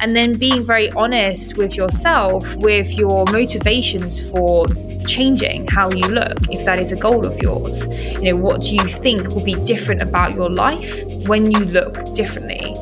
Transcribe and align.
and 0.00 0.16
then 0.16 0.36
being 0.38 0.64
very 0.64 0.90
honest 0.92 1.56
with 1.56 1.76
yourself 1.76 2.56
with 2.56 2.92
your 2.92 3.24
motivations 3.26 4.28
for 4.30 4.64
changing 5.06 5.66
how 5.68 5.90
you 5.90 6.06
look 6.08 6.38
if 6.50 6.64
that 6.64 6.78
is 6.78 6.92
a 6.92 6.96
goal 6.96 7.26
of 7.26 7.36
yours 7.38 7.86
you 8.14 8.32
know 8.32 8.36
what 8.36 8.62
do 8.62 8.74
you 8.74 8.84
think 8.84 9.28
will 9.28 9.44
be 9.44 9.54
different 9.64 10.00
about 10.00 10.34
your 10.34 10.48
life 10.48 11.04
when 11.26 11.50
you 11.50 11.60
look 11.66 11.94
differently 12.14 12.74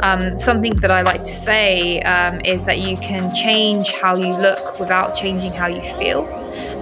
um, 0.00 0.36
something 0.36 0.74
that 0.76 0.90
i 0.90 1.00
like 1.02 1.20
to 1.20 1.34
say 1.34 2.00
um, 2.02 2.40
is 2.42 2.66
that 2.66 2.80
you 2.80 2.96
can 2.98 3.32
change 3.34 3.92
how 3.92 4.14
you 4.14 4.32
look 4.36 4.78
without 4.78 5.14
changing 5.14 5.52
how 5.52 5.66
you 5.66 5.82
feel 5.98 6.26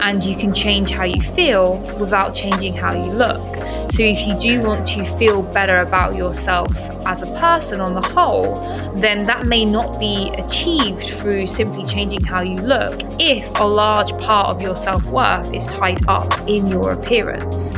and 0.00 0.24
you 0.24 0.36
can 0.36 0.52
change 0.52 0.90
how 0.90 1.04
you 1.04 1.20
feel 1.22 1.78
without 1.98 2.34
changing 2.34 2.74
how 2.74 2.92
you 2.92 3.10
look. 3.12 3.57
So, 3.90 4.02
if 4.02 4.26
you 4.26 4.38
do 4.38 4.60
want 4.62 4.86
to 4.88 5.04
feel 5.04 5.42
better 5.42 5.78
about 5.78 6.14
yourself 6.14 6.70
as 7.06 7.22
a 7.22 7.26
person 7.38 7.80
on 7.80 7.94
the 7.94 8.02
whole, 8.02 8.54
then 9.00 9.24
that 9.24 9.46
may 9.46 9.64
not 9.64 9.98
be 9.98 10.30
achieved 10.34 11.02
through 11.02 11.46
simply 11.46 11.84
changing 11.86 12.22
how 12.22 12.42
you 12.42 12.60
look 12.60 13.00
if 13.18 13.48
a 13.58 13.64
large 13.64 14.10
part 14.20 14.48
of 14.48 14.60
your 14.60 14.76
self 14.76 15.04
worth 15.06 15.52
is 15.54 15.66
tied 15.66 16.06
up 16.06 16.32
in 16.46 16.68
your 16.68 16.92
appearance. 16.92 17.72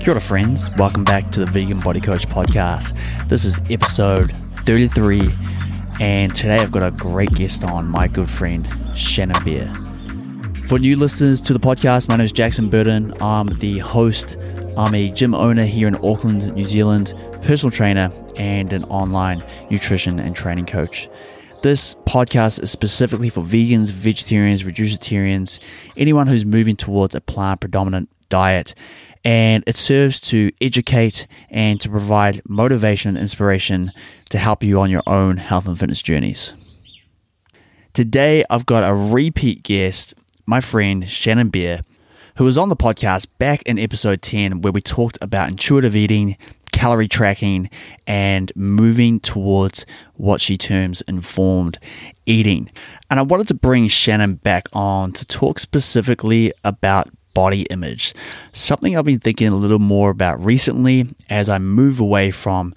Kia 0.00 0.12
ora, 0.12 0.20
friends. 0.20 0.70
Welcome 0.76 1.02
back 1.02 1.30
to 1.30 1.40
the 1.40 1.46
Vegan 1.46 1.80
Body 1.80 2.00
Coach 2.00 2.28
podcast. 2.28 2.96
This 3.28 3.44
is 3.44 3.62
episode 3.70 4.32
33 4.64 5.32
and 5.98 6.34
today 6.34 6.58
I've 6.58 6.72
got 6.72 6.82
a 6.82 6.90
great 6.90 7.32
guest 7.32 7.64
on, 7.64 7.88
my 7.88 8.06
good 8.06 8.30
friend 8.30 8.68
Shannon 8.94 9.42
Beer. 9.42 9.85
For 10.66 10.80
new 10.80 10.96
listeners 10.96 11.40
to 11.42 11.52
the 11.52 11.60
podcast, 11.60 12.08
my 12.08 12.16
name 12.16 12.24
is 12.24 12.32
Jackson 12.32 12.68
Burton. 12.68 13.14
I'm 13.20 13.46
the 13.46 13.78
host. 13.78 14.36
I'm 14.76 14.96
a 14.96 15.10
gym 15.10 15.32
owner 15.32 15.64
here 15.64 15.86
in 15.86 15.94
Auckland, 16.04 16.52
New 16.56 16.64
Zealand, 16.64 17.14
personal 17.42 17.70
trainer, 17.70 18.10
and 18.36 18.72
an 18.72 18.82
online 18.84 19.44
nutrition 19.70 20.18
and 20.18 20.34
training 20.34 20.66
coach. 20.66 21.06
This 21.62 21.94
podcast 22.08 22.60
is 22.64 22.72
specifically 22.72 23.28
for 23.28 23.42
vegans, 23.42 23.92
vegetarians, 23.92 24.64
reducitarians, 24.64 25.60
anyone 25.96 26.26
who's 26.26 26.44
moving 26.44 26.74
towards 26.74 27.14
a 27.14 27.20
plant 27.20 27.60
predominant 27.60 28.08
diet 28.28 28.74
and 29.24 29.62
it 29.68 29.76
serves 29.76 30.18
to 30.20 30.50
educate 30.60 31.28
and 31.50 31.80
to 31.80 31.88
provide 31.88 32.42
motivation 32.48 33.10
and 33.10 33.18
inspiration 33.18 33.92
to 34.30 34.38
help 34.38 34.64
you 34.64 34.80
on 34.80 34.90
your 34.90 35.02
own 35.06 35.36
health 35.36 35.68
and 35.68 35.78
fitness 35.78 36.02
journeys. 36.02 36.54
Today, 37.92 38.44
I've 38.50 38.66
got 38.66 38.88
a 38.88 38.94
repeat 38.94 39.62
guest, 39.62 40.14
my 40.46 40.60
friend 40.60 41.08
Shannon 41.08 41.48
Beer, 41.48 41.80
who 42.36 42.44
was 42.44 42.56
on 42.56 42.68
the 42.68 42.76
podcast 42.76 43.26
back 43.38 43.62
in 43.62 43.78
episode 43.78 44.22
10, 44.22 44.62
where 44.62 44.72
we 44.72 44.80
talked 44.80 45.18
about 45.20 45.48
intuitive 45.48 45.96
eating, 45.96 46.36
calorie 46.70 47.08
tracking, 47.08 47.68
and 48.06 48.52
moving 48.54 49.18
towards 49.18 49.84
what 50.14 50.40
she 50.40 50.56
terms 50.56 51.02
informed 51.02 51.80
eating. 52.26 52.70
And 53.10 53.18
I 53.18 53.24
wanted 53.24 53.48
to 53.48 53.54
bring 53.54 53.88
Shannon 53.88 54.36
back 54.36 54.68
on 54.72 55.12
to 55.12 55.26
talk 55.26 55.58
specifically 55.58 56.52
about 56.62 57.10
body 57.34 57.62
image. 57.70 58.14
Something 58.52 58.96
I've 58.96 59.04
been 59.04 59.18
thinking 59.18 59.48
a 59.48 59.56
little 59.56 59.80
more 59.80 60.10
about 60.10 60.42
recently 60.42 61.08
as 61.28 61.48
I 61.48 61.58
move 61.58 61.98
away 61.98 62.30
from 62.30 62.72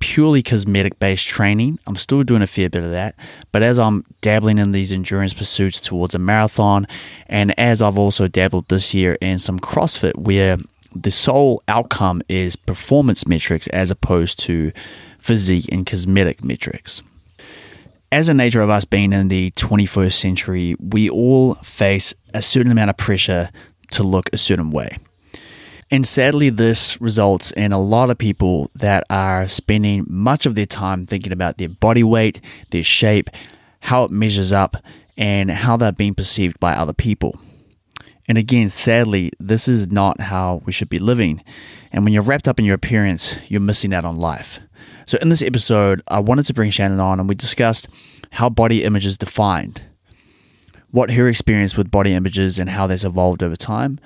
purely 0.00 0.42
cosmetic 0.42 0.98
based 0.98 1.28
training. 1.28 1.78
I'm 1.86 1.96
still 1.96 2.22
doing 2.22 2.42
a 2.42 2.46
fair 2.46 2.68
bit 2.68 2.82
of 2.82 2.90
that, 2.90 3.14
but 3.52 3.62
as 3.62 3.78
I'm 3.78 4.04
dabbling 4.20 4.58
in 4.58 4.72
these 4.72 4.92
endurance 4.92 5.34
pursuits 5.34 5.80
towards 5.80 6.14
a 6.14 6.18
marathon, 6.18 6.86
and 7.26 7.58
as 7.58 7.82
I've 7.82 7.98
also 7.98 8.28
dabbled 8.28 8.68
this 8.68 8.94
year 8.94 9.16
in 9.20 9.38
some 9.38 9.58
CrossFit 9.58 10.16
where 10.16 10.58
the 10.94 11.10
sole 11.10 11.62
outcome 11.68 12.22
is 12.28 12.56
performance 12.56 13.26
metrics 13.26 13.66
as 13.68 13.90
opposed 13.90 14.38
to 14.40 14.72
physique 15.18 15.66
and 15.70 15.86
cosmetic 15.86 16.42
metrics 16.42 17.02
as 18.10 18.26
the 18.26 18.34
nature 18.34 18.62
of 18.62 18.70
us 18.70 18.84
being 18.84 19.12
in 19.12 19.28
the 19.28 19.50
21st 19.52 20.12
century, 20.12 20.76
we 20.78 21.10
all 21.10 21.54
face 21.56 22.14
a 22.32 22.40
certain 22.40 22.72
amount 22.72 22.90
of 22.90 22.96
pressure 22.96 23.50
to 23.90 24.02
look 24.02 24.30
a 24.32 24.38
certain 24.38 24.70
way. 24.70 24.96
And 25.90 26.06
sadly, 26.06 26.50
this 26.50 27.00
results 27.00 27.50
in 27.52 27.72
a 27.72 27.78
lot 27.78 28.10
of 28.10 28.18
people 28.18 28.70
that 28.74 29.04
are 29.08 29.48
spending 29.48 30.04
much 30.06 30.44
of 30.44 30.54
their 30.54 30.66
time 30.66 31.06
thinking 31.06 31.32
about 31.32 31.56
their 31.56 31.70
body 31.70 32.02
weight, 32.02 32.42
their 32.70 32.84
shape, 32.84 33.30
how 33.80 34.04
it 34.04 34.10
measures 34.10 34.52
up, 34.52 34.76
and 35.16 35.50
how 35.50 35.76
they're 35.76 35.92
being 35.92 36.14
perceived 36.14 36.60
by 36.60 36.74
other 36.74 36.92
people. 36.92 37.40
And 38.28 38.36
again, 38.36 38.68
sadly, 38.68 39.32
this 39.40 39.66
is 39.66 39.90
not 39.90 40.20
how 40.20 40.62
we 40.66 40.72
should 40.72 40.90
be 40.90 40.98
living. 40.98 41.42
And 41.90 42.04
when 42.04 42.12
you're 42.12 42.22
wrapped 42.22 42.46
up 42.46 42.58
in 42.58 42.66
your 42.66 42.74
appearance, 42.74 43.36
you're 43.48 43.60
missing 43.60 43.94
out 43.94 44.04
on 44.04 44.16
life. 44.16 44.60
So, 45.06 45.16
in 45.22 45.30
this 45.30 45.40
episode, 45.40 46.02
I 46.08 46.20
wanted 46.20 46.44
to 46.46 46.54
bring 46.54 46.70
Shannon 46.70 47.00
on 47.00 47.18
and 47.18 47.26
we 47.28 47.34
discussed 47.34 47.88
how 48.32 48.50
body 48.50 48.84
image 48.84 49.06
is 49.06 49.16
defined, 49.16 49.80
what 50.90 51.12
her 51.12 51.26
experience 51.28 51.78
with 51.78 51.90
body 51.90 52.12
images 52.12 52.58
and 52.58 52.68
how 52.68 52.86
that's 52.86 53.04
evolved 53.04 53.42
over 53.42 53.56
time. 53.56 53.98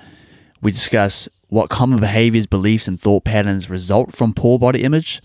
We 0.61 0.71
discuss 0.71 1.27
what 1.53 1.69
common 1.69 1.99
behaviors, 1.99 2.47
beliefs, 2.47 2.87
and 2.87 2.99
thought 2.99 3.23
patterns 3.23 3.69
result 3.69 4.11
from 4.11 4.33
poor 4.33 4.57
body 4.57 4.81
image, 4.81 5.21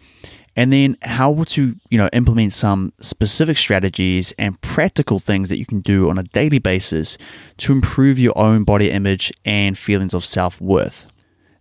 and 0.55 0.71
then 0.71 0.95
how 1.01 1.43
to 1.45 1.75
you 1.89 1.97
know 1.97 2.11
implement 2.13 2.53
some 2.53 2.93
specific 3.01 3.57
strategies 3.57 4.33
and 4.39 4.61
practical 4.61 5.19
things 5.19 5.49
that 5.49 5.57
you 5.57 5.65
can 5.65 5.81
do 5.81 6.11
on 6.11 6.19
a 6.19 6.23
daily 6.25 6.59
basis 6.59 7.17
to 7.57 7.73
improve 7.73 8.19
your 8.19 8.37
own 8.37 8.63
body 8.63 8.91
image 8.91 9.33
and 9.47 9.79
feelings 9.79 10.13
of 10.13 10.23
self-worth. 10.23 11.07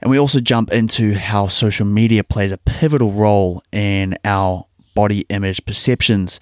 And 0.01 0.11
we 0.11 0.19
also 0.19 0.41
jump 0.41 0.73
into 0.73 1.15
how 1.15 1.47
social 1.47 1.85
media 1.85 2.25
plays 2.25 2.51
a 2.51 2.57
pivotal 2.57 3.13
role 3.13 3.63
in 3.71 4.17
our 4.25 4.65
body 4.93 5.25
image 5.29 5.65
perceptions. 5.65 6.41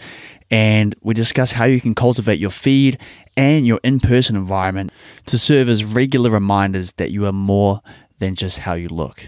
And 0.50 0.96
we 1.02 1.14
discuss 1.14 1.52
how 1.52 1.66
you 1.66 1.80
can 1.80 1.96
cultivate 1.96 2.40
your 2.40 2.50
feed 2.52 3.00
and 3.38 3.66
your 3.66 3.80
in 3.84 4.00
person 4.00 4.36
environment 4.36 4.92
to 5.28 5.38
serve 5.38 5.70
as 5.70 5.84
regular 5.84 6.30
reminders 6.30 6.92
that 6.94 7.12
you 7.12 7.26
are 7.26 7.34
more 7.34 7.82
than 8.20 8.36
just 8.36 8.60
how 8.60 8.74
you 8.74 8.90
look. 8.90 9.28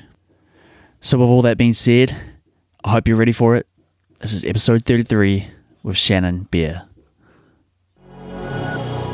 So, 1.01 1.17
with 1.17 1.29
all 1.29 1.41
that 1.43 1.57
being 1.57 1.73
said, 1.73 2.15
I 2.83 2.91
hope 2.91 3.07
you're 3.07 3.17
ready 3.17 3.31
for 3.31 3.55
it. 3.55 3.67
This 4.19 4.33
is 4.33 4.43
episode 4.43 4.85
33 4.85 5.47
with 5.83 5.97
Shannon 5.97 6.47
Beer. 6.49 6.87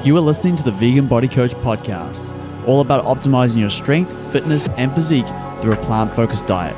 You 0.04 0.16
are 0.18 0.22
listening 0.22 0.56
to 0.58 0.64
the 0.64 0.72
Vegan 0.72 1.08
Body 1.08 1.28
Coach 1.28 1.54
podcast 1.56 2.38
all 2.68 2.82
about 2.82 3.04
optimizing 3.06 3.60
your 3.60 3.70
strength, 3.70 4.12
fitness, 4.32 4.68
and 4.78 4.94
physique 4.94 5.26
through 5.62 5.74
a 5.74 5.84
plant 5.84 6.12
focused 6.14 6.46
diet. 6.48 6.78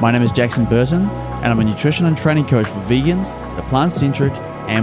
My 0.00 0.10
name 0.10 0.22
is 0.22 0.32
Jackson 0.32 0.64
Burton, 0.64 1.08
and 1.08 1.46
I'm 1.46 1.60
a 1.60 1.64
nutrition 1.64 2.06
and 2.06 2.16
training 2.16 2.46
coach 2.46 2.66
for 2.66 2.80
vegans, 2.80 3.34
the 3.56 3.62
plant 3.62 3.92
centric, 3.92 4.32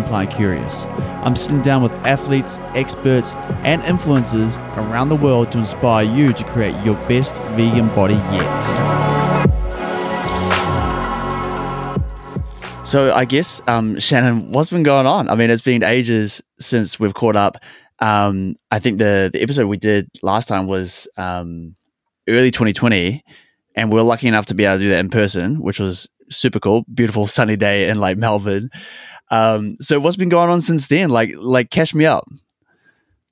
plant 0.05 0.31
curious. 0.31 0.85
I'm 1.23 1.35
sitting 1.35 1.61
down 1.61 1.81
with 1.81 1.91
athletes, 2.05 2.57
experts, 2.75 3.33
and 3.63 3.81
influencers 3.83 4.57
around 4.77 5.09
the 5.09 5.16
world 5.16 5.51
to 5.51 5.57
inspire 5.57 6.05
you 6.05 6.33
to 6.33 6.44
create 6.44 6.75
your 6.85 6.95
best 7.07 7.35
vegan 7.55 7.88
body 7.95 8.13
yet. 8.13 9.59
So 12.85 13.13
I 13.13 13.25
guess, 13.25 13.61
um, 13.67 14.00
Shannon, 14.00 14.51
what's 14.51 14.69
been 14.69 14.83
going 14.83 15.05
on? 15.05 15.29
I 15.29 15.35
mean, 15.35 15.50
it's 15.50 15.61
been 15.61 15.83
ages 15.83 16.41
since 16.59 17.00
we've 17.00 17.13
caught 17.13 17.35
up. 17.35 17.57
Um, 18.00 18.56
I 18.71 18.79
think 18.79 18.97
the 18.97 19.29
the 19.31 19.41
episode 19.41 19.67
we 19.67 19.77
did 19.77 20.09
last 20.23 20.47
time 20.47 20.67
was 20.67 21.07
um, 21.17 21.75
early 22.27 22.50
2020, 22.50 23.23
and 23.75 23.91
we 23.91 23.95
were 23.95 24.03
lucky 24.03 24.27
enough 24.27 24.47
to 24.47 24.56
be 24.56 24.66
able 24.66 24.77
to 24.77 24.83
do 24.83 24.89
that 24.89 25.00
in 25.00 25.09
person, 25.09 25.61
which 25.61 25.79
was 25.79 26.09
super 26.29 26.59
cool. 26.59 26.83
Beautiful 26.94 27.27
sunny 27.27 27.56
day 27.56 27.89
in 27.89 28.00
like 28.00 28.17
Melbourne. 28.17 28.69
Um, 29.31 29.78
so 29.79 30.00
what's 30.00 30.17
been 30.17 30.29
going 30.29 30.50
on 30.50 30.62
since 30.62 30.88
then? 30.88 31.09
Like, 31.09 31.34
like 31.38 31.69
catch 31.69 31.94
me 31.94 32.06
up. 32.06 32.28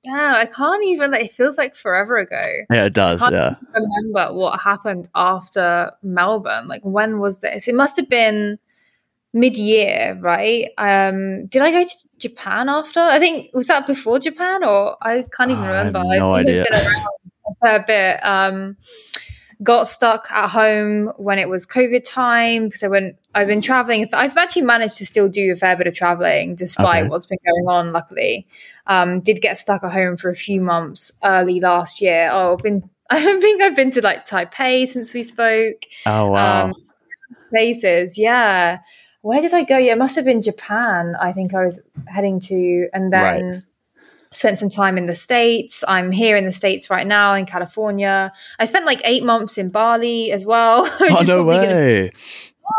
Yeah, 0.04 0.34
I 0.36 0.46
can't 0.46 0.84
even. 0.84 1.12
It 1.12 1.32
feels 1.32 1.58
like 1.58 1.74
forever 1.74 2.16
ago. 2.16 2.40
Yeah, 2.72 2.86
it 2.86 2.94
does. 2.94 3.20
yeah, 3.20 3.56
remember 3.74 4.34
what 4.34 4.60
happened 4.60 5.08
after 5.14 5.92
Melbourne. 6.02 6.68
Like, 6.68 6.82
when 6.82 7.18
was 7.18 7.40
this? 7.40 7.68
It 7.68 7.74
must 7.74 7.96
have 7.96 8.08
been 8.08 8.58
mid-year, 9.32 10.16
right? 10.20 10.70
Um, 10.78 11.46
did 11.46 11.62
I 11.62 11.70
go 11.70 11.84
to 11.84 11.96
Japan 12.16 12.68
after? 12.68 13.00
I 13.00 13.18
think 13.18 13.50
was 13.52 13.66
that 13.66 13.86
before 13.86 14.18
Japan, 14.18 14.64
or 14.64 14.96
I 15.02 15.26
can't 15.36 15.50
even 15.50 15.64
remember. 15.64 15.98
I 15.98 16.14
have 16.14 16.20
no 16.20 16.30
I 16.30 16.40
idea. 16.40 16.64
A 17.62 17.84
bit. 17.84 18.24
Um, 18.24 18.76
got 19.62 19.88
stuck 19.88 20.30
at 20.30 20.48
home 20.48 21.12
when 21.16 21.38
it 21.38 21.48
was 21.48 21.66
COVID 21.66 22.08
time 22.08 22.66
because 22.66 22.82
I 22.82 22.88
went. 22.88 23.16
I've 23.38 23.48
been 23.48 23.60
traveling. 23.60 24.06
I've 24.12 24.36
actually 24.36 24.62
managed 24.62 24.98
to 24.98 25.06
still 25.06 25.28
do 25.28 25.52
a 25.52 25.56
fair 25.56 25.76
bit 25.76 25.86
of 25.86 25.94
traveling 25.94 26.54
despite 26.54 27.02
okay. 27.02 27.10
what's 27.10 27.26
been 27.26 27.38
going 27.44 27.68
on. 27.68 27.92
Luckily, 27.92 28.46
um, 28.86 29.20
did 29.20 29.40
get 29.40 29.58
stuck 29.58 29.84
at 29.84 29.92
home 29.92 30.16
for 30.16 30.30
a 30.30 30.34
few 30.34 30.60
months 30.60 31.12
early 31.24 31.60
last 31.60 32.00
year. 32.00 32.30
Oh, 32.32 32.54
I've 32.54 32.62
been. 32.62 32.88
I 33.10 33.20
think 33.40 33.62
I've 33.62 33.74
been 33.74 33.90
to 33.92 34.02
like 34.02 34.26
Taipei 34.26 34.86
since 34.86 35.14
we 35.14 35.22
spoke. 35.22 35.82
Oh 36.04 36.30
wow. 36.30 36.66
Um, 36.66 36.74
places, 37.50 38.18
yeah 38.18 38.80
where 39.22 39.40
did 39.40 39.52
I 39.52 39.64
go? 39.64 39.76
Yeah, 39.76 39.92
it 39.92 39.98
must 39.98 40.16
have 40.16 40.24
been 40.24 40.40
Japan. 40.40 41.14
I 41.20 41.32
think 41.32 41.54
I 41.54 41.64
was 41.64 41.80
heading 42.06 42.40
to, 42.40 42.88
and 42.92 43.12
then 43.12 43.50
right. 43.50 43.62
spent 44.32 44.58
some 44.58 44.68
time 44.68 44.98
in 44.98 45.06
the 45.06 45.16
states 45.16 45.82
i'm 45.88 46.10
here 46.10 46.36
in 46.36 46.44
the 46.44 46.52
states 46.52 46.90
right 46.90 47.06
now 47.06 47.32
in 47.32 47.46
california 47.46 48.30
i 48.58 48.66
spent 48.66 48.84
like 48.84 49.00
eight 49.04 49.24
months 49.24 49.56
in 49.56 49.70
bali 49.70 50.30
as 50.30 50.44
well 50.44 50.86
oh 51.00 51.24
no 51.26 51.42
way 51.44 52.12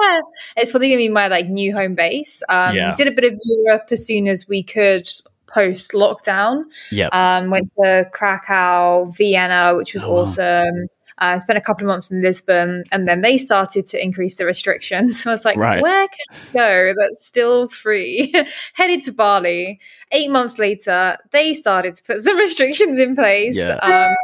yeah, 0.01 0.19
it's 0.57 0.71
probably 0.71 0.89
gonna 0.89 0.97
be 0.97 1.09
my 1.09 1.27
like 1.27 1.47
new 1.47 1.73
home 1.73 1.95
base 1.95 2.41
um 2.49 2.75
Yeah. 2.75 2.95
did 2.95 3.07
a 3.07 3.11
bit 3.11 3.23
of 3.25 3.35
europe 3.43 3.87
as 3.91 4.05
soon 4.05 4.27
as 4.27 4.47
we 4.47 4.63
could 4.63 5.09
post 5.47 5.91
lockdown 5.93 6.63
Yep. 6.91 7.13
um 7.13 7.49
went 7.49 7.71
to 7.81 8.05
krakow 8.13 9.05
vienna 9.15 9.75
which 9.75 9.93
was 9.93 10.03
Oh, 10.03 10.13
wow. 10.13 10.19
Awesome 11.19 11.35
uh, 11.35 11.39
spent 11.39 11.57
a 11.57 11.61
couple 11.61 11.83
of 11.83 11.87
months 11.87 12.11
in 12.11 12.21
Lisbon, 12.21 12.83
and 12.91 13.07
then 13.07 13.21
they 13.21 13.37
started 13.37 13.87
to 13.87 14.03
increase 14.03 14.37
the 14.37 14.45
restrictions. 14.45 15.23
So 15.23 15.31
I 15.31 15.33
was 15.33 15.45
like, 15.45 15.57
Right. 15.57 15.81
"Where 15.81 16.07
can 16.07 16.37
I 16.37 16.53
go 16.53 16.93
that's 16.97 17.25
still 17.25 17.67
free?" 17.67 18.33
Headed 18.73 19.03
to 19.03 19.11
Bali. 19.11 19.79
Eight 20.11 20.31
months 20.31 20.57
later, 20.57 21.17
they 21.31 21.53
started 21.53 21.95
to 21.95 22.03
put 22.03 22.23
some 22.23 22.37
restrictions 22.37 22.99
in 22.99 23.15
place. 23.15 23.55
Yeah. 23.57 23.75
Um, 23.75 24.15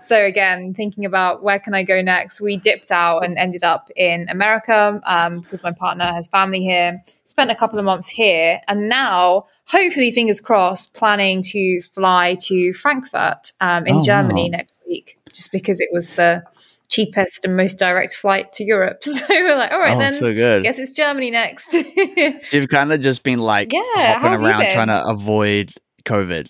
so 0.00 0.24
again, 0.24 0.72
thinking 0.74 1.04
about 1.04 1.42
where 1.42 1.58
can 1.58 1.74
I 1.74 1.82
go 1.82 2.00
next, 2.00 2.40
we 2.40 2.56
dipped 2.56 2.90
out 2.90 3.24
and 3.24 3.36
ended 3.36 3.64
up 3.64 3.90
in 3.96 4.28
America 4.28 5.00
um, 5.04 5.40
because 5.40 5.62
my 5.62 5.72
partner 5.72 6.04
has 6.04 6.28
family 6.28 6.60
here. 6.62 7.02
Spent 7.24 7.50
a 7.50 7.54
couple 7.54 7.78
of 7.78 7.84
months 7.84 8.08
here, 8.08 8.60
and 8.68 8.88
now, 8.88 9.46
hopefully, 9.66 10.10
fingers 10.10 10.40
crossed, 10.40 10.94
planning 10.94 11.42
to 11.42 11.80
fly 11.80 12.36
to 12.42 12.72
Frankfurt 12.72 13.52
um, 13.60 13.86
in 13.86 13.96
Oh, 13.96 14.02
Germany 14.02 14.44
wow. 14.50 14.58
next 14.58 14.76
week, 14.88 15.18
just 15.36 15.52
because 15.52 15.80
it 15.80 15.88
was 15.92 16.10
the 16.10 16.42
cheapest 16.88 17.44
and 17.44 17.56
most 17.56 17.78
direct 17.78 18.14
flight 18.14 18.52
to 18.54 18.64
Europe. 18.64 19.02
So 19.06 19.24
we're 19.30 19.56
like, 19.56 19.72
all 19.72 19.78
right, 19.78 19.96
oh, 19.96 19.98
then. 19.98 20.12
so 20.12 20.32
good. 20.32 20.62
Guess 20.62 20.78
it's 20.78 20.92
Germany 20.92 21.30
next. 21.30 21.72
So 21.72 22.56
you've 22.56 22.68
kind 22.68 22.92
of 22.92 23.00
just 23.00 23.22
been 23.22 23.38
like 23.38 23.72
Yeah, 23.72 24.18
hopping 24.18 24.44
around 24.44 24.64
trying 24.72 24.88
to 24.88 25.04
avoid 25.06 25.72
COVID. 26.04 26.48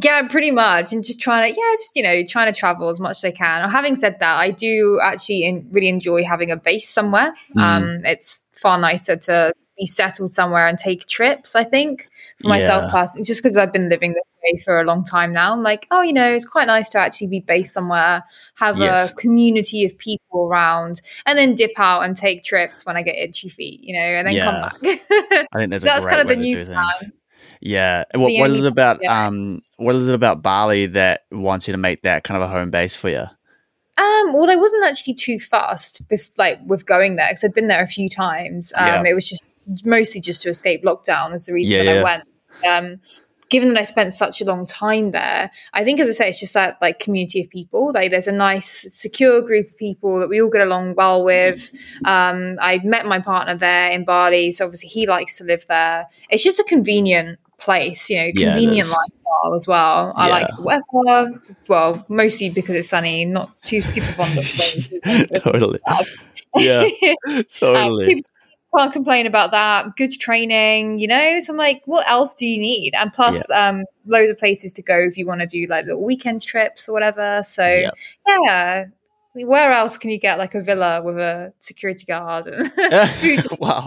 Yeah, 0.00 0.28
pretty 0.28 0.50
much, 0.50 0.92
and 0.92 1.02
just 1.02 1.20
trying 1.20 1.42
to, 1.42 1.48
yeah, 1.48 1.74
just 1.76 1.96
you 1.96 2.02
know, 2.02 2.22
trying 2.24 2.52
to 2.52 2.58
travel 2.58 2.88
as 2.88 3.00
much 3.00 3.18
as 3.18 3.24
I 3.24 3.30
can. 3.32 3.68
Having 3.68 3.96
said 3.96 4.20
that, 4.20 4.38
I 4.38 4.50
do 4.50 5.00
actually 5.02 5.44
in, 5.44 5.68
really 5.72 5.88
enjoy 5.88 6.24
having 6.24 6.50
a 6.50 6.56
base 6.56 6.88
somewhere. 6.88 7.34
Mm. 7.56 7.60
Um, 7.60 8.00
it's 8.04 8.42
far 8.52 8.78
nicer 8.78 9.16
to 9.16 9.52
be 9.78 9.86
settled 9.86 10.32
somewhere 10.32 10.66
and 10.66 10.78
take 10.78 11.06
trips. 11.06 11.54
I 11.54 11.64
think 11.64 12.08
for 12.40 12.48
myself 12.48 12.84
Yeah. 12.84 12.90
personally, 12.90 13.24
just 13.24 13.42
because 13.42 13.56
I've 13.56 13.72
been 13.72 13.88
living 13.88 14.12
this 14.14 14.22
way 14.44 14.58
for 14.64 14.80
a 14.80 14.84
long 14.84 15.04
time 15.04 15.32
now. 15.32 15.52
I'm 15.52 15.62
like, 15.62 15.86
oh, 15.90 16.02
you 16.02 16.12
know, 16.12 16.32
it's 16.34 16.44
quite 16.44 16.66
nice 16.66 16.88
to 16.90 16.98
actually 16.98 17.26
be 17.28 17.40
based 17.40 17.72
somewhere, 17.74 18.24
have 18.56 18.78
Yes. 18.78 19.10
a 19.10 19.14
community 19.14 19.84
of 19.84 19.96
people 19.98 20.46
around, 20.46 21.00
and 21.26 21.38
then 21.38 21.54
dip 21.54 21.72
out 21.78 22.00
and 22.02 22.16
take 22.16 22.42
trips 22.44 22.84
when 22.86 22.96
I 22.96 23.02
get 23.02 23.16
itchy 23.16 23.48
feet, 23.48 23.80
you 23.82 23.96
know, 23.98 24.04
and 24.04 24.28
then 24.28 24.40
come 24.40 24.54
back. 24.54 24.74
I 25.52 25.58
think 25.58 25.70
that's 25.70 25.84
a 25.84 25.86
That's 25.86 26.00
great 26.04 26.10
kind 26.10 26.20
of 26.22 26.28
way 26.28 26.34
the 26.34 26.40
new 26.40 26.64
plan. 26.64 27.12
Yeah. 27.60 28.04
What, 28.14 28.32
what 28.32 28.50
only- 28.50 28.58
it 28.60 28.66
about? 28.66 28.98
yeah. 29.02 29.26
Um, 29.26 29.62
what 29.78 29.94
is 29.94 30.08
it 30.08 30.14
about 30.14 30.42
Bali 30.42 30.86
that 30.86 31.22
wants 31.32 31.66
you 31.68 31.72
to 31.72 31.78
make 31.78 32.02
that 32.02 32.24
kind 32.24 32.40
of 32.42 32.48
a 32.48 32.52
home 32.52 32.70
base 32.70 32.94
for 32.96 33.08
you? 33.08 33.24
Um, 34.00 34.32
well, 34.32 34.48
I 34.48 34.54
wasn't 34.54 34.84
actually 34.84 35.14
too 35.14 35.40
fast, 35.40 36.08
bef- 36.08 36.30
like 36.38 36.60
with 36.64 36.86
going 36.86 37.16
there 37.16 37.26
because 37.30 37.42
I'd 37.42 37.52
been 37.54 37.66
there 37.66 37.82
a 37.82 37.86
few 37.86 38.08
times. 38.08 38.72
Um, 38.76 38.86
Yeah. 38.86 39.02
It 39.10 39.14
was 39.14 39.28
just 39.28 39.42
mostly 39.84 40.20
just 40.20 40.42
to 40.42 40.48
escape 40.50 40.82
lockdown 40.84 41.32
as 41.32 41.46
the 41.46 41.52
reason 41.52 41.76
Yeah, 41.76 41.84
that 41.84 41.94
yeah. 41.94 42.00
I 42.00 42.04
went. 42.04 42.24
Um, 42.66 43.00
given 43.50 43.68
that 43.72 43.80
I 43.80 43.84
spent 43.84 44.12
such 44.12 44.42
a 44.42 44.44
long 44.44 44.66
time 44.66 45.12
there, 45.12 45.50
I 45.72 45.82
think, 45.82 46.00
as 46.00 46.08
I 46.08 46.12
say, 46.12 46.28
it's 46.28 46.40
just 46.40 46.52
that 46.54 46.76
like 46.82 46.98
community 46.98 47.40
of 47.40 47.48
people. 47.48 47.92
Like, 47.94 48.10
there's 48.10 48.26
a 48.28 48.32
nice, 48.32 48.92
secure 48.94 49.40
group 49.40 49.68
of 49.70 49.76
people 49.78 50.18
that 50.18 50.28
we 50.28 50.42
all 50.42 50.50
get 50.50 50.60
along 50.60 50.94
well 50.96 51.24
with. 51.24 51.70
Um, 52.04 52.56
I 52.60 52.80
met 52.84 53.06
my 53.06 53.18
partner 53.20 53.54
there 53.54 53.90
in 53.90 54.04
Bali, 54.04 54.52
so 54.52 54.66
obviously 54.66 54.88
he 54.90 55.06
likes 55.06 55.38
to 55.38 55.44
live 55.44 55.64
there. 55.68 56.06
It's 56.28 56.42
just 56.42 56.60
a 56.60 56.64
convenient 56.64 57.38
place, 57.58 58.08
you 58.10 58.18
know, 58.18 58.30
convenient 58.36 58.86
is. 58.86 58.92
lifestyle 58.92 59.54
as 59.54 59.66
well. 59.66 60.12
I 60.14 60.26
Yeah. 60.28 60.32
like 60.34 60.48
the 60.56 60.62
weather. 60.62 61.42
Well, 61.68 62.04
mostly 62.08 62.50
because 62.50 62.74
it's 62.76 62.88
sunny, 62.90 63.24
not 63.24 63.60
too 63.62 63.80
super 63.80 64.12
fond 64.12 64.38
of 64.38 64.44
rain. 64.58 65.26
totally. 65.42 65.80
Yeah. 66.56 66.88
Uh, 67.28 67.42
Totally. 67.58 68.06
people 68.14 68.30
can't 68.76 68.92
complain 68.92 69.26
about 69.26 69.50
that. 69.52 69.96
Good 69.96 70.12
training, 70.12 70.98
you 70.98 71.08
know. 71.08 71.40
So 71.40 71.52
I'm 71.52 71.56
like, 71.56 71.82
what 71.86 72.08
else 72.08 72.34
do 72.34 72.46
you 72.46 72.58
need? 72.58 72.92
And 72.94 73.12
plus, 73.12 73.48
um, 73.50 73.84
loads 74.06 74.30
of 74.30 74.38
places 74.38 74.72
to 74.74 74.82
go 74.82 74.98
if 74.98 75.16
you 75.16 75.26
want 75.26 75.40
to 75.40 75.46
do 75.46 75.66
like 75.68 75.86
little 75.86 76.04
weekend 76.04 76.42
trips 76.42 76.88
or 76.88 76.92
whatever. 76.92 77.42
So 77.44 77.66
Yep. 77.66 77.94
yeah, 78.26 78.84
where 79.34 79.72
else 79.72 79.96
can 79.96 80.10
you 80.10 80.18
get 80.18 80.38
like 80.38 80.54
a 80.54 80.60
villa 80.60 81.02
with 81.02 81.18
a 81.18 81.52
security 81.58 82.04
guard 82.04 82.46
and 82.46 82.72
food 83.12 83.46
wow. 83.60 83.86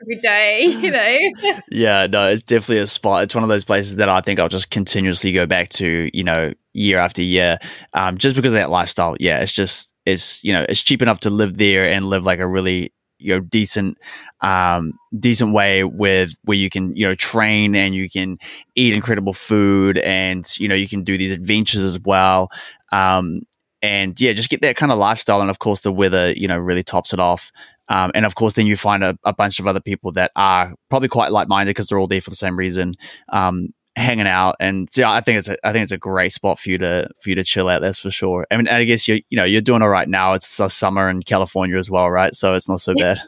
every 0.00 0.16
day? 0.16 0.64
You 0.64 0.90
know. 0.90 1.60
Yeah, 1.70 2.06
no, 2.06 2.28
it's 2.28 2.42
definitely 2.42 2.82
a 2.82 2.86
spot. 2.86 3.24
It's 3.24 3.34
one 3.34 3.42
of 3.44 3.48
those 3.48 3.64
places 3.64 3.96
that 3.96 4.08
I 4.08 4.20
think 4.20 4.38
I'll 4.38 4.48
just 4.48 4.70
continuously 4.70 5.32
go 5.32 5.46
back 5.46 5.70
to, 5.70 6.10
you 6.12 6.22
know, 6.22 6.52
year 6.74 6.98
after 6.98 7.22
year, 7.22 7.58
um, 7.94 8.18
just 8.18 8.36
because 8.36 8.52
of 8.52 8.56
that 8.58 8.70
lifestyle. 8.70 9.16
Yeah, 9.20 9.40
it's 9.40 9.52
just 9.52 9.92
it's 10.04 10.42
you 10.42 10.52
know 10.52 10.66
it's 10.68 10.82
cheap 10.82 11.00
enough 11.02 11.20
to 11.20 11.30
live 11.30 11.58
there 11.58 11.88
and 11.88 12.06
live 12.06 12.24
like 12.24 12.40
a 12.40 12.46
really 12.46 12.92
you 13.22 13.34
know 13.34 13.40
decent 13.40 13.98
um 14.40 14.92
decent 15.18 15.52
way 15.52 15.84
with 15.84 16.34
where 16.44 16.56
you 16.56 16.68
can 16.70 16.94
you 16.96 17.04
know 17.04 17.14
train 17.14 17.74
and 17.74 17.94
you 17.94 18.08
can 18.10 18.36
eat 18.74 18.94
incredible 18.94 19.32
food 19.32 19.98
and 19.98 20.58
you 20.58 20.68
know 20.68 20.74
you 20.74 20.88
can 20.88 21.04
do 21.04 21.16
these 21.16 21.32
adventures 21.32 21.82
as 21.82 21.98
well. 22.00 22.50
Um 22.90 23.42
and 23.82 24.20
yeah 24.20 24.32
just 24.32 24.48
get 24.48 24.60
that 24.62 24.76
kind 24.76 24.92
of 24.92 24.98
lifestyle 24.98 25.40
and 25.40 25.50
of 25.50 25.58
course 25.58 25.80
the 25.80 25.92
weather 25.92 26.32
you 26.32 26.46
know 26.46 26.58
really 26.58 26.82
tops 26.82 27.12
it 27.12 27.20
off. 27.20 27.50
Um, 27.88 28.10
and 28.14 28.24
of 28.24 28.36
course 28.36 28.54
then 28.54 28.66
you 28.66 28.76
find 28.76 29.02
a, 29.04 29.18
a 29.24 29.34
bunch 29.34 29.58
of 29.58 29.66
other 29.66 29.80
people 29.80 30.12
that 30.12 30.30
are 30.36 30.74
probably 30.88 31.08
quite 31.08 31.32
like-minded 31.32 31.70
because 31.70 31.88
they're 31.88 31.98
all 31.98 32.06
there 32.08 32.20
for 32.20 32.30
the 32.30 32.36
same 32.36 32.56
reason. 32.58 32.94
Um 33.30 33.72
hanging 33.96 34.26
out 34.26 34.56
and 34.58 34.88
yeah, 34.96 35.12
I 35.12 35.20
think 35.20 35.38
it's 35.38 35.48
a, 35.48 35.66
I 35.66 35.72
think 35.72 35.82
it's 35.82 35.92
a 35.92 35.98
great 35.98 36.32
spot 36.32 36.58
for 36.58 36.70
you 36.70 36.78
to 36.78 37.08
for 37.20 37.28
you 37.28 37.34
to 37.34 37.44
chill 37.44 37.68
out 37.68 37.82
that's 37.82 37.98
for 37.98 38.10
sure 38.10 38.46
I 38.50 38.56
mean 38.56 38.68
I 38.68 38.84
guess 38.84 39.06
you 39.06 39.22
you 39.28 39.36
know 39.36 39.44
you're 39.44 39.60
doing 39.60 39.82
all 39.82 39.90
right 39.90 40.08
now 40.08 40.32
it's 40.32 40.56
the 40.56 40.68
summer 40.68 41.10
in 41.10 41.22
California 41.22 41.76
as 41.76 41.90
well 41.90 42.10
right 42.10 42.34
so 42.34 42.54
it's 42.54 42.68
not 42.68 42.80
so 42.80 42.94
bad 42.94 43.20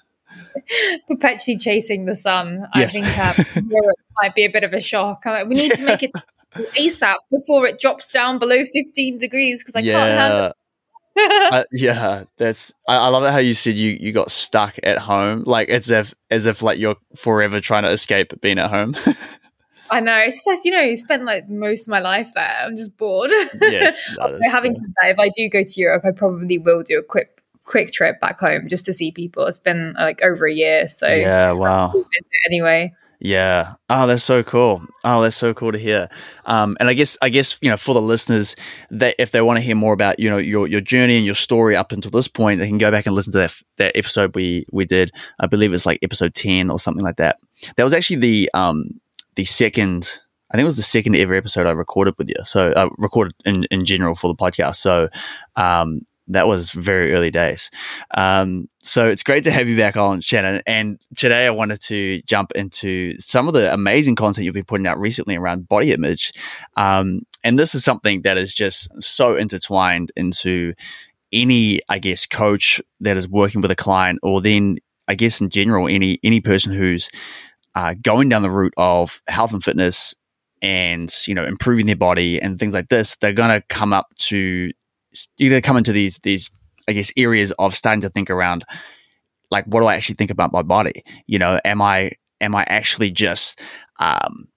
perpetually 1.08 1.56
chasing 1.56 2.06
the 2.06 2.14
sun. 2.14 2.66
Yes. 2.74 2.96
I 2.96 3.32
think 3.32 3.56
Europe 3.70 3.96
might 4.20 4.34
be 4.34 4.44
a 4.44 4.50
bit 4.50 4.64
of 4.64 4.72
a 4.72 4.80
shock. 4.80 5.24
Like, 5.26 5.48
we 5.48 5.54
need 5.54 5.72
to 5.72 5.82
make 5.82 6.02
it 6.02 6.10
ASAP 6.54 7.16
before 7.30 7.66
it 7.66 7.80
drops 7.80 8.08
down 8.08 8.38
below 8.38 8.64
15 8.64 9.18
degrees 9.18 9.62
because 9.62 9.76
I 9.76 9.82
can't 9.82 10.18
handle 10.18 10.52
yeah 11.16 11.50
uh, 11.52 11.64
yeah 11.70 12.24
that's 12.38 12.72
I, 12.88 12.96
I 12.96 13.08
love 13.08 13.22
it 13.22 13.30
how 13.30 13.38
you 13.38 13.54
said 13.54 13.76
you 13.76 13.96
you 14.00 14.12
got 14.12 14.32
stuck 14.32 14.76
at 14.82 14.98
home 14.98 15.44
like 15.46 15.68
as 15.68 15.88
if 15.90 16.12
as 16.30 16.46
if 16.46 16.60
like 16.60 16.78
you're 16.78 16.96
forever 17.14 17.60
trying 17.60 17.84
to 17.84 17.90
escape 17.90 18.40
being 18.40 18.58
at 18.58 18.68
home 18.70 18.96
I 19.94 20.00
know. 20.00 20.18
It's 20.18 20.44
just, 20.44 20.64
you 20.64 20.72
know, 20.72 20.80
I 20.80 20.96
spent 20.96 21.22
like 21.22 21.48
most 21.48 21.82
of 21.82 21.88
my 21.88 22.00
life 22.00 22.32
there. 22.34 22.56
I'm 22.62 22.76
just 22.76 22.96
bored. 22.96 23.30
yes 23.60 23.96
having 24.50 24.74
said 24.74 24.92
that, 25.00 25.10
if 25.10 25.20
I 25.20 25.28
do 25.28 25.48
go 25.48 25.62
to 25.62 25.80
Europe, 25.80 26.04
I 26.04 26.10
probably 26.10 26.58
will 26.58 26.82
do 26.82 26.98
a 26.98 27.02
quick 27.02 27.42
quick 27.62 27.92
trip 27.92 28.20
back 28.20 28.40
home 28.40 28.68
just 28.68 28.84
to 28.86 28.92
see 28.92 29.12
people. 29.12 29.46
It's 29.46 29.60
been 29.60 29.94
like 29.94 30.20
over 30.22 30.46
a 30.46 30.52
year, 30.52 30.88
so 30.88 31.08
yeah 31.08 31.52
wow 31.52 31.94
anyway. 32.44 32.92
Yeah. 33.20 33.74
Oh, 33.88 34.06
that's 34.06 34.24
so 34.24 34.42
cool. 34.42 34.84
Oh, 35.04 35.22
that's 35.22 35.36
so 35.36 35.54
cool 35.54 35.72
to 35.72 35.78
hear. 35.78 36.10
Um, 36.44 36.76
and 36.78 36.90
I 36.90 36.92
guess, 36.92 37.16
I 37.22 37.30
guess, 37.30 37.56
you 37.62 37.70
know, 37.70 37.76
for 37.76 37.94
the 37.94 38.00
listeners, 38.00 38.54
that 38.90 39.14
if 39.18 39.30
they 39.30 39.40
want 39.40 39.56
to 39.56 39.62
hear 39.62 39.76
more 39.76 39.94
about, 39.94 40.18
you 40.18 40.28
know, 40.28 40.36
your 40.36 40.66
your 40.66 40.82
journey 40.82 41.16
and 41.16 41.24
your 41.24 41.36
story 41.36 41.74
up 41.74 41.92
until 41.92 42.10
this 42.10 42.28
point, 42.28 42.60
they 42.60 42.68
can 42.68 42.76
go 42.76 42.90
back 42.90 43.06
and 43.06 43.14
listen 43.14 43.32
to 43.32 43.38
that 43.38 43.54
that 43.76 43.96
episode 43.96 44.34
we 44.34 44.66
we 44.72 44.84
did. 44.84 45.12
I 45.38 45.46
believe 45.46 45.72
it's 45.72 45.86
like 45.86 46.00
episode 46.02 46.34
ten 46.34 46.68
or 46.68 46.78
something 46.78 47.04
like 47.04 47.16
that. 47.16 47.38
That 47.76 47.84
was 47.84 47.94
actually 47.94 48.16
the 48.16 48.50
um 48.52 49.00
the 49.36 49.44
second. 49.44 50.20
I 50.50 50.56
think 50.56 50.62
it 50.62 50.66
was 50.66 50.76
the 50.76 50.82
second 50.82 51.16
ever 51.16 51.34
episode 51.34 51.66
I 51.66 51.72
recorded 51.72 52.14
with 52.16 52.28
you. 52.28 52.36
So 52.44 52.70
uh, 52.72 52.88
recorded 52.98 53.34
in 53.44 53.64
in 53.70 53.84
general 53.84 54.14
for 54.14 54.28
the 54.28 54.36
podcast. 54.36 54.76
So 54.76 55.08
um 55.56 56.02
that 56.28 56.46
was 56.46 56.70
very 56.70 57.12
early 57.12 57.30
days. 57.30 57.70
Um, 58.16 58.68
so 58.82 59.06
it's 59.08 59.22
great 59.22 59.44
to 59.44 59.50
have 59.50 59.68
you 59.68 59.76
back 59.76 59.96
on, 59.96 60.20
Shannon. 60.20 60.62
And 60.66 60.98
today 61.16 61.46
I 61.46 61.50
wanted 61.50 61.80
to 61.82 62.22
jump 62.22 62.52
into 62.52 63.18
some 63.18 63.46
of 63.46 63.54
the 63.54 63.72
amazing 63.72 64.14
content 64.14 64.44
you've 64.44 64.54
been 64.54 64.64
putting 64.64 64.86
out 64.86 64.98
recently 64.98 65.36
around 65.36 65.68
body 65.68 65.92
image. 65.92 66.32
Um, 66.76 67.26
and 67.42 67.58
this 67.58 67.74
is 67.74 67.84
something 67.84 68.22
that 68.22 68.38
is 68.38 68.54
just 68.54 68.90
so 69.02 69.36
intertwined 69.36 70.12
into 70.16 70.72
any, 71.32 71.80
I 71.88 71.98
guess, 71.98 72.26
coach 72.26 72.80
that 73.00 73.16
is 73.16 73.28
working 73.28 73.60
with 73.60 73.70
a 73.70 73.76
client, 73.76 74.20
or 74.22 74.40
then 74.40 74.78
I 75.08 75.14
guess 75.14 75.40
in 75.40 75.50
general, 75.50 75.88
any 75.88 76.18
any 76.22 76.40
person 76.40 76.72
who's 76.72 77.10
uh, 77.74 77.94
going 78.02 78.28
down 78.28 78.42
the 78.42 78.50
route 78.50 78.74
of 78.76 79.20
health 79.28 79.52
and 79.52 79.64
fitness 79.64 80.14
and 80.62 81.14
you 81.26 81.34
know 81.34 81.44
improving 81.44 81.86
their 81.86 81.96
body 81.96 82.40
and 82.40 82.58
things 82.58 82.74
like 82.74 82.88
this. 82.88 83.16
They're 83.16 83.32
going 83.32 83.50
to 83.50 83.66
come 83.68 83.92
up 83.92 84.08
to 84.16 84.70
you're 85.36 85.50
going 85.50 85.62
to 85.62 85.66
come 85.66 85.76
into 85.76 85.92
these 85.92 86.18
these 86.22 86.50
I 86.88 86.92
guess 86.92 87.12
areas 87.16 87.52
of 87.58 87.74
starting 87.74 88.02
to 88.02 88.10
think 88.10 88.30
around 88.30 88.64
like 89.50 89.64
what 89.66 89.80
do 89.80 89.86
I 89.86 89.94
actually 89.94 90.16
think 90.16 90.30
about 90.30 90.52
my 90.52 90.62
body? 90.62 91.04
You 91.26 91.38
know, 91.38 91.60
am 91.64 91.80
I 91.80 92.12
am 92.40 92.54
I 92.54 92.64
actually 92.68 93.10
just 93.10 93.60
um, 93.98 94.48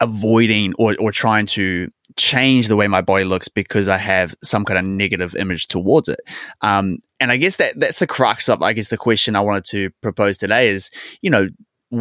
avoiding 0.00 0.74
or 0.78 0.96
or 0.98 1.12
trying 1.12 1.46
to 1.46 1.88
change 2.16 2.68
the 2.68 2.76
way 2.76 2.86
my 2.86 3.02
body 3.02 3.24
looks 3.24 3.48
because 3.48 3.88
I 3.88 3.98
have 3.98 4.34
some 4.42 4.64
kind 4.64 4.78
of 4.78 4.84
negative 4.84 5.34
image 5.36 5.68
towards 5.68 6.08
it? 6.08 6.20
Um, 6.62 6.98
and 7.20 7.30
I 7.30 7.36
guess 7.36 7.56
that 7.56 7.78
that's 7.78 7.98
the 7.98 8.06
crux 8.06 8.48
of 8.48 8.62
I 8.62 8.72
guess 8.72 8.88
the 8.88 8.96
question 8.96 9.36
I 9.36 9.40
wanted 9.40 9.64
to 9.66 9.90
propose 10.02 10.38
today 10.38 10.68
is 10.68 10.90
you 11.20 11.30
know 11.30 11.48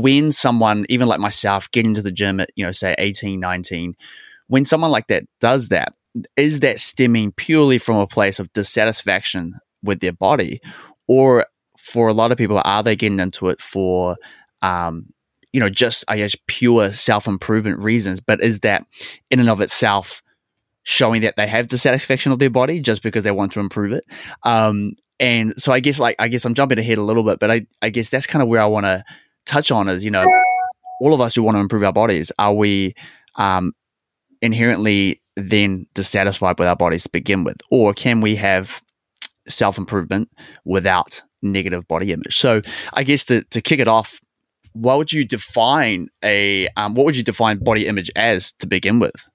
when 0.01 0.29
someone, 0.31 0.85
even 0.89 1.07
like 1.07 1.21
myself, 1.21 1.71
get 1.71 1.85
into 1.85 2.01
the 2.01 2.11
gym 2.11 2.41
at, 2.41 2.49
you 2.55 2.65
know, 2.65 2.71
say 2.73 2.95
18, 2.97 3.39
19, 3.39 3.95
when 4.47 4.65
someone 4.65 4.91
like 4.91 5.07
that 5.07 5.23
does 5.39 5.69
that, 5.69 5.93
is 6.35 6.59
that 6.59 6.81
stemming 6.81 7.31
purely 7.31 7.77
from 7.77 7.95
a 7.95 8.07
place 8.07 8.37
of 8.37 8.51
dissatisfaction 8.51 9.53
with 9.83 10.01
their 10.01 10.11
body? 10.11 10.59
Or 11.07 11.45
for 11.77 12.09
a 12.09 12.13
lot 12.13 12.33
of 12.33 12.37
people, 12.37 12.61
are 12.65 12.83
they 12.83 12.97
getting 12.97 13.21
into 13.21 13.47
it 13.47 13.61
for, 13.61 14.17
um, 14.61 15.13
you 15.53 15.61
know, 15.61 15.69
just, 15.69 16.03
I 16.09 16.17
guess, 16.17 16.35
pure 16.47 16.91
self 16.91 17.25
improvement 17.25 17.79
reasons? 17.79 18.19
But 18.19 18.41
is 18.41 18.59
that 18.59 18.85
in 19.31 19.39
and 19.39 19.49
of 19.49 19.61
itself 19.61 20.21
showing 20.83 21.21
that 21.21 21.37
they 21.37 21.47
have 21.47 21.69
dissatisfaction 21.69 22.33
of 22.33 22.39
their 22.39 22.49
body 22.49 22.81
just 22.81 23.01
because 23.01 23.23
they 23.23 23.31
want 23.31 23.53
to 23.53 23.61
improve 23.61 23.93
it? 23.93 24.03
Um, 24.43 24.95
and 25.21 25.53
so 25.57 25.71
I 25.71 25.79
guess, 25.79 26.01
like, 26.01 26.17
I 26.19 26.27
guess 26.27 26.43
I'm 26.43 26.53
jumping 26.53 26.79
ahead 26.79 26.97
a 26.97 27.03
little 27.03 27.23
bit, 27.23 27.39
but 27.39 27.49
I, 27.49 27.65
I 27.81 27.89
guess 27.89 28.09
that's 28.09 28.27
kind 28.27 28.43
of 28.43 28.49
where 28.49 28.61
I 28.61 28.65
want 28.65 28.85
to 28.85 29.05
touch 29.45 29.71
on 29.71 29.87
is, 29.87 30.03
you 30.03 30.11
know, 30.11 30.25
all 31.01 31.13
of 31.13 31.21
us 31.21 31.35
who 31.35 31.43
want 31.43 31.55
to 31.55 31.59
improve 31.59 31.83
our 31.83 31.93
bodies, 31.93 32.31
are 32.39 32.53
we 32.53 32.95
um, 33.35 33.73
inherently 34.41 35.21
then 35.35 35.85
dissatisfied 35.93 36.57
with 36.59 36.67
our 36.67 36.75
bodies 36.75 37.03
to 37.03 37.09
begin 37.09 37.43
with? 37.43 37.57
Or 37.69 37.93
can 37.93 38.21
we 38.21 38.35
have 38.35 38.81
self 39.47 39.77
improvement 39.77 40.29
without 40.63 41.21
negative 41.41 41.87
body 41.87 42.11
image? 42.11 42.37
So 42.37 42.61
I 42.93 43.03
guess 43.03 43.25
to, 43.25 43.43
to 43.45 43.61
kick 43.61 43.79
it 43.79 43.87
off, 43.87 44.19
what 44.73 44.97
would 44.97 45.13
you 45.13 45.23
define 45.23 46.09
a 46.23 46.67
um, 46.75 46.95
what 46.95 47.05
would 47.05 47.15
you 47.15 47.23
define 47.23 47.59
body 47.59 47.87
image 47.87 48.11
as 48.15 48.51
to 48.59 48.67
begin 48.67 48.99
with? 48.99 49.25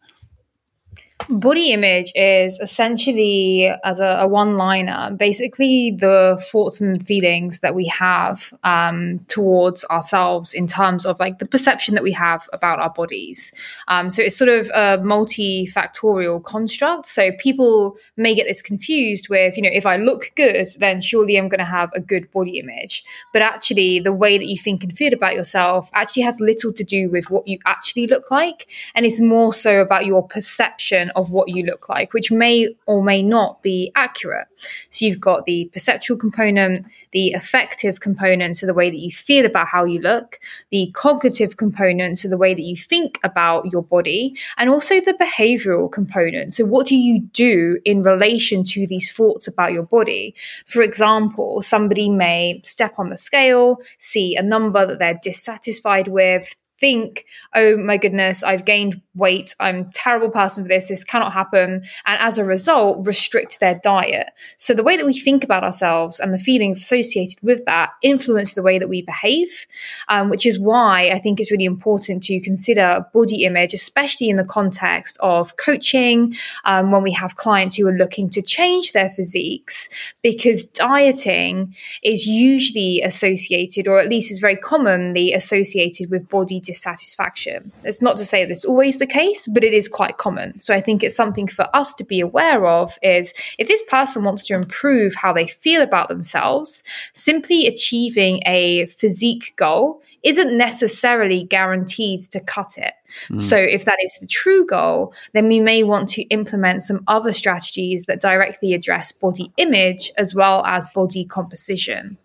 Body 1.28 1.72
image 1.72 2.12
is 2.14 2.58
essentially, 2.60 3.72
as 3.84 4.00
a, 4.00 4.18
a 4.20 4.28
one 4.28 4.56
liner, 4.56 5.10
basically 5.14 5.92
the 5.92 6.42
thoughts 6.50 6.80
and 6.80 7.06
feelings 7.06 7.60
that 7.60 7.74
we 7.74 7.86
have 7.86 8.52
um, 8.64 9.20
towards 9.28 9.84
ourselves 9.86 10.54
in 10.54 10.66
terms 10.66 11.04
of 11.04 11.20
like 11.20 11.38
the 11.38 11.46
perception 11.46 11.94
that 11.94 12.02
we 12.02 12.12
have 12.12 12.48
about 12.52 12.80
our 12.80 12.90
bodies. 12.90 13.52
Um, 13.88 14.10
so 14.10 14.22
it's 14.22 14.36
sort 14.36 14.48
of 14.48 14.68
a 14.70 14.98
multifactorial 14.98 16.42
construct. 16.42 17.06
So 17.06 17.30
people 17.38 17.96
may 18.16 18.34
get 18.34 18.46
this 18.46 18.62
confused 18.62 19.28
with, 19.28 19.56
you 19.56 19.62
know, 19.62 19.70
if 19.72 19.86
I 19.86 19.96
look 19.96 20.32
good, 20.36 20.68
then 20.78 21.00
surely 21.00 21.36
I'm 21.36 21.48
going 21.48 21.58
to 21.58 21.64
have 21.64 21.90
a 21.94 22.00
good 22.00 22.30
body 22.32 22.58
image. 22.58 23.04
But 23.32 23.42
actually, 23.42 24.00
the 24.00 24.12
way 24.12 24.38
that 24.38 24.48
you 24.48 24.56
think 24.56 24.82
and 24.82 24.96
feel 24.96 25.12
about 25.12 25.34
yourself 25.34 25.90
actually 25.92 26.22
has 26.22 26.40
little 26.40 26.72
to 26.72 26.84
do 26.84 27.10
with 27.10 27.30
what 27.30 27.46
you 27.46 27.58
actually 27.66 28.06
look 28.06 28.30
like. 28.30 28.68
And 28.94 29.06
it's 29.06 29.20
more 29.20 29.52
so 29.52 29.80
about 29.80 30.06
your 30.06 30.26
perception 30.26 31.09
of 31.16 31.30
what 31.30 31.48
you 31.48 31.64
look 31.64 31.88
like, 31.88 32.12
which 32.12 32.30
may 32.30 32.74
or 32.86 33.02
may 33.02 33.22
not 33.22 33.62
be 33.62 33.92
accurate. 33.94 34.46
So 34.90 35.06
you've 35.06 35.20
got 35.20 35.46
the 35.46 35.70
perceptual 35.72 36.16
component, 36.16 36.86
the 37.12 37.32
affective 37.32 38.00
component, 38.00 38.56
so 38.56 38.66
the 38.66 38.74
way 38.74 38.90
that 38.90 38.98
you 38.98 39.10
feel 39.10 39.46
about 39.46 39.68
how 39.68 39.84
you 39.84 40.00
look, 40.00 40.40
the 40.70 40.90
cognitive 40.94 41.56
component, 41.56 42.18
so 42.18 42.28
the 42.28 42.36
way 42.36 42.54
that 42.54 42.62
you 42.62 42.76
think 42.76 43.18
about 43.22 43.70
your 43.72 43.82
body, 43.82 44.36
and 44.56 44.70
also 44.70 45.00
the 45.00 45.14
behavioral 45.14 45.90
component. 45.90 46.52
So 46.52 46.64
what 46.64 46.86
do 46.86 46.96
you 46.96 47.20
do 47.20 47.78
in 47.84 48.02
relation 48.02 48.64
to 48.64 48.86
these 48.86 49.12
thoughts 49.12 49.48
about 49.48 49.72
your 49.72 49.84
body? 49.84 50.34
For 50.66 50.82
example, 50.82 51.62
somebody 51.62 52.10
may 52.10 52.60
step 52.64 52.98
on 52.98 53.10
the 53.10 53.16
scale, 53.16 53.80
see 53.98 54.36
a 54.36 54.42
number 54.42 54.84
that 54.86 54.98
they're 54.98 55.20
dissatisfied 55.22 56.08
with, 56.08 56.54
think, 56.80 57.26
oh 57.54 57.76
my 57.76 57.98
goodness, 57.98 58.42
I've 58.42 58.64
gained 58.64 59.00
weight, 59.14 59.54
I'm 59.60 59.80
a 59.80 59.90
terrible 59.92 60.30
person 60.30 60.64
for 60.64 60.68
this, 60.68 60.88
this 60.88 61.04
cannot 61.04 61.32
happen, 61.32 61.82
and 62.06 62.20
as 62.20 62.38
a 62.38 62.44
result, 62.44 63.06
restrict 63.06 63.60
their 63.60 63.78
diet. 63.82 64.30
So 64.56 64.72
the 64.72 64.82
way 64.82 64.96
that 64.96 65.04
we 65.04 65.18
think 65.18 65.44
about 65.44 65.62
ourselves 65.62 66.18
and 66.18 66.32
the 66.32 66.38
feelings 66.38 66.80
associated 66.80 67.38
with 67.42 67.64
that 67.66 67.90
influence 68.02 68.54
the 68.54 68.62
way 68.62 68.78
that 68.78 68.88
we 68.88 69.02
behave, 69.02 69.66
um, 70.08 70.30
which 70.30 70.46
is 70.46 70.58
why 70.58 71.10
I 71.12 71.18
think 71.18 71.38
it's 71.38 71.50
really 71.50 71.64
important 71.64 72.22
to 72.24 72.40
consider 72.40 73.04
body 73.12 73.44
image, 73.44 73.74
especially 73.74 74.30
in 74.30 74.36
the 74.36 74.44
context 74.44 75.18
of 75.20 75.56
coaching, 75.56 76.34
um, 76.64 76.90
when 76.90 77.02
we 77.02 77.12
have 77.12 77.36
clients 77.36 77.74
who 77.74 77.86
are 77.86 77.96
looking 77.96 78.30
to 78.30 78.42
change 78.42 78.92
their 78.92 79.10
physiques, 79.10 79.88
because 80.22 80.64
dieting 80.64 81.74
is 82.02 82.26
usually 82.26 83.02
associated, 83.02 83.86
or 83.86 83.98
at 83.98 84.08
least 84.08 84.32
is 84.32 84.38
very 84.38 84.56
commonly 84.56 85.34
associated 85.34 86.10
with 86.10 86.28
body 86.28 86.60
dissatisfaction. 86.70 87.72
It's 87.84 88.00
not 88.00 88.16
to 88.18 88.24
say 88.24 88.44
that 88.44 88.50
it's 88.50 88.64
always 88.64 88.98
the 88.98 89.06
case, 89.06 89.48
but 89.48 89.64
it 89.64 89.74
is 89.74 89.88
quite 89.88 90.18
common. 90.18 90.60
So 90.60 90.74
I 90.74 90.80
think 90.80 91.02
it's 91.02 91.16
something 91.16 91.48
for 91.48 91.66
us 91.74 91.92
to 91.94 92.04
be 92.04 92.20
aware 92.20 92.66
of 92.66 92.96
is 93.02 93.34
if 93.58 93.66
this 93.66 93.82
person 93.88 94.24
wants 94.24 94.46
to 94.46 94.54
improve 94.54 95.14
how 95.14 95.32
they 95.32 95.48
feel 95.48 95.82
about 95.82 96.08
themselves, 96.08 96.82
simply 97.14 97.66
achieving 97.66 98.40
a 98.46 98.86
physique 98.86 99.54
goal 99.56 100.02
isn't 100.22 100.56
necessarily 100.56 101.44
guaranteed 101.44 102.20
to 102.20 102.40
cut 102.40 102.76
it. 102.76 102.92
Mm. 103.30 103.38
So, 103.38 103.56
if 103.56 103.84
that 103.86 103.98
is 104.02 104.18
the 104.20 104.26
true 104.26 104.66
goal, 104.66 105.14
then 105.32 105.48
we 105.48 105.60
may 105.60 105.82
want 105.82 106.08
to 106.10 106.22
implement 106.24 106.82
some 106.82 107.02
other 107.08 107.32
strategies 107.32 108.04
that 108.04 108.20
directly 108.20 108.74
address 108.74 109.12
body 109.12 109.50
image 109.56 110.12
as 110.18 110.34
well 110.34 110.64
as 110.66 110.86
body 110.94 111.24
composition. 111.24 112.18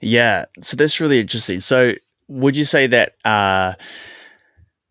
Yeah, 0.00 0.46
so 0.60 0.76
that's 0.76 1.00
really 1.00 1.20
interesting. 1.20 1.60
So, 1.60 1.94
would 2.28 2.56
you 2.56 2.64
say 2.64 2.86
that 2.86 3.14
uh, 3.24 3.74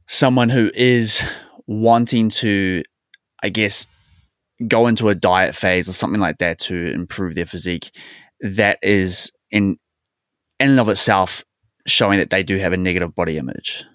someone 0.08 0.50
who 0.50 0.72
is 0.74 1.24
wanting 1.68 2.30
to, 2.30 2.84
I 3.42 3.50
guess, 3.50 3.88
go 4.68 4.88
into 4.88 5.10
a 5.10 5.16
diet 5.16 5.56
phase 5.56 5.90
or 5.90 5.94
something 5.94 6.22
like 6.22 6.38
that 6.38 6.60
to 6.60 6.92
improve 6.94 7.36
their 7.36 7.46
physique, 7.46 7.92
that 8.42 8.78
is 8.82 9.32
in 9.52 9.78
in 10.60 10.72
and 10.72 10.80
of 10.80 10.90
itself 10.90 11.44
showing 11.86 12.20
that 12.20 12.30
they 12.30 12.44
do 12.44 12.58
have 12.58 12.74
a 12.74 12.78
negative 12.78 13.16
body 13.16 13.38
image? 13.38 13.86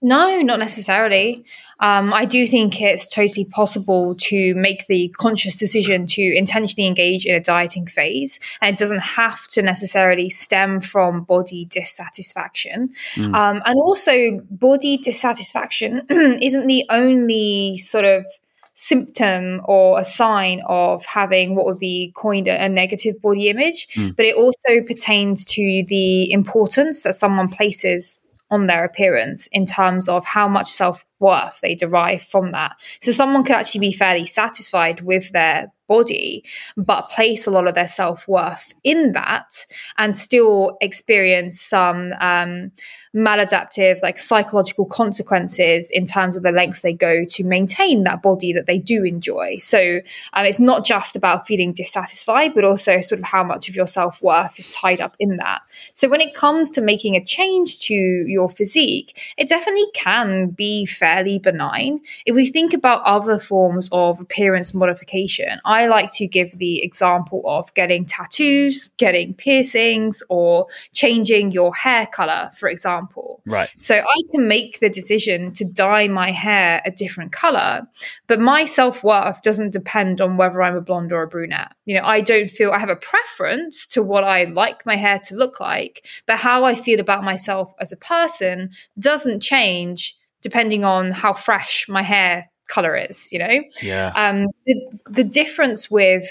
No, 0.00 0.40
not 0.42 0.58
necessarily. 0.58 1.44
Um, 1.82 2.14
I 2.14 2.24
do 2.24 2.46
think 2.46 2.80
it's 2.80 3.08
totally 3.08 3.44
possible 3.44 4.14
to 4.14 4.54
make 4.54 4.86
the 4.86 5.08
conscious 5.18 5.56
decision 5.56 6.06
to 6.06 6.22
intentionally 6.22 6.86
engage 6.86 7.26
in 7.26 7.34
a 7.34 7.40
dieting 7.40 7.86
phase. 7.86 8.38
And 8.60 8.74
it 8.74 8.78
doesn't 8.78 9.02
have 9.02 9.46
to 9.48 9.62
necessarily 9.62 10.30
stem 10.30 10.80
from 10.80 11.24
body 11.24 11.64
dissatisfaction. 11.66 12.90
Mm. 13.14 13.34
Um, 13.34 13.62
and 13.66 13.76
also, 13.76 14.40
body 14.50 14.96
dissatisfaction 14.96 16.02
isn't 16.10 16.66
the 16.68 16.86
only 16.88 17.76
sort 17.78 18.04
of 18.04 18.26
symptom 18.74 19.60
or 19.64 19.98
a 19.98 20.04
sign 20.04 20.62
of 20.66 21.04
having 21.04 21.54
what 21.54 21.66
would 21.66 21.78
be 21.78 22.12
coined 22.16 22.48
a, 22.48 22.64
a 22.64 22.68
negative 22.68 23.20
body 23.20 23.48
image, 23.48 23.88
mm. 23.94 24.14
but 24.16 24.24
it 24.24 24.36
also 24.36 24.80
pertains 24.86 25.44
to 25.44 25.84
the 25.88 26.30
importance 26.30 27.02
that 27.02 27.14
someone 27.14 27.48
places 27.48 28.22
on 28.52 28.66
their 28.66 28.84
appearance 28.84 29.48
in 29.48 29.64
terms 29.64 30.08
of 30.08 30.24
how 30.26 30.46
much 30.46 30.70
self 30.70 31.04
worth 31.18 31.60
they 31.62 31.74
derive 31.74 32.22
from 32.22 32.52
that. 32.52 32.76
So 33.00 33.10
someone 33.10 33.44
could 33.44 33.56
actually 33.56 33.80
be 33.80 33.92
fairly 33.92 34.26
satisfied 34.26 35.00
with 35.00 35.32
their 35.32 35.72
body, 35.88 36.44
but 36.76 37.08
place 37.08 37.46
a 37.46 37.50
lot 37.50 37.66
of 37.66 37.74
their 37.74 37.88
self 37.88 38.28
worth 38.28 38.74
in 38.84 39.12
that 39.12 39.66
and 39.96 40.14
still 40.14 40.76
experience 40.82 41.60
some 41.60 42.12
um, 42.20 42.70
maladaptive, 43.14 44.02
like 44.02 44.18
psychological 44.18 44.86
consequences 44.86 45.90
in 45.90 46.04
terms 46.06 46.36
of 46.36 46.42
the 46.42 46.52
lengths 46.52 46.80
they 46.80 46.94
go 46.94 47.24
to 47.26 47.44
maintain 47.44 48.04
that 48.04 48.22
body 48.22 48.52
that 48.52 48.66
they 48.66 48.78
do 48.78 49.04
enjoy. 49.04 49.56
So 49.58 50.00
um, 50.32 50.46
it's 50.46 50.58
not 50.58 50.84
just 50.84 51.14
about 51.14 51.46
feeling 51.46 51.72
dissatisfied, 51.72 52.54
but 52.54 52.64
also 52.64 53.00
sort 53.00 53.20
of 53.20 53.26
how 53.26 53.44
much 53.44 53.68
of 53.68 53.76
your 53.76 53.86
self 53.86 54.22
worth 54.22 54.58
is 54.58 54.70
tied 54.70 55.00
up 55.00 55.14
in 55.18 55.36
that. 55.36 55.60
So 55.92 56.08
when 56.08 56.22
it 56.22 56.34
comes 56.34 56.70
to 56.72 56.80
making 56.80 57.14
a 57.16 57.24
change 57.24 57.80
to 57.82 57.94
your 57.94 58.48
physique, 58.48 59.34
it 59.36 59.48
definitely 59.48 59.90
can 59.94 60.48
be 60.48 60.86
fairly 60.86 61.38
benign. 61.38 62.00
If 62.24 62.34
we 62.34 62.46
think 62.46 62.72
about 62.72 63.02
other 63.02 63.38
forms 63.38 63.90
of 63.92 64.20
appearance 64.20 64.72
modification, 64.72 65.60
I 65.66 65.86
like 65.86 66.12
to 66.14 66.26
give 66.26 66.58
the 66.58 66.82
example 66.82 67.42
of 67.44 67.72
getting 67.74 68.06
tattoos, 68.06 68.88
getting 68.96 69.34
piercings, 69.34 70.22
or 70.30 70.66
changing 70.92 71.52
your 71.52 71.74
hair 71.74 72.06
color, 72.06 72.50
for 72.56 72.70
example 72.70 73.01
example. 73.02 73.42
Right. 73.46 73.68
So 73.76 73.96
I 73.96 74.20
can 74.32 74.48
make 74.48 74.80
the 74.80 74.88
decision 74.88 75.52
to 75.54 75.64
dye 75.64 76.08
my 76.08 76.30
hair 76.30 76.82
a 76.84 76.90
different 76.90 77.32
color, 77.32 77.86
but 78.26 78.40
my 78.40 78.64
self 78.64 79.02
worth 79.02 79.42
doesn't 79.42 79.72
depend 79.72 80.20
on 80.20 80.36
whether 80.36 80.62
I'm 80.62 80.76
a 80.76 80.80
blonde 80.80 81.12
or 81.12 81.22
a 81.22 81.28
brunette. 81.28 81.72
You 81.84 81.96
know, 81.96 82.04
I 82.04 82.20
don't 82.20 82.50
feel 82.50 82.70
I 82.70 82.78
have 82.78 82.88
a 82.88 82.96
preference 82.96 83.86
to 83.86 84.02
what 84.02 84.24
I 84.24 84.44
like 84.44 84.86
my 84.86 84.96
hair 84.96 85.18
to 85.24 85.34
look 85.34 85.60
like, 85.60 86.06
but 86.26 86.38
how 86.38 86.64
I 86.64 86.74
feel 86.74 87.00
about 87.00 87.24
myself 87.24 87.72
as 87.80 87.92
a 87.92 87.96
person 87.96 88.70
doesn't 88.98 89.40
change 89.40 90.16
depending 90.42 90.84
on 90.84 91.12
how 91.12 91.32
fresh 91.32 91.86
my 91.88 92.02
hair 92.02 92.50
color 92.68 92.96
is, 92.96 93.30
you 93.32 93.38
know? 93.38 93.62
Yeah. 93.80 94.12
Um, 94.16 94.48
the, 94.66 95.00
the 95.08 95.24
difference 95.24 95.88
with 95.88 96.24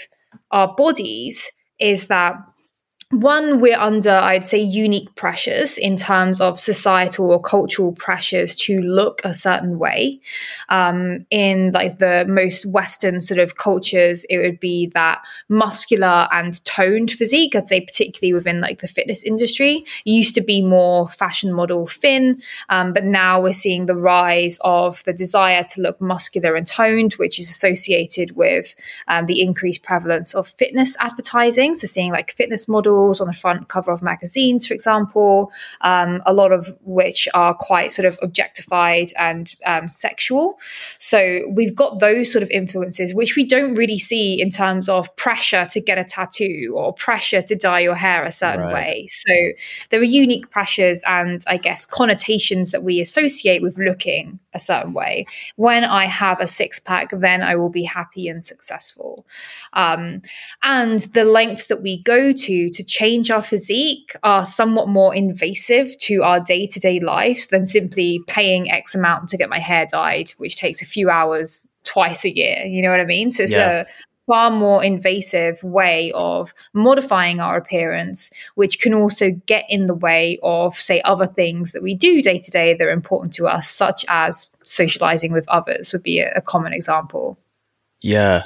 our 0.51 0.75
bodies 0.75 1.50
is 1.80 2.08
that 2.08 2.36
one, 3.12 3.60
we're 3.60 3.77
under, 3.77 4.10
I'd 4.12 4.46
say, 4.46 4.60
unique 4.60 5.13
pressures 5.15 5.77
in 5.77 5.98
terms 5.98 6.39
of 6.39 6.58
societal 6.58 7.30
or 7.30 7.41
cultural 7.41 7.91
pressures 7.91 8.56
to 8.56 8.80
look 8.82 9.20
a 9.25 9.34
certain 9.34 9.77
way. 9.77 10.22
Um, 10.70 11.25
in 11.30 11.72
like 11.72 11.98
the 11.98 12.25
most 12.27 12.65
Western 12.65 13.20
sort 13.20 13.39
of 13.39 13.58
cultures, 13.58 14.24
it 14.30 14.38
would 14.38 14.62
be 14.62 14.88
that 14.94 15.25
muscular 15.50 16.30
and 16.32 16.63
toned 16.63 17.12
physique. 17.12 17.53
I'd 17.53 17.68
say, 17.68 17.82
particularly 17.82 18.34
within 18.34 18.62
like 18.62 18.80
the 18.80 18.88
fitness 18.88 19.24
industry, 19.24 19.84
it 20.06 20.10
used 20.10 20.36
to 20.36 20.41
be 20.41 20.62
more 20.62 21.10
fashion 21.10 21.51
model 21.51 21.88
thin, 21.88 22.41
um, 22.70 22.94
but 22.94 23.03
now 23.03 23.41
we're 23.41 23.51
seeing 23.51 23.88
the 23.88 23.98
rise 23.98 24.58
of 24.62 25.03
the 25.03 25.13
desire 25.13 25.65
to 25.65 25.82
look 25.82 26.00
muscular 26.00 26.56
and 26.56 26.65
toned, 26.65 27.13
which 27.13 27.39
is 27.39 27.50
associated 27.50 28.38
with 28.38 28.74
um, 29.10 29.25
the 29.25 29.41
increased 29.41 29.84
prevalence 29.84 30.34
of 30.34 30.48
fitness 30.48 30.96
advertising. 31.01 31.75
So, 31.75 31.88
seeing 31.88 32.13
like 32.13 32.32
fitness 32.32 32.70
models 32.70 33.00
on 33.10 33.27
the 33.27 33.34
front 33.34 33.67
cover 33.67 33.91
of 33.91 34.01
magazines, 34.01 34.67
for 34.67 34.74
example, 34.74 35.51
um, 35.81 36.22
a 36.25 36.34
lot 36.34 36.51
of 36.51 36.75
which 36.84 37.27
are 37.34 37.53
quite 37.53 37.91
sort 37.91 38.05
of 38.05 38.20
objectified 38.22 39.12
and 39.17 39.55
um, 39.65 39.88
sexual. 39.88 40.60
So 40.98 41.41
we've 41.51 41.75
got 41.75 42.00
those 42.00 42.31
sort 42.31 42.43
of 42.43 42.50
influences, 42.51 43.15
which 43.15 43.36
we 43.36 43.43
don't 43.43 43.74
really 43.74 44.00
see 44.00 44.39
in 44.39 44.50
terms 44.50 44.88
of 44.88 45.13
pressure 45.15 45.65
to 45.72 45.81
get 45.81 45.98
a 45.98 46.03
tattoo 46.03 46.74
or 46.75 46.93
pressure 46.93 47.41
to 47.41 47.55
dye 47.55 47.79
your 47.79 47.96
hair 47.96 48.24
a 48.24 48.31
certain 48.31 48.65
right. 48.65 48.74
way. 48.74 49.08
So 49.10 49.34
there 49.89 50.00
are 50.00 50.03
unique 50.03 50.50
pressures 50.51 51.03
and 51.08 51.43
I 51.48 51.58
guess 51.58 51.86
connotations 51.86 52.72
that 52.72 52.84
we 52.84 53.00
associate 53.00 53.62
with 53.62 53.77
looking 53.77 54.39
a 54.53 54.60
certain 54.60 54.93
way. 54.93 55.25
When 55.55 55.84
I 55.84 56.05
have 56.05 56.39
a 56.39 56.48
six 56.48 56.79
pack, 56.79 57.10
then 57.12 57.41
I 57.41 57.55
will 57.55 57.70
be 57.70 57.84
happy 57.84 58.27
and 58.27 58.43
successful. 58.43 59.25
Um, 59.74 60.22
and 60.62 61.00
the 61.00 61.24
lengths 61.24 61.67
that 61.67 61.81
we 61.81 62.01
go 62.03 62.34
to 62.34 62.70
to 62.70 62.84
change 62.91 63.31
our 63.31 63.41
physique 63.41 64.13
are 64.21 64.45
somewhat 64.45 64.89
more 64.89 65.15
invasive 65.15 65.98
to 65.98 66.24
our 66.24 66.41
day 66.41 66.67
to 66.67 66.79
day 66.79 67.00
lives 67.00 67.48
than 67.48 67.65
simply 67.65 68.19
paying 68.27 68.69
X 68.69 68.93
amount 68.93 69.29
to 69.29 69.38
get 69.38 69.50
my 69.50 69.60
hair 69.60 69.88
dyed, 69.89 70.29
which 70.31 70.57
takes 70.57 70.81
a 70.81 70.86
few 70.86 71.10
hours 71.10 71.65
twice 71.86 72.25
a 72.25 72.36
year. 72.36 72.65
You 72.65 72.81
know 72.81 72.91
what 72.91 73.00
I 73.00 73.05
mean? 73.05 73.31
So 73.31 73.43
it's 73.43 73.53
yeah. 73.53 73.81
a 73.81 73.86
far 74.27 74.51
more 74.51 74.83
invasive 74.83 75.63
way 75.63 76.12
of 76.13 76.53
modifying 76.74 77.39
our 77.39 77.55
appearance, 77.55 78.29
which 78.55 78.81
can 78.81 78.93
also 78.93 79.31
get 79.45 79.65
in 79.69 79.86
the 79.86 79.95
way 79.95 80.38
of, 80.43 80.75
say, 80.75 81.01
other 81.01 81.27
things 81.27 81.71
that 81.71 81.81
we 81.81 81.95
do 81.95 82.21
day 82.21 82.39
to 82.39 82.51
day 82.51 82.74
that 82.74 82.86
are 82.86 82.91
important 82.91 83.33
to 83.33 83.48
us, 83.48 83.69
such 83.69 84.05
as 84.10 84.51
socializing 84.63 85.31
with 85.31 85.48
others, 85.48 85.93
would 85.93 86.03
be 86.03 86.19
a, 86.19 86.31
a 86.36 86.41
common 86.41 86.74
example. 86.74 87.38
Yeah, 88.01 88.43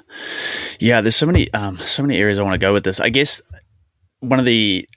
yeah. 0.79 1.01
There's 1.01 1.15
so 1.15 1.25
many, 1.25 1.51
um, 1.53 1.77
so 1.79 2.03
many 2.03 2.19
areas 2.19 2.37
I 2.37 2.43
want 2.43 2.53
to 2.53 2.59
go 2.59 2.73
with 2.73 2.83
this. 2.83 2.99
I 2.99 3.09
guess 3.09 3.41
one 4.29 4.39
of 4.39 4.45
the 4.45 4.87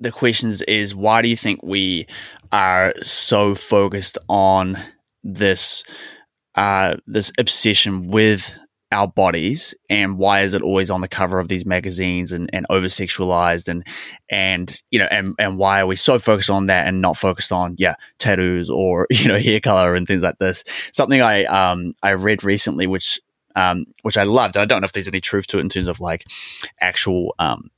the 0.00 0.10
questions 0.10 0.62
is 0.62 0.94
why 0.94 1.22
do 1.22 1.28
you 1.28 1.36
think 1.36 1.62
we 1.62 2.06
are 2.52 2.92
so 3.02 3.54
focused 3.54 4.18
on 4.28 4.76
this 5.22 5.84
uh, 6.54 6.96
this 7.06 7.32
obsession 7.38 8.08
with 8.08 8.54
our 8.92 9.06
bodies 9.06 9.72
and 9.88 10.18
why 10.18 10.40
is 10.40 10.52
it 10.52 10.62
always 10.62 10.90
on 10.90 11.00
the 11.00 11.06
cover 11.06 11.38
of 11.38 11.46
these 11.46 11.64
magazines 11.64 12.32
and, 12.32 12.50
and 12.52 12.66
over 12.70 12.86
sexualized 12.86 13.68
and 13.68 13.86
and 14.28 14.82
you 14.90 14.98
know 14.98 15.06
and, 15.12 15.32
and 15.38 15.58
why 15.58 15.80
are 15.80 15.86
we 15.86 15.94
so 15.94 16.18
focused 16.18 16.50
on 16.50 16.66
that 16.66 16.88
and 16.88 17.00
not 17.00 17.16
focused 17.16 17.52
on 17.52 17.72
yeah 17.78 17.94
tattoos 18.18 18.68
or 18.68 19.06
you 19.10 19.28
know 19.28 19.38
hair 19.38 19.60
color 19.60 19.94
and 19.94 20.08
things 20.08 20.22
like 20.22 20.38
this? 20.38 20.64
Something 20.92 21.22
i 21.22 21.44
um 21.44 21.94
i 22.02 22.10
read 22.10 22.42
recently 22.42 22.88
which 22.88 23.20
um 23.54 23.84
which 24.02 24.16
i 24.16 24.24
loved 24.24 24.56
i 24.56 24.64
don't 24.64 24.80
know 24.80 24.86
if 24.86 24.92
there's 24.92 25.06
any 25.06 25.20
truth 25.20 25.46
to 25.46 25.58
it 25.58 25.60
in 25.60 25.68
terms 25.68 25.86
of 25.86 26.00
like 26.00 26.24
actual 26.80 27.34
um 27.38 27.70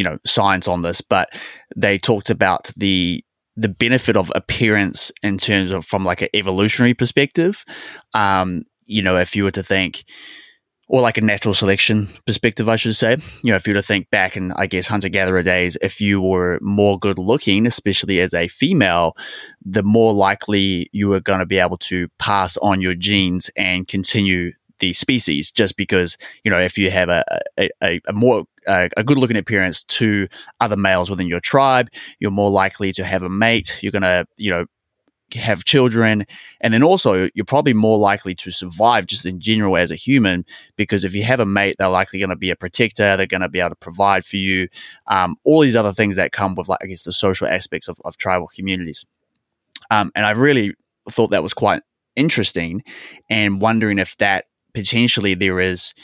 you 0.00 0.04
know 0.04 0.16
science 0.24 0.66
on 0.66 0.80
this, 0.80 1.02
but 1.02 1.28
they 1.76 1.98
talked 1.98 2.30
about 2.30 2.72
the 2.74 3.22
the 3.54 3.68
benefit 3.68 4.16
of 4.16 4.32
appearance 4.34 5.12
in 5.22 5.36
terms 5.36 5.70
of 5.70 5.84
from 5.84 6.06
like 6.06 6.22
an 6.22 6.30
evolutionary 6.32 6.94
perspective. 6.94 7.66
Um, 8.14 8.62
you 8.86 9.02
know, 9.02 9.18
if 9.18 9.36
you 9.36 9.44
were 9.44 9.50
to 9.50 9.62
think, 9.62 10.04
or 10.88 11.02
like 11.02 11.18
a 11.18 11.20
natural 11.20 11.52
selection 11.52 12.08
perspective, 12.26 12.66
I 12.66 12.76
should 12.76 12.96
say. 12.96 13.18
You 13.42 13.50
know, 13.50 13.56
if 13.56 13.66
you 13.66 13.74
were 13.74 13.82
to 13.82 13.86
think 13.86 14.08
back 14.08 14.38
in, 14.38 14.52
I 14.52 14.66
guess, 14.66 14.86
hunter 14.86 15.10
gatherer 15.10 15.42
days, 15.42 15.76
if 15.82 16.00
you 16.00 16.22
were 16.22 16.58
more 16.62 16.98
good 16.98 17.18
looking, 17.18 17.66
especially 17.66 18.20
as 18.20 18.32
a 18.32 18.48
female, 18.48 19.12
the 19.62 19.82
more 19.82 20.14
likely 20.14 20.88
you 20.92 21.08
were 21.08 21.20
going 21.20 21.40
to 21.40 21.46
be 21.46 21.58
able 21.58 21.76
to 21.78 22.08
pass 22.18 22.56
on 22.56 22.80
your 22.80 22.94
genes 22.94 23.50
and 23.54 23.86
continue 23.86 24.52
the 24.80 24.92
species 24.92 25.50
just 25.50 25.76
because 25.76 26.16
you 26.44 26.50
know 26.50 26.58
if 26.58 26.76
you 26.76 26.90
have 26.90 27.08
a 27.08 27.24
a, 27.58 28.00
a 28.06 28.12
more 28.12 28.44
uh, 28.66 28.88
a 28.96 29.04
good 29.04 29.18
looking 29.18 29.36
appearance 29.36 29.84
to 29.84 30.28
other 30.60 30.76
males 30.76 31.08
within 31.08 31.26
your 31.26 31.40
tribe 31.40 31.88
you're 32.18 32.30
more 32.30 32.50
likely 32.50 32.92
to 32.92 33.04
have 33.04 33.22
a 33.22 33.28
mate 33.28 33.78
you're 33.82 33.92
going 33.92 34.02
to 34.02 34.26
you 34.36 34.50
know 34.50 34.66
have 35.34 35.64
children 35.64 36.26
and 36.60 36.74
then 36.74 36.82
also 36.82 37.28
you're 37.34 37.44
probably 37.44 37.72
more 37.72 37.98
likely 37.98 38.34
to 38.34 38.50
survive 38.50 39.06
just 39.06 39.24
in 39.24 39.40
general 39.40 39.76
as 39.76 39.92
a 39.92 39.96
human 39.96 40.44
because 40.74 41.04
if 41.04 41.14
you 41.14 41.22
have 41.22 41.38
a 41.38 41.46
mate 41.46 41.76
they're 41.78 41.88
likely 41.88 42.18
going 42.18 42.30
to 42.30 42.36
be 42.36 42.50
a 42.50 42.56
protector 42.56 43.16
they're 43.16 43.26
going 43.26 43.40
to 43.40 43.48
be 43.48 43.60
able 43.60 43.70
to 43.70 43.76
provide 43.76 44.24
for 44.24 44.36
you 44.36 44.68
um, 45.06 45.36
all 45.44 45.60
these 45.60 45.76
other 45.76 45.92
things 45.92 46.16
that 46.16 46.32
come 46.32 46.56
with 46.56 46.68
like 46.68 46.80
i 46.82 46.86
guess 46.86 47.02
the 47.02 47.12
social 47.12 47.46
aspects 47.46 47.86
of, 47.86 48.00
of 48.04 48.16
tribal 48.16 48.48
communities. 48.48 49.06
Um, 49.90 50.10
and 50.16 50.26
i 50.26 50.32
really 50.32 50.74
thought 51.08 51.30
that 51.30 51.44
was 51.44 51.54
quite 51.54 51.82
interesting 52.16 52.82
and 53.28 53.60
wondering 53.60 53.98
if 53.98 54.16
that 54.18 54.46
potentially 54.72 55.34
there 55.34 55.60
is, 55.60 55.94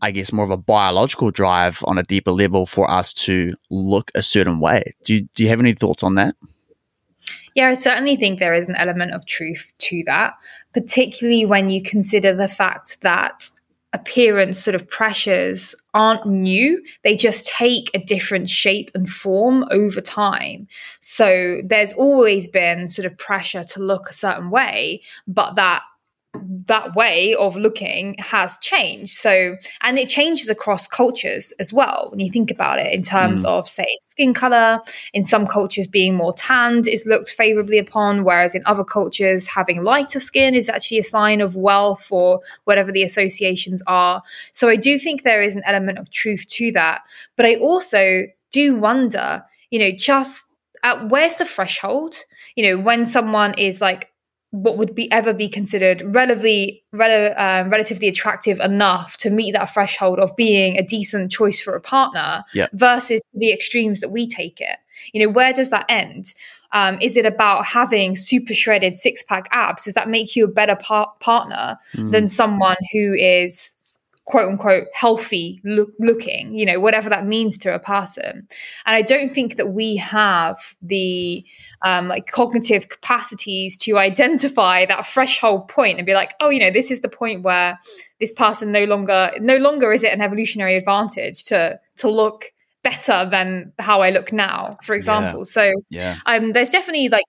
I 0.00 0.10
guess, 0.10 0.32
more 0.32 0.44
of 0.44 0.50
a 0.50 0.56
biological 0.56 1.30
drive 1.30 1.82
on 1.84 1.98
a 1.98 2.02
deeper 2.02 2.32
level 2.32 2.66
for 2.66 2.90
us 2.90 3.12
to 3.14 3.54
look 3.70 4.10
a 4.14 4.22
certain 4.22 4.60
way. 4.60 4.92
Do 5.04 5.14
you, 5.14 5.28
do 5.34 5.42
you 5.42 5.48
have 5.48 5.60
any 5.60 5.74
thoughts 5.74 6.02
on 6.02 6.14
that? 6.16 6.34
Yeah, 7.54 7.68
I 7.68 7.74
certainly 7.74 8.16
think 8.16 8.38
there 8.38 8.52
is 8.52 8.68
an 8.68 8.76
element 8.76 9.12
of 9.12 9.24
truth 9.24 9.72
to 9.78 10.02
that, 10.04 10.34
particularly 10.74 11.46
when 11.46 11.70
you 11.70 11.82
consider 11.82 12.34
the 12.34 12.48
fact 12.48 13.00
that 13.00 13.48
appearance 13.94 14.58
sort 14.58 14.74
of 14.74 14.86
pressures 14.86 15.74
aren't 15.94 16.26
new. 16.26 16.84
They 17.02 17.16
just 17.16 17.48
take 17.48 17.90
a 17.94 18.04
different 18.04 18.50
shape 18.50 18.90
and 18.94 19.08
form 19.08 19.64
over 19.70 20.02
time. 20.02 20.68
So 21.00 21.62
there's 21.64 21.94
always 21.94 22.46
been 22.46 22.88
sort 22.88 23.06
of 23.06 23.16
pressure 23.16 23.64
to 23.64 23.80
look 23.80 24.10
a 24.10 24.14
certain 24.14 24.50
way, 24.50 25.02
but 25.26 25.54
that 25.56 25.82
that 26.66 26.94
way 26.94 27.34
of 27.34 27.56
looking 27.56 28.16
has 28.18 28.58
changed. 28.58 29.12
So, 29.12 29.56
and 29.82 29.98
it 29.98 30.08
changes 30.08 30.48
across 30.48 30.86
cultures 30.86 31.52
as 31.58 31.72
well. 31.72 32.08
When 32.10 32.20
you 32.20 32.30
think 32.30 32.50
about 32.50 32.78
it, 32.78 32.92
in 32.92 33.02
terms 33.02 33.44
mm. 33.44 33.48
of, 33.48 33.68
say, 33.68 33.86
skin 34.02 34.34
color, 34.34 34.80
in 35.12 35.22
some 35.22 35.46
cultures, 35.46 35.86
being 35.86 36.14
more 36.14 36.32
tanned 36.32 36.86
is 36.86 37.06
looked 37.06 37.30
favorably 37.30 37.78
upon, 37.78 38.24
whereas 38.24 38.54
in 38.54 38.62
other 38.66 38.84
cultures, 38.84 39.46
having 39.46 39.82
lighter 39.82 40.20
skin 40.20 40.54
is 40.54 40.68
actually 40.68 40.98
a 40.98 41.04
sign 41.04 41.40
of 41.40 41.56
wealth 41.56 42.10
or 42.10 42.40
whatever 42.64 42.92
the 42.92 43.02
associations 43.02 43.82
are. 43.86 44.22
So, 44.52 44.68
I 44.68 44.76
do 44.76 44.98
think 44.98 45.22
there 45.22 45.42
is 45.42 45.56
an 45.56 45.62
element 45.64 45.98
of 45.98 46.10
truth 46.10 46.46
to 46.48 46.72
that. 46.72 47.02
But 47.36 47.46
I 47.46 47.56
also 47.56 48.24
do 48.50 48.76
wonder, 48.76 49.44
you 49.70 49.78
know, 49.78 49.90
just 49.90 50.46
at 50.82 51.08
where's 51.08 51.36
the 51.36 51.44
threshold? 51.44 52.16
You 52.54 52.64
know, 52.64 52.82
when 52.82 53.06
someone 53.06 53.54
is 53.58 53.80
like 53.80 54.10
what 54.56 54.78
would 54.78 54.94
be 54.94 55.10
ever 55.12 55.34
be 55.34 55.48
considered 55.48 56.02
relatively 56.14 56.82
rel- 56.92 57.34
uh, 57.36 57.68
relatively 57.68 58.08
attractive 58.08 58.58
enough 58.60 59.16
to 59.18 59.28
meet 59.28 59.52
that 59.52 59.68
threshold 59.68 60.18
of 60.18 60.34
being 60.34 60.78
a 60.78 60.82
decent 60.82 61.30
choice 61.30 61.60
for 61.60 61.74
a 61.74 61.80
partner 61.80 62.42
versus 62.72 63.22
the 63.34 63.52
extremes 63.52 64.00
that 64.00 64.08
we 64.08 64.26
take 64.26 64.60
it. 64.60 64.78
You 65.12 65.26
know 65.26 65.32
where 65.32 65.52
does 65.52 65.70
that 65.70 65.84
end? 65.90 66.32
Um, 66.72 66.98
is 67.00 67.16
it 67.16 67.26
about 67.26 67.66
having 67.66 68.16
super 68.16 68.54
shredded 68.54 68.96
six 68.96 69.22
pack 69.22 69.46
abs? 69.50 69.84
Does 69.84 69.94
that 69.94 70.08
make 70.08 70.34
you 70.34 70.44
a 70.46 70.48
better 70.48 70.76
par- 70.76 71.12
partner 71.20 71.78
mm. 71.94 72.10
than 72.10 72.28
someone 72.28 72.76
who 72.92 73.12
is 73.12 73.76
quote 74.26 74.48
unquote 74.48 74.88
healthy 74.92 75.60
look, 75.64 75.90
looking, 75.98 76.52
you 76.52 76.66
know, 76.66 76.80
whatever 76.80 77.08
that 77.08 77.26
means 77.26 77.56
to 77.58 77.74
a 77.74 77.78
person. 77.78 78.46
And 78.84 78.96
I 78.96 79.02
don't 79.02 79.32
think 79.32 79.54
that 79.54 79.68
we 79.68 79.96
have 79.96 80.58
the 80.82 81.44
um, 81.82 82.08
like 82.08 82.26
cognitive 82.26 82.88
capacities 82.88 83.76
to 83.78 83.98
identify 83.98 84.84
that 84.86 85.06
threshold 85.06 85.68
point 85.68 85.98
and 85.98 86.06
be 86.06 86.14
like, 86.14 86.34
oh, 86.40 86.50
you 86.50 86.58
know, 86.58 86.70
this 86.70 86.90
is 86.90 87.00
the 87.00 87.08
point 87.08 87.42
where 87.42 87.78
this 88.20 88.32
person 88.32 88.72
no 88.72 88.84
longer 88.84 89.30
no 89.40 89.56
longer 89.56 89.92
is 89.92 90.02
it 90.02 90.12
an 90.12 90.20
evolutionary 90.20 90.74
advantage 90.74 91.44
to 91.44 91.78
to 91.96 92.10
look 92.10 92.46
better 92.82 93.28
than 93.30 93.72
how 93.78 94.00
I 94.00 94.10
look 94.10 94.32
now, 94.32 94.78
for 94.82 94.94
example. 94.94 95.40
Yeah. 95.40 95.44
So 95.44 95.72
yeah. 95.90 96.16
um, 96.26 96.52
there's 96.52 96.70
definitely 96.70 97.08
like 97.08 97.24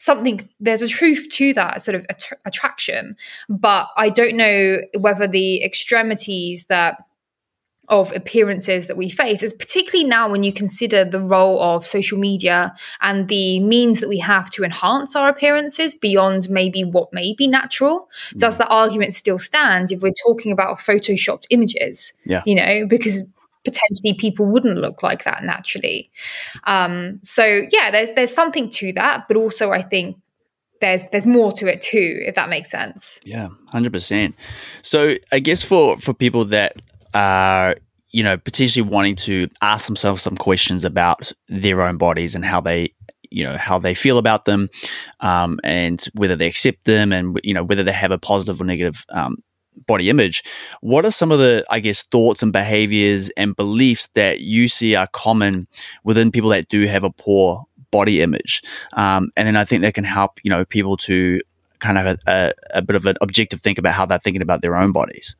something 0.00 0.48
there's 0.58 0.82
a 0.82 0.88
truth 0.88 1.28
to 1.30 1.52
that 1.54 1.82
sort 1.82 1.94
of 1.94 2.04
att- 2.08 2.40
attraction 2.44 3.16
but 3.48 3.86
i 3.96 4.08
don't 4.08 4.36
know 4.36 4.78
whether 4.98 5.26
the 5.28 5.62
extremities 5.62 6.66
that 6.66 6.96
of 7.90 8.14
appearances 8.14 8.86
that 8.86 8.96
we 8.96 9.08
face 9.08 9.42
is 9.42 9.52
particularly 9.52 10.08
now 10.08 10.30
when 10.30 10.44
you 10.44 10.52
consider 10.52 11.04
the 11.04 11.20
role 11.20 11.60
of 11.60 11.84
social 11.84 12.18
media 12.18 12.72
and 13.02 13.26
the 13.28 13.58
means 13.60 13.98
that 14.00 14.08
we 14.08 14.18
have 14.18 14.48
to 14.48 14.62
enhance 14.64 15.16
our 15.16 15.28
appearances 15.28 15.94
beyond 15.94 16.48
maybe 16.48 16.84
what 16.84 17.12
may 17.12 17.34
be 17.34 17.46
natural 17.46 18.08
mm. 18.28 18.38
does 18.38 18.58
that 18.58 18.70
argument 18.70 19.12
still 19.12 19.38
stand 19.38 19.92
if 19.92 20.00
we're 20.00 20.12
talking 20.24 20.52
about 20.52 20.78
photoshopped 20.78 21.46
images 21.50 22.14
yeah 22.24 22.42
you 22.46 22.54
know 22.54 22.86
because 22.86 23.24
potentially 23.64 24.14
people 24.14 24.46
wouldn't 24.46 24.78
look 24.78 25.02
like 25.02 25.24
that 25.24 25.44
naturally. 25.44 26.10
Um, 26.64 27.20
so 27.22 27.62
yeah, 27.70 27.90
there's 27.90 28.10
there's 28.16 28.34
something 28.34 28.70
to 28.70 28.92
that, 28.94 29.28
but 29.28 29.36
also 29.36 29.70
I 29.70 29.82
think 29.82 30.16
there's 30.80 31.06
there's 31.08 31.26
more 31.26 31.52
to 31.52 31.66
it 31.66 31.80
too, 31.80 32.20
if 32.22 32.34
that 32.34 32.48
makes 32.48 32.70
sense. 32.70 33.20
Yeah, 33.24 33.48
hundred 33.68 33.92
percent. 33.92 34.34
So 34.82 35.16
I 35.32 35.38
guess 35.40 35.62
for 35.62 35.98
for 35.98 36.14
people 36.14 36.44
that 36.46 36.76
are 37.14 37.76
you 38.10 38.22
know 38.22 38.36
potentially 38.36 38.82
wanting 38.82 39.16
to 39.16 39.48
ask 39.62 39.86
themselves 39.86 40.22
some 40.22 40.36
questions 40.36 40.84
about 40.84 41.32
their 41.48 41.82
own 41.82 41.96
bodies 41.96 42.34
and 42.34 42.44
how 42.44 42.60
they 42.60 42.92
you 43.30 43.44
know 43.44 43.56
how 43.56 43.78
they 43.78 43.94
feel 43.94 44.18
about 44.18 44.44
them 44.44 44.68
um, 45.20 45.60
and 45.62 46.06
whether 46.14 46.34
they 46.34 46.46
accept 46.46 46.84
them 46.84 47.12
and 47.12 47.38
you 47.44 47.54
know 47.54 47.62
whether 47.62 47.84
they 47.84 47.92
have 47.92 48.10
a 48.10 48.18
positive 48.18 48.60
or 48.60 48.64
negative 48.64 49.04
um, 49.10 49.36
body 49.86 50.10
image 50.10 50.42
what 50.80 51.04
are 51.04 51.10
some 51.10 51.32
of 51.32 51.38
the 51.38 51.64
i 51.70 51.80
guess 51.80 52.02
thoughts 52.02 52.42
and 52.42 52.52
behaviors 52.52 53.30
and 53.30 53.56
beliefs 53.56 54.08
that 54.14 54.40
you 54.40 54.68
see 54.68 54.94
are 54.94 55.06
common 55.08 55.66
within 56.04 56.30
people 56.30 56.50
that 56.50 56.68
do 56.68 56.86
have 56.86 57.04
a 57.04 57.10
poor 57.10 57.64
body 57.90 58.20
image 58.20 58.62
um, 58.94 59.30
and 59.36 59.48
then 59.48 59.56
i 59.56 59.64
think 59.64 59.82
that 59.82 59.94
can 59.94 60.04
help 60.04 60.38
you 60.44 60.50
know 60.50 60.64
people 60.64 60.96
to 60.96 61.40
kind 61.78 61.98
of 61.98 62.06
a, 62.06 62.18
a, 62.26 62.52
a 62.78 62.82
bit 62.82 62.94
of 62.94 63.06
an 63.06 63.16
objective 63.20 63.60
think 63.60 63.78
about 63.78 63.94
how 63.94 64.04
they're 64.04 64.18
thinking 64.18 64.42
about 64.42 64.60
their 64.60 64.76
own 64.76 64.92
bodies 64.92 65.34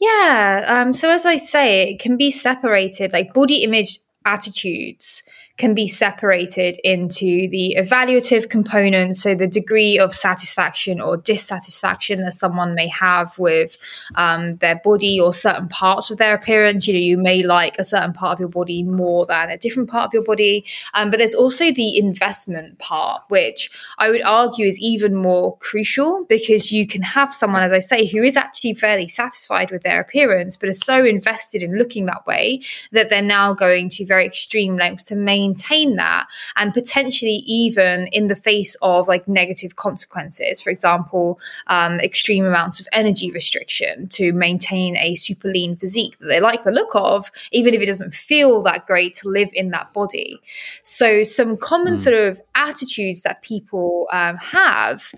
yeah. 0.00 0.64
Um, 0.68 0.92
so 0.92 1.10
as 1.10 1.26
I 1.26 1.36
say, 1.38 1.90
it 1.90 2.00
can 2.00 2.16
be 2.16 2.30
separated 2.30 3.12
like 3.12 3.34
body 3.34 3.64
image 3.64 3.98
attitudes 4.24 5.22
can 5.58 5.74
be 5.74 5.88
separated 5.88 6.78
into 6.84 7.48
the 7.48 7.76
evaluative 7.76 8.48
component, 8.48 9.16
so 9.16 9.34
the 9.34 9.48
degree 9.48 9.98
of 9.98 10.14
satisfaction 10.14 11.00
or 11.00 11.16
dissatisfaction 11.16 12.20
that 12.22 12.32
someone 12.32 12.74
may 12.76 12.86
have 12.86 13.36
with 13.38 13.76
um, 14.14 14.56
their 14.58 14.80
body 14.84 15.18
or 15.20 15.34
certain 15.34 15.68
parts 15.68 16.10
of 16.10 16.18
their 16.18 16.34
appearance. 16.34 16.86
You 16.86 16.94
know, 16.94 17.00
you 17.00 17.18
may 17.18 17.42
like 17.42 17.76
a 17.78 17.84
certain 17.84 18.12
part 18.12 18.34
of 18.34 18.40
your 18.40 18.48
body 18.48 18.84
more 18.84 19.26
than 19.26 19.50
a 19.50 19.58
different 19.58 19.90
part 19.90 20.06
of 20.06 20.14
your 20.14 20.22
body. 20.22 20.64
Um, 20.94 21.10
but 21.10 21.18
there's 21.18 21.34
also 21.34 21.72
the 21.72 21.98
investment 21.98 22.78
part, 22.78 23.22
which 23.28 23.70
I 23.98 24.10
would 24.10 24.22
argue 24.22 24.66
is 24.66 24.78
even 24.78 25.16
more 25.16 25.56
crucial 25.58 26.24
because 26.28 26.70
you 26.70 26.86
can 26.86 27.02
have 27.02 27.32
someone, 27.32 27.64
as 27.64 27.72
I 27.72 27.80
say, 27.80 28.06
who 28.06 28.22
is 28.22 28.36
actually 28.36 28.74
fairly 28.74 29.08
satisfied 29.08 29.72
with 29.72 29.82
their 29.82 30.00
appearance, 30.00 30.56
but 30.56 30.68
is 30.68 30.80
so 30.80 31.04
invested 31.04 31.64
in 31.64 31.76
looking 31.76 32.06
that 32.06 32.26
way 32.26 32.62
that 32.92 33.10
they're 33.10 33.22
now 33.22 33.54
going 33.54 33.88
to 33.88 34.06
very 34.06 34.24
extreme 34.24 34.76
lengths 34.76 35.02
to 35.04 35.16
maintain 35.16 35.47
maintain 35.48 35.96
that 35.96 36.26
and 36.56 36.74
potentially 36.74 37.42
even 37.46 38.06
in 38.08 38.28
the 38.28 38.36
face 38.36 38.76
of 38.82 39.08
like 39.08 39.26
negative 39.26 39.76
consequences 39.76 40.60
for 40.60 40.70
example 40.70 41.38
um, 41.68 42.00
extreme 42.00 42.44
amounts 42.44 42.80
of 42.80 42.88
energy 42.92 43.30
restriction 43.30 44.08
to 44.08 44.32
maintain 44.32 44.96
a 44.98 45.14
super 45.14 45.48
lean 45.50 45.76
physique 45.76 46.18
that 46.18 46.26
they 46.26 46.40
like 46.40 46.64
the 46.64 46.70
look 46.70 46.90
of 46.94 47.30
even 47.52 47.74
if 47.74 47.80
it 47.80 47.86
doesn't 47.86 48.14
feel 48.14 48.62
that 48.62 48.86
great 48.86 49.14
to 49.14 49.28
live 49.28 49.50
in 49.54 49.70
that 49.70 49.92
body 49.92 50.40
so 50.84 51.24
some 51.24 51.56
common 51.56 51.94
mm. 51.94 51.98
sort 51.98 52.16
of 52.16 52.40
attitudes 52.54 53.22
that 53.22 53.42
people 53.42 54.06
um, 54.12 54.36
have 54.36 55.12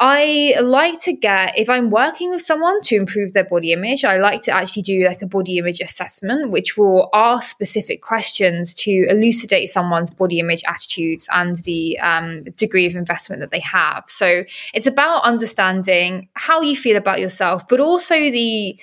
I 0.00 0.56
like 0.60 0.98
to 1.00 1.12
get, 1.12 1.56
if 1.56 1.70
I'm 1.70 1.88
working 1.88 2.30
with 2.30 2.42
someone 2.42 2.80
to 2.82 2.96
improve 2.96 3.32
their 3.32 3.44
body 3.44 3.72
image, 3.72 4.04
I 4.04 4.16
like 4.16 4.42
to 4.42 4.50
actually 4.50 4.82
do 4.82 5.04
like 5.04 5.22
a 5.22 5.26
body 5.26 5.56
image 5.58 5.80
assessment, 5.80 6.50
which 6.50 6.76
will 6.76 7.08
ask 7.14 7.48
specific 7.48 8.02
questions 8.02 8.74
to 8.74 9.06
elucidate 9.08 9.68
someone's 9.68 10.10
body 10.10 10.40
image 10.40 10.64
attitudes 10.66 11.28
and 11.32 11.54
the 11.58 11.96
um, 12.00 12.42
degree 12.56 12.86
of 12.86 12.96
investment 12.96 13.38
that 13.40 13.52
they 13.52 13.60
have. 13.60 14.02
So 14.08 14.44
it's 14.74 14.88
about 14.88 15.22
understanding 15.22 16.28
how 16.34 16.60
you 16.60 16.74
feel 16.74 16.96
about 16.96 17.20
yourself, 17.20 17.68
but 17.68 17.78
also 17.78 18.16
the 18.16 18.76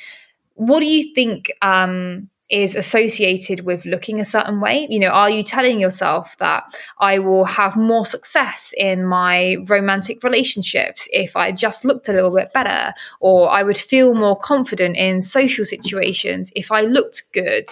what 0.56 0.80
do 0.80 0.86
you 0.86 1.14
think 1.14 1.52
um, 1.62 2.30
is 2.52 2.76
associated 2.76 3.66
with 3.66 3.86
looking 3.86 4.20
a 4.20 4.26
certain 4.26 4.60
way? 4.60 4.86
You 4.90 5.00
know, 5.00 5.08
are 5.08 5.30
you 5.30 5.42
telling 5.42 5.80
yourself 5.80 6.38
that 6.38 6.64
I 7.00 7.18
will 7.20 7.46
have 7.46 7.78
more 7.78 8.06
success 8.06 8.74
in 8.78 9.06
my 9.06 9.58
romantic 9.68 10.24
relationships 10.24 11.08
if 11.12 11.36
I 11.38 11.54
just 11.54 11.86
looked 11.86 12.10
a 12.10 12.14
little 12.14 12.36
bit 12.36 12.54
better? 12.54 12.94
Or 13.22 13.50
I 13.50 13.64
would 13.64 13.78
feel 13.78 14.14
more 14.14 14.38
confident 14.38 14.98
in 14.98 15.22
social 15.22 15.66
situations 15.66 16.52
if 16.56 16.72
I 16.72 16.82
looked 16.82 17.24
good? 17.32 17.70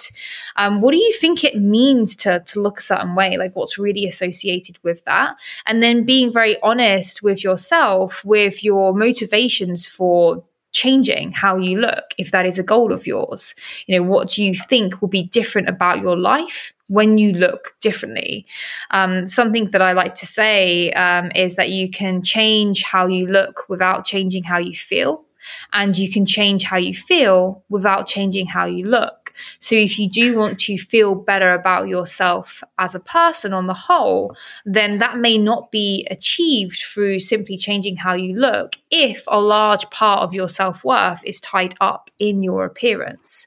Um, 0.56 0.80
what 0.80 0.92
do 0.92 0.96
you 0.98 1.12
think 1.12 1.44
it 1.44 1.60
means 1.60 2.16
to, 2.16 2.42
to 2.46 2.60
look 2.60 2.78
a 2.78 2.82
certain 2.82 3.14
way? 3.14 3.36
Like, 3.36 3.54
what's 3.54 3.78
really 3.78 4.06
associated 4.06 4.78
with 4.82 5.04
that? 5.04 5.36
And 5.66 5.82
then 5.82 6.04
being 6.04 6.32
very 6.32 6.60
honest 6.62 7.22
with 7.22 7.44
yourself, 7.44 8.24
with 8.24 8.64
your 8.64 8.94
motivations 8.94 9.86
for 9.86 10.42
changing 10.72 11.32
how 11.32 11.56
you 11.56 11.78
look 11.78 12.04
if 12.18 12.30
that 12.30 12.46
is 12.46 12.58
a 12.58 12.62
goal 12.62 12.92
of 12.92 13.06
yours. 13.06 13.54
You 13.86 13.96
know 13.96 14.02
what 14.02 14.28
do 14.30 14.44
you 14.44 14.54
think 14.54 15.00
will 15.00 15.08
be 15.08 15.24
different 15.24 15.68
about 15.68 16.00
your 16.00 16.16
life 16.16 16.72
when 16.88 17.18
you 17.18 17.32
look 17.32 17.74
differently? 17.80 18.46
Um, 18.90 19.26
something 19.28 19.70
that 19.70 19.82
i 19.82 19.92
like 19.92 20.14
to 20.16 20.26
say 20.26 20.90
um, 20.92 21.30
is 21.34 21.56
that 21.56 21.70
you 21.70 21.90
can 21.90 22.22
change 22.22 22.82
how 22.82 23.06
you 23.06 23.26
look 23.26 23.68
without 23.68 24.04
changing 24.04 24.44
how 24.44 24.58
you 24.58 24.74
feel 24.74 25.24
and 25.72 25.96
you 25.96 26.10
can 26.10 26.26
change 26.26 26.64
how 26.64 26.76
you 26.76 26.94
feel 26.94 27.62
without 27.68 28.06
changing 28.06 28.46
how 28.46 28.66
you 28.66 28.86
look 28.86 29.19
so 29.58 29.74
if 29.74 29.98
you 29.98 30.08
do 30.08 30.36
want 30.36 30.58
to 30.60 30.78
feel 30.78 31.14
better 31.14 31.52
about 31.52 31.88
yourself 31.88 32.62
as 32.78 32.94
a 32.94 33.00
person 33.00 33.52
on 33.52 33.66
the 33.66 33.74
whole, 33.74 34.34
then 34.64 34.98
that 34.98 35.18
may 35.18 35.38
not 35.38 35.70
be 35.70 36.06
achieved 36.10 36.80
through 36.80 37.18
simply 37.18 37.56
changing 37.56 37.96
how 37.96 38.14
you 38.14 38.36
look 38.36 38.76
if 38.90 39.24
a 39.28 39.40
large 39.40 39.88
part 39.90 40.22
of 40.22 40.34
your 40.34 40.48
self 40.48 40.84
worth 40.84 41.24
is 41.24 41.40
tied 41.40 41.74
up 41.80 42.10
in 42.18 42.42
your 42.42 42.64
appearance. 42.64 43.46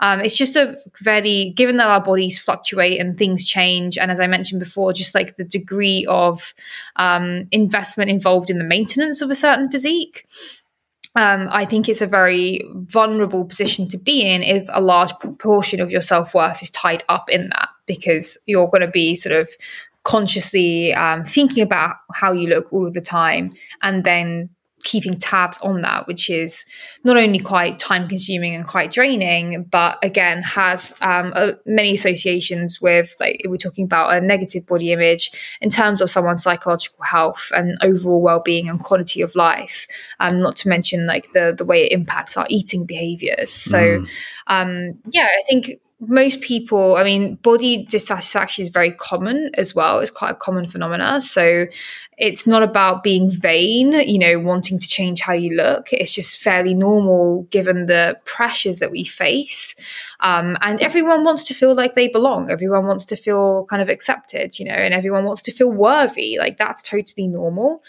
Um, 0.00 0.20
it's 0.20 0.36
just 0.36 0.56
a 0.56 0.78
very, 1.02 1.50
given 1.50 1.76
that 1.76 1.88
our 1.88 2.00
bodies 2.00 2.38
fluctuate 2.38 2.98
and 2.98 3.18
things 3.18 3.46
change, 3.46 3.98
and 3.98 4.10
as 4.10 4.18
I 4.18 4.26
mentioned 4.26 4.60
before, 4.60 4.92
just 4.92 5.14
like 5.14 5.36
the 5.36 5.44
degree 5.44 6.06
of 6.08 6.54
um, 6.96 7.46
investment 7.52 8.10
involved 8.10 8.50
in 8.50 8.58
the 8.58 8.64
maintenance 8.64 9.20
of 9.20 9.30
a 9.30 9.34
certain 9.34 9.70
physique 9.70 10.26
um, 11.16 11.48
I 11.50 11.64
think 11.64 11.88
it's 11.88 12.00
a 12.00 12.06
very 12.06 12.62
vulnerable 12.72 13.44
position 13.44 13.88
to 13.88 13.98
be 13.98 14.22
in 14.22 14.42
if 14.42 14.68
a 14.72 14.80
large 14.80 15.12
proportion 15.18 15.80
of 15.80 15.90
your 15.90 16.02
self 16.02 16.34
worth 16.34 16.62
is 16.62 16.70
tied 16.70 17.02
up 17.08 17.28
in 17.30 17.48
that 17.50 17.68
because 17.86 18.38
you're 18.46 18.68
going 18.68 18.82
to 18.82 18.88
be 18.88 19.16
sort 19.16 19.34
of 19.34 19.50
consciously 20.04 20.94
um, 20.94 21.24
thinking 21.24 21.62
about 21.62 21.96
how 22.14 22.32
you 22.32 22.48
look 22.48 22.72
all 22.72 22.86
of 22.86 22.94
the 22.94 23.00
time 23.00 23.52
and 23.82 24.04
then 24.04 24.48
keeping 24.82 25.12
tabs 25.14 25.58
on 25.58 25.82
that, 25.82 26.06
which 26.06 26.30
is 26.30 26.64
not 27.04 27.16
only 27.16 27.38
quite 27.38 27.78
time 27.78 28.08
consuming 28.08 28.54
and 28.54 28.66
quite 28.66 28.90
draining, 28.90 29.64
but 29.64 29.98
again 30.02 30.42
has 30.42 30.94
um, 31.00 31.34
many 31.66 31.92
associations 31.92 32.80
with 32.80 33.14
like 33.20 33.42
we're 33.46 33.56
talking 33.56 33.84
about 33.84 34.14
a 34.14 34.20
negative 34.20 34.66
body 34.66 34.92
image 34.92 35.30
in 35.60 35.70
terms 35.70 36.00
of 36.00 36.10
someone's 36.10 36.42
psychological 36.42 37.04
health 37.04 37.50
and 37.54 37.76
overall 37.82 38.20
well 38.20 38.40
being 38.40 38.68
and 38.68 38.80
quality 38.80 39.22
of 39.22 39.34
life. 39.34 39.86
Um, 40.20 40.40
not 40.40 40.56
to 40.56 40.68
mention 40.68 41.06
like 41.06 41.32
the 41.32 41.54
the 41.56 41.64
way 41.64 41.84
it 41.84 41.92
impacts 41.92 42.36
our 42.36 42.46
eating 42.48 42.86
behaviors. 42.86 43.50
So 43.50 43.78
mm. 43.78 44.08
um, 44.46 44.98
yeah, 45.10 45.26
I 45.26 45.42
think 45.48 45.80
most 46.00 46.40
people, 46.40 46.96
I 46.96 47.04
mean, 47.04 47.34
body 47.36 47.84
dissatisfaction 47.84 48.64
is 48.64 48.70
very 48.70 48.90
common 48.90 49.50
as 49.54 49.74
well. 49.74 49.98
It's 49.98 50.10
quite 50.10 50.30
a 50.30 50.34
common 50.34 50.66
phenomena. 50.66 51.20
So 51.20 51.66
it's 52.20 52.46
not 52.46 52.62
about 52.62 53.02
being 53.02 53.30
vain, 53.30 53.92
you 53.92 54.18
know, 54.18 54.38
wanting 54.38 54.78
to 54.78 54.86
change 54.86 55.22
how 55.22 55.32
you 55.32 55.56
look. 55.56 55.88
It's 55.90 56.12
just 56.12 56.38
fairly 56.38 56.74
normal 56.74 57.44
given 57.44 57.86
the 57.86 58.18
pressures 58.26 58.78
that 58.78 58.90
we 58.90 59.04
face. 59.04 59.74
Um, 60.20 60.58
and 60.60 60.82
everyone 60.82 61.24
wants 61.24 61.44
to 61.44 61.54
feel 61.54 61.74
like 61.74 61.94
they 61.94 62.08
belong. 62.08 62.50
Everyone 62.50 62.86
wants 62.86 63.06
to 63.06 63.16
feel 63.16 63.64
kind 63.70 63.80
of 63.80 63.88
accepted, 63.88 64.58
you 64.58 64.66
know, 64.66 64.74
and 64.74 64.92
everyone 64.92 65.24
wants 65.24 65.40
to 65.42 65.50
feel 65.50 65.70
worthy. 65.70 66.36
Like 66.38 66.58
that's 66.58 66.82
totally 66.82 67.26
normal. 67.26 67.82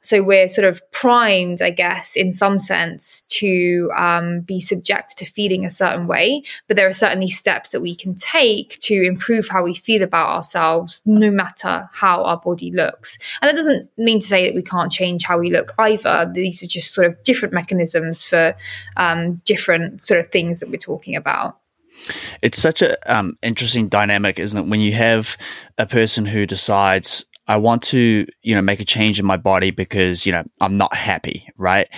So 0.00 0.22
we're 0.22 0.48
sort 0.48 0.66
of 0.66 0.80
primed, 0.92 1.60
I 1.60 1.70
guess, 1.70 2.14
in 2.14 2.32
some 2.32 2.60
sense, 2.60 3.22
to 3.28 3.90
um, 3.96 4.40
be 4.40 4.60
subject 4.60 5.18
to 5.18 5.24
feeling 5.24 5.64
a 5.64 5.70
certain 5.70 6.06
way. 6.06 6.42
But 6.66 6.76
there 6.76 6.88
are 6.88 6.92
certainly 6.92 7.28
steps 7.28 7.70
that 7.70 7.80
we 7.80 7.94
can 7.94 8.14
take 8.14 8.78
to 8.80 8.94
improve 8.94 9.48
how 9.48 9.64
we 9.64 9.74
feel 9.74 10.02
about 10.02 10.28
ourselves, 10.28 11.02
no 11.04 11.30
matter 11.30 11.88
how 11.92 12.22
our 12.24 12.38
body 12.38 12.70
looks. 12.70 13.18
And 13.42 13.48
that 13.48 13.56
doesn't 13.56 13.77
mean 13.96 14.20
to 14.20 14.26
say 14.26 14.46
that 14.46 14.54
we 14.54 14.62
can't 14.62 14.90
change 14.90 15.24
how 15.24 15.38
we 15.38 15.50
look 15.50 15.72
either. 15.78 16.30
These 16.32 16.62
are 16.62 16.66
just 16.66 16.94
sort 16.94 17.06
of 17.06 17.22
different 17.22 17.54
mechanisms 17.54 18.24
for 18.24 18.56
um, 18.96 19.36
different 19.44 20.04
sort 20.04 20.20
of 20.20 20.30
things 20.30 20.60
that 20.60 20.70
we're 20.70 20.76
talking 20.76 21.16
about. 21.16 21.58
It's 22.42 22.60
such 22.60 22.80
a 22.80 22.96
um, 23.12 23.36
interesting 23.42 23.88
dynamic, 23.88 24.38
isn't 24.38 24.58
it? 24.58 24.68
When 24.68 24.80
you 24.80 24.92
have 24.92 25.36
a 25.78 25.86
person 25.86 26.26
who 26.26 26.46
decides 26.46 27.24
I 27.48 27.56
want 27.56 27.82
to, 27.84 28.26
you 28.42 28.54
know, 28.54 28.60
make 28.60 28.78
a 28.78 28.84
change 28.84 29.18
in 29.18 29.24
my 29.24 29.38
body 29.38 29.70
because, 29.70 30.26
you 30.26 30.32
know, 30.32 30.44
I'm 30.60 30.76
not 30.76 30.94
happy, 30.94 31.48
right? 31.56 31.88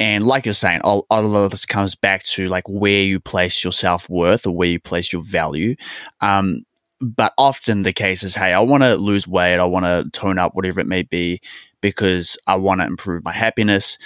And 0.00 0.26
like 0.26 0.44
you're 0.44 0.52
saying, 0.52 0.80
a, 0.82 1.00
a 1.10 1.22
lot 1.22 1.44
of 1.44 1.52
this 1.52 1.64
comes 1.64 1.94
back 1.94 2.24
to 2.24 2.48
like 2.48 2.68
where 2.68 3.02
you 3.02 3.20
place 3.20 3.62
your 3.62 3.72
self 3.72 4.08
worth 4.10 4.48
or 4.48 4.56
where 4.56 4.68
you 4.68 4.80
place 4.80 5.12
your 5.12 5.22
value. 5.22 5.76
Um, 6.20 6.65
but 7.00 7.32
often 7.36 7.82
the 7.82 7.92
case 7.92 8.22
is, 8.22 8.34
hey, 8.34 8.52
I 8.52 8.60
want 8.60 8.82
to 8.82 8.96
lose 8.96 9.26
weight, 9.26 9.58
I 9.58 9.64
want 9.64 9.84
to 9.84 10.08
tone 10.18 10.38
up, 10.38 10.54
whatever 10.54 10.80
it 10.80 10.86
may 10.86 11.02
be, 11.02 11.40
because 11.80 12.38
I 12.46 12.56
want 12.56 12.80
to 12.80 12.86
improve 12.86 13.24
my 13.24 13.32
happiness. 13.32 13.98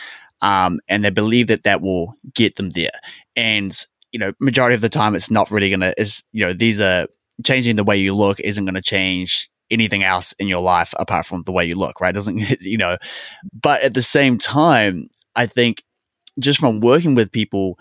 Um, 0.42 0.80
and 0.88 1.04
they 1.04 1.10
believe 1.10 1.48
that 1.48 1.64
that 1.64 1.82
will 1.82 2.14
get 2.34 2.56
them 2.56 2.70
there. 2.70 2.90
And 3.36 3.76
you 4.12 4.18
know, 4.18 4.32
majority 4.40 4.74
of 4.74 4.80
the 4.80 4.88
time, 4.88 5.14
it's 5.14 5.30
not 5.30 5.50
really 5.50 5.70
to, 5.70 6.00
is, 6.00 6.22
you 6.32 6.44
know, 6.44 6.52
these 6.52 6.80
are 6.80 7.06
changing 7.44 7.76
the 7.76 7.84
way 7.84 7.96
you 7.96 8.14
look 8.14 8.40
isn't 8.40 8.64
going 8.64 8.74
to 8.74 8.82
change 8.82 9.48
anything 9.70 10.02
else 10.02 10.32
in 10.38 10.48
your 10.48 10.60
life 10.60 10.92
apart 10.98 11.24
from 11.24 11.42
the 11.44 11.52
way 11.52 11.64
you 11.64 11.76
look, 11.76 12.00
right? 12.00 12.14
Doesn't, 12.14 12.38
you 12.60 12.76
know, 12.76 12.98
but 13.52 13.82
at 13.82 13.94
the 13.94 14.02
same 14.02 14.38
time, 14.38 15.08
I 15.36 15.46
think 15.46 15.84
just 16.38 16.58
from 16.58 16.80
working 16.80 17.14
with 17.14 17.30
people, 17.30 17.78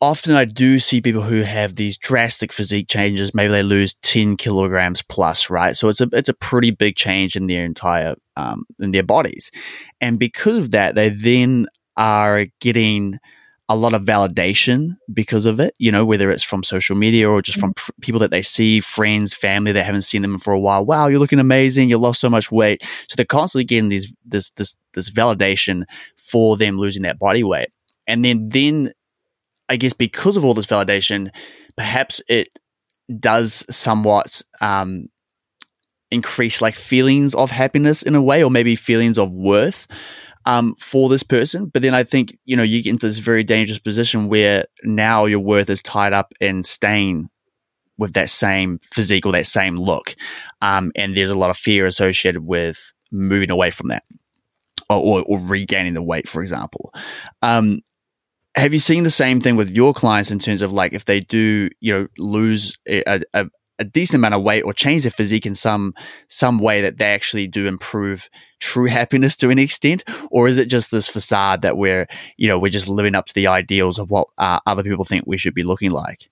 often 0.00 0.34
I 0.34 0.44
do 0.44 0.78
see 0.78 1.00
people 1.00 1.22
who 1.22 1.42
have 1.42 1.74
these 1.74 1.96
drastic 1.96 2.52
physique 2.52 2.88
changes. 2.88 3.34
Maybe 3.34 3.50
they 3.50 3.62
lose 3.62 3.94
10 4.02 4.36
kilograms 4.36 5.02
plus, 5.02 5.50
right? 5.50 5.76
So 5.76 5.88
it's 5.88 6.00
a, 6.00 6.08
it's 6.12 6.28
a 6.28 6.34
pretty 6.34 6.70
big 6.70 6.96
change 6.96 7.36
in 7.36 7.46
their 7.46 7.64
entire, 7.64 8.14
um, 8.36 8.64
in 8.78 8.92
their 8.92 9.02
bodies. 9.02 9.50
And 10.00 10.18
because 10.18 10.58
of 10.58 10.70
that, 10.70 10.94
they 10.94 11.08
then 11.08 11.66
are 11.96 12.46
getting, 12.60 13.18
a 13.68 13.76
lot 13.76 13.92
of 13.92 14.02
validation 14.02 14.96
because 15.12 15.44
of 15.44 15.60
it, 15.60 15.74
you 15.78 15.92
know, 15.92 16.04
whether 16.04 16.30
it's 16.30 16.42
from 16.42 16.62
social 16.62 16.96
media 16.96 17.28
or 17.28 17.42
just 17.42 17.60
from 17.60 17.74
pr- 17.74 17.90
people 18.00 18.18
that 18.18 18.30
they 18.30 18.40
see, 18.40 18.80
friends, 18.80 19.34
family 19.34 19.72
that 19.72 19.84
haven't 19.84 20.02
seen 20.02 20.22
them 20.22 20.38
for 20.38 20.54
a 20.54 20.58
while. 20.58 20.84
Wow, 20.84 21.08
you're 21.08 21.18
looking 21.18 21.38
amazing. 21.38 21.90
You 21.90 21.98
lost 21.98 22.20
so 22.20 22.30
much 22.30 22.50
weight. 22.50 22.82
So 22.82 23.14
they're 23.16 23.26
constantly 23.26 23.64
getting 23.64 23.90
these 23.90 24.12
this 24.24 24.50
this 24.52 24.74
this 24.94 25.10
validation 25.10 25.84
for 26.16 26.56
them 26.56 26.78
losing 26.78 27.02
that 27.02 27.18
body 27.18 27.44
weight. 27.44 27.68
And 28.06 28.24
then 28.24 28.48
then 28.48 28.92
I 29.68 29.76
guess 29.76 29.92
because 29.92 30.36
of 30.36 30.44
all 30.44 30.54
this 30.54 30.66
validation, 30.66 31.30
perhaps 31.76 32.22
it 32.28 32.48
does 33.20 33.64
somewhat 33.70 34.42
um, 34.60 35.08
increase 36.10 36.60
like 36.60 36.74
feelings 36.74 37.34
of 37.34 37.50
happiness 37.50 38.02
in 38.02 38.14
a 38.14 38.22
way, 38.22 38.42
or 38.42 38.50
maybe 38.50 38.76
feelings 38.76 39.18
of 39.18 39.34
worth 39.34 39.86
um, 40.46 40.74
for 40.78 41.08
this 41.08 41.22
person. 41.22 41.66
But 41.66 41.82
then 41.82 41.94
I 41.94 42.04
think, 42.04 42.36
you 42.44 42.56
know, 42.56 42.62
you 42.62 42.82
get 42.82 42.90
into 42.90 43.06
this 43.06 43.18
very 43.18 43.44
dangerous 43.44 43.78
position 43.78 44.28
where 44.28 44.64
now 44.84 45.26
your 45.26 45.40
worth 45.40 45.68
is 45.70 45.82
tied 45.82 46.12
up 46.12 46.32
in 46.40 46.64
staying 46.64 47.28
with 47.98 48.14
that 48.14 48.30
same 48.30 48.78
physique 48.92 49.26
or 49.26 49.32
that 49.32 49.46
same 49.46 49.76
look. 49.76 50.14
Um, 50.62 50.92
and 50.96 51.16
there's 51.16 51.30
a 51.30 51.38
lot 51.38 51.50
of 51.50 51.56
fear 51.56 51.84
associated 51.84 52.46
with 52.46 52.94
moving 53.10 53.50
away 53.50 53.70
from 53.70 53.88
that 53.88 54.04
or, 54.88 55.20
or, 55.20 55.24
or 55.26 55.38
regaining 55.38 55.94
the 55.94 56.02
weight, 56.02 56.28
for 56.28 56.40
example. 56.40 56.94
Um, 57.42 57.80
have 58.58 58.72
you 58.72 58.80
seen 58.80 59.04
the 59.04 59.10
same 59.10 59.40
thing 59.40 59.56
with 59.56 59.70
your 59.70 59.94
clients 59.94 60.30
in 60.30 60.38
terms 60.38 60.62
of 60.62 60.72
like 60.72 60.92
if 60.92 61.04
they 61.04 61.20
do, 61.20 61.70
you 61.80 61.92
know, 61.92 62.08
lose 62.18 62.76
a, 62.88 63.02
a, 63.32 63.46
a 63.78 63.84
decent 63.84 64.16
amount 64.16 64.34
of 64.34 64.42
weight 64.42 64.62
or 64.62 64.72
change 64.72 65.02
their 65.02 65.12
physique 65.12 65.46
in 65.46 65.54
some 65.54 65.94
some 66.28 66.58
way 66.58 66.80
that 66.80 66.98
they 66.98 67.12
actually 67.12 67.46
do 67.46 67.66
improve 67.66 68.28
true 68.58 68.86
happiness 68.88 69.36
to 69.36 69.50
an 69.50 69.58
extent? 69.58 70.02
Or 70.30 70.48
is 70.48 70.58
it 70.58 70.68
just 70.68 70.90
this 70.90 71.08
facade 71.08 71.62
that 71.62 71.76
we're 71.76 72.08
you 72.36 72.48
know 72.48 72.58
we're 72.58 72.70
just 72.70 72.88
living 72.88 73.14
up 73.14 73.26
to 73.26 73.34
the 73.34 73.46
ideals 73.46 73.98
of 73.98 74.10
what 74.10 74.28
uh, 74.38 74.58
other 74.66 74.82
people 74.82 75.04
think 75.04 75.24
we 75.26 75.38
should 75.38 75.54
be 75.54 75.62
looking 75.62 75.90
like? 75.90 76.28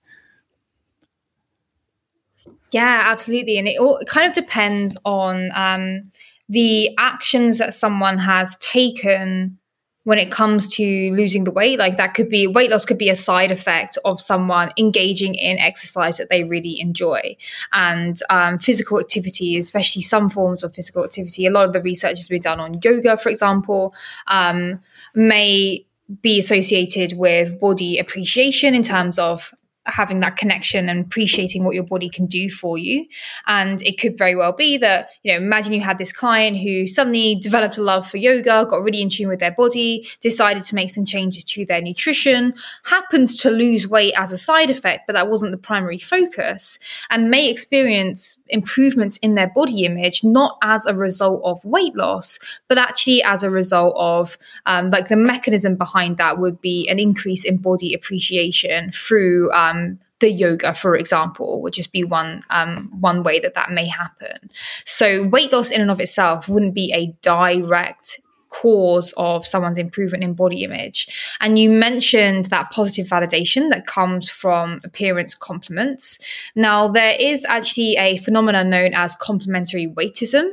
Yeah 2.71 3.03
absolutely. 3.05 3.57
And 3.57 3.67
it 3.67 3.79
all 3.79 4.01
kind 4.05 4.27
of 4.27 4.33
depends 4.33 4.97
on 5.05 5.49
um, 5.55 6.11
the 6.49 6.93
actions 6.97 7.57
that 7.59 7.73
someone 7.73 8.17
has 8.17 8.57
taken 8.57 9.57
when 10.07 10.17
it 10.17 10.31
comes 10.31 10.73
to 10.73 11.11
losing 11.11 11.43
the 11.43 11.51
weight 11.51 11.77
like 11.77 11.97
that 11.97 12.13
could 12.13 12.29
be 12.29 12.47
weight 12.47 12.71
loss 12.71 12.85
could 12.85 12.97
be 12.97 13.09
a 13.09 13.15
side 13.15 13.51
effect 13.51 13.97
of 14.05 14.21
someone 14.21 14.71
engaging 14.77 15.35
in 15.35 15.59
exercise 15.59 16.15
that 16.15 16.29
they 16.29 16.45
really 16.45 16.79
enjoy. 16.79 17.35
And 17.73 18.17
um, 18.29 18.57
physical 18.57 19.01
activity 19.01 19.57
especially 19.57 20.01
some 20.01 20.29
forms 20.29 20.63
of 20.63 20.73
physical 20.73 21.03
activity 21.03 21.45
a 21.45 21.51
lot 21.51 21.65
of 21.65 21.73
the 21.73 21.81
research 21.81 22.19
has 22.19 22.29
been 22.29 22.41
done 22.41 22.61
on 22.61 22.79
yoga 22.81 23.17
for 23.17 23.27
example 23.27 23.93
um, 24.27 24.79
may 25.13 25.85
be 26.21 26.39
associated 26.39 27.17
with 27.17 27.59
body 27.59 27.97
appreciation 27.97 28.73
in 28.73 28.83
terms 28.83 29.19
of 29.19 29.53
having 29.87 30.19
that 30.19 30.35
connection 30.35 30.89
and 30.89 31.05
appreciating 31.05 31.63
what 31.63 31.73
your 31.73 31.83
body 31.83 32.09
can 32.09 32.25
do 32.25 32.49
for 32.49 32.77
you. 32.77 33.05
And 33.47 33.81
it 33.81 33.99
could 33.99 34.17
very 34.17 34.35
well 34.35 34.53
be 34.53 34.77
that, 34.77 35.09
you 35.23 35.31
know, 35.31 35.37
imagine 35.37 35.73
you 35.73 35.81
had 35.81 35.97
this 35.97 36.11
client 36.11 36.57
who 36.57 36.85
suddenly 36.87 37.35
developed 37.35 37.77
a 37.77 37.83
love 37.83 38.07
for 38.07 38.17
yoga, 38.17 38.65
got 38.69 38.83
really 38.83 39.01
in 39.01 39.09
tune 39.09 39.29
with 39.29 39.39
their 39.39 39.51
body, 39.51 40.07
decided 40.21 40.63
to 40.63 40.75
make 40.75 40.91
some 40.91 41.05
changes 41.05 41.43
to 41.45 41.65
their 41.65 41.81
nutrition, 41.81 42.53
happened 42.85 43.27
to 43.27 43.49
lose 43.49 43.87
weight 43.87 44.13
as 44.17 44.31
a 44.31 44.37
side 44.37 44.69
effect, 44.69 45.07
but 45.07 45.13
that 45.13 45.29
wasn't 45.29 45.51
the 45.51 45.57
primary 45.57 45.99
focus, 45.99 46.79
and 47.09 47.31
may 47.31 47.49
experience 47.49 48.41
improvements 48.49 49.17
in 49.17 49.35
their 49.35 49.49
body 49.49 49.85
image, 49.85 50.23
not 50.23 50.57
as 50.61 50.85
a 50.85 50.95
result 50.95 51.41
of 51.43 51.63
weight 51.63 51.95
loss, 51.95 52.39
but 52.67 52.77
actually 52.77 53.23
as 53.23 53.43
a 53.43 53.49
result 53.49 53.95
of 53.97 54.37
um, 54.65 54.89
like 54.91 55.07
the 55.07 55.15
mechanism 55.15 55.75
behind 55.75 56.17
that 56.17 56.39
would 56.39 56.59
be 56.61 56.87
an 56.89 56.99
increase 56.99 57.43
in 57.43 57.57
body 57.57 57.93
appreciation 57.93 58.91
through 58.91 59.51
um, 59.51 59.76
um, 59.77 59.99
the 60.19 60.31
yoga, 60.31 60.73
for 60.73 60.95
example, 60.95 61.61
would 61.61 61.73
just 61.73 61.91
be 61.91 62.03
one 62.03 62.43
um, 62.49 62.89
one 62.99 63.23
way 63.23 63.39
that 63.39 63.53
that 63.53 63.71
may 63.71 63.85
happen. 63.85 64.49
So 64.83 65.27
weight 65.27 65.51
loss 65.53 65.69
in 65.69 65.81
and 65.81 65.91
of 65.91 65.99
itself 65.99 66.49
wouldn't 66.49 66.73
be 66.73 66.91
a 66.93 67.15
direct 67.21 68.19
cause 68.49 69.13
of 69.17 69.45
someone's 69.45 69.77
improvement 69.77 70.23
in 70.23 70.33
body 70.33 70.63
image. 70.63 71.37
And 71.41 71.59
you 71.59 71.69
mentioned 71.69 72.45
that 72.45 72.71
positive 72.71 73.07
validation 73.07 73.69
that 73.69 73.85
comes 73.85 74.29
from 74.29 74.79
appearance 74.83 75.35
compliments. 75.35 76.17
Now, 76.55 76.87
there 76.87 77.15
is 77.19 77.45
actually 77.45 77.97
a 77.97 78.17
phenomenon 78.17 78.69
known 78.69 78.93
as 78.93 79.15
complimentary 79.15 79.87
weightism, 79.87 80.49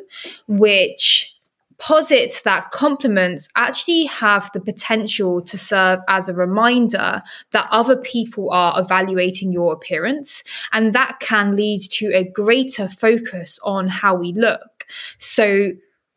which 0.48 1.33
posits 1.78 2.42
that 2.42 2.70
compliments 2.70 3.48
actually 3.56 4.04
have 4.04 4.50
the 4.52 4.60
potential 4.60 5.42
to 5.42 5.58
serve 5.58 6.00
as 6.08 6.28
a 6.28 6.34
reminder 6.34 7.22
that 7.52 7.68
other 7.70 7.96
people 7.96 8.50
are 8.50 8.78
evaluating 8.80 9.52
your 9.52 9.72
appearance. 9.72 10.42
And 10.72 10.94
that 10.94 11.18
can 11.20 11.56
lead 11.56 11.82
to 11.92 12.12
a 12.14 12.24
greater 12.24 12.88
focus 12.88 13.58
on 13.62 13.88
how 13.88 14.14
we 14.14 14.32
look. 14.32 14.84
So 15.18 15.72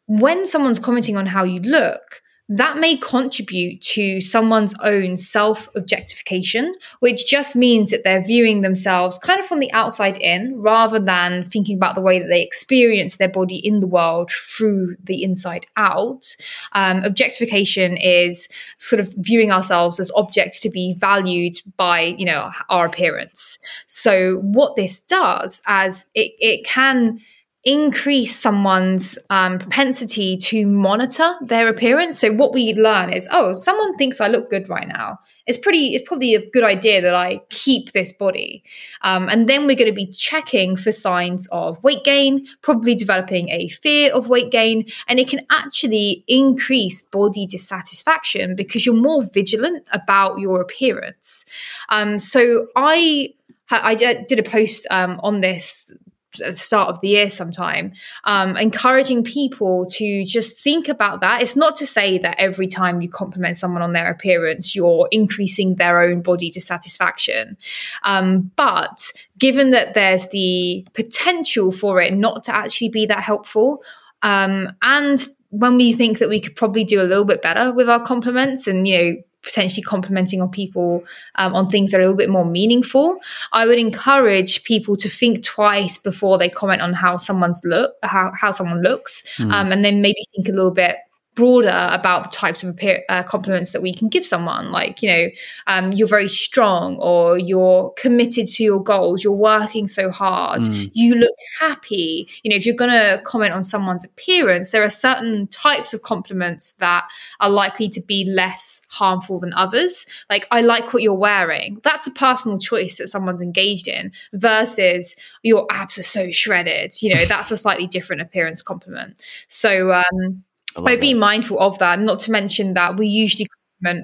when 0.08 0.46
someone's 0.46 0.80
commenting 0.80 1.18
on 1.18 1.26
how 1.26 1.44
you 1.44 1.60
look, 1.62 2.22
that 2.50 2.78
may 2.78 2.96
contribute 2.96 3.82
to 3.82 4.22
someone's 4.22 4.74
own 4.82 5.18
self 5.18 5.68
objectification, 5.76 6.74
which 7.00 7.28
just 7.28 7.56
means 7.56 7.92
that 7.92 8.04
they're 8.04 8.24
viewing 8.24 8.62
themselves 8.62 9.18
kind 9.18 9.40
of 9.40 9.46
from 9.46 9.60
the 9.60 9.72
outside 9.74 10.18
in 10.20 10.56
rather 10.62 11.00
than 11.00 11.44
thinking 11.44 11.76
about 11.76 11.96
the 11.96 12.02
way 12.02 12.20
that 12.20 12.28
they 12.30 12.42
experience 12.42 13.18
their 13.18 13.30
body 13.30 13.58
in 13.58 13.82
the 13.82 13.88
world 13.88 14.32
through 14.32 14.96
the 15.04 15.24
inside 15.24 15.66
out. 15.76 16.36
Um, 16.74 17.04
objectification 17.04 17.98
is 17.98 18.48
sort 18.78 19.00
of 19.02 19.14
viewing 19.18 19.52
ourselves 19.52 20.00
as 20.00 20.12
objects 20.16 20.60
to 20.62 20.70
be 20.70 20.96
valued 20.98 21.58
by, 21.76 22.16
you 22.18 22.26
know, 22.26 22.52
our 22.70 22.86
appearance. 22.86 23.60
So 23.88 24.38
what 24.38 24.76
this 24.76 25.02
does 25.02 25.62
as 25.68 26.06
it, 26.14 26.32
it 26.40 26.66
can 26.66 27.20
increase 27.68 28.34
someone's 28.34 29.20
um, 29.30 29.60
propensity 29.60 30.38
to 30.38 30.66
monitor 30.66 31.36
their 31.42 31.68
appearance. 31.68 32.18
So 32.18 32.32
what 32.32 32.54
we 32.54 32.74
learn 32.74 33.12
is, 33.12 33.28
oh, 33.30 33.52
someone 33.54 33.98
thinks 33.98 34.22
I 34.22 34.30
look 34.30 34.50
good 34.50 34.70
right 34.70 34.88
now. 34.88 35.20
It's 35.46 35.58
pretty. 35.58 35.94
It's 35.94 36.08
probably 36.08 36.34
a 36.34 36.50
good 36.50 36.64
idea 36.64 37.02
that 37.02 37.14
I 37.14 37.42
keep 37.50 37.92
this 37.92 38.14
body, 38.14 38.64
um, 39.02 39.28
and 39.28 39.50
then 39.50 39.68
we're 39.68 39.76
going 39.76 39.92
to 39.92 39.96
be 39.96 40.08
checking 40.08 40.78
for 40.78 40.94
signs 40.94 41.48
of 41.52 41.84
weight 41.84 42.06
gain, 42.06 42.48
probably 42.62 42.96
developing 42.96 43.50
a 43.50 43.68
fear 43.68 44.14
of 44.14 44.30
weight 44.30 44.50
gain, 44.50 44.86
and 45.08 45.20
it 45.20 45.28
can 45.28 45.46
actually 45.50 46.24
increase 46.28 47.02
body 47.02 47.46
dissatisfaction 47.46 48.56
because 48.56 48.86
you're 48.86 48.96
more 48.96 49.24
vigilant 49.34 49.86
about 49.92 50.40
your 50.40 50.62
appearance. 50.62 51.46
Um, 51.90 52.18
so 52.18 52.68
I 52.78 53.34
I 53.70 53.96
did 53.96 54.40
a 54.40 54.44
post 54.44 54.88
um, 54.90 55.20
on 55.22 55.42
this 55.42 55.94
at 56.42 56.52
the 56.52 56.58
start 56.58 56.90
of 56.90 57.00
the 57.02 57.10
year 57.10 57.30
sometime 57.30 57.94
um, 58.24 58.58
encouraging 58.58 59.24
people 59.24 59.86
to 59.86 60.26
just 60.26 60.64
think 60.64 60.88
about 60.88 61.22
that. 61.22 61.42
It's 61.42 61.56
not 61.56 61.76
to 61.78 61.88
say 61.88 62.18
that 62.20 62.36
every 62.40 62.68
time 62.68 63.02
you 63.02 63.10
compliment 63.10 63.58
someone 63.58 63.82
on 63.82 63.94
their 63.94 64.10
appearance 64.10 64.76
you're 64.76 65.08
increasing 65.12 65.76
their 65.76 66.02
own 66.02 66.22
body 66.22 66.50
dissatisfaction. 66.50 67.58
Um, 68.04 68.52
but 68.56 69.12
given 69.38 69.72
that 69.72 69.94
there's 69.94 70.28
the 70.30 70.86
potential 70.94 71.72
for 71.72 72.02
it 72.02 72.14
not 72.14 72.44
to 72.46 72.56
actually 72.56 72.90
be 72.90 73.06
that 73.06 73.20
helpful 73.20 73.84
um, 74.24 74.70
and 74.82 75.26
when 75.50 75.78
we 75.78 75.94
think 75.94 76.20
that 76.20 76.30
we 76.30 76.40
could 76.40 76.56
probably 76.56 76.84
do 76.84 77.02
a 77.02 77.04
little 77.04 77.26
bit 77.26 77.42
better 77.42 77.72
with 77.72 77.90
our 77.90 78.04
compliments 78.04 78.68
and 78.68 78.88
you 78.88 78.98
know 78.98 79.16
potentially 79.48 79.84
complimenting 79.84 80.42
on 80.42 80.50
people 80.50 81.04
um, 81.36 81.56
on 81.56 81.70
things 81.70 81.92
that 81.92 81.98
are 81.98 82.02
a 82.02 82.04
little 82.04 82.18
bit 82.18 82.30
more 82.30 82.46
meaningful 82.46 83.18
i 83.54 83.66
would 83.66 83.80
encourage 83.80 84.64
people 84.64 84.96
to 84.96 85.10
think 85.10 85.44
twice 85.44 85.98
before 85.98 86.38
they 86.38 86.50
comment 86.50 86.82
on 86.82 86.94
how 86.94 87.18
someone's 87.18 87.62
look 87.64 87.96
how, 88.04 88.32
how 88.40 88.52
someone 88.52 88.82
looks 88.82 89.24
mm. 89.38 89.52
um, 89.52 89.72
and 89.72 89.84
then 89.84 90.02
maybe 90.02 90.22
think 90.36 90.48
a 90.48 90.52
little 90.52 90.72
bit 90.72 90.98
broader 91.38 91.88
about 91.92 92.24
the 92.24 92.36
types 92.36 92.64
of 92.64 92.78
uh, 93.10 93.22
compliments 93.24 93.72
that 93.72 93.82
we 93.84 93.94
can 93.94 94.10
give 94.10 94.26
someone. 94.26 94.72
Like 94.72 95.04
you 95.04 95.10
know 95.10 95.28
um, 95.68 95.94
you're 95.94 96.08
very 96.08 96.28
strong 96.28 96.98
or 96.98 97.38
you're 97.38 97.92
committed 97.92 98.48
to 98.48 98.64
your 98.64 98.84
goals. 98.84 99.24
You're 99.24 99.34
working 99.34 99.88
so 99.88 100.10
hard. 100.10 100.64
Mm. 100.64 100.92
you 100.94 101.16
look 101.16 101.36
happy. 101.60 102.28
You 102.44 102.50
know 102.50 102.58
if 102.58 102.66
you're 102.66 102.76
going 102.76 102.92
to 102.92 103.22
comment 103.24 103.54
on 103.54 103.64
someone's 103.64 104.04
appearance 104.04 104.72
there 104.72 104.84
are 104.84 104.90
certain 104.90 105.48
types 105.48 105.94
of 105.94 106.02
compliments 106.02 106.72
that 106.74 107.08
are 107.40 107.50
likely 107.50 107.88
to 107.90 108.02
be 108.02 108.26
less 108.26 108.82
harmful 108.90 109.40
than 109.40 109.54
others. 109.54 110.08
Like 110.30 110.48
i 110.50 110.62
like 110.62 110.92
what 110.92 111.04
you're 111.04 111.14
wearing. 111.14 111.80
That's 111.84 112.08
a 112.08 112.12
personal 112.12 112.58
choice 112.58 112.98
that 112.98 113.10
someone's 113.10 113.44
engaged 113.44 113.88
in 113.88 114.12
versus 114.34 115.16
your 115.44 115.68
abs 115.70 116.00
are 116.00 116.04
so 116.04 116.32
shredded. 116.32 117.00
You 117.00 117.16
know 117.16 117.26
that's 117.26 117.52
a 117.52 117.58
slightly 117.58 117.86
different 117.86 118.24
appearance 118.24 118.64
compliment. 118.64 119.22
So 119.48 119.94
um 119.94 120.44
but 120.84 121.02
be 121.02 121.14
mindful 121.14 121.60
of 121.60 121.78
that. 121.80 122.00
Not 122.00 122.20
to 122.22 122.32
mention 122.32 122.74
that 122.76 122.98
we 122.98 123.08
usually 123.08 123.48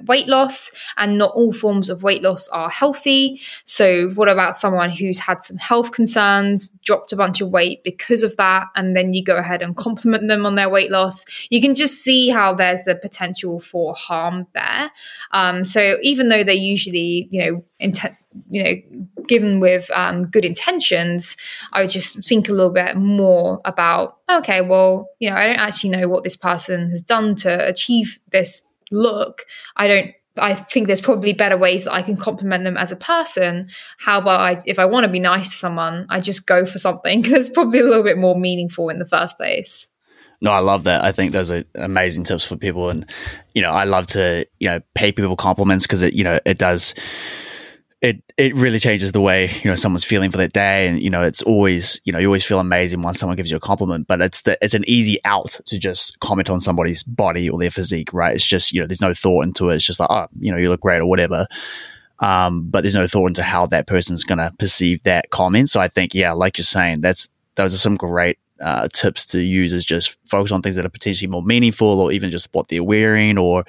weight 0.05 0.27
loss 0.27 0.71
and 0.97 1.17
not 1.17 1.31
all 1.33 1.51
forms 1.51 1.89
of 1.89 2.03
weight 2.03 2.21
loss 2.21 2.47
are 2.49 2.69
healthy. 2.69 3.41
So 3.65 4.09
what 4.11 4.29
about 4.29 4.55
someone 4.55 4.91
who's 4.91 5.19
had 5.19 5.41
some 5.41 5.57
health 5.57 5.91
concerns 5.91 6.69
dropped 6.83 7.11
a 7.11 7.15
bunch 7.15 7.41
of 7.41 7.49
weight 7.49 7.83
because 7.83 8.23
of 8.23 8.35
that 8.37 8.67
and 8.75 8.95
then 8.95 9.13
you 9.13 9.23
go 9.23 9.35
ahead 9.35 9.61
and 9.61 9.75
compliment 9.75 10.27
them 10.27 10.45
on 10.45 10.55
their 10.55 10.69
weight 10.69 10.91
loss? 10.91 11.25
You 11.49 11.61
can 11.61 11.75
just 11.75 12.03
see 12.03 12.29
how 12.29 12.53
there's 12.53 12.83
the 12.83 12.95
potential 12.95 13.59
for 13.59 13.93
harm 13.95 14.47
there. 14.53 14.91
Um, 15.31 15.65
so 15.65 15.97
even 16.01 16.29
though 16.29 16.43
they're 16.43 16.55
usually 16.55 17.27
you 17.31 17.43
know 17.43 17.63
intent 17.79 18.15
you 18.49 18.63
know 18.63 18.75
given 19.27 19.59
with 19.59 19.89
um, 19.91 20.25
good 20.25 20.45
intentions 20.45 21.37
i 21.71 21.81
would 21.81 21.89
just 21.89 22.27
think 22.27 22.49
a 22.49 22.53
little 22.53 22.71
bit 22.71 22.95
more 22.95 23.61
about 23.65 24.17
okay 24.31 24.61
well 24.61 25.09
you 25.19 25.29
know 25.29 25.35
i 25.35 25.45
don't 25.45 25.59
actually 25.59 25.89
know 25.89 26.07
what 26.07 26.23
this 26.23 26.35
person 26.35 26.89
has 26.89 27.01
done 27.01 27.35
to 27.35 27.67
achieve 27.67 28.19
this 28.31 28.63
look, 28.91 29.45
I 29.75 29.87
don't 29.87 30.11
I 30.37 30.55
think 30.55 30.87
there's 30.87 31.01
probably 31.01 31.33
better 31.33 31.57
ways 31.57 31.83
that 31.83 31.93
I 31.93 32.01
can 32.01 32.17
compliment 32.17 32.63
them 32.63 32.75
as 32.75 32.91
a 32.91 32.95
person. 32.95 33.69
How 33.99 34.19
about 34.19 34.41
I, 34.41 34.61
if 34.65 34.79
I 34.79 34.85
want 34.85 35.03
to 35.03 35.11
be 35.11 35.19
nice 35.19 35.51
to 35.51 35.57
someone, 35.57 36.07
I 36.09 36.19
just 36.19 36.47
go 36.47 36.65
for 36.65 36.79
something 36.79 37.21
that's 37.29 37.49
probably 37.49 37.79
a 37.79 37.83
little 37.83 38.03
bit 38.03 38.17
more 38.17 38.39
meaningful 38.39 38.89
in 38.89 38.99
the 38.99 39.05
first 39.05 39.37
place. 39.37 39.89
No, 40.41 40.51
I 40.51 40.59
love 40.59 40.83
that. 40.85 41.03
I 41.03 41.11
think 41.11 41.31
those 41.31 41.49
are 41.51 41.63
amazing 41.75 42.25
tips 42.25 42.43
for 42.43 42.57
people, 42.57 42.89
and 42.89 43.05
you 43.53 43.61
know, 43.61 43.69
I 43.69 43.85
love 43.85 44.07
to 44.07 44.45
you 44.59 44.67
know 44.67 44.81
pay 44.93 45.11
people 45.11 45.37
compliments 45.37 45.87
because 45.87 46.01
it 46.01 46.13
you 46.13 46.23
know 46.23 46.39
it 46.45 46.57
does 46.57 46.93
it 48.03 48.21
it 48.37 48.53
really 48.53 48.79
changes 48.79 49.13
the 49.13 49.21
way 49.21 49.49
you 49.63 49.69
know 49.69 49.75
someone's 49.75 50.03
feeling 50.03 50.29
for 50.29 50.37
that 50.37 50.51
day. 50.51 50.87
And 50.87 51.01
you 51.01 51.09
know 51.09 51.23
it's 51.23 51.41
always 51.41 51.99
you 52.03 52.11
know 52.11 52.19
you 52.19 52.27
always 52.27 52.45
feel 52.45 52.59
amazing 52.59 53.01
once 53.01 53.17
someone 53.17 53.37
gives 53.37 53.49
you 53.49 53.57
a 53.57 53.61
compliment 53.61 54.07
but 54.07 54.21
it's 54.21 54.41
the 54.41 54.57
it's 54.61 54.73
an 54.73 54.83
easy 54.85 55.19
out 55.23 55.57
to 55.65 55.79
just 55.79 56.19
comment 56.19 56.49
on 56.49 56.59
somebody's 56.59 57.01
body 57.01 57.49
or 57.49 57.57
their 57.57 57.71
physique 57.71 58.13
right? 58.13 58.35
It's 58.35 58.45
just 58.45 58.73
you 58.73 58.81
know 58.81 58.87
there's 58.87 59.01
no 59.01 59.13
thought 59.13 59.45
into 59.45 59.69
it. 59.69 59.75
It's 59.75 59.85
just 59.85 60.01
like 60.01 60.09
oh 60.11 60.27
you 60.39 60.51
know 60.51 60.57
you 60.57 60.69
look 60.69 60.81
great 60.81 60.99
or 60.99 61.05
whatever. 61.05 61.47
Um, 62.19 62.69
but 62.69 62.81
there's 62.81 62.95
no 62.95 63.07
thought 63.07 63.27
into 63.27 63.43
how 63.43 63.65
that 63.67 63.87
person's 63.87 64.23
going 64.23 64.37
to 64.37 64.53
perceive 64.59 65.01
that 65.03 65.29
comment. 65.31 65.69
So 65.69 65.79
i 65.79 65.87
think 65.87 66.13
yeah 66.13 66.33
like 66.33 66.57
you're 66.57 66.65
saying 66.65 67.01
that's 67.01 67.29
those 67.55 67.73
are 67.73 67.77
some 67.77 67.95
great 67.95 68.37
uh, 68.63 68.87
tips 68.93 69.25
to 69.27 69.41
use 69.41 69.73
is 69.73 69.85
just 69.85 70.17
focus 70.27 70.51
on 70.51 70.61
things 70.61 70.75
that 70.75 70.85
are 70.85 70.89
potentially 70.89 71.27
more 71.27 71.43
meaningful 71.43 71.99
or 71.99 72.11
even 72.11 72.31
just 72.31 72.49
what 72.53 72.67
they're 72.69 72.83
wearing 72.83 73.37
or 73.37 73.65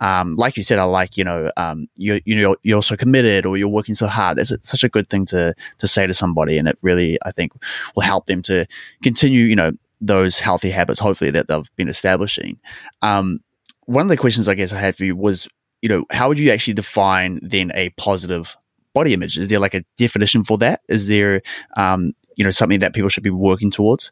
um, 0.00 0.34
like 0.34 0.56
you 0.56 0.62
said, 0.62 0.78
I 0.78 0.84
like 0.84 1.16
you 1.16 1.24
know 1.24 1.50
um, 1.56 1.88
you 1.96 2.20
you 2.24 2.40
know 2.40 2.56
you're 2.62 2.82
so 2.82 2.96
committed 2.96 3.46
or 3.46 3.56
you're 3.56 3.68
working 3.68 3.94
so 3.94 4.06
hard. 4.06 4.38
It's 4.38 4.52
such 4.62 4.84
a 4.84 4.88
good 4.88 5.08
thing 5.08 5.24
to 5.26 5.54
to 5.78 5.86
say 5.86 6.06
to 6.06 6.12
somebody, 6.14 6.58
and 6.58 6.68
it 6.68 6.78
really 6.82 7.18
I 7.24 7.30
think 7.30 7.52
will 7.94 8.02
help 8.02 8.26
them 8.26 8.42
to 8.42 8.66
continue 9.02 9.44
you 9.44 9.56
know 9.56 9.72
those 10.00 10.38
healthy 10.38 10.70
habits. 10.70 11.00
Hopefully 11.00 11.30
that 11.30 11.48
they've 11.48 11.76
been 11.76 11.88
establishing. 11.88 12.58
Um, 13.02 13.40
one 13.86 14.02
of 14.02 14.08
the 14.08 14.16
questions 14.16 14.48
I 14.48 14.54
guess 14.54 14.72
I 14.72 14.78
had 14.78 14.96
for 14.96 15.04
you 15.04 15.16
was 15.16 15.48
you 15.80 15.88
know 15.88 16.04
how 16.10 16.28
would 16.28 16.38
you 16.38 16.50
actually 16.50 16.74
define 16.74 17.40
then 17.42 17.70
a 17.74 17.90
positive 17.90 18.56
body 18.94 19.14
image? 19.14 19.38
Is 19.38 19.48
there 19.48 19.58
like 19.58 19.74
a 19.74 19.84
definition 19.96 20.44
for 20.44 20.58
that? 20.58 20.80
Is 20.88 21.06
there 21.06 21.40
um, 21.76 22.14
you 22.36 22.44
know 22.44 22.50
something 22.50 22.80
that 22.80 22.94
people 22.94 23.08
should 23.08 23.22
be 23.22 23.30
working 23.30 23.70
towards? 23.70 24.10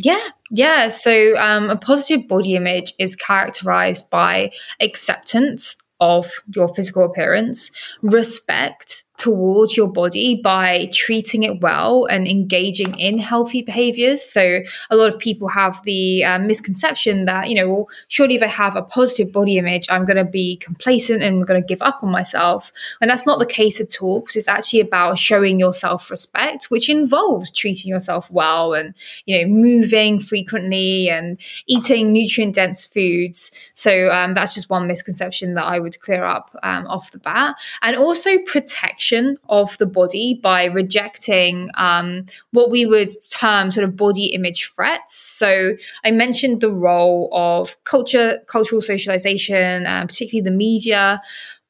Yeah, 0.00 0.28
yeah. 0.52 0.90
So 0.90 1.36
um, 1.36 1.70
a 1.70 1.76
positive 1.76 2.28
body 2.28 2.54
image 2.54 2.92
is 3.00 3.16
characterized 3.16 4.10
by 4.10 4.52
acceptance 4.80 5.76
of 5.98 6.30
your 6.54 6.68
physical 6.68 7.02
appearance, 7.04 7.72
respect 8.00 9.04
towards 9.18 9.76
your 9.76 9.88
body 9.88 10.36
by 10.36 10.88
treating 10.92 11.42
it 11.42 11.60
well 11.60 12.06
and 12.06 12.26
engaging 12.26 12.98
in 12.98 13.18
healthy 13.18 13.62
behaviors. 13.62 14.22
So, 14.22 14.62
a 14.90 14.96
lot 14.96 15.12
of 15.12 15.18
people 15.18 15.48
have 15.48 15.82
the 15.82 16.24
uh, 16.24 16.38
misconception 16.38 17.24
that, 17.26 17.48
you 17.48 17.56
know, 17.56 17.68
well, 17.68 17.88
surely 18.06 18.36
if 18.36 18.42
I 18.42 18.46
have 18.46 18.76
a 18.76 18.82
positive 18.82 19.32
body 19.32 19.58
image, 19.58 19.86
I'm 19.90 20.04
going 20.04 20.16
to 20.16 20.24
be 20.24 20.56
complacent 20.56 21.22
and 21.22 21.36
I'm 21.36 21.42
going 21.42 21.60
to 21.60 21.66
give 21.66 21.82
up 21.82 22.02
on 22.02 22.10
myself. 22.10 22.72
And 23.00 23.10
that's 23.10 23.26
not 23.26 23.40
the 23.40 23.46
case 23.46 23.80
at 23.80 24.00
all, 24.00 24.20
because 24.20 24.36
it's 24.36 24.48
actually 24.48 24.80
about 24.80 25.18
showing 25.18 25.58
your 25.58 25.72
self 25.72 26.10
respect, 26.10 26.66
which 26.70 26.88
involves 26.88 27.50
treating 27.50 27.90
yourself 27.90 28.30
well 28.30 28.72
and, 28.72 28.94
you 29.26 29.38
know, 29.38 29.48
moving 29.52 30.20
frequently 30.20 31.10
and 31.10 31.40
eating 31.66 32.12
nutrient 32.12 32.54
dense 32.54 32.86
foods. 32.86 33.50
So, 33.74 34.10
um, 34.10 34.34
that's 34.34 34.54
just 34.54 34.70
one 34.70 34.86
misconception 34.86 35.54
that 35.54 35.64
I 35.64 35.80
would 35.80 35.98
clear 35.98 36.24
up 36.24 36.56
um, 36.62 36.86
off 36.86 37.10
the 37.10 37.18
bat. 37.18 37.56
And 37.82 37.96
also 37.96 38.38
protection 38.46 39.07
of 39.48 39.76
the 39.78 39.86
body 39.86 40.38
by 40.42 40.64
rejecting 40.64 41.70
um, 41.76 42.26
what 42.52 42.70
we 42.70 42.86
would 42.86 43.10
term 43.30 43.70
sort 43.70 43.84
of 43.84 43.96
body 43.96 44.26
image 44.26 44.70
threats. 44.74 45.16
So 45.16 45.76
I 46.04 46.10
mentioned 46.10 46.60
the 46.60 46.72
role 46.72 47.28
of 47.32 47.76
culture, 47.84 48.38
cultural 48.46 48.82
socialization, 48.82 49.86
uh, 49.86 50.06
particularly 50.06 50.44
the 50.44 50.56
media. 50.56 51.20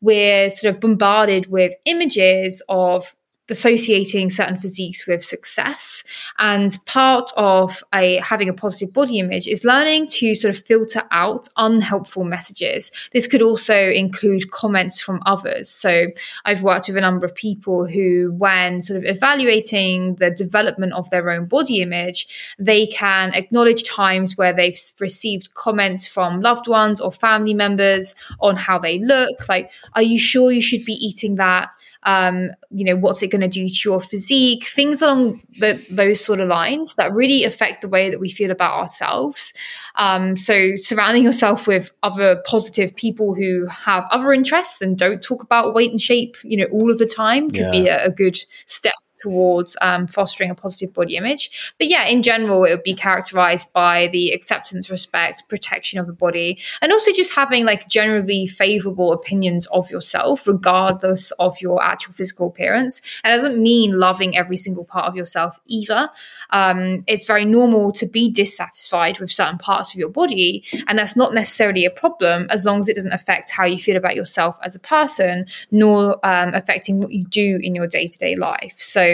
We're 0.01 0.51
sort 0.51 0.75
of 0.75 0.81
bombarded 0.81 1.47
with 1.47 1.75
images 1.85 2.63
of 2.69 3.15
associating 3.49 4.31
certain 4.31 4.59
physiques 4.59 5.07
with 5.07 5.25
success. 5.25 6.05
And 6.39 6.77
part 6.87 7.31
of 7.37 7.83
a 7.95 8.17
having 8.17 8.49
a 8.49 8.53
positive 8.53 8.93
body 8.93 9.19
image 9.19 9.47
is 9.47 9.65
learning 9.65 10.09
to 10.09 10.35
sort 10.35 10.55
of 10.55 10.65
filter 10.65 11.03
out 11.11 11.49
unhelpful 11.57 12.25
messages. 12.25 12.91
This 13.13 13.27
could 13.27 13.43
also 13.43 13.91
include 13.91 14.51
comments 14.51 15.01
from 15.01 15.23
others. 15.27 15.69
So 15.69 16.09
I've 16.45 16.63
worked 16.63 16.89
with 16.89 16.97
a 16.97 17.01
number 17.01 17.27
of 17.27 17.35
people 17.35 17.87
who, 17.87 18.35
when 18.37 18.83
sort 18.83 18.99
of 18.99 19.05
evaluating 19.05 20.17
the 20.17 20.31
development 20.31 20.93
of 20.93 21.09
their 21.11 21.31
own 21.31 21.47
body 21.47 21.81
image, 21.81 22.55
they 22.59 22.87
can 22.87 23.33
acknowledge 23.35 23.85
times 23.85 24.37
where 24.37 24.53
they've 24.53 24.79
received 25.01 25.55
comments 25.55 26.07
from 26.07 26.41
loved 26.41 26.69
ones 26.69 27.01
or 27.01 27.13
family 27.13 27.55
members 27.55 28.15
on 28.41 28.57
how 28.57 28.79
they 28.79 28.99
look. 28.99 29.49
Like, 29.49 29.71
are 29.95 30.03
you 30.03 30.19
sure 30.19 30.53
you 30.53 30.61
should 30.63 30.85
be 30.85 30.95
eating 30.95 31.37
that? 31.37 31.71
Um, 32.05 32.51
you 32.71 32.85
know, 32.85 32.97
what's 32.97 33.23
it 33.23 33.29
going 33.29 33.41
to 33.41 33.49
do 33.49 33.69
to 33.69 33.81
your 33.85 34.01
physique, 34.01 34.65
things 34.65 35.03
along 35.03 35.43
the, 35.59 35.85
those 35.91 36.25
sort 36.25 36.41
of 36.41 36.49
lines 36.49 36.95
that 36.95 37.13
really 37.13 37.45
affect 37.45 37.83
the 37.83 37.89
way 37.89 38.11
that 38.11 38.21
we 38.21 38.29
feel 38.29 38.51
about 38.51 38.75
ourselves. 38.75 39.53
Um, 39.97 40.37
so, 40.37 40.77
surrounding 40.77 41.25
yourself 41.25 41.67
with 41.67 41.91
other 42.03 42.43
positive 42.47 42.95
people 42.95 43.35
who 43.35 43.67
have 43.67 44.05
other 44.11 44.33
interests 44.33 44.81
and 44.81 44.97
don't 44.97 45.23
talk 45.23 45.43
about 45.43 45.75
weight 45.75 45.91
and 45.91 46.01
shape, 46.01 46.37
you 46.45 46.57
know, 46.57 46.67
all 46.67 46.91
of 46.91 46.99
the 46.99 47.07
time 47.07 47.51
could 47.51 47.61
yeah. 47.61 47.71
be 47.71 47.89
a, 47.89 48.07
a 48.07 48.11
good 48.11 48.39
step 48.67 48.95
towards 49.21 49.77
um, 49.81 50.07
fostering 50.07 50.51
a 50.51 50.55
positive 50.55 50.93
body 50.93 51.17
image. 51.17 51.75
But 51.79 51.89
yeah, 51.89 52.07
in 52.07 52.23
general, 52.23 52.65
it 52.65 52.71
would 52.71 52.83
be 52.83 52.95
characterized 52.95 53.73
by 53.73 54.09
the 54.09 54.31
acceptance, 54.31 54.91
respect, 54.91 55.49
protection 55.49 55.99
of 55.99 56.07
the 56.07 56.13
body, 56.13 56.59
and 56.83 56.93
also 56.93 57.13
just 57.13 57.35
having 57.35 57.65
like 57.65 57.89
generally 57.89 58.47
favorable 58.47 59.13
opinions 59.13 59.67
of 59.67 59.91
yourself, 59.91 60.47
regardless 60.47 61.31
of 61.33 61.61
your 61.61 61.83
actual 61.83 62.13
physical 62.13 62.49
appearance. 62.49 63.01
It 63.25 63.29
doesn't 63.29 63.61
mean 63.61 63.99
loving 63.99 64.37
every 64.37 64.57
single 64.57 64.85
part 64.85 65.07
of 65.07 65.17
yourself 65.17 65.59
either. 65.67 66.11
Um, 66.51 67.05
it's 67.07 67.25
very 67.25 67.45
normal 67.45 67.93
to 67.93 68.07
be 68.07 68.31
dissatisfied 68.31 69.19
with 69.21 69.31
certain 69.31 69.59
parts 69.59 69.93
of 69.93 69.99
your 69.99 70.09
body, 70.09 70.65
and 70.87 70.99
that's 70.99 71.17
not 71.17 71.35
necessarily 71.35 71.85
a 71.85 71.91
problem 71.91 72.47
as 72.51 72.65
long 72.65 72.81
as 72.81 72.89
it 72.89 72.97
doesn't 72.97 73.13
affect 73.13 73.51
how 73.51 73.65
you 73.65 73.79
feel 73.79 73.97
about 73.97 74.17
yourself 74.17 74.59
as 74.63 74.75
a 74.75 74.81
person, 74.81 75.47
nor 75.71 76.19
um, 76.25 76.55
affecting 76.55 76.99
what 77.01 77.13
you 77.13 77.25
do 77.25 77.59
in 77.63 77.75
your 77.75 77.87
day 77.87 78.09
to 78.09 78.19
day 78.19 78.35
life. 78.37 78.75
So, 78.77 79.08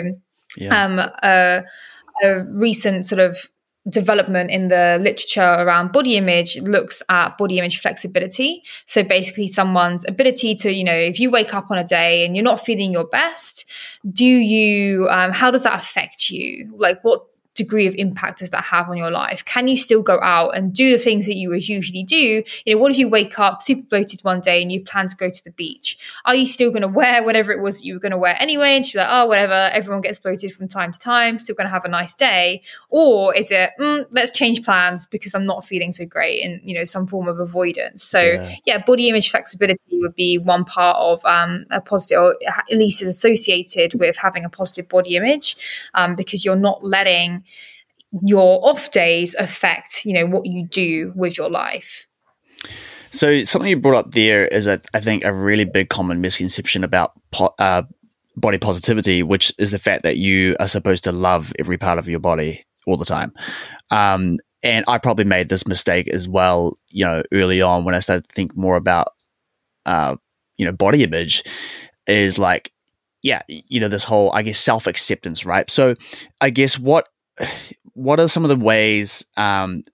yeah. 0.56 0.84
um, 0.84 0.98
a, 0.98 1.64
a 2.22 2.44
recent 2.44 3.04
sort 3.06 3.20
of 3.20 3.48
development 3.88 4.50
in 4.50 4.68
the 4.68 4.98
literature 5.00 5.56
around 5.58 5.92
body 5.92 6.16
image 6.16 6.58
looks 6.60 7.02
at 7.10 7.36
body 7.36 7.58
image 7.58 7.80
flexibility. 7.80 8.62
So 8.86 9.02
basically, 9.02 9.46
someone's 9.46 10.06
ability 10.08 10.54
to, 10.56 10.72
you 10.72 10.84
know, 10.84 10.96
if 10.96 11.20
you 11.20 11.30
wake 11.30 11.52
up 11.52 11.70
on 11.70 11.78
a 11.78 11.84
day 11.84 12.24
and 12.24 12.34
you're 12.34 12.44
not 12.44 12.64
feeling 12.64 12.92
your 12.92 13.04
best, 13.04 13.70
do 14.10 14.24
you, 14.24 15.06
um, 15.10 15.32
how 15.32 15.50
does 15.50 15.64
that 15.64 15.78
affect 15.78 16.30
you? 16.30 16.72
Like, 16.76 17.02
what 17.04 17.26
degree 17.54 17.86
of 17.86 17.94
impact 17.96 18.40
does 18.40 18.50
that 18.50 18.64
have 18.64 18.88
on 18.88 18.96
your 18.96 19.10
life? 19.10 19.44
Can 19.44 19.68
you 19.68 19.76
still 19.76 20.02
go 20.02 20.20
out 20.20 20.56
and 20.56 20.72
do 20.72 20.90
the 20.90 20.98
things 20.98 21.26
that 21.26 21.36
you 21.36 21.50
would 21.50 21.68
usually 21.68 22.02
do? 22.02 22.42
You 22.64 22.74
know, 22.74 22.80
what 22.80 22.90
if 22.90 22.98
you 22.98 23.08
wake 23.08 23.38
up 23.38 23.62
super 23.62 23.82
bloated 23.82 24.20
one 24.22 24.40
day 24.40 24.60
and 24.60 24.72
you 24.72 24.82
plan 24.82 25.08
to 25.08 25.16
go 25.16 25.30
to 25.30 25.44
the 25.44 25.52
beach? 25.52 25.98
Are 26.24 26.34
you 26.34 26.46
still 26.46 26.70
going 26.70 26.82
to 26.82 26.88
wear 26.88 27.22
whatever 27.22 27.52
it 27.52 27.60
was 27.60 27.78
that 27.78 27.86
you 27.86 27.94
were 27.94 28.00
going 28.00 28.12
to 28.12 28.18
wear 28.18 28.36
anyway? 28.40 28.70
And 28.70 28.92
you're 28.92 29.02
like, 29.02 29.12
oh, 29.12 29.26
whatever, 29.26 29.70
everyone 29.72 30.00
gets 30.00 30.18
bloated 30.18 30.52
from 30.52 30.68
time 30.68 30.92
to 30.92 30.98
time, 30.98 31.38
still 31.38 31.54
going 31.54 31.66
to 31.66 31.72
have 31.72 31.84
a 31.84 31.88
nice 31.88 32.14
day? 32.14 32.62
Or 32.90 33.34
is 33.34 33.50
it, 33.50 33.70
mm, 33.78 34.04
let's 34.10 34.32
change 34.32 34.64
plans 34.64 35.06
because 35.06 35.34
I'm 35.34 35.46
not 35.46 35.64
feeling 35.64 35.92
so 35.92 36.04
great 36.04 36.44
and, 36.44 36.60
you 36.64 36.76
know, 36.76 36.84
some 36.84 37.06
form 37.06 37.28
of 37.28 37.38
avoidance? 37.38 38.02
So, 38.02 38.20
yeah, 38.20 38.54
yeah 38.66 38.78
body 38.84 39.08
image 39.08 39.30
flexibility 39.30 39.84
would 39.92 40.14
be 40.14 40.38
one 40.38 40.64
part 40.64 40.96
of 40.96 41.24
um, 41.24 41.64
a 41.70 41.80
positive, 41.80 42.18
or 42.18 42.36
at 42.46 42.64
least 42.70 43.02
is 43.02 43.08
associated 43.08 43.94
with 43.94 44.16
having 44.16 44.44
a 44.44 44.48
positive 44.48 44.88
body 44.88 45.16
image 45.16 45.56
um, 45.94 46.16
because 46.16 46.44
you're 46.44 46.56
not 46.56 46.82
your 48.22 48.66
off 48.66 48.90
days 48.90 49.34
affect 49.34 50.04
you 50.04 50.12
know 50.12 50.26
what 50.26 50.46
you 50.46 50.66
do 50.68 51.12
with 51.16 51.36
your 51.36 51.50
life 51.50 52.06
so 53.10 53.44
something 53.44 53.70
you 53.70 53.76
brought 53.76 53.96
up 53.96 54.10
there 54.10 54.48
is 54.48 54.66
a, 54.66 54.80
I 54.92 54.98
think 54.98 55.24
a 55.24 55.32
really 55.32 55.64
big 55.64 55.88
common 55.88 56.20
misconception 56.20 56.82
about 56.82 57.12
po- 57.30 57.54
uh, 57.60 57.84
body 58.36 58.58
positivity, 58.58 59.22
which 59.22 59.52
is 59.56 59.70
the 59.70 59.78
fact 59.78 60.02
that 60.02 60.16
you 60.16 60.56
are 60.58 60.66
supposed 60.66 61.04
to 61.04 61.12
love 61.12 61.52
every 61.58 61.78
part 61.78 62.00
of 62.00 62.08
your 62.08 62.18
body 62.18 62.64
all 62.86 62.96
the 62.96 63.04
time. 63.04 63.32
Um, 63.92 64.38
and 64.64 64.84
I 64.88 64.98
probably 64.98 65.26
made 65.26 65.48
this 65.48 65.66
mistake 65.66 66.08
as 66.08 66.28
well, 66.28 66.74
you 66.90 67.04
know, 67.04 67.22
early 67.32 67.62
on 67.62 67.84
when 67.84 67.94
I 67.94 68.00
started 68.00 68.26
to 68.28 68.34
think 68.34 68.56
more 68.56 68.76
about, 68.76 69.08
uh, 69.86 70.16
you 70.56 70.66
know, 70.66 70.72
body 70.72 71.04
image 71.04 71.44
is 72.06 72.38
like, 72.38 72.72
yeah, 73.22 73.42
you 73.46 73.78
know, 73.78 73.88
this 73.88 74.04
whole, 74.04 74.32
I 74.32 74.42
guess, 74.42 74.58
self 74.58 74.86
acceptance, 74.86 75.46
right? 75.46 75.70
So 75.70 75.94
I 76.40 76.50
guess 76.50 76.78
what 76.78 77.08
what 77.94 78.20
are 78.20 78.28
some 78.28 78.44
of 78.44 78.48
the 78.48 78.56
ways 78.56 79.24
um, 79.36 79.84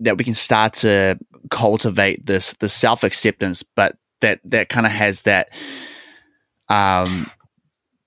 that 0.00 0.16
we 0.16 0.24
can 0.24 0.34
start 0.34 0.74
to 0.74 1.18
cultivate 1.50 2.26
this 2.26 2.52
the 2.54 2.68
self 2.68 3.04
acceptance, 3.04 3.62
but 3.62 3.96
that 4.20 4.40
that 4.44 4.68
kind 4.68 4.86
of 4.86 4.92
has 4.92 5.22
that 5.22 5.50
um, 6.68 7.30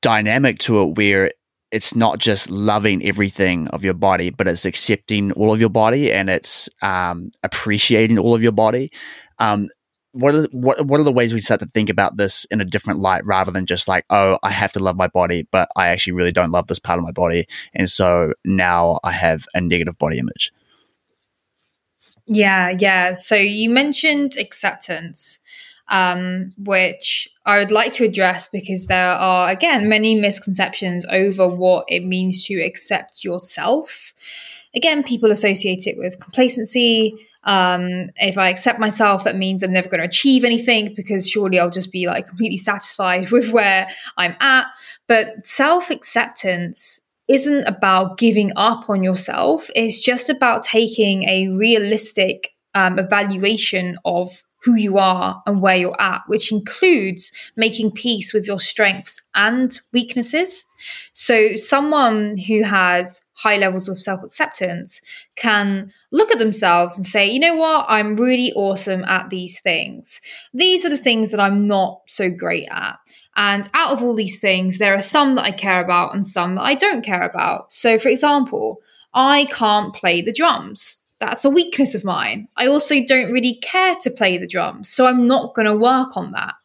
dynamic 0.01 0.59
to 0.59 0.82
it 0.82 0.97
where 0.97 1.32
it's 1.71 1.95
not 1.95 2.19
just 2.19 2.49
loving 2.49 3.03
everything 3.05 3.67
of 3.69 3.84
your 3.84 3.93
body, 3.93 4.29
but 4.29 4.47
it's 4.47 4.65
accepting 4.65 5.32
all 5.34 5.53
of 5.53 5.59
your 5.61 5.69
body 5.69 6.11
and 6.11 6.29
it's 6.29 6.67
um, 6.82 7.32
appreciating 7.43 8.19
all 8.19 8.36
of 8.36 8.43
your 8.43 8.51
body. 8.51 8.91
Um, 9.39 9.69
what 10.14 10.36
are 10.36 10.43
what 10.51 10.86
what 10.86 10.99
are 10.99 11.03
the 11.03 11.12
ways 11.12 11.34
we 11.34 11.41
start 11.41 11.62
to 11.62 11.66
think 11.68 11.89
about 11.89 12.18
this 12.18 12.45
in 12.45 12.59
a 12.59 12.66
different 12.66 12.99
light 12.99 13.26
rather 13.26 13.51
than 13.51 13.66
just 13.66 13.88
like 13.88 14.05
oh 14.09 14.38
I 14.43 14.51
have 14.51 14.74
to 14.74 14.80
love 14.80 14.97
my 14.97 15.07
body 15.07 15.47
but 15.51 15.70
I 15.76 15.88
actually 15.88 16.14
really 16.14 16.32
don't 16.32 16.51
love 16.51 16.68
this 16.68 16.80
part 16.80 16.99
of 16.99 17.05
my 17.05 17.12
body 17.12 17.47
and 17.74 17.89
so 17.89 18.34
now 18.43 18.99
I 19.03 19.12
have 19.12 19.45
a 19.53 19.62
negative 19.62 19.97
body 19.97 20.20
image. 20.20 20.51
Yeah, 22.26 22.76
yeah. 22.80 23.14
So 23.14 23.36
you 23.36 23.70
mentioned 23.70 24.38
acceptance, 24.38 25.39
um, 25.89 26.53
which 26.57 27.28
I 27.45 27.59
would 27.59 27.72
like 27.72 27.93
to 27.93 28.05
address 28.05 28.47
because 28.47 28.86
there 28.86 29.14
are 29.14 29.49
again 29.49 29.89
many 29.89 30.16
misconceptions 30.16 31.05
over 31.09 31.47
what 31.47 31.86
it 31.88 32.05
means 32.05 32.45
to 32.45 32.62
accept 32.62 33.24
yourself. 33.24 34.14
Again, 34.76 35.03
people 35.03 35.32
associate 35.32 35.88
it 35.88 35.97
with 35.97 36.20
complacency, 36.20 37.28
um, 37.44 38.10
if 38.18 38.38
I 38.38 38.50
accept 38.50 38.80
myself, 38.80 39.24
that 39.24 39.36
means 39.36 39.64
I'm 39.64 39.74
never 39.74 39.89
going 39.89 40.02
to 40.02 40.08
achieve 40.08 40.44
anything 40.44 40.94
because 40.96 41.30
surely 41.30 41.60
I'll 41.60 41.70
just 41.70 41.92
be 41.92 42.08
like 42.08 42.28
completely 42.28 42.58
satisfied 42.58 43.32
with 43.32 43.52
where 43.52 43.88
I'm 44.18 44.36
at. 44.39 44.68
But 45.08 45.46
self 45.48 45.89
acceptance 45.89 47.00
isn't 47.28 47.66
about 47.66 48.18
giving 48.18 48.52
up 48.56 48.89
on 48.89 49.04
yourself, 49.04 49.70
it's 49.76 50.02
just 50.02 50.30
about 50.30 50.64
taking 50.64 51.24
a 51.24 51.50
realistic 51.58 52.50
um, 52.74 53.00
evaluation 53.00 53.98
of 54.06 54.44
who 54.64 54.76
you 54.76 54.98
are 54.98 55.42
and 55.48 55.62
where 55.62 55.76
you're 55.76 56.00
at, 56.00 56.22
which 56.28 56.52
includes 56.52 57.32
making 57.56 57.92
peace 57.92 58.32
with 58.34 58.46
your 58.46 58.60
strengths 58.60 59.22
and 59.34 59.80
weaknesses. 59.92 60.66
So, 61.14 61.56
someone 61.56 62.38
who 62.38 62.62
has 62.64 63.22
high 63.42 63.58
levels 63.58 63.89
of 63.89 64.00
self 64.00 64.24
acceptance 64.24 65.02
can 65.36 65.92
look 66.12 66.32
at 66.32 66.39
themselves 66.39 66.98
and 66.98 67.06
say, 67.06 67.30
you 67.30 67.39
know 67.39 67.56
what, 67.56 67.86
I'm 67.88 68.16
really 68.16 68.52
awesome 68.54 69.04
at 69.06 69.30
these 69.30 69.60
things. 69.60 70.22
These 70.54 70.86
are 70.86 70.89
the 70.89 70.98
things 70.98 71.32
that 71.32 71.39
I'm 71.39 71.68
not 71.68 72.02
so 72.08 72.30
great 72.30 72.68
at. 72.70 72.98
And 73.36 73.68
out 73.74 73.94
of 73.94 74.04
all 74.04 74.16
these 74.16 74.39
things, 74.39 74.78
there 74.78 74.94
are 74.94 75.02
some 75.02 75.36
that 75.36 75.46
I 75.46 75.52
care 75.52 75.82
about 75.82 76.14
and 76.14 76.28
some 76.28 76.56
that 76.56 76.64
I 76.64 76.76
don't 76.76 77.04
care 77.04 77.24
about. 77.24 77.74
So, 77.74 77.98
for 77.98 78.10
example, 78.10 78.82
I 79.14 79.46
can't 79.46 79.94
play 79.94 80.22
the 80.22 80.34
drums 80.34 81.02
that's 81.22 81.46
a 81.46 81.52
weakness 81.52 81.94
of 81.94 82.04
mine. 82.04 82.48
I 82.58 82.66
also 82.66 82.96
don't 83.06 83.32
really 83.32 83.54
care 83.62 83.96
to 84.02 84.10
play 84.10 84.39
the 84.39 84.48
drums, 84.48 84.89
so 84.89 85.06
I'm 85.06 85.28
not 85.28 85.54
going 85.54 85.68
to 85.68 85.76
work 85.78 86.18
on 86.18 86.32
that. 86.32 86.56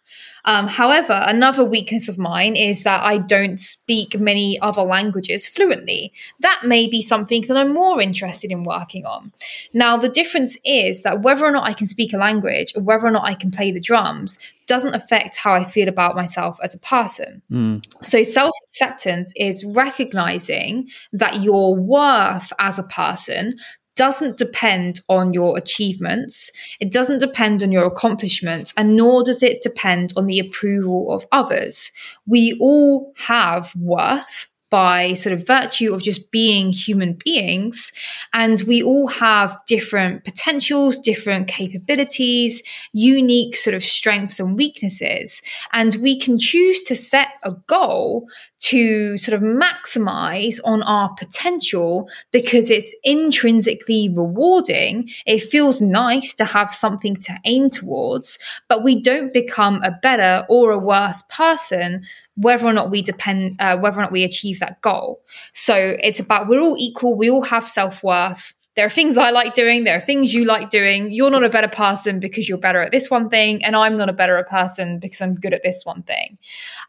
Um, 0.46 0.68
however, 0.68 1.22
another 1.26 1.64
weakness 1.64 2.08
of 2.08 2.18
mine 2.18 2.54
is 2.54 2.84
that 2.84 3.02
I 3.02 3.18
don't 3.18 3.60
speak 3.60 4.18
many 4.18 4.58
other 4.60 4.82
languages 4.82 5.48
fluently. 5.48 6.12
That 6.40 6.62
may 6.64 6.86
be 6.86 7.02
something 7.02 7.42
that 7.42 7.56
I'm 7.56 7.74
more 7.74 8.00
interested 8.00 8.52
in 8.52 8.62
working 8.62 9.04
on. 9.04 9.32
Now, 9.74 9.96
the 9.96 10.08
difference 10.08 10.56
is 10.64 11.02
that 11.02 11.22
whether 11.22 11.44
or 11.44 11.50
not 11.50 11.66
I 11.66 11.72
can 11.72 11.88
speak 11.88 12.12
a 12.12 12.18
language 12.18 12.72
or 12.76 12.82
whether 12.82 13.06
or 13.06 13.10
not 13.10 13.26
I 13.26 13.34
can 13.34 13.50
play 13.50 13.72
the 13.72 13.80
drums 13.80 14.38
doesn't 14.66 14.94
affect 14.94 15.36
how 15.36 15.52
I 15.52 15.64
feel 15.64 15.88
about 15.88 16.16
myself 16.16 16.58
as 16.62 16.74
a 16.74 16.78
person. 16.78 17.42
Mm. 17.50 17.84
So, 18.04 18.22
self 18.22 18.54
acceptance 18.68 19.32
is 19.36 19.64
recognizing 19.64 20.88
that 21.12 21.42
your 21.42 21.74
worth 21.74 22.52
as 22.58 22.78
a 22.78 22.84
person 22.84 23.56
doesn't 23.96 24.36
depend 24.36 25.00
on 25.08 25.32
your 25.32 25.58
achievements. 25.58 26.52
It 26.80 26.92
doesn't 26.92 27.18
depend 27.18 27.62
on 27.62 27.72
your 27.72 27.84
accomplishments, 27.84 28.72
and 28.76 28.96
nor 28.96 29.24
does 29.24 29.42
it 29.42 29.62
depend 29.62 30.12
on 30.16 30.26
the 30.26 30.38
approval 30.38 31.10
of 31.10 31.26
others. 31.32 31.90
We 32.26 32.56
all 32.60 33.12
have 33.16 33.74
worth 33.74 34.46
by 34.70 35.14
sort 35.14 35.32
of 35.32 35.46
virtue 35.46 35.94
of 35.94 36.02
just 36.02 36.30
being 36.32 36.72
human 36.72 37.16
beings. 37.24 37.92
And 38.32 38.60
we 38.62 38.82
all 38.82 39.06
have 39.06 39.56
different 39.66 40.24
potentials, 40.24 40.98
different 40.98 41.46
capabilities, 41.48 42.62
unique 42.92 43.54
sort 43.54 43.74
of 43.74 43.84
strengths 43.84 44.40
and 44.40 44.56
weaknesses. 44.56 45.40
And 45.72 45.94
we 45.96 46.18
can 46.18 46.38
choose 46.38 46.82
to 46.82 46.96
set 46.96 47.28
a 47.44 47.52
goal 47.68 48.28
to 48.58 49.18
sort 49.18 49.34
of 49.34 49.42
maximize 49.42 50.58
on 50.64 50.82
our 50.82 51.14
potential 51.18 52.08
because 52.30 52.70
it's 52.70 52.94
intrinsically 53.04 54.08
rewarding. 54.14 55.08
It 55.26 55.40
feels 55.40 55.80
nice 55.82 56.34
to 56.34 56.44
have 56.44 56.72
something 56.72 57.16
to 57.16 57.34
aim 57.44 57.70
towards, 57.70 58.38
but 58.68 58.82
we 58.82 59.00
don't 59.00 59.32
become 59.32 59.82
a 59.82 59.90
better 59.90 60.46
or 60.48 60.70
a 60.70 60.78
worse 60.78 61.22
person 61.28 62.04
whether 62.36 62.66
or 62.66 62.72
not 62.72 62.90
we 62.90 63.02
depend 63.02 63.56
uh, 63.60 63.78
whether 63.78 63.98
or 63.98 64.02
not 64.02 64.12
we 64.12 64.22
achieve 64.22 64.60
that 64.60 64.80
goal. 64.82 65.22
So 65.52 65.96
it's 66.00 66.20
about 66.20 66.48
we're 66.48 66.60
all 66.60 66.76
equal 66.78 67.16
we 67.16 67.30
all 67.30 67.42
have 67.42 67.66
self-worth. 67.66 68.54
There 68.74 68.84
are 68.84 68.90
things 68.90 69.16
i 69.16 69.30
like 69.30 69.54
doing 69.54 69.84
there 69.84 69.96
are 69.96 70.02
things 70.02 70.34
you 70.34 70.44
like 70.44 70.68
doing. 70.68 71.10
You're 71.10 71.30
not 71.30 71.44
a 71.44 71.48
better 71.48 71.68
person 71.68 72.20
because 72.20 72.46
you're 72.48 72.58
better 72.58 72.82
at 72.82 72.92
this 72.92 73.10
one 73.10 73.30
thing 73.30 73.64
and 73.64 73.74
i'm 73.74 73.96
not 73.96 74.10
a 74.10 74.12
better 74.12 74.42
person 74.48 74.98
because 74.98 75.22
i'm 75.22 75.34
good 75.34 75.54
at 75.54 75.62
this 75.62 75.84
one 75.84 76.02
thing. 76.02 76.36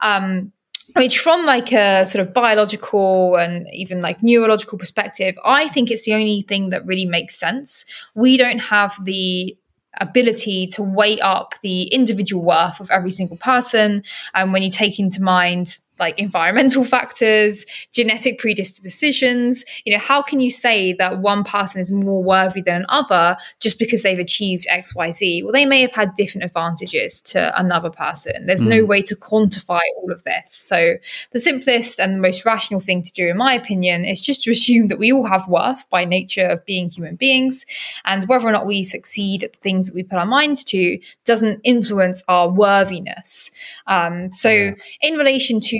Um, 0.01 0.51
which 0.97 1.19
from 1.19 1.45
like 1.45 1.71
a 1.71 2.05
sort 2.05 2.25
of 2.25 2.33
biological 2.33 3.35
and 3.35 3.67
even 3.73 4.01
like 4.01 4.21
neurological 4.21 4.77
perspective 4.77 5.37
i 5.43 5.67
think 5.69 5.91
it's 5.91 6.05
the 6.05 6.13
only 6.13 6.41
thing 6.41 6.69
that 6.69 6.85
really 6.85 7.05
makes 7.05 7.35
sense 7.35 7.85
we 8.15 8.37
don't 8.37 8.59
have 8.59 8.93
the 9.05 9.55
ability 9.99 10.67
to 10.67 10.83
weigh 10.83 11.19
up 11.19 11.55
the 11.61 11.83
individual 11.83 12.43
worth 12.43 12.79
of 12.79 12.89
every 12.91 13.09
single 13.09 13.37
person. 13.37 14.03
And 14.33 14.53
when 14.53 14.63
you 14.63 14.69
take 14.69 14.99
into 14.99 15.21
mind 15.21 15.77
like 15.99 16.17
environmental 16.19 16.83
factors, 16.95 17.65
genetic 17.91 18.39
predispositions. 18.39 19.65
You 19.85 19.93
know, 19.93 19.99
how 19.99 20.21
can 20.21 20.39
you 20.39 20.51
say 20.51 20.93
that 20.93 21.19
one 21.19 21.43
person 21.43 21.81
is 21.81 21.91
more 21.91 22.23
worthy 22.23 22.61
than 22.61 22.85
another 22.89 23.37
just 23.59 23.79
because 23.79 24.03
they've 24.03 24.19
achieved 24.19 24.65
X, 24.69 24.95
Y, 24.95 25.11
Z? 25.11 25.43
Well, 25.43 25.53
they 25.53 25.65
may 25.65 25.81
have 25.81 25.93
had 25.93 26.13
different 26.15 26.45
advantages 26.45 27.21
to 27.23 27.57
another 27.59 27.89
person. 27.89 28.45
There's 28.45 28.61
mm. 28.61 28.67
no 28.67 28.85
way 28.85 29.01
to 29.03 29.15
quantify 29.15 29.79
all 29.97 30.11
of 30.11 30.23
this. 30.23 30.51
So 30.51 30.95
the 31.31 31.39
simplest 31.39 31.99
and 31.99 32.15
the 32.15 32.19
most 32.19 32.45
rational 32.45 32.79
thing 32.79 33.03
to 33.03 33.11
do, 33.11 33.27
in 33.27 33.37
my 33.37 33.53
opinion, 33.53 34.05
is 34.05 34.21
just 34.21 34.43
to 34.43 34.51
assume 34.51 34.87
that 34.87 34.99
we 34.99 35.11
all 35.11 35.25
have 35.25 35.47
worth 35.47 35.89
by 35.89 36.05
nature 36.05 36.45
of 36.45 36.65
being 36.65 36.89
human 36.89 37.15
beings. 37.15 37.65
And 38.05 38.25
whether 38.27 38.47
or 38.47 38.51
not 38.51 38.65
we 38.65 38.83
succeed 38.83 39.43
at 39.43 39.53
the 39.53 39.59
things 39.59 39.87
that 39.87 39.95
we 39.95 40.03
put 40.03 40.19
our 40.19 40.25
minds 40.25 40.63
to 40.65 40.99
doesn't 41.25 41.61
influence 41.63 42.23
our 42.27 42.49
worthiness. 42.49 43.51
Um, 43.87 44.31
so 44.31 44.49
yeah. 44.49 44.73
in 45.01 45.17
relation 45.17 45.59
to 45.59 45.77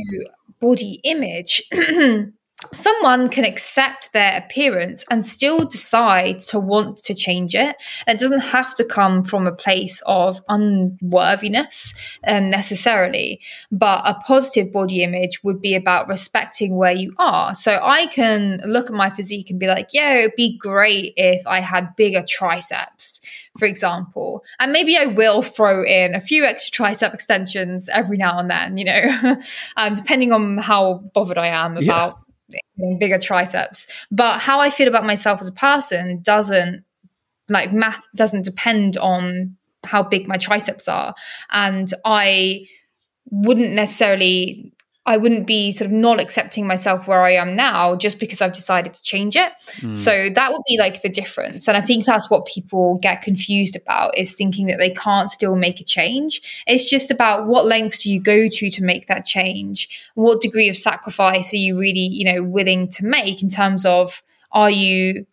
body 0.60 1.00
image, 1.04 1.64
mm. 1.74 2.34
Someone 2.74 3.30
can 3.30 3.46
accept 3.46 4.12
their 4.14 4.36
appearance 4.38 5.06
and 5.12 5.26
still 5.26 5.66
decide 5.66 6.40
to 6.40 6.60
want 6.60 6.98
to 6.98 7.14
change 7.14 7.54
it. 7.54 7.76
It 8.08 8.20
doesn't 8.20 8.40
have 8.40 8.74
to 8.76 8.84
come 8.84 9.24
from 9.24 9.46
a 9.46 9.52
place 9.52 10.02
of 10.08 10.42
unworthiness 10.50 11.94
um, 12.28 12.50
necessarily, 12.50 13.42
but 13.72 14.02
a 14.08 14.16
positive 14.26 14.74
body 14.74 15.04
image 15.04 15.44
would 15.44 15.62
be 15.62 15.76
about 15.76 16.08
respecting 16.08 16.76
where 16.76 16.94
you 16.94 17.14
are. 17.20 17.54
So 17.54 17.80
I 17.82 18.08
can 18.08 18.60
look 18.66 18.88
at 18.88 18.94
my 18.94 19.12
physique 19.12 19.52
and 19.52 19.60
be 19.60 19.68
like, 19.68 19.90
yeah, 19.94 20.16
it'd 20.16 20.36
be 20.36 20.58
great 20.58 21.14
if 21.16 21.46
I 21.46 21.60
had 21.60 21.96
bigger 21.96 22.24
triceps, 22.28 23.22
for 23.60 23.66
example. 23.66 24.44
And 24.60 24.72
maybe 24.72 24.98
I 24.98 25.06
will 25.06 25.44
throw 25.44 25.84
in 25.84 26.16
a 26.16 26.20
few 26.20 26.44
extra 26.44 26.86
tricep 26.86 27.14
extensions 27.14 27.88
every 27.90 28.18
now 28.18 28.40
and 28.40 28.50
then, 28.50 28.78
you 28.78 28.86
know, 28.86 29.38
um, 29.78 29.94
depending 29.94 30.32
on 30.32 30.58
how 30.58 31.04
bothered 31.14 31.38
I 31.38 31.48
am 31.48 31.78
about. 31.78 32.18
Yeah 32.18 32.24
bigger 33.00 33.18
triceps. 33.18 33.88
But 34.12 34.40
how 34.40 34.60
I 34.60 34.70
feel 34.70 34.88
about 34.88 35.06
myself 35.06 35.42
as 35.42 35.48
a 35.48 35.54
person 35.54 36.22
doesn't 36.22 36.84
like 37.50 37.72
math 37.74 38.08
doesn't 38.16 38.44
depend 38.44 38.98
on 38.98 39.56
how 39.86 40.04
big 40.04 40.28
my 40.28 40.38
triceps 40.38 40.88
are. 40.88 41.14
And 41.52 41.92
I 42.06 42.66
wouldn't 43.30 43.74
necessarily 43.74 44.74
I 45.08 45.16
wouldn't 45.16 45.48
be 45.48 45.72
sort 45.72 45.88
of 45.90 45.94
not 45.94 46.20
accepting 46.20 46.68
myself 46.68 47.08
where 47.08 47.24
I 47.24 47.32
am 47.32 47.56
now 47.56 47.96
just 47.96 48.20
because 48.20 48.42
I've 48.42 48.54
decided 48.54 48.94
to 48.94 49.02
change 49.02 49.38
it. 49.38 49.54
Mm. 49.78 49.96
So 49.96 50.30
that 50.30 50.52
would 50.52 50.62
be 50.68 50.78
like 50.78 51.02
the 51.02 51.10
difference. 51.10 51.70
And 51.70 51.78
I 51.78 51.82
think 51.82 52.06
that's 52.06 52.30
what 52.30 52.46
people 52.46 53.00
get 53.02 53.22
confused 53.22 53.78
about 53.78 54.18
is 54.18 54.34
thinking 54.34 54.66
that 54.68 54.80
they 54.80 54.90
can't 54.90 55.32
still 55.32 55.56
make 55.56 55.80
a 55.80 55.86
change. 55.86 56.64
It's 56.68 56.90
just 56.90 57.10
about 57.10 57.48
what 57.48 57.66
lengths 57.66 58.04
do 58.04 58.12
you 58.12 58.20
go 58.20 58.50
to 58.50 58.70
to 58.70 58.84
make 58.84 59.08
that 59.08 59.26
change? 59.26 60.12
What 60.16 60.42
degree 60.42 60.68
of 60.68 60.76
sacrifice 60.76 61.54
are 61.54 61.58
you 61.58 61.80
really, 61.80 62.08
you 62.12 62.26
know, 62.32 62.44
willing 62.44 62.90
to 62.90 63.06
make 63.06 63.42
in 63.42 63.50
terms 63.50 63.86
of 63.86 64.22
are 64.52 64.72
you 64.72 65.26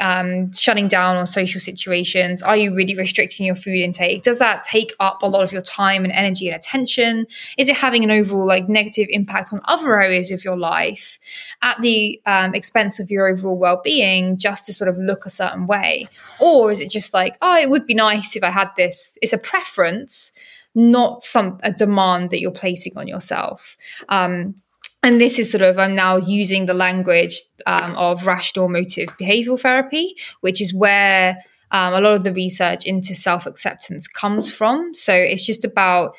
um, 0.00 0.52
shutting 0.52 0.88
down 0.88 1.16
on 1.16 1.26
social 1.26 1.60
situations? 1.60 2.42
Are 2.42 2.56
you 2.56 2.74
really 2.74 2.94
restricting 2.94 3.46
your 3.46 3.54
food 3.54 3.80
intake? 3.80 4.22
Does 4.22 4.38
that 4.38 4.64
take 4.64 4.94
up 5.00 5.22
a 5.22 5.26
lot 5.26 5.44
of 5.44 5.52
your 5.52 5.62
time 5.62 6.04
and 6.04 6.12
energy 6.12 6.48
and 6.48 6.56
attention? 6.56 7.26
Is 7.58 7.68
it 7.68 7.76
having 7.76 8.04
an 8.04 8.10
overall 8.10 8.46
like 8.46 8.68
negative 8.68 9.08
impact 9.10 9.52
on 9.52 9.60
other 9.64 10.00
areas 10.00 10.30
of 10.30 10.44
your 10.44 10.56
life 10.56 11.18
at 11.62 11.80
the 11.82 12.20
um, 12.26 12.54
expense 12.54 12.98
of 12.98 13.10
your 13.10 13.28
overall 13.28 13.56
well-being 13.56 14.36
just 14.38 14.66
to 14.66 14.72
sort 14.72 14.88
of 14.88 14.96
look 14.98 15.26
a 15.26 15.30
certain 15.30 15.66
way? 15.66 16.08
Or 16.40 16.70
is 16.70 16.80
it 16.80 16.90
just 16.90 17.12
like, 17.12 17.36
oh, 17.42 17.56
it 17.56 17.70
would 17.70 17.86
be 17.86 17.94
nice 17.94 18.34
if 18.36 18.42
I 18.42 18.50
had 18.50 18.70
this? 18.76 19.16
It's 19.20 19.32
a 19.32 19.38
preference, 19.38 20.32
not 20.74 21.22
some 21.22 21.58
a 21.62 21.72
demand 21.72 22.30
that 22.30 22.40
you're 22.40 22.50
placing 22.50 22.96
on 22.96 23.06
yourself. 23.06 23.76
Um, 24.08 24.61
and 25.02 25.20
this 25.20 25.38
is 25.38 25.50
sort 25.50 25.62
of 25.62 25.78
i'm 25.78 25.94
now 25.94 26.16
using 26.16 26.66
the 26.66 26.74
language 26.74 27.40
um, 27.66 27.94
of 27.96 28.26
rational 28.26 28.66
emotive 28.66 29.08
behavioral 29.18 29.60
therapy 29.60 30.16
which 30.40 30.60
is 30.60 30.74
where 30.74 31.38
um, 31.72 31.94
a 31.94 32.00
lot 32.00 32.14
of 32.14 32.24
the 32.24 32.34
research 32.34 32.86
into 32.86 33.14
self-acceptance 33.14 34.06
comes 34.06 34.52
from. 34.52 34.92
So 34.92 35.14
it's 35.14 35.44
just 35.44 35.64
about 35.64 36.16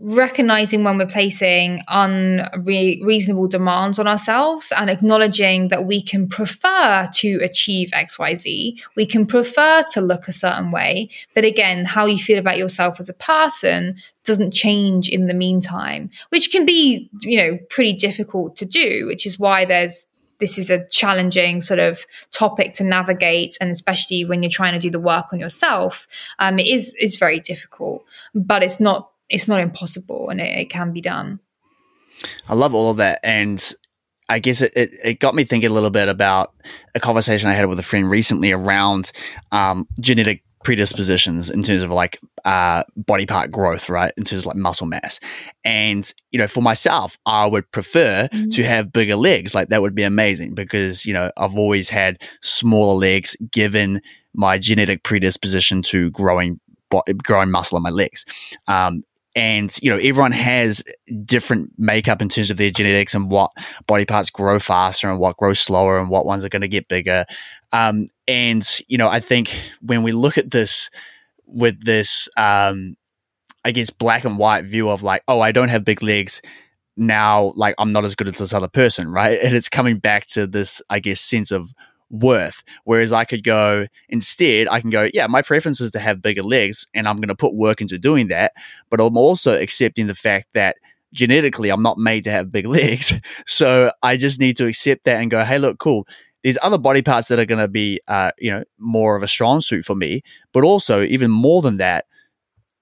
recognizing 0.00 0.84
when 0.84 0.96
we're 0.96 1.06
placing 1.06 1.82
unreasonable 1.88 3.48
demands 3.48 3.98
on 3.98 4.06
ourselves 4.06 4.72
and 4.76 4.88
acknowledging 4.88 5.68
that 5.68 5.86
we 5.86 6.00
can 6.00 6.28
prefer 6.28 7.08
to 7.12 7.40
achieve 7.42 7.90
xyz 7.90 8.80
we 8.94 9.04
can 9.04 9.26
prefer 9.26 9.82
to 9.92 10.00
look 10.00 10.28
a 10.28 10.32
certain 10.32 10.70
way. 10.70 11.08
But 11.34 11.44
again 11.44 11.84
how 11.84 12.06
you 12.06 12.18
feel 12.18 12.38
about 12.38 12.58
yourself 12.58 13.00
as 13.00 13.08
a 13.08 13.14
person 13.14 13.96
doesn't 14.22 14.54
change 14.54 15.08
in 15.08 15.26
the 15.26 15.34
meantime 15.34 16.10
which 16.28 16.52
can 16.52 16.64
be 16.64 17.10
you 17.22 17.36
know 17.36 17.58
pretty 17.68 17.94
difficult 17.94 18.54
to 18.56 18.64
do 18.64 19.06
which 19.06 19.26
is 19.26 19.38
why 19.38 19.64
there's 19.64 20.06
this 20.38 20.58
is 20.58 20.70
a 20.70 20.86
challenging 20.90 21.60
sort 21.60 21.80
of 21.80 22.06
topic 22.30 22.72
to 22.74 22.84
navigate. 22.84 23.56
And 23.60 23.72
especially 23.72 24.24
when 24.24 24.40
you're 24.40 24.50
trying 24.50 24.74
to 24.74 24.78
do 24.78 24.88
the 24.88 25.00
work 25.00 25.32
on 25.32 25.40
yourself 25.40 26.06
um, 26.38 26.60
it 26.60 26.68
is 26.68 26.94
is 27.00 27.16
very 27.16 27.40
difficult 27.40 28.04
but 28.32 28.62
it's 28.62 28.78
not 28.78 29.10
it's 29.28 29.48
not 29.48 29.60
impossible 29.60 30.28
and 30.30 30.40
it, 30.40 30.58
it 30.58 30.70
can 30.70 30.92
be 30.92 31.00
done. 31.00 31.40
I 32.48 32.54
love 32.54 32.74
all 32.74 32.90
of 32.90 32.96
that. 32.96 33.20
And 33.22 33.74
I 34.28 34.38
guess 34.38 34.60
it, 34.60 34.72
it, 34.76 34.90
it, 35.02 35.20
got 35.20 35.34
me 35.34 35.44
thinking 35.44 35.70
a 35.70 35.72
little 35.72 35.90
bit 35.90 36.08
about 36.08 36.52
a 36.94 37.00
conversation 37.00 37.48
I 37.48 37.54
had 37.54 37.66
with 37.66 37.78
a 37.78 37.84
friend 37.84 38.10
recently 38.10 38.52
around 38.52 39.10
um, 39.52 39.86
genetic 40.00 40.42
predispositions 40.64 41.48
in 41.48 41.62
terms 41.62 41.82
of 41.82 41.90
like 41.90 42.20
uh, 42.44 42.82
body 42.96 43.24
part 43.24 43.50
growth, 43.50 43.88
right? 43.88 44.12
In 44.16 44.24
terms 44.24 44.40
of 44.40 44.46
like 44.46 44.56
muscle 44.56 44.86
mass. 44.86 45.20
And, 45.64 46.12
you 46.30 46.38
know, 46.38 46.46
for 46.46 46.60
myself, 46.60 47.16
I 47.24 47.46
would 47.46 47.70
prefer 47.70 48.28
mm-hmm. 48.30 48.48
to 48.50 48.64
have 48.64 48.92
bigger 48.92 49.16
legs. 49.16 49.54
Like 49.54 49.68
that 49.68 49.80
would 49.80 49.94
be 49.94 50.02
amazing 50.02 50.54
because, 50.54 51.06
you 51.06 51.14
know, 51.14 51.30
I've 51.36 51.56
always 51.56 51.88
had 51.88 52.20
smaller 52.42 52.98
legs 52.98 53.36
given 53.50 54.02
my 54.34 54.58
genetic 54.58 55.04
predisposition 55.04 55.82
to 55.82 56.10
growing 56.10 56.60
growing 57.22 57.50
muscle 57.50 57.76
on 57.76 57.82
my 57.82 57.90
legs. 57.90 58.24
Um, 58.66 59.04
and 59.38 59.78
you 59.80 59.88
know 59.88 59.98
everyone 59.98 60.32
has 60.32 60.82
different 61.24 61.72
makeup 61.78 62.20
in 62.20 62.28
terms 62.28 62.50
of 62.50 62.56
their 62.56 62.72
genetics 62.72 63.14
and 63.14 63.30
what 63.30 63.52
body 63.86 64.04
parts 64.04 64.30
grow 64.30 64.58
faster 64.58 65.08
and 65.08 65.20
what 65.20 65.36
grow 65.36 65.52
slower 65.52 65.98
and 65.98 66.10
what 66.10 66.26
ones 66.26 66.44
are 66.44 66.48
going 66.48 66.62
to 66.62 66.68
get 66.68 66.88
bigger. 66.88 67.24
Um, 67.72 68.08
and 68.28 68.80
you 68.88 68.98
know 68.98 69.08
i 69.08 69.18
think 69.18 69.52
when 69.80 70.02
we 70.02 70.12
look 70.12 70.38
at 70.38 70.50
this 70.50 70.90
with 71.46 71.82
this 71.84 72.28
um, 72.36 72.96
i 73.64 73.72
guess 73.72 73.90
black 73.90 74.24
and 74.24 74.38
white 74.38 74.66
view 74.66 74.88
of 74.88 75.02
like 75.02 75.22
oh 75.26 75.40
i 75.40 75.50
don't 75.50 75.70
have 75.70 75.84
big 75.84 76.02
legs 76.02 76.42
now 76.96 77.52
like 77.56 77.74
i'm 77.78 77.92
not 77.92 78.04
as 78.04 78.14
good 78.14 78.28
as 78.28 78.38
this 78.38 78.52
other 78.52 78.68
person 78.68 79.10
right? 79.10 79.40
And 79.42 79.56
it's 79.56 79.68
coming 79.68 79.98
back 79.98 80.26
to 80.28 80.46
this 80.46 80.82
i 80.90 81.00
guess 81.00 81.20
sense 81.20 81.50
of 81.50 81.72
worth. 82.10 82.62
Whereas 82.84 83.12
I 83.12 83.24
could 83.24 83.44
go 83.44 83.86
instead, 84.08 84.68
I 84.68 84.80
can 84.80 84.90
go, 84.90 85.08
yeah, 85.12 85.26
my 85.26 85.42
preference 85.42 85.80
is 85.80 85.90
to 85.92 85.98
have 85.98 86.22
bigger 86.22 86.42
legs 86.42 86.86
and 86.94 87.08
I'm 87.08 87.16
going 87.16 87.28
to 87.28 87.34
put 87.34 87.54
work 87.54 87.80
into 87.80 87.98
doing 87.98 88.28
that. 88.28 88.52
But 88.90 89.00
I'm 89.00 89.16
also 89.16 89.58
accepting 89.58 90.06
the 90.06 90.14
fact 90.14 90.48
that 90.54 90.76
genetically 91.12 91.70
I'm 91.70 91.82
not 91.82 91.98
made 91.98 92.24
to 92.24 92.30
have 92.30 92.52
big 92.52 92.66
legs. 92.78 93.14
So 93.46 93.92
I 94.02 94.16
just 94.16 94.40
need 94.40 94.56
to 94.58 94.66
accept 94.66 95.04
that 95.04 95.20
and 95.20 95.30
go, 95.30 95.44
hey, 95.44 95.58
look, 95.58 95.78
cool. 95.78 96.06
There's 96.42 96.58
other 96.62 96.78
body 96.78 97.02
parts 97.02 97.28
that 97.28 97.38
are 97.38 97.44
going 97.44 97.60
to 97.60 97.68
be, 97.68 98.00
uh, 98.08 98.30
you 98.38 98.50
know, 98.50 98.62
more 98.78 99.16
of 99.16 99.22
a 99.22 99.28
strong 99.28 99.60
suit 99.60 99.84
for 99.84 99.96
me. 99.96 100.22
But 100.52 100.64
also, 100.64 101.02
even 101.02 101.30
more 101.30 101.62
than 101.62 101.78
that, 101.78 102.06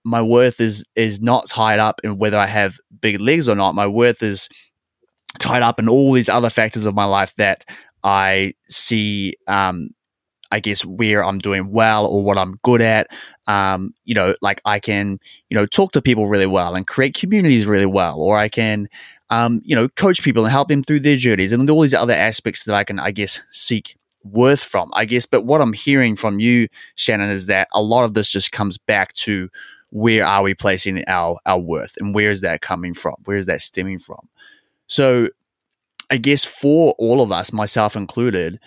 my 0.05 0.23
worth 0.23 0.61
is 0.61 0.85
is 0.95 1.21
not 1.21 1.49
tied 1.49 1.81
up 1.81 2.01
in 2.05 2.19
whether 2.19 2.39
I 2.39 2.47
have 2.47 2.79
big 3.01 3.21
legs 3.21 3.49
or 3.49 3.57
not. 3.57 3.75
My 3.75 3.89
worth 3.89 4.23
is 4.23 4.49
tied 5.39 5.63
up 5.63 5.79
in 5.79 5.89
all 5.89 6.13
these 6.13 6.29
other 6.29 6.51
factors 6.51 6.87
of 6.87 6.95
my 6.95 7.05
life 7.05 7.35
that 7.37 7.65
I 8.07 8.55
see, 8.69 9.35
um, 9.49 9.91
I 10.53 10.61
guess, 10.61 10.85
where 10.85 11.25
I'm 11.25 11.41
doing 11.41 11.73
well 11.73 12.07
or 12.07 12.23
what 12.23 12.39
I'm 12.39 12.61
good 12.63 12.81
at. 12.81 13.09
Um, 13.49 13.93
you 14.05 14.15
know, 14.15 14.37
like 14.41 14.63
I 14.65 14.79
can, 14.79 15.19
you 15.51 15.57
know, 15.57 15.67
talk 15.67 15.91
to 15.93 16.01
people 16.01 16.29
really 16.29 16.47
well 16.47 16.77
and 16.77 16.87
create 16.87 17.15
communities 17.15 17.67
really 17.67 17.85
well, 17.85 18.21
or 18.21 18.39
I 18.39 18.49
can, 18.49 18.89
um, 19.31 19.61
you 19.65 19.75
know, 19.75 19.89
coach 19.89 20.23
people 20.23 20.45
and 20.45 20.53
help 20.53 20.69
them 20.69 20.85
through 20.85 21.01
their 21.01 21.17
journeys 21.17 21.53
and 21.53 21.69
all 21.69 21.81
these 21.81 21.95
other 21.95 22.13
aspects 22.13 22.63
that 22.63 22.77
I 22.77 22.85
can, 22.85 23.01
I 23.01 23.11
guess, 23.11 23.41
seek 23.51 23.97
worth 24.23 24.63
from, 24.63 24.89
I 24.93 25.05
guess. 25.05 25.27
But 25.27 25.45
what 25.45 25.61
I'm 25.61 25.73
hearing 25.73 26.15
from 26.15 26.39
you, 26.39 26.69
Shannon, 26.95 27.31
is 27.31 27.47
that 27.47 27.67
a 27.73 27.83
lot 27.83 28.05
of 28.05 28.15
this 28.15 28.31
just 28.31 28.53
comes 28.53 28.79
back 28.79 29.15
to 29.15 29.49
where 29.91 30.25
are 30.25 30.45
we 30.45 30.55
placing 30.55 31.03
our 31.09 31.41
our 31.45 31.59
worth 31.59 31.95
and 31.99 32.15
where 32.15 32.31
is 32.31 32.43
that 32.43 32.61
coming 32.61 32.95
from? 32.95 33.17
Where 33.25 33.37
is 33.37 33.47
that 33.47 33.63
stemming 33.63 33.99
from? 33.99 34.29
So 34.87 35.29
I 36.11 36.19
guess 36.19 36.45
for 36.45 36.95
all 36.99 37.21
of 37.21 37.33
us, 37.33 37.53
myself 37.53 37.97
included, 37.97 38.61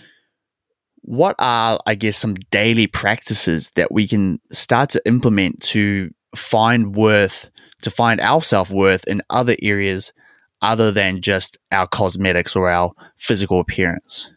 what 1.02 1.36
are, 1.40 1.80
I 1.86 1.96
guess, 1.96 2.18
some 2.18 2.36
daily 2.52 2.88
practices 2.88 3.72
that 3.76 3.92
we 3.92 4.08
can 4.08 4.40
start 4.52 4.90
to 4.92 5.02
implement 5.06 5.62
to 5.64 6.12
find 6.36 6.96
worth, 6.96 7.50
to 7.82 7.90
find 7.90 8.20
our 8.20 8.42
self 8.42 8.72
worth 8.72 9.06
in 9.08 9.22
other 9.30 9.56
areas 9.62 10.12
other 10.62 10.92
than 10.92 11.22
just 11.22 11.58
our 11.72 11.88
cosmetics 11.88 12.56
or 12.56 12.70
our 12.70 12.92
physical 13.18 13.60
appearance? 13.60 14.32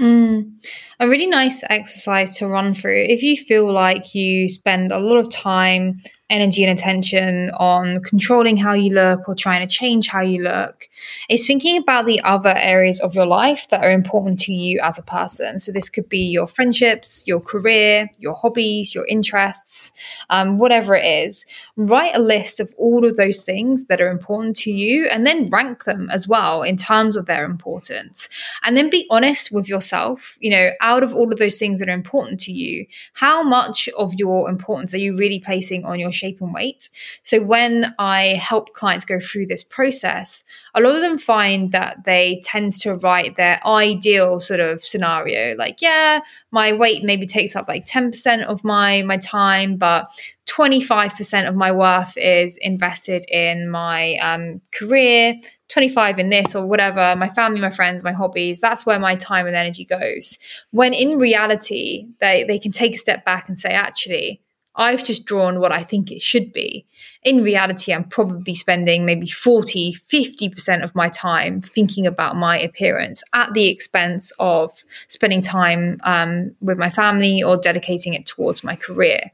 Mm, 0.00 0.54
a 0.98 1.08
really 1.08 1.26
nice 1.26 1.62
exercise 1.70 2.36
to 2.38 2.48
run 2.48 2.74
through. 2.74 3.04
If 3.08 3.22
you 3.22 3.36
feel 3.36 3.70
like 3.70 4.14
you 4.14 4.48
spend 4.48 4.90
a 4.90 4.98
lot 4.98 5.18
of 5.18 5.30
time 5.30 6.00
energy 6.30 6.64
and 6.64 6.76
attention 6.76 7.50
on 7.58 8.02
controlling 8.02 8.56
how 8.56 8.72
you 8.72 8.90
look 8.90 9.28
or 9.28 9.34
trying 9.34 9.66
to 9.66 9.72
change 9.72 10.08
how 10.08 10.22
you 10.22 10.42
look 10.42 10.88
is 11.28 11.46
thinking 11.46 11.76
about 11.76 12.06
the 12.06 12.20
other 12.22 12.54
areas 12.56 12.98
of 13.00 13.14
your 13.14 13.26
life 13.26 13.68
that 13.68 13.84
are 13.84 13.90
important 13.90 14.40
to 14.40 14.52
you 14.52 14.80
as 14.82 14.98
a 14.98 15.02
person. 15.02 15.58
So, 15.58 15.70
this 15.70 15.90
could 15.90 16.08
be 16.08 16.30
your 16.30 16.46
friendships, 16.46 17.24
your 17.26 17.40
career, 17.40 18.08
your 18.18 18.34
hobbies, 18.34 18.94
your 18.94 19.06
interests, 19.06 19.92
um, 20.30 20.58
whatever 20.58 20.94
it 20.94 21.04
is. 21.04 21.44
Write 21.76 22.16
a 22.16 22.20
list 22.20 22.58
of 22.58 22.74
all 22.78 23.04
of 23.04 23.16
those 23.16 23.44
things 23.44 23.86
that 23.86 24.00
are 24.00 24.10
important 24.10 24.56
to 24.56 24.70
you 24.70 25.06
and 25.06 25.26
then 25.26 25.50
rank 25.50 25.84
them 25.84 26.08
as 26.10 26.26
well 26.26 26.62
in 26.62 26.76
terms 26.76 27.16
of 27.16 27.26
their 27.26 27.44
importance. 27.44 28.30
And 28.62 28.78
then 28.78 28.88
be 28.88 29.06
honest 29.10 29.52
with 29.52 29.68
yourself. 29.68 30.38
You 30.40 30.50
know, 30.50 30.70
out 30.80 31.02
of 31.02 31.14
all 31.14 31.30
of 31.30 31.38
those 31.38 31.58
things 31.58 31.80
that 31.80 31.88
are 31.88 31.92
important 31.92 32.40
to 32.40 32.52
you, 32.52 32.86
how 33.12 33.42
much 33.42 33.90
of 33.98 34.14
your 34.14 34.48
importance 34.48 34.94
are 34.94 34.98
you 34.98 35.14
really 35.14 35.40
placing 35.40 35.84
on 35.84 36.00
your 36.00 36.13
shape 36.14 36.40
and 36.40 36.54
weight. 36.54 36.88
So 37.22 37.42
when 37.42 37.94
I 37.98 38.40
help 38.40 38.74
clients 38.74 39.04
go 39.04 39.20
through 39.20 39.46
this 39.46 39.64
process, 39.64 40.44
a 40.74 40.80
lot 40.80 40.94
of 40.94 41.02
them 41.02 41.18
find 41.18 41.72
that 41.72 42.04
they 42.04 42.40
tend 42.44 42.72
to 42.80 42.94
write 42.94 43.36
their 43.36 43.60
ideal 43.66 44.40
sort 44.40 44.60
of 44.60 44.82
scenario 44.84 45.56
like, 45.56 45.82
yeah, 45.82 46.20
my 46.50 46.72
weight 46.72 47.04
maybe 47.04 47.26
takes 47.26 47.56
up 47.56 47.68
like 47.68 47.84
10% 47.84 48.44
of 48.44 48.64
my 48.64 49.02
my 49.02 49.16
time, 49.16 49.76
but 49.76 50.08
25% 50.46 51.48
of 51.48 51.54
my 51.54 51.72
worth 51.72 52.16
is 52.18 52.58
invested 52.58 53.24
in 53.30 53.70
my 53.70 54.16
um, 54.16 54.60
career 54.72 55.34
25 55.68 56.18
in 56.18 56.28
this 56.28 56.54
or 56.54 56.66
whatever 56.66 57.16
my 57.16 57.28
family 57.28 57.60
my 57.60 57.70
friends 57.70 58.04
my 58.04 58.12
hobbies 58.12 58.60
that's 58.60 58.84
where 58.84 59.00
my 59.00 59.14
time 59.14 59.46
and 59.46 59.56
energy 59.56 59.84
goes 59.84 60.38
when 60.70 60.92
in 60.92 61.18
reality 61.18 62.06
they, 62.20 62.44
they 62.44 62.58
can 62.58 62.70
take 62.70 62.94
a 62.94 62.98
step 62.98 63.24
back 63.24 63.48
and 63.48 63.58
say 63.58 63.70
actually 63.70 64.42
I've 64.76 65.04
just 65.04 65.24
drawn 65.24 65.60
what 65.60 65.72
I 65.72 65.84
think 65.84 66.10
it 66.10 66.20
should 66.20 66.52
be. 66.52 66.84
In 67.22 67.42
reality, 67.42 67.92
I'm 67.92 68.04
probably 68.04 68.54
spending 68.54 69.04
maybe 69.04 69.28
40, 69.28 69.94
50% 69.94 70.82
of 70.82 70.94
my 70.94 71.08
time 71.08 71.60
thinking 71.60 72.06
about 72.06 72.36
my 72.36 72.58
appearance 72.58 73.22
at 73.32 73.52
the 73.54 73.68
expense 73.68 74.32
of 74.38 74.84
spending 75.06 75.42
time 75.42 76.00
um, 76.02 76.54
with 76.60 76.76
my 76.76 76.90
family 76.90 77.42
or 77.42 77.56
dedicating 77.56 78.14
it 78.14 78.26
towards 78.26 78.64
my 78.64 78.74
career. 78.74 79.30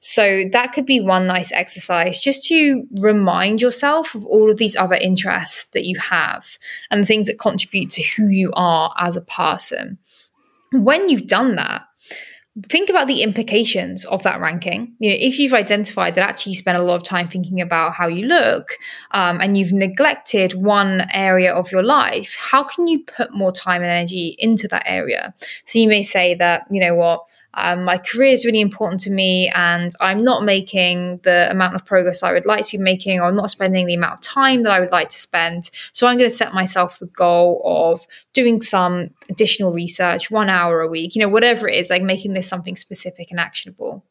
So 0.00 0.44
that 0.52 0.72
could 0.72 0.86
be 0.86 1.00
one 1.00 1.26
nice 1.26 1.52
exercise 1.52 2.18
just 2.18 2.46
to 2.46 2.86
remind 3.00 3.60
yourself 3.60 4.14
of 4.14 4.24
all 4.24 4.50
of 4.50 4.56
these 4.56 4.76
other 4.76 4.96
interests 4.96 5.70
that 5.70 5.84
you 5.84 5.98
have 5.98 6.58
and 6.90 7.02
the 7.02 7.06
things 7.06 7.26
that 7.26 7.38
contribute 7.38 7.90
to 7.90 8.02
who 8.02 8.28
you 8.28 8.52
are 8.54 8.94
as 8.98 9.16
a 9.16 9.22
person. 9.22 9.98
When 10.72 11.08
you've 11.08 11.26
done 11.26 11.56
that, 11.56 11.87
think 12.64 12.90
about 12.90 13.06
the 13.06 13.22
implications 13.22 14.04
of 14.06 14.22
that 14.22 14.40
ranking. 14.40 14.94
You 14.98 15.10
know, 15.10 15.16
if 15.18 15.38
you've 15.38 15.54
identified 15.54 16.14
that 16.14 16.28
actually 16.28 16.52
you 16.52 16.56
spend 16.56 16.78
a 16.78 16.82
lot 16.82 16.96
of 16.96 17.02
time 17.02 17.28
thinking 17.28 17.60
about 17.60 17.94
how 17.94 18.08
you 18.08 18.26
look 18.26 18.78
um, 19.12 19.40
and 19.40 19.56
you've 19.56 19.72
neglected 19.72 20.54
one 20.54 21.06
area 21.12 21.52
of 21.52 21.70
your 21.70 21.82
life, 21.82 22.36
how 22.36 22.64
can 22.64 22.86
you 22.86 23.04
put 23.04 23.34
more 23.34 23.52
time 23.52 23.82
and 23.82 23.90
energy 23.90 24.36
into 24.38 24.66
that 24.68 24.82
area? 24.86 25.34
So 25.64 25.78
you 25.78 25.88
may 25.88 26.02
say 26.02 26.34
that, 26.34 26.66
you 26.70 26.80
know 26.80 26.94
what, 26.94 27.24
um, 27.58 27.84
my 27.84 27.98
career 27.98 28.32
is 28.32 28.44
really 28.44 28.60
important 28.60 29.00
to 29.02 29.10
me 29.10 29.50
and 29.54 29.92
I'm 30.00 30.18
not 30.18 30.44
making 30.44 31.20
the 31.24 31.50
amount 31.50 31.74
of 31.74 31.84
progress 31.84 32.22
I 32.22 32.32
would 32.32 32.46
like 32.46 32.66
to 32.66 32.78
be 32.78 32.82
making, 32.82 33.20
or 33.20 33.24
I'm 33.24 33.36
not 33.36 33.50
spending 33.50 33.86
the 33.86 33.94
amount 33.94 34.14
of 34.14 34.20
time 34.20 34.62
that 34.62 34.72
I 34.72 34.80
would 34.80 34.92
like 34.92 35.08
to 35.10 35.18
spend. 35.18 35.70
So 35.92 36.06
I'm 36.06 36.18
going 36.18 36.30
to 36.30 36.34
set 36.34 36.54
myself 36.54 36.98
the 36.98 37.06
goal 37.06 37.62
of 37.64 38.06
doing 38.32 38.62
some 38.62 39.10
additional 39.28 39.72
research, 39.72 40.30
one 40.30 40.48
hour 40.48 40.80
a 40.80 40.88
week, 40.88 41.14
you 41.14 41.22
know, 41.22 41.28
whatever 41.28 41.68
it 41.68 41.76
is, 41.76 41.90
like 41.90 42.02
making 42.02 42.34
this 42.34 42.48
something 42.48 42.76
specific 42.76 43.30
and 43.30 43.40
actionable. 43.40 44.04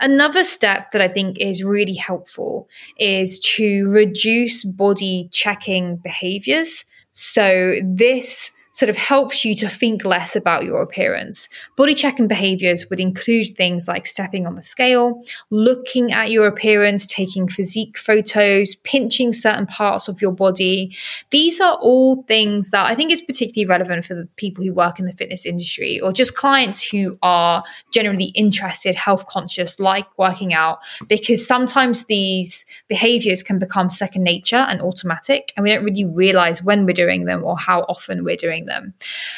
Another 0.00 0.42
step 0.42 0.90
that 0.90 1.00
I 1.00 1.08
think 1.08 1.38
is 1.38 1.62
really 1.62 1.94
helpful 1.94 2.68
is 2.98 3.38
to 3.56 3.88
reduce 3.90 4.64
body 4.64 5.28
checking 5.30 5.96
behaviors. 5.96 6.84
So 7.12 7.76
this 7.84 8.50
sort 8.72 8.88
of 8.88 8.96
helps 8.96 9.44
you 9.44 9.54
to 9.54 9.68
think 9.68 10.04
less 10.04 10.34
about 10.34 10.64
your 10.64 10.82
appearance. 10.82 11.48
Body 11.76 11.94
checking 11.94 12.26
behaviors 12.26 12.88
would 12.88 13.00
include 13.00 13.48
things 13.56 13.86
like 13.86 14.06
stepping 14.06 14.46
on 14.46 14.54
the 14.54 14.62
scale, 14.62 15.22
looking 15.50 16.12
at 16.12 16.30
your 16.30 16.46
appearance, 16.46 17.06
taking 17.06 17.46
physique 17.46 17.98
photos, 17.98 18.74
pinching 18.76 19.32
certain 19.32 19.66
parts 19.66 20.08
of 20.08 20.22
your 20.22 20.32
body. 20.32 20.96
These 21.30 21.60
are 21.60 21.74
all 21.82 22.22
things 22.22 22.70
that 22.70 22.86
I 22.86 22.94
think 22.94 23.12
is 23.12 23.20
particularly 23.20 23.68
relevant 23.68 24.04
for 24.04 24.14
the 24.14 24.26
people 24.36 24.64
who 24.64 24.72
work 24.72 24.98
in 24.98 25.04
the 25.04 25.12
fitness 25.12 25.44
industry 25.44 26.00
or 26.00 26.12
just 26.12 26.34
clients 26.34 26.82
who 26.82 27.18
are 27.22 27.62
generally 27.92 28.32
interested, 28.34 28.94
health 28.94 29.26
conscious, 29.26 29.78
like 29.78 30.06
working 30.18 30.54
out, 30.54 30.78
because 31.08 31.46
sometimes 31.46 32.06
these 32.06 32.64
behaviors 32.88 33.42
can 33.42 33.58
become 33.58 33.90
second 33.90 34.22
nature 34.22 34.56
and 34.56 34.80
automatic, 34.80 35.52
and 35.56 35.64
we 35.64 35.70
don't 35.70 35.84
really 35.84 36.04
realize 36.04 36.62
when 36.62 36.86
we're 36.86 36.92
doing 36.92 37.26
them 37.26 37.44
or 37.44 37.58
how 37.58 37.82
often 37.82 38.24
we're 38.24 38.36
doing 38.36 38.61
them. 38.66 38.94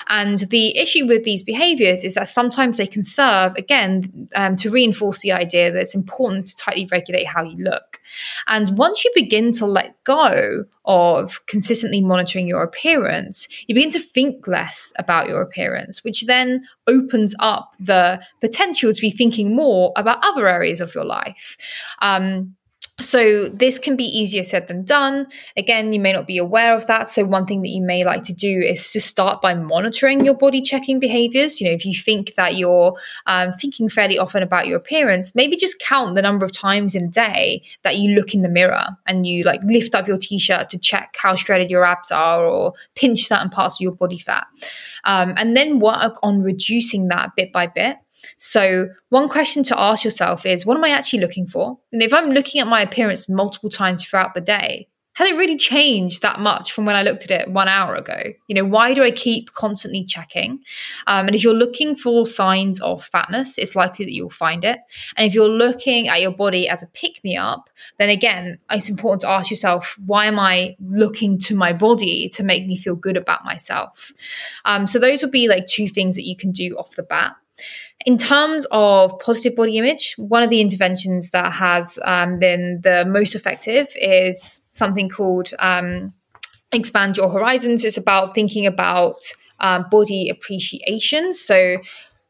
And 0.09 0.39
the 0.51 0.77
issue 0.79 1.07
with 1.07 1.25
these 1.25 1.43
behaviors 1.43 2.05
is 2.05 2.15
that 2.15 2.29
sometimes 2.29 2.77
they 2.77 2.87
can 2.87 3.03
serve, 3.03 3.55
again, 3.57 4.29
um, 4.35 4.57
to 4.57 4.71
reinforce 4.71 5.21
the 5.21 5.33
idea 5.33 5.71
that 5.73 5.81
it's 5.81 5.95
important 5.95 6.47
to 6.47 6.57
tightly 6.57 6.89
regulate 6.91 7.27
how 7.27 7.43
you 7.43 7.57
look. 7.57 8.01
And 8.47 8.77
once 8.77 9.05
you 9.05 9.11
begin 9.15 9.53
to 9.53 9.67
let 9.67 10.03
go 10.05 10.65
of 10.85 11.45
consistently 11.47 12.01
monitoring 12.01 12.47
your 12.47 12.63
appearance, 12.63 13.49
you 13.67 13.75
begin 13.75 13.91
to 13.91 13.99
think 13.99 14.47
less 14.47 14.93
about 14.99 15.29
your 15.29 15.41
appearance, 15.41 16.05
which 16.05 16.27
then 16.27 16.65
opens 16.87 17.35
up 17.39 17.75
the 17.81 18.23
potential 18.41 18.93
to 18.93 19.01
be 19.01 19.11
thinking 19.11 19.55
more 19.55 19.93
about 19.97 20.19
other 20.23 20.49
areas 20.49 20.81
of 20.81 20.95
your 20.95 21.05
life. 21.05 21.57
Um, 22.03 22.57
so 23.01 23.49
this 23.49 23.81
can 23.81 23.97
be 23.97 24.05
easier 24.05 24.45
said 24.45 24.69
than 24.69 24.85
done. 24.85 25.27
Again, 25.57 25.93
you 25.93 25.99
may 25.99 26.13
not 26.13 26.29
be 26.29 26.39
aware 26.39 26.77
of 26.77 26.87
that. 26.87 27.09
So 27.09 27.25
one 27.25 27.45
thing 27.45 27.63
that 27.63 27.71
you 27.71 27.83
may 27.83 28.05
like 28.05 28.23
to 28.25 28.33
do 28.33 28.61
is 28.61 28.93
to 28.93 29.01
start 29.01 29.43
by 29.43 29.53
monitoring 29.55 30.25
your 30.25 30.35
body 30.35 30.63
checking 30.63 31.01
behaviors. 31.01 31.61
You 31.61 31.67
know, 31.67 31.73
if 31.73 31.85
you 31.85 31.93
think 31.93 32.37
that 32.37 32.55
you're 32.55 32.95
um, 33.27 33.53
thinking 33.55 33.89
fairly 33.89 34.17
often 34.17 34.45
about 34.45 34.69
your 34.69 34.77
appearance, 34.77 35.35
maybe 35.35 35.57
just 35.57 35.81
count 35.81 36.15
the 36.15 36.23
number 36.23 36.45
of 36.45 36.53
times 36.53 36.95
in 36.95 37.07
a 37.07 37.09
day 37.09 37.65
that 37.83 37.97
you 37.99 38.15
look 38.15 38.33
in 38.33 38.43
the 38.43 38.49
mirror 38.49 38.87
and 39.07 39.27
you 39.27 39.43
like 39.43 39.63
lift 39.65 39.97
up 39.97 40.07
your 40.07 40.19
t-shirt 40.19 40.71
to 40.71 40.79
check 40.79 41.17
how 41.19 41.35
shredded 41.35 41.71
your 41.71 41.85
abs 41.85 42.13
are 42.13 42.47
or 42.47 42.75
pinch 42.95 43.27
certain 43.27 43.49
parts 43.49 43.77
of 43.77 43.81
your 43.81 43.93
body 43.93 44.19
fat. 44.19 44.47
Um, 45.03 45.35
and 45.37 45.57
then 45.57 45.81
work 45.81 46.17
on 46.23 46.43
reducing 46.43 47.09
that 47.09 47.33
bit 47.37 47.51
by 47.51 47.67
bit. 47.67 47.97
So, 48.39 48.89
one 49.09 49.29
question 49.29 49.63
to 49.65 49.81
ask 49.81 50.05
yourself 50.05 50.47
is 50.47 50.67
what 50.67 50.77
am 50.77 50.85
I 50.85 50.91
actually 50.91 51.21
looking 51.21 51.47
for? 51.47 51.79
And 51.93 52.03
if 52.03 52.13
I'm 52.13 52.31
looking 52.31 52.61
at 52.61 52.67
my 52.67 52.81
appearance 52.81 53.29
multiple 53.29 53.71
times 53.71 54.05
throughout 54.05 54.35
the 54.35 54.41
day, 54.41 54.89
has 55.15 55.31
it 55.31 55.37
really 55.37 55.57
changed 55.57 56.23
that 56.23 56.41
much 56.41 56.73
from 56.73 56.85
when 56.85 56.97
I 56.97 57.03
looked 57.03 57.25
at 57.25 57.31
it 57.31 57.51
one 57.51 57.69
hour 57.69 57.95
ago? 57.95 58.21
You 58.49 58.55
know, 58.55 58.65
why 58.65 58.95
do 58.95 59.03
I 59.03 59.11
keep 59.11 59.53
constantly 59.55 60.05
checking? 60.05 60.61
Um, 61.07 61.27
and 61.27 61.35
if 61.35 61.43
you're 61.43 61.55
looking 61.55 61.95
for 61.95 62.27
signs 62.27 62.81
of 62.81 63.05
fatness, 63.05 63.57
it's 63.57 63.77
likely 63.77 64.05
that 64.07 64.13
you'll 64.13 64.31
find 64.31 64.65
it. 64.65 64.81
And 65.17 65.27
if 65.27 65.33
you're 65.33 65.49
looking 65.49 66.09
at 66.09 66.21
your 66.21 66.33
body 66.33 66.69
as 66.69 66.83
a 66.83 66.89
pick 66.89 67.23
me 67.23 67.37
up, 67.37 67.71
then 67.99 68.11
again, 68.11 68.57
it's 68.71 68.91
important 68.91 69.21
to 69.21 69.29
ask 69.29 69.51
yourself, 69.51 69.97
why 70.05 70.27
am 70.27 70.39
I 70.39 70.77
looking 70.81 71.39
to 71.41 71.55
my 71.55 71.73
body 71.73 72.29
to 72.31 72.43
make 72.43 72.67
me 72.67 72.77
feel 72.77 72.97
good 72.97 73.17
about 73.17 73.45
myself? 73.45 74.13
Um, 74.65 74.87
so 74.87 74.99
those 74.99 75.23
would 75.23 75.31
be 75.31 75.49
like 75.49 75.67
two 75.67 75.87
things 75.87 76.17
that 76.17 76.27
you 76.27 76.37
can 76.37 76.51
do 76.51 76.77
off 76.77 76.97
the 76.97 77.05
bat. 77.05 77.37
In 78.05 78.19
terms 78.19 78.67
of 78.73 79.17
positive 79.21 79.55
body 79.55 79.79
image, 79.79 80.15
one 80.19 80.43
of 80.43 80.51
the 80.51 80.61
interventions 80.61 81.31
that 81.31 81.53
has 81.53 81.99
um, 82.05 82.41
been 82.41 82.81
the 82.83 83.05
most 83.07 83.37
effective 83.37 83.89
is 83.95 84.61
something 84.75 85.09
called 85.09 85.51
um, 85.59 86.13
Expand 86.73 87.17
Your 87.17 87.31
Horizons. 87.31 87.85
It's 87.85 87.97
about 87.97 88.35
thinking 88.35 88.67
about 88.67 89.23
um, 89.61 89.87
body 89.91 90.29
appreciation. 90.29 91.33
So, 91.35 91.79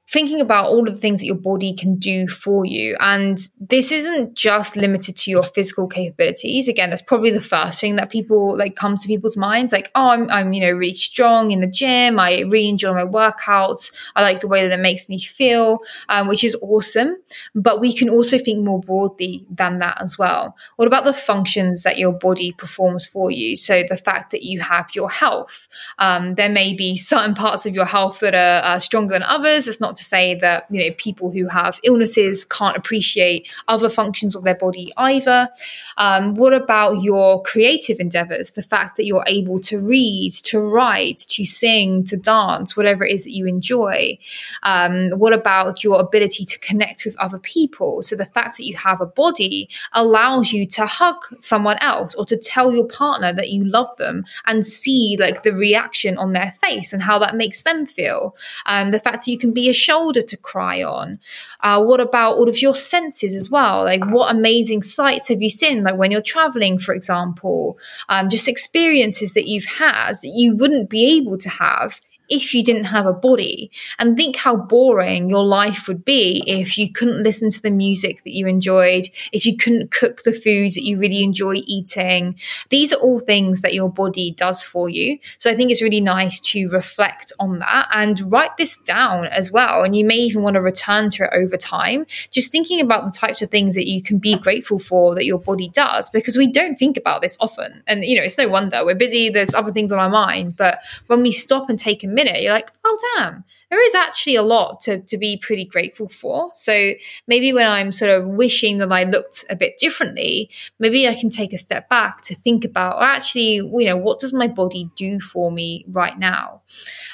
thinking 0.08 0.40
about 0.40 0.66
all 0.66 0.86
of 0.88 0.94
the 0.94 1.00
things 1.00 1.20
that 1.20 1.26
your 1.26 1.34
body 1.34 1.74
can 1.74 1.96
do 1.96 2.28
for 2.28 2.64
you. 2.64 2.96
And 3.00 3.38
this 3.58 3.90
isn't 3.90 4.34
just 4.34 4.76
limited 4.76 5.16
to 5.16 5.30
your 5.30 5.42
physical 5.42 5.86
capabilities. 5.86 6.68
Again, 6.68 6.90
that's 6.90 7.02
probably 7.02 7.30
the 7.30 7.40
first 7.40 7.80
thing 7.80 7.96
that 7.96 8.10
people 8.10 8.56
like 8.56 8.76
comes 8.76 9.02
to 9.02 9.08
people's 9.08 9.36
minds. 9.36 9.72
Like, 9.72 9.90
oh, 9.94 10.08
I'm, 10.08 10.30
I'm, 10.30 10.52
you 10.52 10.60
know, 10.60 10.72
really 10.72 10.94
strong 10.94 11.50
in 11.50 11.60
the 11.60 11.66
gym. 11.66 12.20
I 12.20 12.40
really 12.40 12.68
enjoy 12.68 12.92
my 12.92 13.04
workouts. 13.04 13.92
I 14.14 14.22
like 14.22 14.40
the 14.40 14.48
way 14.48 14.68
that 14.68 14.78
it 14.78 14.82
makes 14.82 15.08
me 15.08 15.18
feel, 15.18 15.80
um, 16.10 16.28
which 16.28 16.44
is 16.44 16.56
awesome. 16.60 17.16
But 17.54 17.80
we 17.80 17.92
can 17.92 18.10
also 18.10 18.36
think 18.36 18.64
more 18.64 18.80
broadly 18.80 19.46
than 19.50 19.78
that 19.78 20.00
as 20.02 20.18
well. 20.18 20.54
What 20.76 20.86
about 20.86 21.04
the 21.04 21.14
functions 21.14 21.82
that 21.82 21.98
your 21.98 22.12
body 22.12 22.52
performs 22.52 23.06
for 23.06 23.30
you? 23.30 23.56
So 23.56 23.84
the 23.88 23.96
fact 23.96 24.32
that 24.32 24.42
you 24.42 24.60
have 24.60 24.90
your 24.94 25.10
health. 25.10 25.66
Um, 25.98 26.34
there 26.34 26.50
may 26.50 26.74
be 26.74 26.96
certain 26.96 27.34
parts 27.34 27.64
of 27.64 27.74
your 27.74 27.86
health 27.86 28.20
that 28.20 28.34
are 28.34 28.74
uh, 28.74 28.78
stronger 28.78 29.14
than 29.14 29.22
others. 29.22 29.66
It's 29.66 29.80
not 29.80 29.93
to 29.94 30.04
say 30.04 30.34
that 30.36 30.66
you 30.70 30.84
know 30.84 30.94
people 30.96 31.30
who 31.30 31.48
have 31.48 31.80
illnesses 31.84 32.44
can't 32.44 32.76
appreciate 32.76 33.52
other 33.68 33.88
functions 33.88 34.34
of 34.34 34.44
their 34.44 34.54
body 34.54 34.92
either. 34.96 35.48
Um, 35.96 36.34
what 36.34 36.52
about 36.52 37.02
your 37.02 37.42
creative 37.42 38.00
endeavors? 38.00 38.52
The 38.52 38.62
fact 38.62 38.96
that 38.96 39.06
you're 39.06 39.24
able 39.26 39.60
to 39.60 39.78
read, 39.78 40.32
to 40.44 40.60
write, 40.60 41.18
to 41.30 41.44
sing, 41.44 42.04
to 42.04 42.16
dance, 42.16 42.76
whatever 42.76 43.04
it 43.04 43.12
is 43.12 43.24
that 43.24 43.32
you 43.32 43.46
enjoy. 43.46 44.18
Um, 44.62 45.10
what 45.10 45.32
about 45.32 45.84
your 45.84 46.00
ability 46.00 46.44
to 46.44 46.58
connect 46.58 47.04
with 47.04 47.16
other 47.18 47.38
people? 47.38 48.02
So 48.02 48.16
the 48.16 48.24
fact 48.24 48.56
that 48.56 48.66
you 48.66 48.76
have 48.76 49.00
a 49.00 49.06
body 49.06 49.68
allows 49.92 50.52
you 50.52 50.66
to 50.66 50.86
hug 50.86 51.16
someone 51.38 51.78
else 51.80 52.14
or 52.14 52.24
to 52.26 52.36
tell 52.36 52.72
your 52.72 52.86
partner 52.86 53.32
that 53.32 53.50
you 53.50 53.64
love 53.64 53.96
them 53.96 54.24
and 54.46 54.66
see 54.66 55.16
like 55.18 55.42
the 55.42 55.54
reaction 55.54 56.16
on 56.18 56.32
their 56.32 56.52
face 56.60 56.92
and 56.92 57.02
how 57.02 57.18
that 57.18 57.36
makes 57.36 57.62
them 57.62 57.86
feel. 57.86 58.36
Um, 58.66 58.90
the 58.90 58.98
fact 58.98 59.24
that 59.24 59.30
you 59.30 59.38
can 59.38 59.52
be 59.52 59.68
a 59.68 59.72
shoulder 59.84 60.22
to 60.22 60.36
cry 60.36 60.82
on? 60.82 61.18
Uh, 61.60 61.82
what 61.82 62.00
about 62.00 62.36
all 62.36 62.48
of 62.48 62.60
your 62.60 62.74
senses 62.74 63.34
as 63.34 63.50
well? 63.50 63.84
Like, 63.84 64.04
what 64.16 64.34
amazing 64.34 64.82
sights 64.82 65.28
have 65.28 65.42
you 65.42 65.50
seen? 65.50 65.82
Like, 65.82 65.96
when 65.96 66.10
you're 66.10 66.32
traveling, 66.34 66.78
for 66.78 66.94
example, 66.94 67.78
um, 68.08 68.30
just 68.30 68.48
experiences 68.48 69.34
that 69.34 69.48
you've 69.48 69.72
had 69.84 70.12
that 70.22 70.32
you 70.40 70.56
wouldn't 70.56 70.88
be 70.88 71.02
able 71.16 71.38
to 71.38 71.48
have 71.48 72.00
if 72.28 72.54
you 72.54 72.62
didn't 72.64 72.84
have 72.84 73.06
a 73.06 73.12
body. 73.12 73.70
And 73.98 74.16
think 74.16 74.36
how 74.36 74.56
boring 74.56 75.28
your 75.28 75.44
life 75.44 75.88
would 75.88 76.04
be 76.04 76.42
if 76.46 76.78
you 76.78 76.90
couldn't 76.90 77.22
listen 77.22 77.50
to 77.50 77.62
the 77.62 77.70
music 77.70 78.22
that 78.24 78.32
you 78.32 78.46
enjoyed 78.46 79.08
if 79.32 79.46
you 79.46 79.56
couldn't 79.56 79.90
cook 79.90 80.22
the 80.22 80.32
foods 80.32 80.74
that 80.74 80.84
you 80.84 80.98
really 80.98 81.22
enjoy 81.22 81.54
eating. 81.66 82.38
These 82.70 82.92
are 82.92 83.00
all 83.00 83.18
things 83.18 83.60
that 83.60 83.74
your 83.74 83.90
body 83.90 84.32
does 84.32 84.62
for 84.62 84.88
you. 84.88 85.18
So 85.38 85.50
i 85.50 85.54
think 85.54 85.70
it's 85.70 85.82
really 85.82 86.00
nice 86.00 86.40
to 86.40 86.68
reflect 86.68 87.32
on 87.38 87.58
that 87.60 87.88
and 87.92 88.32
write 88.32 88.56
this 88.56 88.76
down 88.78 89.26
as 89.26 89.50
well. 89.50 89.82
And 89.82 89.96
you 89.96 90.04
may 90.04 90.16
even 90.16 90.42
want 90.42 90.54
to 90.54 90.60
return 90.60 91.10
to 91.10 91.24
it 91.24 91.30
over 91.34 91.56
time. 91.56 92.06
Just 92.30 92.50
thinking 92.50 92.80
about 92.80 93.04
the 93.04 93.18
types 93.18 93.42
of 93.42 93.50
things 93.50 93.74
that 93.74 93.86
you 93.86 94.02
can 94.02 94.18
be 94.18 94.36
grateful 94.36 94.78
for 94.78 95.14
that 95.14 95.24
your 95.24 95.38
body 95.38 95.68
does 95.68 96.10
because 96.10 96.36
we 96.36 96.50
don't 96.50 96.78
think 96.78 96.96
about 96.96 97.22
this 97.22 97.36
often. 97.40 97.82
And 97.86 98.04
you 98.04 98.16
know 98.16 98.24
it's 98.24 98.38
no 98.38 98.48
wonder. 98.48 98.84
We're 98.84 98.94
busy. 98.94 99.30
There's 99.30 99.54
other 99.54 99.72
things 99.72 99.92
on 99.92 99.98
our 99.98 100.10
mind. 100.10 100.56
But 100.56 100.80
when 101.06 101.22
we 101.22 101.32
stop 101.32 101.68
and 101.68 101.78
take 101.78 102.04
a 102.04 102.08
minute, 102.08 102.23
you're 102.32 102.52
like, 102.52 102.70
oh, 102.84 102.98
damn, 103.16 103.44
there 103.70 103.84
is 103.84 103.94
actually 103.94 104.36
a 104.36 104.42
lot 104.42 104.80
to, 104.80 105.00
to 105.00 105.18
be 105.18 105.36
pretty 105.36 105.64
grateful 105.64 106.08
for. 106.08 106.50
So 106.54 106.92
maybe 107.26 107.52
when 107.52 107.66
I'm 107.66 107.92
sort 107.92 108.10
of 108.10 108.26
wishing 108.26 108.78
that 108.78 108.92
I 108.92 109.04
looked 109.04 109.44
a 109.50 109.56
bit 109.56 109.78
differently, 109.78 110.50
maybe 110.78 111.08
I 111.08 111.14
can 111.14 111.30
take 111.30 111.52
a 111.52 111.58
step 111.58 111.88
back 111.88 112.22
to 112.22 112.34
think 112.34 112.64
about, 112.64 112.96
or 112.96 113.04
actually, 113.04 113.56
you 113.56 113.84
know, 113.84 113.96
what 113.96 114.20
does 114.20 114.32
my 114.32 114.48
body 114.48 114.90
do 114.96 115.20
for 115.20 115.50
me 115.50 115.84
right 115.88 116.18
now? 116.18 116.62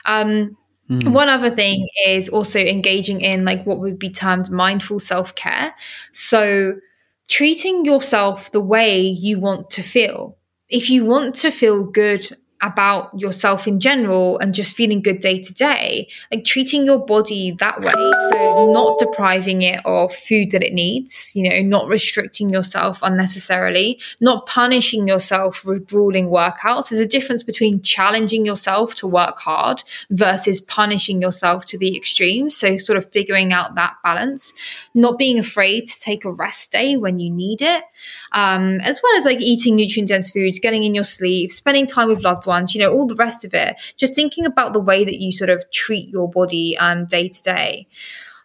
Um, 0.05 0.57
Mm. 0.91 1.13
One 1.13 1.29
other 1.29 1.51
thing 1.51 1.87
is 2.07 2.29
also 2.29 2.59
engaging 2.59 3.21
in 3.21 3.45
like 3.45 3.65
what 3.65 3.79
would 3.79 3.99
be 3.99 4.11
termed 4.11 4.51
mindful 4.51 4.99
self 4.99 5.35
care. 5.37 5.73
So, 6.13 6.81
treating 7.29 7.85
yourself 7.85 8.51
the 8.51 8.61
way 8.61 9.01
you 9.01 9.39
want 9.39 9.71
to 9.71 9.83
feel. 9.83 10.37
If 10.69 10.91
you 10.91 11.05
want 11.05 11.37
to 11.37 11.51
feel 11.51 11.85
good 11.85 12.37
about 12.63 13.11
yourself 13.19 13.67
in 13.67 13.81
general 13.81 14.39
and 14.39 14.55
just 14.55 14.77
feeling 14.77 15.01
good 15.01 15.21
day 15.21 15.41
to 15.41 15.53
day, 15.55 16.09
like 16.31 16.45
treating 16.45 16.85
your 16.85 17.05
body 17.05 17.53
that 17.53 17.81
way. 17.81 17.93
So, 18.31 18.73
not 18.73 18.99
depriving 18.99 19.63
it 19.63 19.81
of 19.85 20.15
food 20.15 20.51
that 20.51 20.63
it 20.63 20.73
needs, 20.73 21.33
you 21.35 21.49
know, 21.49 21.61
not 21.63 21.89
restricting 21.89 22.51
yourself 22.51 23.01
unnecessarily, 23.03 23.99
not 24.21 24.47
punishing 24.47 25.09
yourself 25.09 25.65
with 25.65 25.87
grueling 25.89 26.27
workouts. 26.27 26.91
There's 26.91 27.01
a 27.01 27.07
difference 27.07 27.43
between 27.43 27.81
challenging 27.81 28.45
yourself 28.45 28.95
to 28.97 29.07
work 29.07 29.39
hard 29.39 29.83
versus 30.11 30.61
punishing 30.61 31.23
yourself 31.23 31.65
to 31.67 31.79
the 31.79 31.97
extreme. 31.97 32.51
So, 32.51 32.77
sort 32.77 32.99
of 32.99 33.11
figuring 33.11 33.53
out 33.53 33.75
that 33.77 33.97
balance, 34.05 34.53
not 34.95 35.19
being 35.19 35.39
afraid 35.39 35.87
to 35.87 36.01
take 36.01 36.25
a 36.25 36.33
rest 36.33 36.73
day 36.73 36.97
when 36.97 37.19
you 37.19 37.31
need 37.31 37.63
it, 37.63 37.85
um, 38.33 38.81
as 38.81 39.01
well 39.03 39.17
as 39.17 39.25
like 39.25 39.41
eating 39.41 39.77
nutrient 39.77 40.09
dense 40.09 40.31
foods, 40.31 40.59
getting 40.59 40.85
in 40.85 40.95
your 40.95 41.05
sleep, 41.05 41.51
spending 41.53 41.87
time 41.87 42.09
with 42.09 42.23
loved 42.23 42.47
ones, 42.47 42.50
you 42.75 42.81
know, 42.81 42.93
all 42.93 43.07
the 43.07 43.15
rest 43.15 43.45
of 43.45 43.55
it. 43.55 43.81
Just 43.97 44.15
thinking 44.15 44.45
about 44.45 44.73
the 44.73 44.81
way 44.81 45.05
that 45.05 45.21
you 45.21 45.33
sort 45.33 45.51
of 45.51 45.65
treat 45.71 46.09
your 46.09 46.29
body 46.29 46.77
um, 46.79 47.07
day 47.07 47.29
to 47.29 47.43
day. 47.43 47.87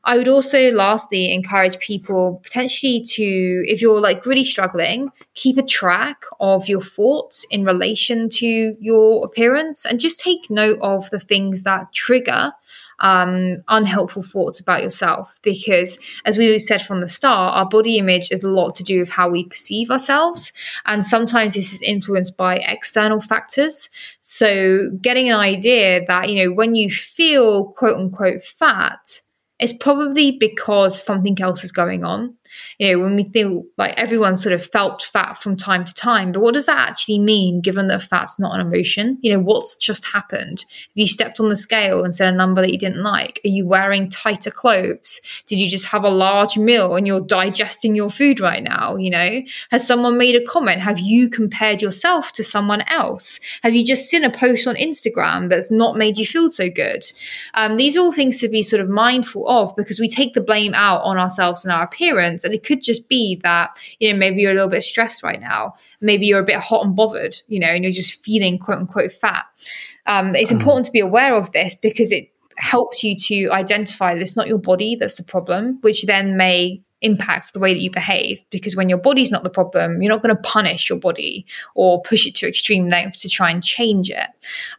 I 0.08 0.18
would 0.18 0.28
also 0.28 0.72
lastly 0.72 1.34
encourage 1.34 1.80
people 1.80 2.40
potentially 2.44 3.02
to, 3.02 3.64
if 3.68 3.82
you're 3.82 4.00
like 4.00 4.26
really 4.26 4.44
struggling, 4.44 5.10
keep 5.34 5.58
a 5.58 5.64
track 5.64 6.24
of 6.40 6.70
your 6.70 6.82
thoughts 6.82 7.44
in 7.50 7.66
relation 7.66 8.30
to 8.30 8.76
your 8.80 9.26
appearance 9.26 9.84
and 9.84 10.00
just 10.00 10.20
take 10.20 10.50
note 10.52 10.78
of 10.82 11.10
the 11.10 11.20
things 11.20 11.64
that 11.64 11.92
trigger 11.92 12.52
um, 13.00 13.64
unhelpful 13.68 14.24
thoughts 14.24 14.60
about 14.60 14.84
yourself. 14.84 15.40
Because 15.42 15.98
as 16.26 16.38
we 16.38 16.58
said 16.60 16.82
from 16.82 17.02
the 17.02 17.08
start, 17.08 17.56
our 17.56 17.68
body 17.68 17.98
image 17.98 18.32
is 18.32 18.44
a 18.44 18.50
lot 18.50 18.76
to 18.76 18.84
do 18.84 19.00
with 19.00 19.10
how 19.10 19.30
we 19.30 19.46
perceive 19.46 19.92
ourselves. 19.92 20.52
And 20.86 21.06
sometimes 21.06 21.54
this 21.54 21.74
is 21.74 21.82
influenced 21.82 22.38
by 22.38 22.58
external 22.58 23.22
factors. 23.22 23.90
So 24.20 24.90
getting 25.02 25.30
an 25.30 25.40
idea 25.40 26.06
that, 26.08 26.30
you 26.30 26.44
know, 26.44 26.54
when 26.54 26.76
you 26.76 26.90
feel 26.90 27.66
quote 27.74 27.98
unquote 27.98 28.44
fat, 28.44 29.22
it's 29.60 29.74
probably 29.74 30.38
because 30.38 31.02
something 31.02 31.42
else 31.42 31.64
is 31.64 31.72
going 31.72 32.04
on 32.04 32.36
you 32.80 32.92
know, 32.92 33.04
when 33.04 33.16
we 33.16 33.30
feel 33.30 33.64
like 33.78 33.94
everyone 33.98 34.36
sort 34.36 34.54
of 34.54 34.66
felt 34.66 35.04
fat 35.04 35.38
from 35.38 35.56
time 35.56 35.86
to 35.86 35.94
time, 35.94 36.32
but 36.32 36.42
what 36.42 36.54
does 36.54 36.66
that 36.66 36.90
actually 36.90 37.20
mean 37.20 37.62
given 37.62 37.88
that 37.88 38.04
fat's 38.04 38.40
not 38.40 38.60
an 38.60 38.66
emotion? 38.66 39.18
You 39.22 39.34
know, 39.34 39.40
what's 39.40 39.76
just 39.78 40.06
happened? 40.06 40.66
Have 40.70 40.90
you 40.96 41.08
stepped 41.08 41.40
on 41.40 41.50
the 41.50 41.58
scale 41.58 42.04
and 42.04 42.14
said 42.14 42.34
a 42.34 42.38
number 42.38 42.62
that 42.62 42.72
you 42.72 42.78
didn't 42.78 43.04
like? 43.04 43.40
Are 43.46 43.50
you 43.50 43.66
wearing 43.66 44.10
tighter 44.10 44.52
clothes? 44.52 45.22
Did 45.48 45.60
you 45.60 45.70
just 45.70 45.88
have 45.88 46.04
a 46.04 46.10
large 46.10 46.58
meal 46.58 46.96
and 46.96 47.06
you're 47.08 47.22
digesting 47.22 47.96
your 47.96 48.10
food 48.10 48.40
right 48.40 48.64
now? 48.64 48.96
You 48.96 49.10
know, 49.10 49.42
has 49.72 49.86
someone 49.86 50.18
made 50.18 50.36
a 50.36 50.46
comment? 50.46 50.82
Have 50.82 51.00
you 51.00 51.30
compared 51.30 51.82
yourself 51.82 52.32
to 52.34 52.44
someone 52.44 52.82
else? 52.88 53.40
Have 53.64 53.76
you 53.76 53.86
just 53.86 54.10
seen 54.10 54.24
a 54.24 54.30
post 54.30 54.68
on 54.68 54.76
Instagram 54.76 55.50
that's 55.50 55.72
not 55.72 55.98
made 55.98 56.18
you 56.18 56.26
feel 56.26 56.50
so 56.50 56.70
good? 56.70 57.04
Um, 57.54 57.78
these 57.78 57.98
are 57.98 58.02
all 58.02 58.12
things 58.12 58.38
to 58.38 58.50
be 58.50 58.64
sort 58.64 58.82
of 58.82 58.90
mindful 58.90 59.48
of 59.48 59.76
because 59.76 60.00
we 60.00 60.08
take 60.08 60.34
the 60.34 60.42
blame 60.42 60.74
out 60.74 61.02
on 61.02 61.18
ourselves 61.18 61.66
and 61.66 61.72
our 61.72 61.84
appearance 61.84 62.45
and 62.46 62.54
it 62.54 62.64
could 62.64 62.82
just 62.82 63.10
be 63.10 63.40
that, 63.44 63.78
you 64.00 64.12
know, 64.12 64.18
maybe 64.18 64.42
you're 64.42 64.52
a 64.52 64.56
little 64.56 64.70
bit 64.70 64.84
stressed 64.84 65.24
right 65.24 65.42
now. 65.42 65.74
Maybe 66.02 66.26
you're 66.26 66.40
a 66.40 66.46
bit 66.46 66.58
hot 66.58 66.86
and 66.86 66.96
bothered, 66.96 67.36
you 67.48 67.60
know, 67.60 67.68
and 67.68 67.84
you're 67.84 67.92
just 67.92 68.24
feeling 68.24 68.58
quote 68.58 68.78
unquote 68.78 69.12
fat. 69.12 69.46
Um, 70.06 70.36
it's 70.36 70.52
mm. 70.52 70.60
important 70.60 70.86
to 70.86 70.92
be 70.92 71.00
aware 71.00 71.36
of 71.36 71.52
this 71.52 71.76
because 71.76 72.12
it 72.12 72.30
helps 72.58 73.04
you 73.04 73.16
to 73.18 73.50
identify 73.50 74.14
that 74.14 74.22
it's 74.22 74.36
not 74.36 74.48
your 74.48 74.60
body 74.60 74.96
that's 74.96 75.18
the 75.18 75.24
problem, 75.24 75.80
which 75.82 76.04
then 76.04 76.38
may 76.38 76.82
impact 77.02 77.54
the 77.54 77.60
way 77.60 77.74
that 77.74 77.82
you 77.82 77.92
behave 77.92 78.42
because 78.50 78.76
when 78.76 78.90
your 78.90 78.98
body's 78.98 79.30
not 79.30 79.44
the 79.44 79.50
problem 79.50 80.02
you're 80.02 80.12
not 80.12 80.24
going 80.24 80.36
to 80.36 80.42
punish 80.42 80.90
your 80.90 80.98
body 80.98 81.46
or 81.76 82.02
push 82.02 82.26
it 82.26 82.34
to 82.34 82.48
extreme 82.48 82.90
lengths 82.90 83.22
to 83.22 83.30
try 83.30 83.52
and 83.52 83.64
change 83.64 84.10
it 84.10 84.30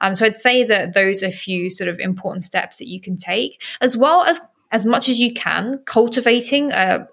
um, 0.01 0.15
so 0.15 0.25
i'd 0.25 0.35
say 0.35 0.65
that 0.65 0.95
those 0.95 1.23
are 1.23 1.27
a 1.27 1.31
few 1.31 1.69
sort 1.71 1.89
of 1.89 2.01
important 2.01 2.43
steps 2.43 2.79
that 2.79 2.89
you 2.89 3.01
can 3.01 3.17
take 3.17 3.63
as 3.81 3.97
well 3.97 4.23
as 4.25 4.41
as 4.73 4.85
much 4.85 5.09
as 5.09 5.21
you 5.21 5.33
can 5.33 5.79
cultivating 5.85 6.73
a 6.73 7.07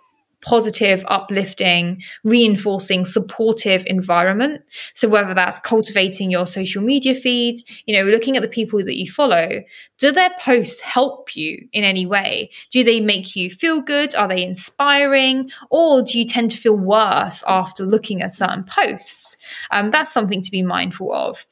positive, 0.43 1.03
uplifting, 1.07 2.01
reinforcing, 2.23 3.05
supportive 3.05 3.83
environment. 3.87 4.61
So 4.93 5.07
whether 5.07 5.33
that's 5.33 5.59
cultivating 5.59 6.29
your 6.29 6.45
social 6.45 6.83
media 6.83 7.15
feeds, 7.15 7.63
you 7.85 7.95
know, 7.95 8.09
looking 8.09 8.35
at 8.35 8.43
the 8.43 8.49
people 8.49 8.83
that 8.83 8.97
you 8.97 9.09
follow, 9.09 9.63
do 9.97 10.11
their 10.11 10.31
posts 10.39 10.81
help 10.81 11.35
you 11.35 11.67
in 11.71 11.83
any 11.83 12.05
way? 12.05 12.51
Do 12.71 12.83
they 12.83 12.99
make 12.99 13.35
you 13.35 13.49
feel 13.49 13.81
good? 13.81 14.13
Are 14.15 14.27
they 14.27 14.43
inspiring? 14.43 15.49
Or 15.69 16.01
do 16.01 16.19
you 16.19 16.25
tend 16.25 16.51
to 16.51 16.57
feel 16.57 16.77
worse 16.77 17.43
after 17.47 17.83
looking 17.85 18.21
at 18.21 18.31
certain 18.31 18.63
posts? 18.63 19.37
Um, 19.71 19.91
that's 19.91 20.11
something 20.11 20.41
to 20.41 20.51
be 20.51 20.61
mindful 20.61 21.13
of 21.13 21.45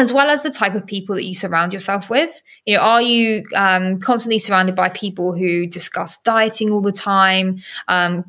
as 0.00 0.14
well 0.14 0.30
as 0.30 0.42
the 0.42 0.50
type 0.50 0.74
of 0.74 0.86
people 0.86 1.14
that 1.14 1.24
you 1.24 1.34
surround 1.34 1.74
yourself 1.74 2.08
with. 2.08 2.40
You 2.64 2.76
know, 2.76 2.82
are 2.82 3.02
you 3.02 3.44
um, 3.54 3.98
constantly 3.98 4.38
surrounded 4.38 4.74
by 4.74 4.88
people 4.88 5.36
who 5.36 5.66
discuss 5.66 6.16
dieting 6.22 6.70
all 6.70 6.80
the 6.80 6.90
time, 6.90 7.58
um, 7.88 8.24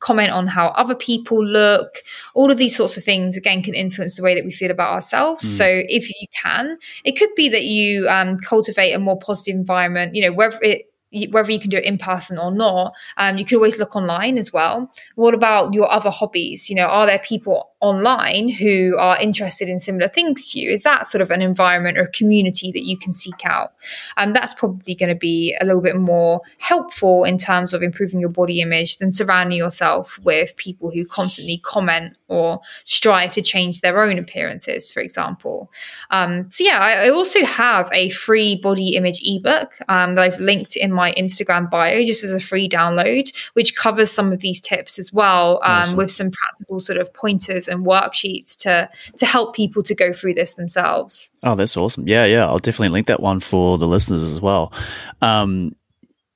comment 0.00 0.32
on 0.32 0.48
how 0.48 0.68
other 0.70 0.96
people 0.96 1.46
look? 1.46 1.98
All 2.34 2.50
of 2.50 2.58
these 2.58 2.74
sorts 2.74 2.96
of 2.96 3.04
things, 3.04 3.36
again, 3.36 3.62
can 3.62 3.72
influence 3.72 4.16
the 4.16 4.24
way 4.24 4.34
that 4.34 4.44
we 4.44 4.50
feel 4.50 4.72
about 4.72 4.92
ourselves. 4.92 5.44
Mm. 5.44 5.58
So, 5.58 5.64
if 5.68 6.08
you 6.08 6.26
can, 6.34 6.76
it 7.04 7.12
could 7.12 7.32
be 7.36 7.48
that 7.50 7.66
you 7.66 8.08
um, 8.08 8.40
cultivate 8.40 8.92
a 8.92 8.98
more 8.98 9.16
positive 9.16 9.54
environment. 9.54 10.16
You 10.16 10.22
know, 10.22 10.32
whether 10.32 10.58
it 10.60 10.91
whether 11.30 11.52
you 11.52 11.58
can 11.58 11.70
do 11.70 11.76
it 11.76 11.84
in 11.84 11.98
person 11.98 12.38
or 12.38 12.50
not, 12.50 12.94
um, 13.16 13.36
you 13.38 13.44
can 13.44 13.56
always 13.56 13.78
look 13.78 13.94
online 13.96 14.38
as 14.38 14.52
well. 14.52 14.90
What 15.14 15.34
about 15.34 15.74
your 15.74 15.90
other 15.90 16.10
hobbies? 16.10 16.70
You 16.70 16.76
know, 16.76 16.86
are 16.86 17.06
there 17.06 17.18
people 17.18 17.70
online 17.80 18.48
who 18.48 18.96
are 18.98 19.20
interested 19.20 19.68
in 19.68 19.80
similar 19.80 20.08
things 20.08 20.50
to 20.50 20.60
you? 20.60 20.70
Is 20.70 20.84
that 20.84 21.06
sort 21.06 21.20
of 21.20 21.30
an 21.30 21.42
environment 21.42 21.98
or 21.98 22.06
community 22.06 22.70
that 22.72 22.84
you 22.84 22.96
can 22.96 23.12
seek 23.12 23.44
out? 23.44 23.72
Um, 24.16 24.32
that's 24.32 24.54
probably 24.54 24.94
going 24.94 25.08
to 25.08 25.14
be 25.14 25.56
a 25.60 25.64
little 25.64 25.82
bit 25.82 25.96
more 25.96 26.40
helpful 26.58 27.24
in 27.24 27.36
terms 27.36 27.74
of 27.74 27.82
improving 27.82 28.20
your 28.20 28.30
body 28.30 28.60
image 28.60 28.98
than 28.98 29.12
surrounding 29.12 29.58
yourself 29.58 30.18
with 30.22 30.56
people 30.56 30.90
who 30.90 31.04
constantly 31.04 31.58
comment 31.58 32.16
or 32.32 32.60
strive 32.84 33.30
to 33.30 33.42
change 33.42 33.80
their 33.80 34.00
own 34.02 34.18
appearances, 34.18 34.90
for 34.90 35.00
example. 35.00 35.70
Um, 36.10 36.50
so, 36.50 36.64
yeah, 36.64 36.78
I, 36.80 37.06
I, 37.06 37.08
also 37.10 37.44
have 37.44 37.90
a 37.92 38.08
free 38.10 38.56
body 38.56 38.96
image 38.96 39.20
ebook 39.22 39.74
um, 39.88 40.14
that 40.14 40.22
I've 40.22 40.40
linked 40.40 40.76
in 40.76 40.92
my 40.92 41.12
Instagram 41.12 41.70
bio 41.70 42.04
just 42.04 42.24
as 42.24 42.32
a 42.32 42.40
free 42.40 42.68
download, 42.68 43.32
which 43.52 43.76
covers 43.76 44.10
some 44.10 44.32
of 44.32 44.40
these 44.40 44.60
tips 44.60 44.98
as 44.98 45.12
well 45.12 45.60
um, 45.62 45.82
awesome. 45.82 45.96
with 45.98 46.10
some 46.10 46.30
practical 46.30 46.80
sort 46.80 46.98
of 46.98 47.12
pointers 47.12 47.68
and 47.68 47.84
worksheets 47.86 48.56
to 48.60 48.88
to 49.16 49.26
help 49.26 49.54
people 49.54 49.82
to 49.82 49.94
go 49.94 50.12
through 50.12 50.34
this 50.34 50.54
themselves. 50.54 51.30
Oh, 51.42 51.54
that's 51.54 51.76
awesome. 51.76 52.08
Yeah, 52.08 52.24
yeah. 52.24 52.46
I'll 52.46 52.58
definitely 52.58 52.88
link 52.88 53.06
that 53.08 53.20
one 53.20 53.40
for 53.40 53.78
the 53.78 53.86
listeners 53.86 54.22
as 54.22 54.40
well. 54.40 54.72
Um, 55.20 55.76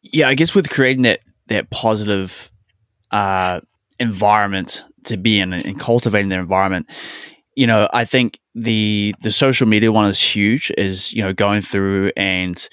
yeah, 0.03 0.28
I 0.28 0.34
guess 0.34 0.55
with 0.55 0.70
creating 0.70 1.03
that 1.03 1.20
that 1.49 1.70
positive 1.70 2.51
uh, 3.11 3.61
environment 3.99 4.84
to 5.05 5.16
be 5.16 5.40
in 5.40 5.53
and 5.53 5.78
cultivating 5.78 6.28
their 6.28 6.40
environment, 6.40 6.90
you 7.55 7.66
know, 7.66 7.88
I 7.92 8.05
think 8.05 8.40
the 8.55 9.14
the 9.22 9.32
social 9.32 9.66
media 9.66 9.92
one 9.92 10.09
is 10.09 10.20
huge. 10.20 10.72
Is 10.76 11.12
you 11.12 11.22
know 11.22 11.32
going 11.32 11.62
through 11.62 12.12
and 12.16 12.68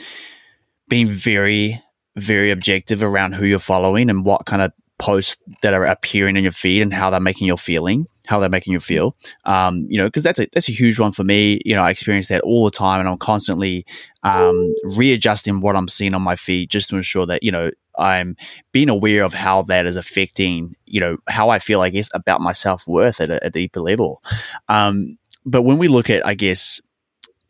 being 0.90 1.10
very 1.10 1.82
very 2.16 2.52
objective 2.52 3.02
around 3.02 3.34
who 3.34 3.46
you're 3.46 3.60
following 3.60 4.10
and 4.10 4.24
what 4.24 4.46
kind 4.46 4.62
of 4.62 4.72
posts 5.00 5.38
that 5.64 5.74
are 5.74 5.86
appearing 5.86 6.38
in 6.38 6.44
your 6.44 6.52
feed 6.52 6.82
and 6.82 6.94
how 6.94 7.10
they're 7.10 7.20
making 7.20 7.48
you 7.48 7.58
feeling 7.58 8.06
how 8.26 8.40
they're 8.40 8.50
making 8.50 8.74
you 8.74 8.80
feel. 8.80 9.16
Um, 9.46 9.86
you 9.90 9.98
know, 9.98 10.06
because 10.06 10.24
that's 10.24 10.40
a 10.40 10.48
that's 10.54 10.70
a 10.70 10.74
huge 10.74 11.00
one 11.00 11.12
for 11.12 11.24
me. 11.24 11.62
You 11.66 11.76
know, 11.76 11.84
I 11.84 11.90
experience 11.90 12.28
that 12.28 12.42
all 12.42 12.66
the 12.66 12.72
time, 12.72 13.00
and 13.00 13.10
I'm 13.10 13.18
constantly 13.18 13.86
um, 14.24 14.74
readjusting 14.84 15.62
what 15.62 15.76
I'm 15.76 15.88
seeing 15.88 16.14
on 16.14 16.22
my 16.22 16.36
feed 16.36 16.70
just 16.70 16.90
to 16.90 16.96
ensure 16.96 17.26
that 17.26 17.44
you 17.44 17.52
know 17.52 17.72
I'm 17.98 18.36
being 18.72 18.90
aware 18.90 19.24
of 19.24 19.34
how 19.34 19.64
that 19.64 19.86
is 19.86 19.96
affecting 19.96 20.76
you 20.86 21.00
know 21.00 21.18
how 21.28 21.50
I 21.50 21.60
feel, 21.60 21.82
I 21.82 21.90
guess, 21.90 22.10
about 22.14 22.42
my 22.42 22.54
self 22.54 22.88
worth 22.88 23.22
at 23.22 23.30
a, 23.30 23.46
a, 23.46 23.50
deeper 23.50 23.80
level. 23.80 24.22
Um, 24.70 25.18
but 25.46 25.64
when 25.64 25.78
we 25.78 25.88
look 25.90 26.10
at, 26.10 26.26
I 26.26 26.36
guess, 26.36 26.82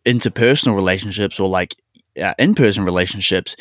interpersonal 0.05 0.75
relationships 0.75 1.39
or 1.39 1.47
like 1.47 1.75
uh, 2.21 2.33
in-person 2.37 2.85
relationships 2.85 3.55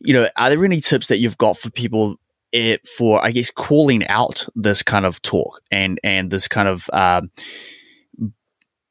you 0.00 0.14
know 0.14 0.26
are 0.38 0.48
there 0.48 0.64
any 0.64 0.80
tips 0.80 1.08
that 1.08 1.18
you've 1.18 1.36
got 1.36 1.58
for 1.58 1.70
people 1.70 2.18
it 2.52 2.86
for 2.86 3.24
I 3.24 3.30
guess 3.30 3.50
calling 3.50 4.06
out 4.08 4.46
this 4.54 4.82
kind 4.82 5.06
of 5.06 5.20
talk 5.22 5.60
and 5.70 6.00
and 6.02 6.30
this 6.30 6.48
kind 6.48 6.68
of 6.68 6.88
um, 6.92 7.30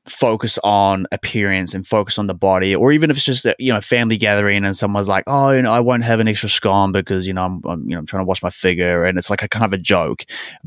focus 0.06 0.58
on 0.64 1.06
appearance 1.12 1.74
and 1.74 1.86
focus 1.86 2.18
on 2.18 2.28
the 2.28 2.34
body, 2.34 2.76
or 2.76 2.92
even 2.92 3.10
if 3.10 3.18
it's 3.18 3.26
just 3.26 3.46
a 3.46 3.56
you 3.60 3.72
know 3.72 3.82
family 3.82 4.18
gathering 4.18 4.64
and 4.64 4.76
someone's 4.76 5.08
like, 5.08 5.24
oh, 5.28 5.52
you 5.52 5.62
know, 5.62 5.72
I 5.72 5.80
won't 5.80 6.04
have 6.04 6.20
an 6.20 6.28
extra 6.28 6.50
scone 6.50 6.92
because 6.92 7.28
you 7.28 7.34
know 7.34 7.46
I'm, 7.46 7.62
I'm 7.66 7.84
you 7.84 7.96
know 7.96 8.00
I'm 8.00 8.06
trying 8.06 8.22
to 8.22 8.28
wash 8.28 8.42
my 8.42 8.50
figure, 8.50 9.04
and 9.06 9.18
it's 9.18 9.30
like 9.30 9.44
a 9.44 9.50
kind 9.50 9.66
of 9.66 9.74
a 9.74 9.78
joke, 9.78 10.26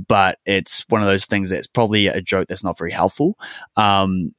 but 0.08 0.38
it's 0.46 0.84
one 0.88 1.00
of 1.00 1.06
those 1.06 1.26
things 1.26 1.50
that's 1.50 1.66
probably 1.66 2.06
a 2.06 2.20
joke 2.20 2.48
that's 2.48 2.64
not 2.64 2.78
very 2.78 2.92
helpful. 2.92 3.38
Um, 3.76 4.34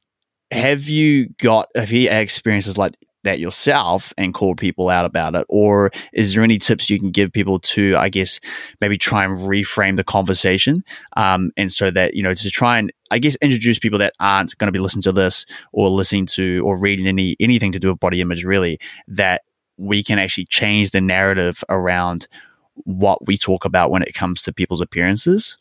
have 0.50 0.88
you 0.88 1.30
got 1.38 1.68
have 1.74 1.92
you 1.92 2.10
experiences 2.10 2.78
like 2.78 2.94
that 3.24 3.38
yourself 3.38 4.12
and 4.18 4.34
called 4.34 4.58
people 4.58 4.88
out 4.88 5.04
about 5.04 5.34
it? 5.34 5.46
Or 5.48 5.90
is 6.12 6.34
there 6.34 6.42
any 6.42 6.58
tips 6.58 6.90
you 6.90 6.98
can 6.98 7.10
give 7.10 7.32
people 7.32 7.60
to, 7.60 7.96
I 7.96 8.08
guess, 8.08 8.40
maybe 8.80 8.98
try 8.98 9.24
and 9.24 9.38
reframe 9.38 9.96
the 9.96 10.04
conversation? 10.04 10.82
Um, 11.16 11.52
and 11.56 11.72
so 11.72 11.90
that, 11.90 12.14
you 12.14 12.22
know, 12.22 12.34
to 12.34 12.50
try 12.50 12.78
and, 12.78 12.92
I 13.10 13.18
guess, 13.18 13.36
introduce 13.36 13.78
people 13.78 13.98
that 14.00 14.14
aren't 14.20 14.56
going 14.58 14.68
to 14.68 14.72
be 14.72 14.78
listening 14.78 15.02
to 15.02 15.12
this 15.12 15.46
or 15.72 15.88
listening 15.88 16.26
to 16.26 16.62
or 16.64 16.78
reading 16.78 17.06
any 17.06 17.36
anything 17.40 17.72
to 17.72 17.78
do 17.78 17.88
with 17.88 18.00
body 18.00 18.20
image, 18.20 18.44
really, 18.44 18.78
that 19.08 19.42
we 19.76 20.02
can 20.02 20.18
actually 20.18 20.46
change 20.46 20.90
the 20.90 21.00
narrative 21.00 21.64
around 21.68 22.26
what 22.74 23.26
we 23.26 23.36
talk 23.36 23.64
about 23.64 23.90
when 23.90 24.02
it 24.02 24.14
comes 24.14 24.42
to 24.42 24.52
people's 24.52 24.80
appearances. 24.80 25.56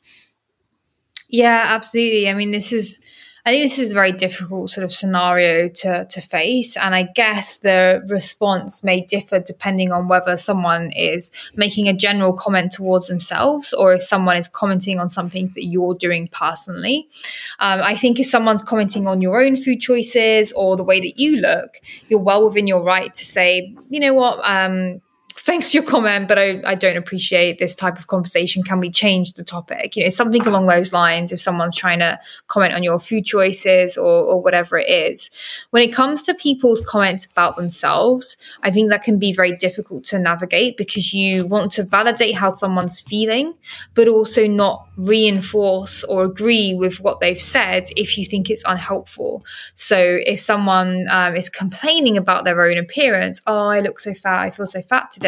Yeah, 1.29 1.63
absolutely. 1.67 2.29
I 2.29 2.33
mean, 2.33 2.51
this 2.51 2.71
is 2.71 2.99
I 3.45 3.51
think 3.51 3.63
this 3.63 3.79
is 3.79 3.91
a 3.91 3.95
very 3.95 4.11
difficult 4.11 4.69
sort 4.69 4.83
of 4.83 4.91
scenario 4.91 5.67
to, 5.67 6.05
to 6.05 6.21
face. 6.21 6.77
And 6.77 6.93
I 6.93 7.03
guess 7.03 7.57
the 7.57 8.03
response 8.07 8.83
may 8.83 9.01
differ 9.01 9.39
depending 9.39 9.91
on 9.91 10.07
whether 10.07 10.37
someone 10.37 10.91
is 10.91 11.31
making 11.55 11.87
a 11.87 11.93
general 11.93 12.33
comment 12.33 12.71
towards 12.71 13.07
themselves 13.07 13.73
or 13.73 13.93
if 13.93 14.03
someone 14.03 14.37
is 14.37 14.47
commenting 14.47 14.99
on 14.99 15.09
something 15.09 15.51
that 15.55 15.65
you're 15.65 15.95
doing 15.95 16.27
personally. 16.27 17.07
Um, 17.59 17.81
I 17.81 17.95
think 17.95 18.19
if 18.19 18.27
someone's 18.27 18.61
commenting 18.61 19.07
on 19.07 19.21
your 19.21 19.41
own 19.41 19.55
food 19.55 19.81
choices 19.81 20.53
or 20.53 20.77
the 20.77 20.83
way 20.83 20.99
that 20.99 21.19
you 21.19 21.37
look, 21.37 21.77
you're 22.09 22.19
well 22.19 22.45
within 22.45 22.67
your 22.67 22.83
right 22.83 23.13
to 23.13 23.25
say, 23.25 23.75
you 23.89 23.99
know 23.99 24.13
what, 24.13 24.39
um, 24.43 25.01
thanks 25.35 25.71
for 25.71 25.77
your 25.77 25.85
comment, 25.85 26.27
but 26.27 26.37
I, 26.37 26.61
I 26.65 26.75
don't 26.75 26.97
appreciate 26.97 27.59
this 27.59 27.75
type 27.75 27.97
of 27.97 28.07
conversation. 28.07 28.63
Can 28.63 28.79
we 28.79 28.89
change 28.89 29.33
the 29.33 29.43
topic? 29.43 29.95
You 29.95 30.03
know, 30.03 30.09
something 30.09 30.45
along 30.45 30.67
those 30.67 30.93
lines 30.93 31.31
if 31.31 31.39
someone's 31.39 31.75
trying 31.75 31.99
to 31.99 32.19
comment 32.47 32.73
on 32.73 32.83
your 32.83 32.99
food 32.99 33.25
choices 33.25 33.97
or, 33.97 34.23
or 34.23 34.41
whatever 34.41 34.77
it 34.77 34.89
is. 34.89 35.29
When 35.71 35.81
it 35.81 35.93
comes 35.93 36.25
to 36.25 36.33
people's 36.33 36.81
comments 36.81 37.25
about 37.25 37.55
themselves, 37.55 38.37
I 38.63 38.71
think 38.71 38.89
that 38.89 39.03
can 39.03 39.19
be 39.19 39.33
very 39.33 39.55
difficult 39.55 40.03
to 40.05 40.19
navigate 40.19 40.77
because 40.77 41.13
you 41.13 41.45
want 41.45 41.71
to 41.73 41.83
validate 41.83 42.35
how 42.35 42.49
someone's 42.49 42.99
feeling, 42.99 43.53
but 43.93 44.07
also 44.07 44.47
not 44.47 44.87
reinforce 44.97 46.03
or 46.03 46.25
agree 46.25 46.73
with 46.73 46.99
what 46.99 47.19
they've 47.21 47.39
said 47.39 47.85
if 47.95 48.17
you 48.17 48.25
think 48.25 48.49
it's 48.49 48.63
unhelpful. 48.65 49.45
So 49.73 50.17
if 50.25 50.39
someone 50.39 51.07
um, 51.09 51.35
is 51.35 51.49
complaining 51.49 52.17
about 52.17 52.45
their 52.45 52.61
own 52.61 52.77
appearance, 52.77 53.41
oh, 53.47 53.67
I 53.67 53.79
look 53.79 53.99
so 53.99 54.13
fat, 54.13 54.41
I 54.41 54.49
feel 54.49 54.65
so 54.65 54.81
fat 54.81 55.11
today, 55.11 55.20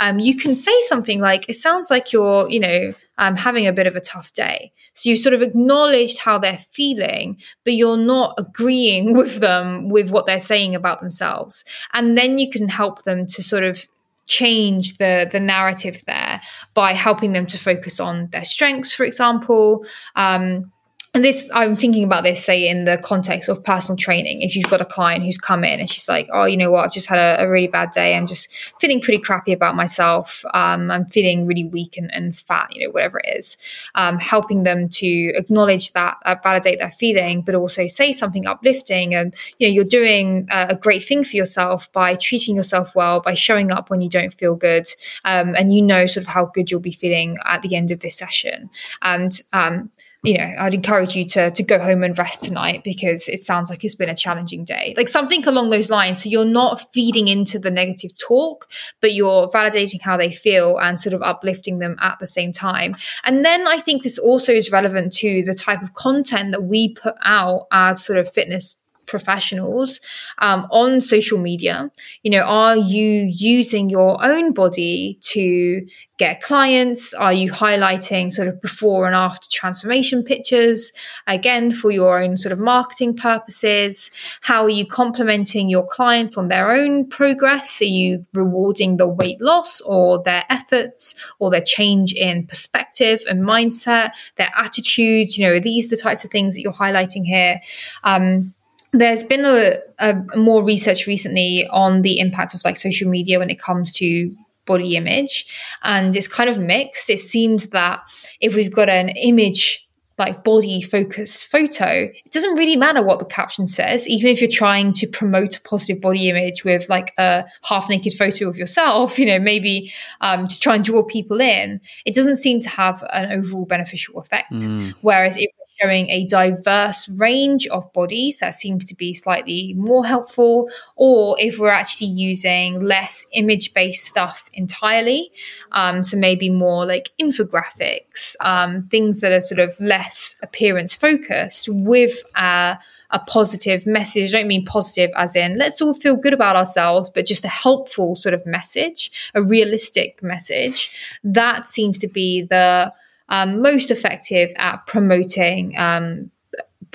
um, 0.00 0.18
you 0.18 0.36
can 0.36 0.54
say 0.54 0.72
something 0.82 1.20
like, 1.20 1.48
it 1.48 1.54
sounds 1.54 1.90
like 1.90 2.12
you're, 2.12 2.48
you 2.50 2.60
know, 2.60 2.92
um, 3.18 3.36
having 3.36 3.66
a 3.66 3.72
bit 3.72 3.86
of 3.86 3.96
a 3.96 4.00
tough 4.00 4.32
day. 4.32 4.72
So 4.94 5.08
you 5.10 5.16
sort 5.16 5.34
of 5.34 5.42
acknowledged 5.42 6.18
how 6.18 6.38
they're 6.38 6.58
feeling, 6.58 7.40
but 7.64 7.74
you're 7.74 7.96
not 7.96 8.34
agreeing 8.38 9.14
with 9.16 9.38
them 9.38 9.88
with 9.88 10.10
what 10.10 10.26
they're 10.26 10.40
saying 10.40 10.74
about 10.74 11.00
themselves. 11.00 11.64
And 11.92 12.16
then 12.16 12.38
you 12.38 12.50
can 12.50 12.68
help 12.68 13.04
them 13.04 13.26
to 13.26 13.42
sort 13.42 13.64
of 13.64 13.86
change 14.26 14.98
the 14.98 15.28
the 15.30 15.40
narrative 15.40 16.02
there 16.06 16.40
by 16.74 16.92
helping 16.92 17.32
them 17.32 17.44
to 17.44 17.58
focus 17.58 17.98
on 17.98 18.28
their 18.28 18.44
strengths 18.44 18.92
for 18.92 19.02
example 19.04 19.84
um, 20.14 20.71
and 21.14 21.24
this 21.24 21.48
i'm 21.52 21.76
thinking 21.76 22.04
about 22.04 22.24
this 22.24 22.42
say 22.44 22.66
in 22.66 22.84
the 22.84 22.96
context 22.98 23.48
of 23.48 23.62
personal 23.62 23.96
training. 23.96 24.42
If 24.42 24.56
you've 24.56 24.70
got 24.70 24.80
a 24.80 24.84
client 24.84 25.24
who's 25.24 25.38
come 25.38 25.64
in 25.64 25.80
and 25.80 25.90
she's 25.90 26.08
like 26.08 26.28
oh 26.32 26.44
you 26.44 26.56
know 26.56 26.70
what? 26.70 26.84
I've 26.84 26.92
just 26.92 27.08
had 27.08 27.18
a, 27.18 27.44
a 27.44 27.50
really 27.50 27.66
bad 27.66 27.90
day. 27.90 28.16
I'm 28.16 28.26
just 28.26 28.52
feeling 28.80 29.00
pretty 29.00 29.22
crappy 29.22 29.52
about 29.52 29.74
myself. 29.74 30.44
Um, 30.54 30.90
i'm 30.90 31.06
feeling 31.06 31.46
really 31.46 31.64
weak 31.64 31.96
and, 31.96 32.12
and, 32.14 32.34
fat 32.34 32.74
you 32.74 32.84
know 32.84 32.90
whatever 32.90 33.20
it 33.24 33.36
is. 33.36 33.56
Um, 33.94 34.18
helping 34.18 34.62
them 34.62 34.88
to 34.88 35.32
acknowledge 35.36 35.92
that 35.92 36.16
uh, 36.24 36.36
validate 36.42 36.78
their 36.78 36.90
feeling 36.90 37.42
but 37.42 37.54
also 37.54 37.86
say 37.86 38.12
something 38.12 38.46
uplifting 38.46 39.14
and 39.14 39.34
you 39.58 39.68
know 39.68 39.72
you're 39.72 39.84
doing 39.84 40.48
uh, 40.50 40.66
a 40.70 40.76
great 40.76 41.04
thing 41.04 41.24
for 41.24 41.36
yourself 41.36 41.92
by 41.92 42.14
treating 42.14 42.56
yourself 42.56 42.94
well 42.94 43.20
by 43.20 43.34
showing 43.34 43.70
up 43.70 43.90
when 43.90 44.00
you 44.00 44.08
don't 44.08 44.34
feel 44.34 44.54
good 44.54 44.86
um, 45.24 45.54
and 45.56 45.74
you 45.74 45.82
know 45.82 46.06
sort 46.06 46.24
of 46.26 46.32
how 46.32 46.46
good 46.46 46.70
you'll 46.70 46.80
be 46.80 46.92
feeling 46.92 47.36
at 47.44 47.62
the 47.62 47.76
end 47.76 47.90
of 47.90 48.00
this 48.00 48.16
session. 48.16 48.70
And 49.02 49.38
um, 49.52 49.90
you 50.24 50.38
know, 50.38 50.54
I'd 50.56 50.74
encourage 50.74 51.16
you 51.16 51.24
to 51.30 51.50
to 51.50 51.62
go 51.64 51.80
home 51.80 52.04
and 52.04 52.16
rest 52.16 52.44
tonight 52.44 52.84
because 52.84 53.28
it 53.28 53.40
sounds 53.40 53.70
like 53.70 53.82
it's 53.82 53.96
been 53.96 54.08
a 54.08 54.14
challenging 54.14 54.62
day. 54.62 54.94
Like 54.96 55.08
something 55.08 55.44
along 55.46 55.70
those 55.70 55.90
lines. 55.90 56.22
So 56.22 56.28
you're 56.28 56.44
not 56.44 56.92
feeding 56.92 57.26
into 57.26 57.58
the 57.58 57.72
negative 57.72 58.16
talk, 58.18 58.68
but 59.00 59.14
you're 59.14 59.48
validating 59.48 60.00
how 60.00 60.16
they 60.16 60.30
feel 60.30 60.78
and 60.78 61.00
sort 61.00 61.12
of 61.12 61.22
uplifting 61.22 61.80
them 61.80 61.96
at 62.00 62.20
the 62.20 62.28
same 62.28 62.52
time. 62.52 62.94
And 63.24 63.44
then 63.44 63.66
I 63.66 63.78
think 63.78 64.04
this 64.04 64.18
also 64.18 64.52
is 64.52 64.70
relevant 64.70 65.12
to 65.14 65.42
the 65.44 65.54
type 65.54 65.82
of 65.82 65.94
content 65.94 66.52
that 66.52 66.62
we 66.62 66.94
put 66.94 67.16
out 67.24 67.66
as 67.72 68.04
sort 68.04 68.18
of 68.18 68.28
fitness 68.28 68.76
professionals 69.06 70.00
um, 70.38 70.66
on 70.70 71.00
social 71.00 71.38
media 71.38 71.90
you 72.22 72.30
know 72.30 72.42
are 72.42 72.76
you 72.76 73.24
using 73.34 73.88
your 73.88 74.24
own 74.24 74.52
body 74.52 75.18
to 75.20 75.86
get 76.22 76.40
clients? 76.40 77.12
Are 77.14 77.32
you 77.32 77.50
highlighting 77.50 78.30
sort 78.30 78.46
of 78.46 78.60
before 78.60 79.06
and 79.06 79.16
after 79.16 79.48
transformation 79.50 80.22
pictures 80.22 80.92
again 81.26 81.72
for 81.72 81.90
your 81.90 82.22
own 82.22 82.36
sort 82.36 82.52
of 82.52 82.60
marketing 82.60 83.16
purposes? 83.16 84.08
How 84.40 84.62
are 84.62 84.70
you 84.70 84.86
complimenting 84.86 85.68
your 85.68 85.84
clients 85.84 86.38
on 86.38 86.46
their 86.46 86.70
own 86.70 87.08
progress? 87.08 87.82
Are 87.82 87.86
you 87.86 88.24
rewarding 88.34 88.98
the 88.98 89.08
weight 89.08 89.40
loss 89.40 89.80
or 89.80 90.22
their 90.22 90.44
efforts 90.48 91.16
or 91.40 91.50
their 91.50 91.60
change 91.60 92.12
in 92.12 92.46
perspective 92.46 93.24
and 93.28 93.42
mindset 93.42 94.10
their 94.36 94.52
attitudes? 94.56 95.36
You 95.36 95.46
know 95.46 95.54
are 95.54 95.60
these 95.60 95.90
the 95.90 95.96
types 95.96 96.24
of 96.24 96.30
things 96.30 96.54
that 96.54 96.60
you're 96.60 96.72
highlighting 96.72 97.24
here? 97.24 97.60
Um, 98.04 98.54
there's 98.92 99.24
been 99.24 99.44
a, 99.44 99.72
a, 99.98 100.14
more 100.36 100.62
research 100.62 101.06
recently 101.06 101.66
on 101.70 102.02
the 102.02 102.18
impact 102.18 102.54
of 102.54 102.64
like 102.64 102.76
social 102.76 103.08
media 103.08 103.38
when 103.38 103.50
it 103.50 103.58
comes 103.58 103.92
to 103.92 104.34
body 104.64 104.96
image 104.96 105.46
and 105.82 106.14
it's 106.14 106.28
kind 106.28 106.48
of 106.48 106.58
mixed 106.58 107.10
it 107.10 107.18
seems 107.18 107.70
that 107.70 108.00
if 108.40 108.54
we've 108.54 108.72
got 108.72 108.88
an 108.88 109.08
image 109.10 109.88
like 110.18 110.44
body 110.44 110.80
focused 110.80 111.50
photo 111.50 111.88
it 111.88 112.30
doesn't 112.30 112.54
really 112.54 112.76
matter 112.76 113.02
what 113.02 113.18
the 113.18 113.24
caption 113.24 113.66
says 113.66 114.06
even 114.08 114.30
if 114.30 114.40
you're 114.40 114.48
trying 114.48 114.92
to 114.92 115.06
promote 115.08 115.56
a 115.56 115.60
positive 115.62 116.00
body 116.00 116.28
image 116.28 116.62
with 116.64 116.88
like 116.88 117.12
a 117.18 117.44
half 117.64 117.88
naked 117.88 118.12
photo 118.12 118.48
of 118.48 118.56
yourself 118.56 119.18
you 119.18 119.26
know 119.26 119.40
maybe 119.40 119.92
um, 120.20 120.46
to 120.46 120.60
try 120.60 120.76
and 120.76 120.84
draw 120.84 121.02
people 121.02 121.40
in 121.40 121.80
it 122.06 122.14
doesn't 122.14 122.36
seem 122.36 122.60
to 122.60 122.68
have 122.68 123.02
an 123.12 123.32
overall 123.32 123.64
beneficial 123.64 124.20
effect 124.20 124.52
mm. 124.52 124.94
whereas 125.00 125.36
if 125.36 125.50
showing 125.82 126.08
a 126.10 126.24
diverse 126.26 127.08
range 127.08 127.66
of 127.68 127.92
bodies, 127.92 128.38
that 128.38 128.54
seems 128.54 128.84
to 128.86 128.94
be 128.94 129.14
slightly 129.14 129.74
more 129.74 130.04
helpful. 130.04 130.68
Or 130.96 131.36
if 131.38 131.58
we're 131.58 131.70
actually 131.70 132.08
using 132.08 132.80
less 132.80 133.26
image 133.32 133.74
based 133.74 134.04
stuff 134.04 134.48
entirely, 134.52 135.30
um, 135.72 136.04
so 136.04 136.16
maybe 136.16 136.50
more 136.50 136.86
like 136.86 137.10
infographics, 137.20 138.34
um, 138.40 138.88
things 138.90 139.20
that 139.20 139.32
are 139.32 139.40
sort 139.40 139.60
of 139.60 139.74
less 139.80 140.36
appearance 140.42 140.94
focused 140.94 141.68
with 141.68 142.22
a 142.34 143.18
positive 143.26 143.86
message. 143.86 144.34
I 144.34 144.38
don't 144.38 144.48
mean 144.48 144.64
positive 144.64 145.10
as 145.16 145.36
in 145.36 145.58
let's 145.58 145.80
all 145.80 145.94
feel 145.94 146.16
good 146.16 146.32
about 146.32 146.56
ourselves, 146.56 147.10
but 147.10 147.26
just 147.26 147.44
a 147.44 147.48
helpful 147.48 148.16
sort 148.16 148.34
of 148.34 148.44
message, 148.46 149.30
a 149.34 149.42
realistic 149.42 150.22
message. 150.22 151.18
That 151.22 151.66
seems 151.66 151.98
to 151.98 152.08
be 152.08 152.42
the 152.42 152.92
um, 153.32 153.60
most 153.60 153.90
effective 153.90 154.52
at 154.56 154.86
promoting 154.86 155.76
um, 155.78 156.30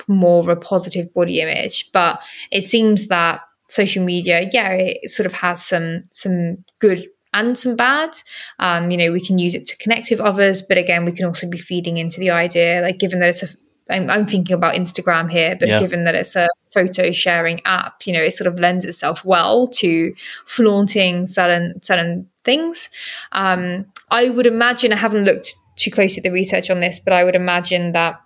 more 0.06 0.40
of 0.40 0.48
a 0.48 0.56
positive 0.56 1.12
body 1.12 1.40
image. 1.40 1.90
But 1.92 2.22
it 2.50 2.62
seems 2.62 3.08
that 3.08 3.42
social 3.68 4.04
media, 4.04 4.48
yeah, 4.52 4.70
it 4.70 5.10
sort 5.10 5.26
of 5.26 5.34
has 5.34 5.62
some 5.62 6.04
some 6.12 6.64
good 6.78 7.06
and 7.34 7.58
some 7.58 7.76
bad. 7.76 8.10
Um, 8.60 8.90
you 8.90 8.96
know, 8.96 9.12
we 9.12 9.20
can 9.20 9.36
use 9.36 9.54
it 9.54 9.66
to 9.66 9.76
connect 9.76 10.10
with 10.10 10.20
others, 10.20 10.62
but 10.62 10.78
again, 10.78 11.04
we 11.04 11.12
can 11.12 11.26
also 11.26 11.48
be 11.48 11.58
feeding 11.58 11.98
into 11.98 12.20
the 12.20 12.30
idea, 12.30 12.80
like 12.80 12.98
given 12.98 13.20
that 13.20 13.28
it's 13.28 13.42
a 13.42 13.48
I'm, 13.90 14.10
I'm 14.10 14.26
thinking 14.26 14.54
about 14.54 14.74
Instagram 14.74 15.30
here, 15.30 15.56
but 15.58 15.68
yeah. 15.68 15.80
given 15.80 16.04
that 16.04 16.14
it's 16.14 16.36
a 16.36 16.48
photo 16.72 17.10
sharing 17.10 17.60
app, 17.64 18.06
you 18.06 18.12
know, 18.12 18.20
it 18.20 18.32
sort 18.32 18.46
of 18.46 18.58
lends 18.58 18.84
itself 18.84 19.24
well 19.24 19.66
to 19.68 20.14
flaunting 20.44 21.26
certain 21.26 21.80
certain 21.82 22.28
things. 22.44 22.90
Um, 23.32 23.86
I 24.10 24.28
would 24.30 24.46
imagine 24.46 24.92
I 24.92 24.96
haven't 24.96 25.24
looked 25.24 25.54
too 25.78 25.90
closely 25.90 26.18
at 26.18 26.24
the 26.24 26.32
research 26.32 26.70
on 26.70 26.80
this, 26.80 27.00
but 27.00 27.12
I 27.12 27.24
would 27.24 27.36
imagine 27.36 27.92
that 27.92 28.20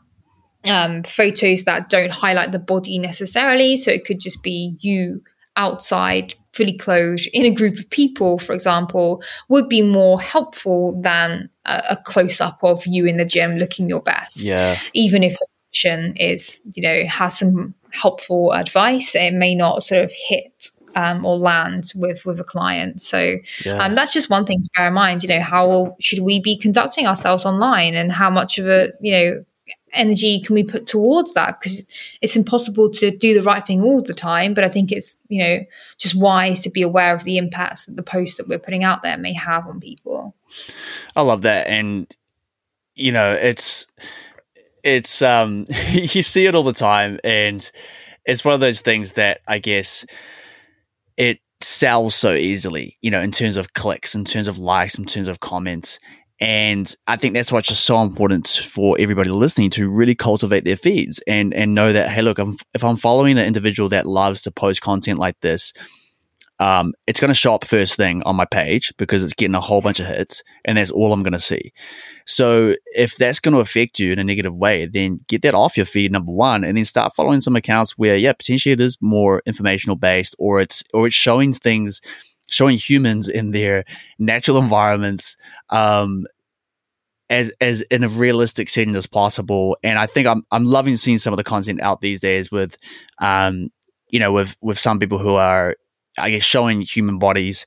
um, 0.69 1.03
photos 1.03 1.65
that 1.65 1.89
don't 1.89 2.13
highlight 2.13 2.53
the 2.53 2.59
body 2.59 2.99
necessarily, 2.99 3.77
so 3.77 3.91
it 3.91 4.05
could 4.05 4.21
just 4.21 4.43
be 4.43 4.77
you 4.81 5.23
outside 5.57 6.35
fully 6.53 6.77
clothed 6.77 7.29
in 7.33 7.45
a 7.47 7.51
group 7.51 7.79
of 7.79 7.89
people, 7.91 8.39
for 8.39 8.53
example, 8.53 9.23
would 9.49 9.69
be 9.69 9.83
more 9.83 10.21
helpful 10.21 11.01
than 11.01 11.49
a, 11.65 11.83
a 11.91 11.97
close 11.97 12.41
up 12.41 12.59
of 12.63 12.87
you 12.87 13.07
in 13.07 13.17
the 13.17 13.25
gym 13.25 13.57
looking 13.57 13.89
your 13.89 14.03
best. 14.03 14.43
Yeah. 14.43 14.79
Even 14.93 15.23
if 15.23 15.33
the 15.33 15.47
option 15.71 16.17
is, 16.17 16.61
you 16.75 16.83
know, 16.83 17.05
has 17.07 17.39
some 17.39 17.75
helpful 17.91 18.53
advice, 18.53 19.15
it 19.15 19.35
may 19.35 19.55
not 19.55 19.83
sort 19.83 20.05
of 20.05 20.13
hit 20.13 20.71
um, 20.95 21.25
or 21.25 21.37
land 21.37 21.93
with 21.95 22.25
with 22.25 22.41
a 22.41 22.45
client. 22.45 23.01
So 23.01 23.37
yeah. 23.65 23.79
um, 23.79 23.95
that's 23.95 24.13
just 24.13 24.31
one 24.31 24.47
thing 24.47 24.61
to 24.61 24.71
bear 24.77 24.89
in 24.89 24.95
mind. 24.95 25.23
You 25.23 25.31
know, 25.31 25.41
how 25.41 25.97
should 26.01 26.21
we 26.21 26.41
be 26.41 26.57
conducting 26.57 27.07
ourselves 27.07 27.45
online, 27.45 27.95
and 27.95 28.13
how 28.13 28.31
much 28.31 28.59
of 28.59 28.69
a 28.69 28.93
you 29.01 29.13
know 29.13 29.45
energy 29.95 30.41
can 30.41 30.55
we 30.55 30.65
put 30.65 30.87
towards 30.87 31.35
that 31.35 31.61
because 31.61 31.87
it's 32.23 32.37
impossible 32.37 32.91
to 32.91 33.11
do 33.11 33.35
the 33.35 33.43
right 33.43 33.67
thing 33.67 33.83
all 33.83 34.01
the 34.01 34.15
time 34.15 34.55
but 34.55 34.65
i 34.65 34.69
think 34.69 34.91
it's 34.91 35.19
you 35.29 35.43
know 35.43 35.61
just 35.99 36.15
wise 36.15 36.61
to 36.61 36.71
be 36.71 36.83
aware 36.83 37.15
of 37.15 37.25
the 37.25 37.37
impacts 37.37 37.87
that 37.87 37.97
the 37.97 38.03
posts 38.03 38.39
that 38.39 38.49
we're 38.49 38.59
putting 38.59 38.85
out 38.85 39.03
there 39.03 39.19
may 39.19 39.33
have 39.33 39.67
on 39.67 39.81
people 39.81 40.35
i 41.15 41.21
love 41.21 41.43
that 41.43 41.67
and 41.67 42.17
you 42.95 43.13
know 43.13 43.33
it's 43.33 43.87
it's 44.83 45.21
um 45.21 45.67
you 45.91 46.23
see 46.23 46.47
it 46.47 46.55
all 46.55 46.63
the 46.63 46.73
time 46.73 47.21
and 47.23 47.71
it's 48.25 48.45
one 48.45 48.55
of 48.55 48.61
those 48.61 48.81
things 48.81 49.13
that 49.13 49.41
i 49.47 49.59
guess 49.59 50.07
it 51.17 51.39
sells 51.61 52.15
so 52.15 52.35
easily 52.35 52.99
you 53.03 53.11
know 53.11 53.21
in 53.21 53.31
terms 53.31 53.57
of 53.57 53.73
clicks 53.73 54.17
in 54.17 54.25
terms 54.25 54.49
of 54.49 54.59
likes 54.59 54.97
in 54.97 55.05
terms 55.05 55.29
of 55.29 55.41
comments. 55.41 55.99
And 56.41 56.93
I 57.07 57.17
think 57.17 57.35
that's 57.35 57.53
why 57.53 57.61
it's 57.61 57.69
just 57.69 57.85
so 57.85 58.03
important 58.03 58.49
for 58.49 58.97
everybody 58.99 59.31
listening 59.31 59.71
to 59.71 59.89
really 59.89 60.17
cultivate 60.17 60.65
their 60.65 60.77
feeds 60.77 61.21
and 61.29 61.55
and 61.55 61.73
know 61.73 61.93
that 61.93 62.09
hey, 62.09 62.23
look, 62.23 62.41
I'm, 62.41 62.57
if 62.75 62.83
I'm 62.83 62.97
following 62.97 63.39
an 63.39 63.47
individual 63.47 63.89
that 63.91 64.07
loves 64.07 64.43
to 64.43 64.51
post 64.51 64.81
content 64.81 65.21
like 65.21 65.39
this, 65.41 65.73
um, 66.63 66.95
it's 67.09 67.19
going 67.19 67.29
to 67.29 67.35
show 67.35 67.57
up 67.57 67.65
first 67.65 67.97
thing 67.97 68.23
on 68.23 68.37
my 68.37 68.45
page 68.45 68.93
because 68.97 69.25
it's 69.25 69.33
getting 69.33 69.57
a 69.57 69.61
whole 69.61 69.81
bunch 69.81 69.99
of 69.99 70.07
hits, 70.07 70.45
and 70.65 70.79
that's 70.79 70.93
all 70.93 71.13
I'm 71.13 71.25
going 71.25 71.33
to 71.33 71.41
see. 71.41 71.73
So 72.25 72.77
if 72.95 73.17
that's 73.17 73.41
going 73.41 73.55
to 73.55 73.61
affect 73.61 73.99
you 73.99 74.13
in 74.13 74.21
a 74.21 74.25
negative 74.25 74.55
way, 74.55 74.87
then 74.87 75.19
get 75.27 75.43
that 75.43 75.57
off 75.57 75.77
your 75.77 75.87
feed, 75.87 76.13
number 76.13 76.31
one, 76.31 76.63
and 76.63 76.79
then 76.79 76.85
start 76.85 77.17
following 77.17 77.41
some 77.41 77.57
accounts 77.57 77.99
where 77.99 78.17
yeah, 78.17 78.33
potentially 78.33 78.73
it 78.73 78.81
is 78.81 78.97
more 79.01 79.43
informational 79.45 79.97
based, 79.97 80.37
or 80.39 80.61
it's 80.61 80.85
or 80.95 81.09
it's 81.09 81.17
showing 81.17 81.53
things 81.53 82.01
showing 82.49 82.77
humans 82.77 83.29
in 83.29 83.51
their 83.51 83.83
natural 84.21 84.59
environments 84.59 85.37
um, 85.71 86.27
as 87.29 87.51
as 87.61 87.83
in 87.83 88.05
a 88.05 88.09
realistic 88.09 88.69
setting 88.69 88.95
as 88.95 89.09
possible. 89.09 89.77
And 89.83 89.99
I 89.99 90.07
think 90.07 90.29
I'm 90.29 90.45
I'm 90.53 90.65
loving 90.65 90.95
seeing 90.95 91.19
some 91.19 91.33
of 91.33 91.39
the 91.39 91.45
content 91.45 91.81
out 91.81 92.03
these 92.03 92.21
days 92.21 92.53
with 92.53 92.77
um, 93.19 93.71
you 94.11 94.21
know 94.21 94.31
with 94.31 94.57
with 94.61 94.79
some 94.79 95.01
people 95.01 95.19
who 95.19 95.35
are 95.35 95.75
I 96.19 96.31
guess 96.31 96.43
showing 96.43 96.83
human 96.83 97.19
bodies 97.19 97.67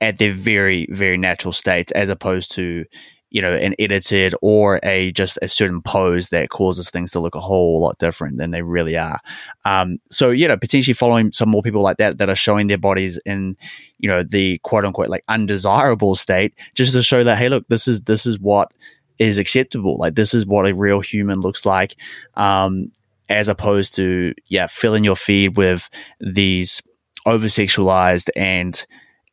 at 0.00 0.18
their 0.18 0.32
very 0.32 0.86
very 0.90 1.16
natural 1.16 1.52
states 1.52 1.92
as 1.92 2.08
opposed 2.08 2.52
to 2.52 2.84
you 3.30 3.40
know, 3.40 3.54
an 3.54 3.74
edited 3.78 4.34
or 4.42 4.80
a 4.82 5.12
just 5.12 5.38
a 5.40 5.48
certain 5.48 5.80
pose 5.80 6.28
that 6.28 6.50
causes 6.50 6.90
things 6.90 7.12
to 7.12 7.20
look 7.20 7.36
a 7.36 7.40
whole 7.40 7.80
lot 7.80 7.96
different 7.98 8.38
than 8.38 8.50
they 8.50 8.62
really 8.62 8.96
are. 8.96 9.20
Um, 9.64 9.98
so 10.10 10.30
you 10.30 10.48
know, 10.48 10.56
potentially 10.56 10.94
following 10.94 11.32
some 11.32 11.48
more 11.48 11.62
people 11.62 11.80
like 11.80 11.96
that 11.98 12.18
that 12.18 12.28
are 12.28 12.36
showing 12.36 12.66
their 12.66 12.78
bodies 12.78 13.20
in, 13.24 13.56
you 13.98 14.08
know, 14.08 14.24
the 14.24 14.58
quote 14.58 14.84
unquote 14.84 15.08
like 15.08 15.24
undesirable 15.28 16.16
state, 16.16 16.54
just 16.74 16.92
to 16.92 17.02
show 17.02 17.22
that 17.22 17.38
hey, 17.38 17.48
look, 17.48 17.66
this 17.68 17.86
is 17.86 18.02
this 18.02 18.26
is 18.26 18.38
what 18.40 18.72
is 19.18 19.38
acceptable. 19.38 19.96
Like 19.96 20.16
this 20.16 20.34
is 20.34 20.44
what 20.44 20.68
a 20.68 20.74
real 20.74 21.00
human 21.00 21.40
looks 21.40 21.64
like. 21.64 21.94
Um, 22.34 22.90
as 23.28 23.48
opposed 23.48 23.94
to 23.94 24.34
yeah, 24.48 24.66
filling 24.66 25.04
your 25.04 25.14
feed 25.14 25.56
with 25.56 25.88
these 26.20 26.82
over 27.26 27.46
sexualized 27.46 28.30
and 28.36 28.84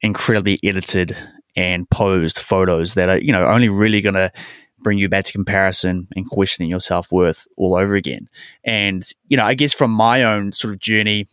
incredibly 0.02 0.60
edited 0.64 1.16
and 1.56 1.90
posed 1.90 2.38
photos 2.38 2.94
that 2.94 3.10
are, 3.10 3.20
you 3.20 3.32
know, 3.32 3.46
only 3.46 3.70
really 3.70 4.02
going 4.02 4.16
to 4.16 4.32
bring 4.80 4.98
you 4.98 5.10
back 5.10 5.26
to 5.26 5.32
comparison 5.32 6.08
and 6.16 6.30
questioning 6.30 6.70
your 6.70 6.80
self 6.80 7.12
worth 7.12 7.48
all 7.58 7.76
over 7.76 7.96
again. 7.96 8.28
And, 8.64 9.04
you 9.28 9.38
know, 9.38 9.44
I 9.44 9.54
guess 9.54 9.74
from 9.74 9.92
my 9.92 10.24
own 10.24 10.52
sort 10.52 10.74
of 10.74 10.80
journey, 10.80 11.28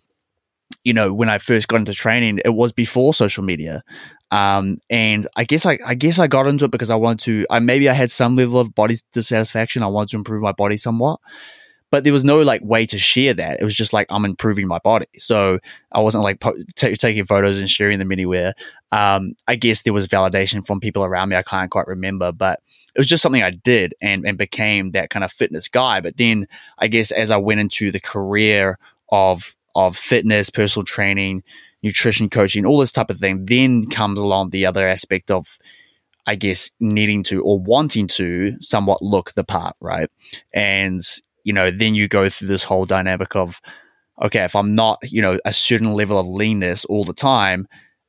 you 0.83 0.93
know, 0.93 1.13
when 1.13 1.29
I 1.29 1.39
first 1.39 1.69
got 1.69 1.77
into 1.77 1.93
training, 1.93 2.41
it 2.45 2.55
was 2.55 2.73
before 2.73 3.13
social 3.15 3.45
media. 3.45 3.85
Um, 4.31 4.79
and 4.91 5.29
I 5.37 5.45
guess 5.45 5.67
I, 5.67 5.79
I 5.87 5.95
guess 5.95 6.19
I 6.19 6.27
got 6.27 6.47
into 6.47 6.65
it 6.65 6.71
because 6.71 6.91
I 6.91 6.97
wanted 6.97 7.21
to. 7.25 7.47
I 7.51 7.59
maybe 7.61 7.89
I 7.89 7.93
had 7.93 8.11
some 8.11 8.35
level 8.35 8.59
of 8.59 8.75
body 8.75 8.97
dissatisfaction. 9.13 9.83
I 9.83 9.87
wanted 9.87 10.11
to 10.11 10.17
improve 10.17 10.43
my 10.43 10.53
body 10.53 10.77
somewhat, 10.77 11.21
but 11.95 12.03
there 12.03 12.13
was 12.13 12.25
no 12.25 12.43
like 12.43 12.61
way 12.65 12.85
to 12.85 12.99
share 12.99 13.33
that. 13.35 13.61
It 13.61 13.65
was 13.65 13.77
just 13.77 13.93
like 13.93 14.09
I'm 14.11 14.25
improving 14.25 14.67
my 14.67 14.81
body. 14.81 15.07
So 15.17 15.61
I 15.93 16.01
wasn't 16.01 16.25
like 16.25 16.41
po- 16.41 16.59
t- 16.75 16.97
taking 16.97 17.25
photos 17.25 17.61
and 17.61 17.71
sharing 17.71 18.01
them 18.01 18.11
anywhere. 18.11 18.55
Um, 18.91 19.37
I 19.47 19.55
guess 19.55 19.83
there 19.83 19.93
was 19.93 20.09
validation 20.09 20.67
from 20.67 20.81
people 20.81 21.05
around 21.05 21.29
me. 21.29 21.37
I 21.37 21.43
can't 21.43 21.71
quite 21.71 21.87
remember, 21.87 22.33
but 22.33 22.61
it 22.97 22.99
was 22.99 23.07
just 23.07 23.23
something 23.23 23.45
I 23.45 23.51
did 23.53 23.95
and 24.03 24.27
and 24.27 24.37
became 24.37 24.91
that 24.91 25.11
kind 25.11 25.23
of 25.23 25.31
fitness 25.31 25.69
guy. 25.69 26.01
But 26.01 26.17
then 26.17 26.49
I 26.81 26.89
guess 26.89 27.13
as 27.13 27.31
I 27.31 27.37
went 27.37 27.61
into 27.61 27.93
the 27.93 28.01
career 28.01 28.77
of 29.11 29.55
of 29.77 29.97
fitness, 29.97 30.51
personal 30.51 30.85
training, 30.85 31.45
nutrition 31.85 32.29
coaching, 32.29 32.67
all 32.67 32.81
this 32.81 32.91
type 32.91 33.09
of 33.09 33.19
thing, 33.19 33.47
then 33.47 33.87
comes 33.87 34.19
along 34.19 34.51
the 34.51 34.67
other 34.67 34.89
aspect 34.89 35.31
of 35.31 35.61
I 36.27 36.35
guess 36.35 36.73
needing 36.81 37.23
to 37.25 37.41
or 37.45 37.61
wanting 37.61 38.09
to 38.09 38.57
somewhat 38.61 39.01
look 39.01 39.35
the 39.35 39.45
part, 39.45 39.77
right? 39.79 40.11
And 40.53 41.01
you 41.45 41.53
know, 41.53 41.71
then 41.71 41.95
you 41.95 42.09
go 42.09 42.29
through 42.29 42.49
this 42.49 42.65
whole 42.65 42.87
dynamic 42.87 43.37
of, 43.37 43.61
okay, 44.23 44.45
if 44.45 44.57
I'm 44.57 44.75
not, 44.75 44.99
you 45.05 45.23
know, 45.23 45.39
a 45.45 45.53
certain 45.53 45.93
level 45.93 46.19
of 46.19 46.27
leanness 46.27 46.85
all 46.87 47.05
the 47.05 47.13
time, 47.15 47.69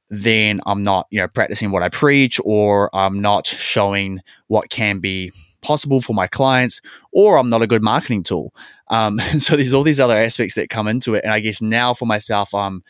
then 0.09 0.61
I'm 0.65 0.83
not, 0.83 1.07
you 1.09 1.19
know, 1.19 1.27
practicing 1.27 1.71
what 1.71 1.83
I 1.83 1.89
preach 1.89 2.39
or 2.43 2.95
I'm 2.95 3.21
not 3.21 3.47
showing 3.47 4.21
what 4.47 4.69
can 4.69 4.99
be 4.99 5.31
possible 5.61 5.99
for 5.99 6.13
my 6.13 6.27
clients 6.27 6.79
or 7.11 7.37
I'm 7.37 7.49
not 7.49 7.63
a 7.63 7.67
good 7.67 7.83
marketing 7.83 8.23
tool. 8.23 8.53
Um, 8.89 9.19
so 9.39 9.55
there's 9.55 9.73
all 9.73 9.83
these 9.83 9.99
other 9.99 10.15
aspects 10.15 10.55
that 10.55 10.69
come 10.69 10.87
into 10.87 11.15
it. 11.15 11.23
And 11.23 11.33
I 11.33 11.39
guess 11.39 11.61
now 11.61 11.93
for 11.93 12.05
myself, 12.05 12.53
I'm, 12.53 12.83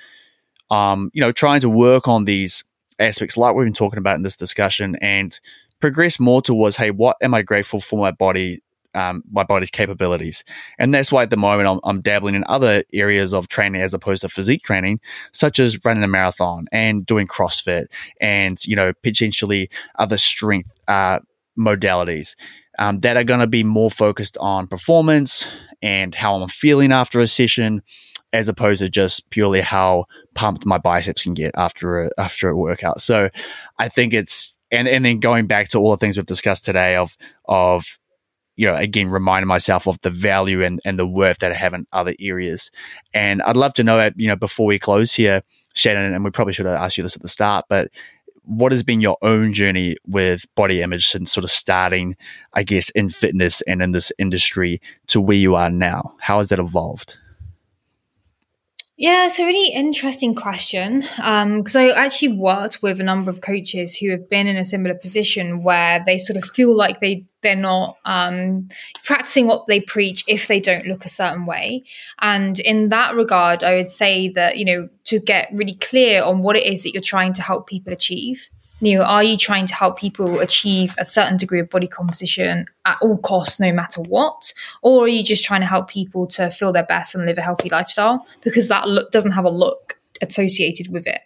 um, 0.70 1.10
you 1.14 1.22
know, 1.22 1.32
trying 1.32 1.62
to 1.62 1.70
work 1.70 2.08
on 2.08 2.26
these 2.26 2.64
aspects 3.00 3.38
like 3.38 3.56
we've 3.56 3.66
been 3.66 3.74
talking 3.74 4.00
about 4.00 4.16
in 4.16 4.24
this 4.24 4.36
discussion 4.36 4.98
and 5.02 5.40
progress 5.80 6.20
more 6.20 6.42
towards, 6.42 6.76
hey, 6.76 6.92
what 6.92 7.18
am 7.22 7.34
I 7.34 7.42
grateful 7.42 7.80
for 7.80 8.00
my 8.00 8.12
body 8.12 8.62
um, 8.96 9.24
my 9.32 9.44
body's 9.44 9.70
capabilities. 9.70 10.44
And 10.80 10.94
that's 10.94 11.12
why 11.12 11.24
at 11.24 11.30
the 11.30 11.38
moment 11.38 11.68
I'm, 11.68 11.80
I'm, 11.84 12.02
dabbling 12.02 12.36
in 12.36 12.44
other 12.48 12.84
areas 12.94 13.34
of 13.34 13.48
training 13.48 13.82
as 13.82 13.94
opposed 13.94 14.22
to 14.22 14.30
physique 14.30 14.64
training, 14.64 15.00
such 15.34 15.60
as 15.60 15.80
running 15.84 16.04
a 16.04 16.08
marathon 16.08 16.66
and 16.72 17.06
doing 17.06 17.28
CrossFit 17.28 17.88
and, 18.22 18.64
you 18.66 18.76
know, 18.76 18.94
potentially 19.04 19.70
other 20.00 20.18
strength 20.18 20.72
uh, 20.88 21.20
modalities. 21.58 22.36
Um, 22.78 23.00
that 23.02 23.16
are 23.16 23.24
going 23.24 23.40
to 23.40 23.48
be 23.48 23.64
more 23.64 23.90
focused 23.90 24.38
on 24.40 24.68
performance 24.68 25.48
and 25.82 26.14
how 26.14 26.36
I'm 26.36 26.50
feeling 26.50 26.92
after 26.92 27.22
a 27.22 27.28
session, 27.28 27.82
as 28.34 28.50
opposed 28.50 28.82
to 28.82 28.90
just 28.90 29.30
purely 29.30 29.62
how 29.62 30.06
pumped 30.34 30.66
my 30.66 30.78
biceps 30.78 31.24
can 31.24 31.34
get 31.34 31.54
after 31.56 32.04
a 32.04 32.10
after 32.18 32.50
a 32.50 32.58
workout. 32.58 33.00
So, 33.00 33.30
I 33.80 33.88
think 33.88 34.14
it's 34.14 34.58
and 34.72 34.90
and 34.90 35.06
then 35.06 35.20
going 35.20 35.48
back 35.48 35.70
to 35.70 35.80
all 35.80 35.92
the 35.92 35.98
things 35.98 36.18
we've 36.18 36.26
discussed 36.26 36.66
today 36.66 36.98
of 36.98 37.16
of 37.46 37.98
you 38.56 38.68
know, 38.68 38.76
again, 38.76 39.10
reminding 39.10 39.48
myself 39.48 39.88
of 39.88 40.00
the 40.02 40.10
value 40.10 40.64
and, 40.64 40.80
and 40.86 40.98
the 40.98 41.08
worth 41.08 41.40
that 41.40 41.52
I 41.52 41.56
have 41.56 41.74
in 41.74 41.88
other 41.92 42.16
areas. 42.20 42.72
And 43.14 43.42
I'd 43.42 43.58
love 43.58 43.74
to 43.76 43.84
know, 43.84 44.10
you 44.16 44.28
know, 44.28 44.36
before 44.36 44.66
we 44.66 44.80
close 44.80 45.14
here, 45.14 45.42
Shannon, 45.74 46.14
and 46.14 46.24
we 46.24 46.32
probably 46.32 46.54
should 46.54 46.66
have 46.66 46.76
asked 46.76 46.98
you 46.98 47.04
this 47.04 47.16
at 47.16 47.22
the 47.22 47.28
start, 47.28 47.66
but 47.68 47.92
what 48.46 48.72
has 48.72 48.84
been 48.84 49.02
your 49.02 49.18
own 49.22 49.54
journey 49.54 49.98
with 50.08 50.46
body 50.56 50.82
image 50.82 51.08
since 51.08 51.32
sort 51.32 51.44
of 51.44 51.52
starting, 51.52 52.16
I 52.54 52.64
guess, 52.64 52.90
in 52.92 53.10
fitness 53.10 53.62
and 53.62 53.82
in 53.82 53.92
this 53.92 54.12
industry 54.20 54.82
to 55.08 55.20
where 55.20 55.36
you 55.36 55.56
are 55.56 55.70
now? 55.70 56.14
How 56.20 56.38
has 56.38 56.50
that 56.50 56.60
evolved? 56.60 57.18
Yeah, 58.98 59.26
it's 59.26 59.40
a 59.40 59.46
really 59.46 59.74
interesting 59.74 60.34
question 60.36 61.02
because 61.02 61.76
um, 61.76 61.82
I 61.82 61.92
actually 61.92 62.32
worked 62.38 62.82
with 62.82 63.02
a 63.02 63.04
number 63.04 63.30
of 63.30 63.42
coaches 63.42 63.98
who 63.98 64.10
have 64.12 64.30
been 64.30 64.48
in 64.48 64.56
a 64.56 64.64
similar 64.64 64.96
position 64.96 65.64
where 65.64 66.02
they 66.06 66.18
sort 66.18 66.38
of 66.38 66.46
feel 66.46 66.74
like 66.74 67.02
they 67.02 67.26
they're 67.42 67.58
not 67.58 67.98
um, 68.06 68.70
practicing 69.04 69.48
what 69.48 69.68
they 69.68 69.82
preach 69.82 70.24
if 70.28 70.48
they 70.48 70.62
don't 70.62 70.86
look 70.88 71.04
a 71.04 71.10
certain 71.10 71.46
way. 71.46 71.84
And 72.22 72.58
in 72.60 72.88
that 72.90 73.16
regard, 73.16 73.66
I 73.66 73.76
would 73.76 73.90
say 73.90 74.30
that 74.30 74.58
you 74.58 74.64
know 74.64 74.88
to 75.06 75.20
get 75.20 75.50
really 75.52 75.76
clear 75.76 76.24
on 76.24 76.42
what 76.42 76.56
it 76.56 76.66
is 76.66 76.84
that 76.84 76.94
you're 76.94 77.02
trying 77.02 77.34
to 77.34 77.42
help 77.42 77.68
people 77.68 77.92
achieve 77.92 78.50
Know, 78.94 79.02
are 79.02 79.24
you 79.24 79.38
trying 79.38 79.66
to 79.66 79.76
help 79.76 79.98
people 79.98 80.40
achieve 80.40 80.94
a 80.98 81.06
certain 81.06 81.38
degree 81.38 81.60
of 81.60 81.70
body 81.70 81.88
composition 81.88 82.68
at 82.86 82.98
all 83.02 83.18
costs, 83.18 83.60
no 83.60 83.74
matter 83.74 84.02
what? 84.02 84.54
Or 84.84 85.06
are 85.06 85.08
you 85.08 85.24
just 85.24 85.44
trying 85.44 85.62
to 85.62 85.68
help 85.68 85.90
people 85.90 86.28
to 86.28 86.50
feel 86.52 86.72
their 86.72 86.86
best 86.86 87.16
and 87.16 87.26
live 87.26 87.38
a 87.38 87.42
healthy 87.42 87.70
lifestyle? 87.70 88.26
Because 88.42 88.68
that 88.68 88.88
look 88.88 89.12
doesn't 89.12 89.32
have 89.32 89.46
a 89.46 89.50
look 89.50 90.00
associated 90.22 90.92
with 90.92 91.08
it. 91.08 91.22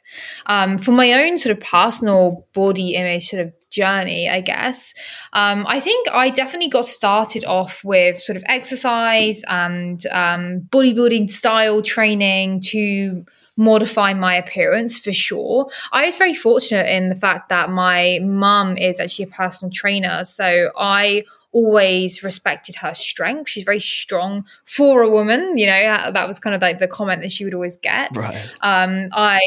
Um, 0.47 0.77
for 0.77 0.91
my 0.91 1.13
own 1.13 1.37
sort 1.37 1.55
of 1.55 1.63
personal 1.63 2.47
body 2.53 2.95
image 2.95 3.29
sort 3.29 3.45
of 3.45 3.53
journey, 3.69 4.29
I 4.29 4.41
guess, 4.41 4.93
um, 5.33 5.65
I 5.67 5.79
think 5.79 6.07
I 6.11 6.29
definitely 6.29 6.69
got 6.69 6.85
started 6.85 7.45
off 7.45 7.83
with 7.83 8.19
sort 8.19 8.37
of 8.37 8.43
exercise 8.47 9.43
and 9.47 10.03
um, 10.07 10.61
bodybuilding 10.69 11.29
style 11.29 11.81
training 11.81 12.61
to 12.61 13.25
modify 13.59 14.13
my 14.13 14.33
appearance 14.35 14.97
for 14.97 15.11
sure. 15.11 15.69
I 15.91 16.05
was 16.05 16.15
very 16.15 16.33
fortunate 16.33 16.87
in 16.87 17.09
the 17.09 17.15
fact 17.15 17.49
that 17.49 17.69
my 17.69 18.19
mum 18.23 18.77
is 18.77 18.99
actually 18.99 19.25
a 19.25 19.27
personal 19.27 19.69
trainer. 19.71 20.23
So 20.23 20.71
I 20.77 21.25
always 21.51 22.23
respected 22.23 22.75
her 22.75 22.93
strength. 22.93 23.49
She's 23.49 23.65
very 23.65 23.81
strong 23.81 24.45
for 24.65 25.01
a 25.01 25.09
woman. 25.09 25.57
You 25.57 25.65
know, 25.65 26.11
that 26.13 26.25
was 26.25 26.39
kind 26.39 26.55
of 26.55 26.61
like 26.61 26.79
the 26.79 26.87
comment 26.87 27.21
that 27.21 27.33
she 27.33 27.43
would 27.43 27.53
always 27.53 27.75
get. 27.75 28.15
Right. 28.15 28.55
Um, 28.61 29.09
I 29.11 29.41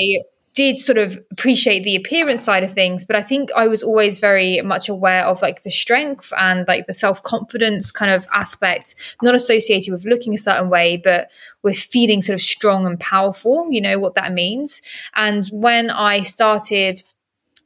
did 0.54 0.76
sort 0.76 0.98
of 0.98 1.18
appreciate 1.30 1.82
the 1.82 1.96
appearance 1.96 2.42
side 2.42 2.62
of 2.62 2.72
things, 2.72 3.04
but 3.04 3.16
I 3.16 3.22
think 3.22 3.50
I 3.56 3.66
was 3.66 3.82
always 3.82 4.20
very 4.20 4.60
much 4.60 4.88
aware 4.88 5.24
of 5.24 5.40
like 5.40 5.62
the 5.62 5.70
strength 5.70 6.32
and 6.38 6.66
like 6.68 6.86
the 6.86 6.92
self 6.92 7.22
confidence 7.22 7.90
kind 7.90 8.10
of 8.10 8.26
aspect, 8.32 9.16
not 9.22 9.34
associated 9.34 9.92
with 9.92 10.04
looking 10.04 10.34
a 10.34 10.38
certain 10.38 10.68
way, 10.68 10.98
but 10.98 11.30
with 11.62 11.76
feeling 11.76 12.20
sort 12.20 12.34
of 12.34 12.42
strong 12.42 12.86
and 12.86 13.00
powerful, 13.00 13.66
you 13.70 13.80
know, 13.80 13.98
what 13.98 14.14
that 14.14 14.32
means. 14.32 14.82
And 15.14 15.46
when 15.46 15.90
I 15.90 16.22
started 16.22 17.02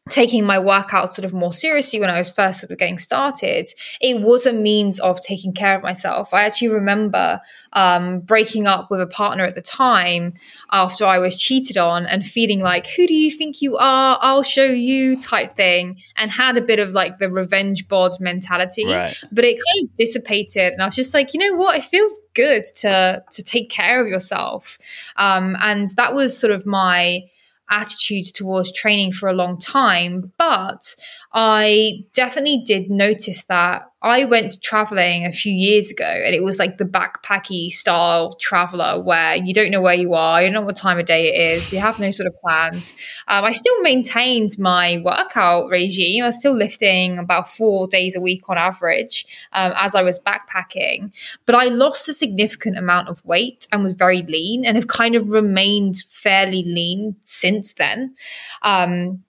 taking 0.09 0.45
my 0.45 0.59
workout 0.59 1.11
sort 1.11 1.25
of 1.25 1.35
more 1.35 1.53
seriously 1.53 1.99
when 1.99 2.11
I 2.11 2.19
was 2.19 2.31
first 2.31 2.61
sort 2.61 2.71
of 2.71 2.79
getting 2.79 2.99
started, 2.99 3.69
it 4.01 4.23
was 4.23 4.47
a 4.47 4.53
means 4.53 5.01
of 5.01 5.21
taking 5.21 5.53
care 5.53 5.75
of 5.75 5.83
myself. 5.83 6.33
I 6.33 6.45
actually 6.45 6.69
remember 6.69 7.41
um, 7.73 8.21
breaking 8.21 8.69
up 8.69 8.89
with 8.91 9.01
a 9.01 9.07
partner 9.07 9.45
at 9.45 9.57
the 9.57 9.63
time 9.63 10.35
after 10.71 11.05
I 11.05 11.19
was 11.19 11.41
cheated 11.41 11.77
on 11.77 12.07
and 12.07 12.25
feeling 12.25 12.61
like, 12.61 12.87
who 12.87 13.07
do 13.07 13.15
you 13.15 13.33
think 13.33 13.61
you 13.61 13.77
are? 13.77 14.19
I'll 14.21 14.45
show 14.45 14.65
you 14.65 15.19
type 15.19 15.57
thing, 15.57 15.99
and 16.17 16.31
had 16.31 16.57
a 16.57 16.63
bit 16.63 16.79
of 16.79 16.91
like 16.91 17.19
the 17.19 17.31
revenge 17.31 17.89
bod 17.89 18.13
mentality. 18.21 18.87
Right. 18.87 19.17
But 19.33 19.45
it 19.45 19.57
kind 19.57 19.89
of 19.89 19.97
dissipated, 19.97 20.73
and 20.73 20.83
I 20.83 20.87
was 20.87 20.95
just 20.95 21.15
like, 21.15 21.35
you 21.35 21.41
know 21.41 21.57
what? 21.57 21.77
It 21.77 21.85
feels 21.85 22.21
good 22.35 22.65
to 22.77 23.25
to 23.29 23.43
take 23.43 23.71
care 23.71 24.01
of 24.01 24.07
yourself, 24.07 24.79
um, 25.17 25.57
and 25.61 25.89
that 25.97 26.15
was 26.15 26.39
sort 26.39 26.53
of 26.53 26.65
my 26.65 27.23
attitude 27.71 28.27
towards 28.35 28.73
training 28.73 29.13
for 29.13 29.29
a 29.29 29.35
long 29.35 29.59
time, 29.59 30.33
but 30.39 30.95
I 31.39 32.07
definitely 32.15 32.63
did 32.65 32.89
notice 32.89 33.45
that 33.45 33.91
I 34.01 34.25
went 34.25 34.63
traveling 34.63 35.27
a 35.27 35.33
few 35.33 35.53
years 35.53 35.91
ago 35.91 36.07
and 36.07 36.35
it 36.35 36.43
was 36.43 36.59
like 36.59 36.79
the 36.79 36.87
backpacky 36.87 37.69
style 37.69 38.33
traveler 38.41 39.03
where 39.03 39.37
you 39.37 39.53
don't 39.53 39.71
know 39.71 39.83
where 39.83 39.95
you 39.95 40.15
are, 40.15 40.41
you 40.41 40.47
don't 40.47 40.55
know 40.55 40.63
what 40.63 40.77
time 40.77 40.99
of 40.99 41.05
day 41.05 41.29
it 41.29 41.57
is, 41.59 41.75
you 41.75 41.79
have 41.79 42.01
no 42.01 42.11
sort 42.11 42.27
of 42.27 42.41
plans. 42.41 42.95
Um, 43.29 43.45
I 43.45 43.53
still 43.53 43.79
maintained 43.83 44.53
my 44.59 45.03
workout 45.05 45.69
regime. 45.69 46.23
I 46.23 46.29
was 46.29 46.37
still 46.37 46.55
lifting 46.55 47.19
about 47.19 47.51
four 47.51 47.87
days 47.87 48.17
a 48.17 48.21
week 48.23 48.49
on 48.49 48.57
average 48.57 49.27
um, 49.53 49.75
as 49.77 49.95
I 49.95 50.03
was 50.03 50.19
backpacking, 50.19 51.13
but 51.45 51.55
I 51.55 51.65
lost 51.67 52.09
a 52.09 52.15
significant 52.15 52.79
amount 52.79 53.09
of 53.09 53.23
weight 53.27 53.67
and 53.73 53.83
was 53.83 53.93
very 53.93 54.23
lean 54.23 54.65
and 54.65 54.75
have 54.75 54.89
kind 54.89 55.15
of 55.15 55.29
remained 55.29 56.03
fairly 56.09 56.63
lean 56.63 57.15
since 57.21 57.75
then. 57.75 58.15
Um, 58.63 59.23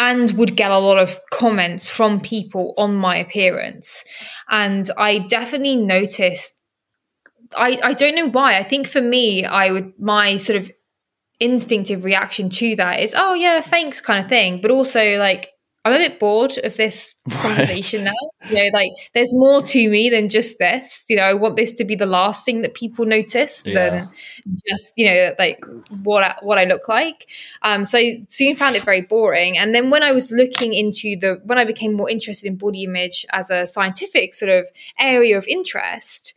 and 0.00 0.32
would 0.32 0.56
get 0.56 0.70
a 0.70 0.78
lot 0.78 0.98
of 0.98 1.20
comments 1.30 1.90
from 1.90 2.20
people 2.20 2.72
on 2.78 2.96
my 2.96 3.16
appearance. 3.16 4.02
And 4.48 4.88
I 4.96 5.18
definitely 5.18 5.76
noticed 5.76 6.54
I, 7.54 7.78
I 7.82 7.92
don't 7.92 8.14
know 8.14 8.28
why. 8.28 8.56
I 8.56 8.62
think 8.62 8.86
for 8.86 9.00
me, 9.00 9.44
I 9.44 9.70
would 9.70 9.92
my 9.98 10.36
sort 10.36 10.58
of 10.58 10.70
instinctive 11.38 12.04
reaction 12.04 12.48
to 12.48 12.76
that 12.76 13.00
is, 13.00 13.14
oh 13.16 13.34
yeah, 13.34 13.60
thanks 13.60 14.00
kind 14.00 14.24
of 14.24 14.28
thing. 14.28 14.60
But 14.62 14.70
also 14.70 15.18
like 15.18 15.50
I'm 15.84 15.94
a 15.94 15.98
bit 15.98 16.18
bored 16.18 16.58
of 16.62 16.76
this 16.76 17.16
conversation 17.30 18.04
right. 18.04 18.12
now. 18.12 18.50
You 18.50 18.56
know, 18.56 18.70
like 18.78 18.92
there's 19.14 19.32
more 19.32 19.62
to 19.62 19.88
me 19.88 20.10
than 20.10 20.28
just 20.28 20.58
this. 20.58 21.06
You 21.08 21.16
know, 21.16 21.22
I 21.22 21.34
want 21.34 21.56
this 21.56 21.72
to 21.74 21.84
be 21.84 21.94
the 21.94 22.06
last 22.06 22.44
thing 22.44 22.60
that 22.62 22.74
people 22.74 23.06
notice 23.06 23.64
yeah. 23.64 23.74
than 23.74 24.10
just 24.68 24.94
you 24.98 25.06
know 25.06 25.34
like 25.38 25.64
what 26.02 26.22
I, 26.22 26.36
what 26.42 26.58
I 26.58 26.64
look 26.64 26.88
like. 26.88 27.28
Um, 27.62 27.84
so 27.84 27.98
I 27.98 28.24
soon 28.28 28.56
found 28.56 28.76
it 28.76 28.84
very 28.84 29.00
boring. 29.00 29.56
And 29.56 29.74
then 29.74 29.88
when 29.88 30.02
I 30.02 30.12
was 30.12 30.30
looking 30.30 30.74
into 30.74 31.16
the 31.18 31.40
when 31.44 31.58
I 31.58 31.64
became 31.64 31.94
more 31.94 32.10
interested 32.10 32.46
in 32.46 32.56
body 32.56 32.84
image 32.84 33.24
as 33.30 33.50
a 33.50 33.66
scientific 33.66 34.34
sort 34.34 34.50
of 34.50 34.68
area 34.98 35.38
of 35.38 35.46
interest, 35.48 36.34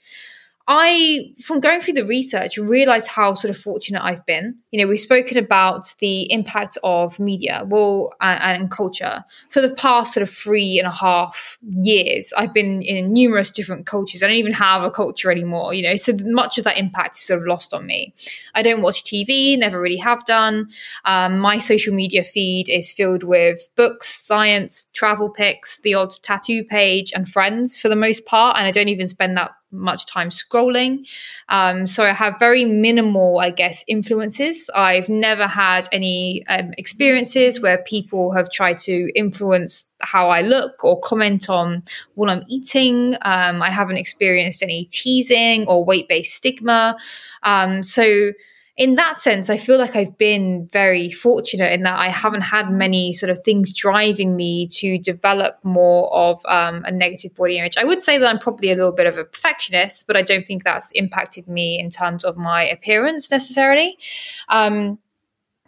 I, 0.68 1.34
from 1.42 1.60
going 1.60 1.82
through 1.82 1.96
the 1.96 2.06
research, 2.06 2.58
realized 2.58 3.10
how 3.10 3.34
sort 3.34 3.50
of 3.50 3.58
fortunate 3.58 4.02
I've 4.02 4.26
been. 4.26 4.58
You 4.72 4.80
know, 4.80 4.88
we've 4.88 5.00
spoken 5.00 5.38
about 5.38 5.94
the 6.00 6.32
impact 6.32 6.78
of 6.86 7.20
media, 7.20 7.64
well, 7.68 8.14
and, 8.22 8.62
and, 8.62 8.72
culture 8.72 9.26
for 9.50 9.60
the 9.60 9.76
past 9.76 10.14
sort 10.14 10.22
of 10.22 10.30
three 10.30 10.80
and 10.80 10.88
a 10.88 10.92
half 10.92 11.58
years. 11.70 12.32
I've 12.38 12.54
been 12.54 12.82
in 12.82 13.12
numerous 13.12 13.52
different 13.52 13.86
cultures. 13.86 14.24
I 14.24 14.28
don't 14.28 14.38
even 14.38 14.54
have 14.54 14.84
a 14.84 14.90
culture 14.90 15.30
anymore. 15.30 15.74
You 15.74 15.84
know, 15.84 15.96
so 15.98 16.14
much 16.22 16.58
of 16.58 16.64
that 16.64 16.78
impact 16.78 17.18
is 17.18 17.24
sort 17.24 17.42
of 17.42 17.48
lost 17.48 17.74
on 17.74 17.86
me. 17.86 18.14
I 18.56 18.62
don't 18.62 18.82
watch 18.82 19.04
TV, 19.04 19.60
never 19.60 19.82
really 19.82 19.98
have 19.98 20.26
done. 20.26 20.70
Um, 21.04 21.40
my 21.40 21.58
social 21.58 21.94
media 21.94 22.24
feed 22.24 22.70
is 22.70 22.94
filled 22.94 23.24
with 23.24 23.68
books, 23.76 24.08
science, 24.08 24.88
travel 24.94 25.30
pics, 25.30 25.82
the 25.82 25.94
odd 25.94 26.14
tattoo 26.24 26.64
page, 26.64 27.12
and 27.14 27.28
friends 27.28 27.78
for 27.78 27.90
the 27.90 27.98
most 27.98 28.26
part. 28.26 28.58
And 28.58 28.66
I 28.66 28.72
don't 28.72 28.88
even 28.88 29.08
spend 29.08 29.36
that 29.38 29.52
much 29.74 30.06
time 30.06 30.30
scrolling. 30.30 31.10
Um, 31.50 31.88
so 31.88 32.04
I 32.04 32.12
have 32.12 32.40
very 32.40 32.64
minimal, 32.64 33.40
I 33.40 33.50
guess, 33.50 33.84
influences. 33.88 34.70
I've 34.76 35.10
never 35.10 35.48
had 35.48 35.90
any 35.92 36.46
um, 36.48 36.72
experiences 36.78 37.60
where 37.60 37.80
people 37.80 38.32
have 38.32 38.50
tried 38.50 38.78
to 38.80 39.10
influence 39.16 39.90
how 40.02 40.30
I 40.30 40.42
look 40.42 40.84
or 40.84 41.00
comment 41.02 41.50
on 41.50 41.84
what 42.16 42.30
I'm 42.30 42.44
eating. 42.48 43.16
Um, 43.24 43.62
I 43.62 43.70
haven't 43.70 43.98
experienced 43.98 44.64
any 44.64 44.86
teasing 44.86 45.68
or 45.68 45.84
weight 45.84 46.08
based 46.08 46.36
stigma. 46.36 46.96
Um, 47.44 47.84
so 47.84 48.32
in 48.76 48.96
that 48.96 49.18
sense, 49.18 49.52
I 49.52 49.58
feel 49.58 49.78
like 49.78 49.96
I've 49.96 50.18
been 50.18 50.68
very 50.72 51.12
fortunate 51.12 51.72
in 51.74 51.84
that 51.84 52.00
I 52.00 52.08
haven't 52.08 52.42
had 52.42 52.72
many 52.72 53.14
sort 53.14 53.30
of 53.30 53.40
things 53.40 53.72
driving 53.72 54.36
me 54.36 54.68
to 54.68 54.98
develop 54.98 55.60
more 55.64 56.12
of 56.12 56.44
um, 56.46 56.84
a 56.84 56.92
negative 56.92 57.36
body 57.36 57.60
image. 57.60 57.78
I 57.78 57.84
would 57.84 58.02
say 58.02 58.18
that 58.18 58.28
I'm 58.28 58.40
probably 58.40 58.72
a 58.72 58.76
little 58.76 58.92
bit 58.92 59.06
of 59.06 59.18
a 59.20 59.26
perfectionist, 59.26 60.08
but 60.08 60.18
I 60.18 60.24
don't 60.24 60.48
think 60.48 60.64
that's 60.64 60.90
impacted 60.92 61.48
me 61.48 61.78
in 61.78 61.92
terms 61.92 62.24
of 62.24 62.36
my 62.36 62.64
appearance 62.64 63.30
necessarily. 63.30 63.96
Um, 64.50 64.98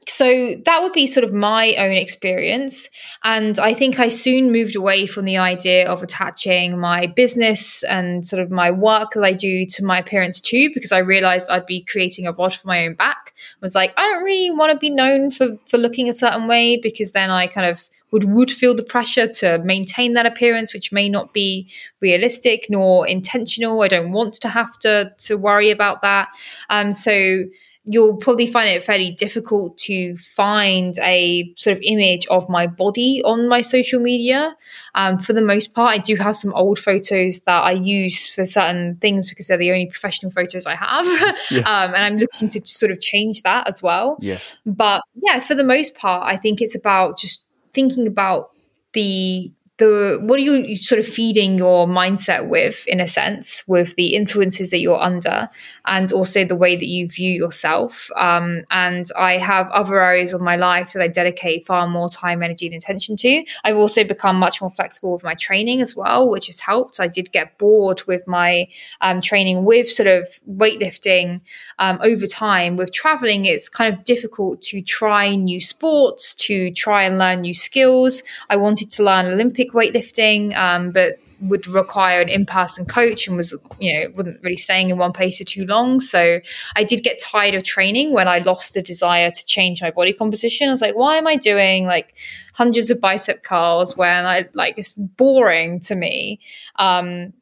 so 0.07 0.55
that 0.65 0.83
would 0.83 0.93
be 0.93 1.07
sort 1.07 1.23
of 1.23 1.33
my 1.33 1.73
own 1.77 1.93
experience. 1.93 2.89
And 3.23 3.57
I 3.57 3.73
think 3.73 3.99
I 3.99 4.09
soon 4.09 4.51
moved 4.51 4.75
away 4.75 5.07
from 5.07 5.25
the 5.25 5.37
idea 5.37 5.89
of 5.89 6.03
attaching 6.03 6.79
my 6.79 7.07
business 7.07 7.83
and 7.83 8.25
sort 8.25 8.41
of 8.41 8.51
my 8.51 8.69
work 8.69 9.11
that 9.13 9.23
I 9.23 9.33
do 9.33 9.65
to 9.65 9.83
my 9.83 9.99
appearance 9.99 10.39
too, 10.39 10.69
because 10.73 10.91
I 10.91 10.99
realized 10.99 11.49
I'd 11.49 11.65
be 11.65 11.81
creating 11.81 12.27
a 12.27 12.31
rod 12.31 12.53
for 12.53 12.67
my 12.67 12.85
own 12.85 12.93
back. 12.93 13.33
I 13.35 13.57
was 13.61 13.73
like, 13.73 13.93
I 13.97 14.01
don't 14.03 14.23
really 14.23 14.51
want 14.51 14.71
to 14.71 14.77
be 14.77 14.91
known 14.91 15.31
for, 15.31 15.57
for 15.65 15.77
looking 15.77 16.07
a 16.07 16.13
certain 16.13 16.47
way 16.47 16.77
because 16.77 17.13
then 17.13 17.31
I 17.31 17.47
kind 17.47 17.67
of 17.67 17.89
would, 18.11 18.25
would 18.25 18.51
feel 18.51 18.75
the 18.75 18.83
pressure 18.83 19.27
to 19.27 19.57
maintain 19.63 20.13
that 20.13 20.27
appearance, 20.27 20.73
which 20.73 20.91
may 20.91 21.09
not 21.09 21.33
be 21.33 21.67
realistic 21.99 22.67
nor 22.69 23.07
intentional. 23.07 23.81
I 23.81 23.87
don't 23.87 24.11
want 24.11 24.35
to 24.35 24.49
have 24.49 24.77
to, 24.79 25.13
to 25.17 25.37
worry 25.37 25.71
about 25.71 26.03
that. 26.03 26.29
Um, 26.69 26.93
so 26.93 27.43
you'll 27.85 28.17
probably 28.17 28.47
find 28.47 28.69
it 28.69 28.83
fairly 28.83 29.11
difficult 29.11 29.77
to 29.77 30.17
find 30.17 30.95
a 31.01 31.53
sort 31.55 31.77
of 31.77 31.81
image 31.83 32.25
of 32.27 32.49
my 32.49 32.65
body 32.65 33.21
on 33.23 33.47
my 33.47 33.61
social 33.61 33.99
media. 33.99 34.55
Um, 34.95 35.19
for 35.19 35.33
the 35.33 35.41
most 35.41 35.73
part, 35.73 35.93
I 35.93 36.01
do 36.01 36.15
have 36.15 36.35
some 36.35 36.53
old 36.55 36.79
photos 36.79 37.41
that 37.41 37.63
I 37.63 37.73
use 37.73 38.33
for 38.33 38.45
certain 38.45 38.97
things 38.97 39.29
because 39.29 39.47
they're 39.47 39.57
the 39.57 39.71
only 39.71 39.85
professional 39.85 40.31
photos 40.31 40.65
I 40.65 40.75
have. 40.75 41.05
Yeah. 41.51 41.59
um, 41.65 41.93
and 41.93 41.97
I'm 41.97 42.17
looking 42.17 42.49
to 42.49 42.65
sort 42.65 42.91
of 42.91 42.99
change 42.99 43.43
that 43.43 43.67
as 43.67 43.83
well. 43.83 44.17
Yes. 44.19 44.57
But 44.65 45.01
yeah, 45.21 45.39
for 45.39 45.53
the 45.53 45.63
most 45.63 45.95
part, 45.95 46.23
I 46.25 46.37
think 46.37 46.61
it's 46.61 46.75
about 46.75 47.19
just 47.19 47.47
thinking 47.73 48.07
about 48.07 48.51
the 48.93 49.51
the 49.77 50.19
what 50.21 50.39
are 50.39 50.43
you 50.43 50.77
sort 50.77 50.99
of 50.99 51.07
feeding 51.07 51.57
your 51.57 51.85
mindset 51.85 52.47
with 52.47 52.85
in 52.87 53.01
a 53.01 53.07
sense 53.07 53.63
with 53.67 53.93
the 53.95 54.15
influences 54.15 54.69
that 54.69 54.79
you're 54.79 55.01
under 55.01 55.49
and 55.85 56.13
also 56.13 56.45
the 56.45 56.55
way 56.55 56.77
that 56.77 56.87
you 56.87 57.09
view 57.09 57.31
yourself? 57.31 58.09
Um, 58.15 58.63
and 58.71 59.05
i 59.17 59.33
have 59.33 59.69
other 59.71 60.01
areas 60.01 60.33
of 60.33 60.41
my 60.41 60.55
life 60.55 60.93
that 60.93 61.01
i 61.01 61.07
dedicate 61.07 61.65
far 61.65 61.87
more 61.87 62.09
time 62.09 62.41
energy 62.41 62.67
and 62.67 62.75
attention 62.75 63.17
to. 63.17 63.43
I've 63.63 63.75
also 63.75 64.03
become 64.03 64.37
much 64.37 64.61
more 64.61 64.71
flexible 64.71 65.13
with 65.13 65.23
my 65.23 65.35
training 65.35 65.81
as 65.81 65.95
well 65.95 66.29
which 66.29 66.47
has 66.47 66.59
helped. 66.59 66.99
I 66.99 67.07
did 67.07 67.31
get 67.31 67.57
bored 67.57 68.01
with 68.07 68.25
my 68.27 68.67
um, 69.01 69.19
training 69.19 69.65
with 69.65 69.89
sort 69.89 70.07
of 70.07 70.27
weightlifting 70.49 71.41
um, 71.79 71.99
over 72.01 72.27
time. 72.27 72.77
With 72.77 72.93
traveling 72.93 73.45
it's 73.45 73.67
kind 73.67 73.93
of 73.93 74.03
difficult 74.05 74.61
to 74.63 74.81
try 74.81 75.35
new 75.35 75.59
sports 75.59 76.33
to 76.35 76.71
try 76.71 77.03
and 77.03 77.17
learn 77.17 77.41
new 77.41 77.53
skills. 77.53 78.23
I 78.49 78.55
wanted 78.55 78.89
to 78.91 79.03
learn 79.03 79.25
olympic 79.25 79.64
weightlifting, 79.71 80.55
um, 80.55 80.91
but 80.91 81.19
would 81.41 81.67
require 81.67 82.21
an 82.21 82.29
in-person 82.29 82.85
coach 82.85 83.27
and 83.27 83.35
was 83.37 83.53
you 83.79 83.93
know 83.93 84.09
wasn't 84.15 84.41
really 84.41 84.57
staying 84.57 84.89
in 84.89 84.97
one 84.97 85.11
place 85.11 85.37
for 85.37 85.43
too 85.43 85.65
long. 85.65 85.99
So 85.99 86.39
i 86.75 86.83
did 86.83 87.03
get 87.03 87.19
tired 87.21 87.53
of 87.53 87.63
training 87.63 88.13
when 88.13 88.27
i 88.27 88.39
lost 88.39 88.73
the 88.73 88.81
desire 88.81 89.31
to 89.31 89.45
change 89.45 89.81
my 89.81 89.91
body 89.91 90.13
composition. 90.13 90.67
I 90.69 90.71
was 90.71 90.81
like 90.81 90.95
why 90.95 91.17
am 91.17 91.27
i 91.27 91.35
doing 91.35 91.85
like 91.85 92.17
hundreds 92.53 92.89
of 92.89 93.01
bicep 93.01 93.43
curls 93.43 93.97
when 93.97 94.25
i 94.25 94.47
like 94.53 94.77
it's 94.77 94.97
boring 94.97 95.79
to 95.81 95.95
me? 95.95 96.39
Um 96.77 97.33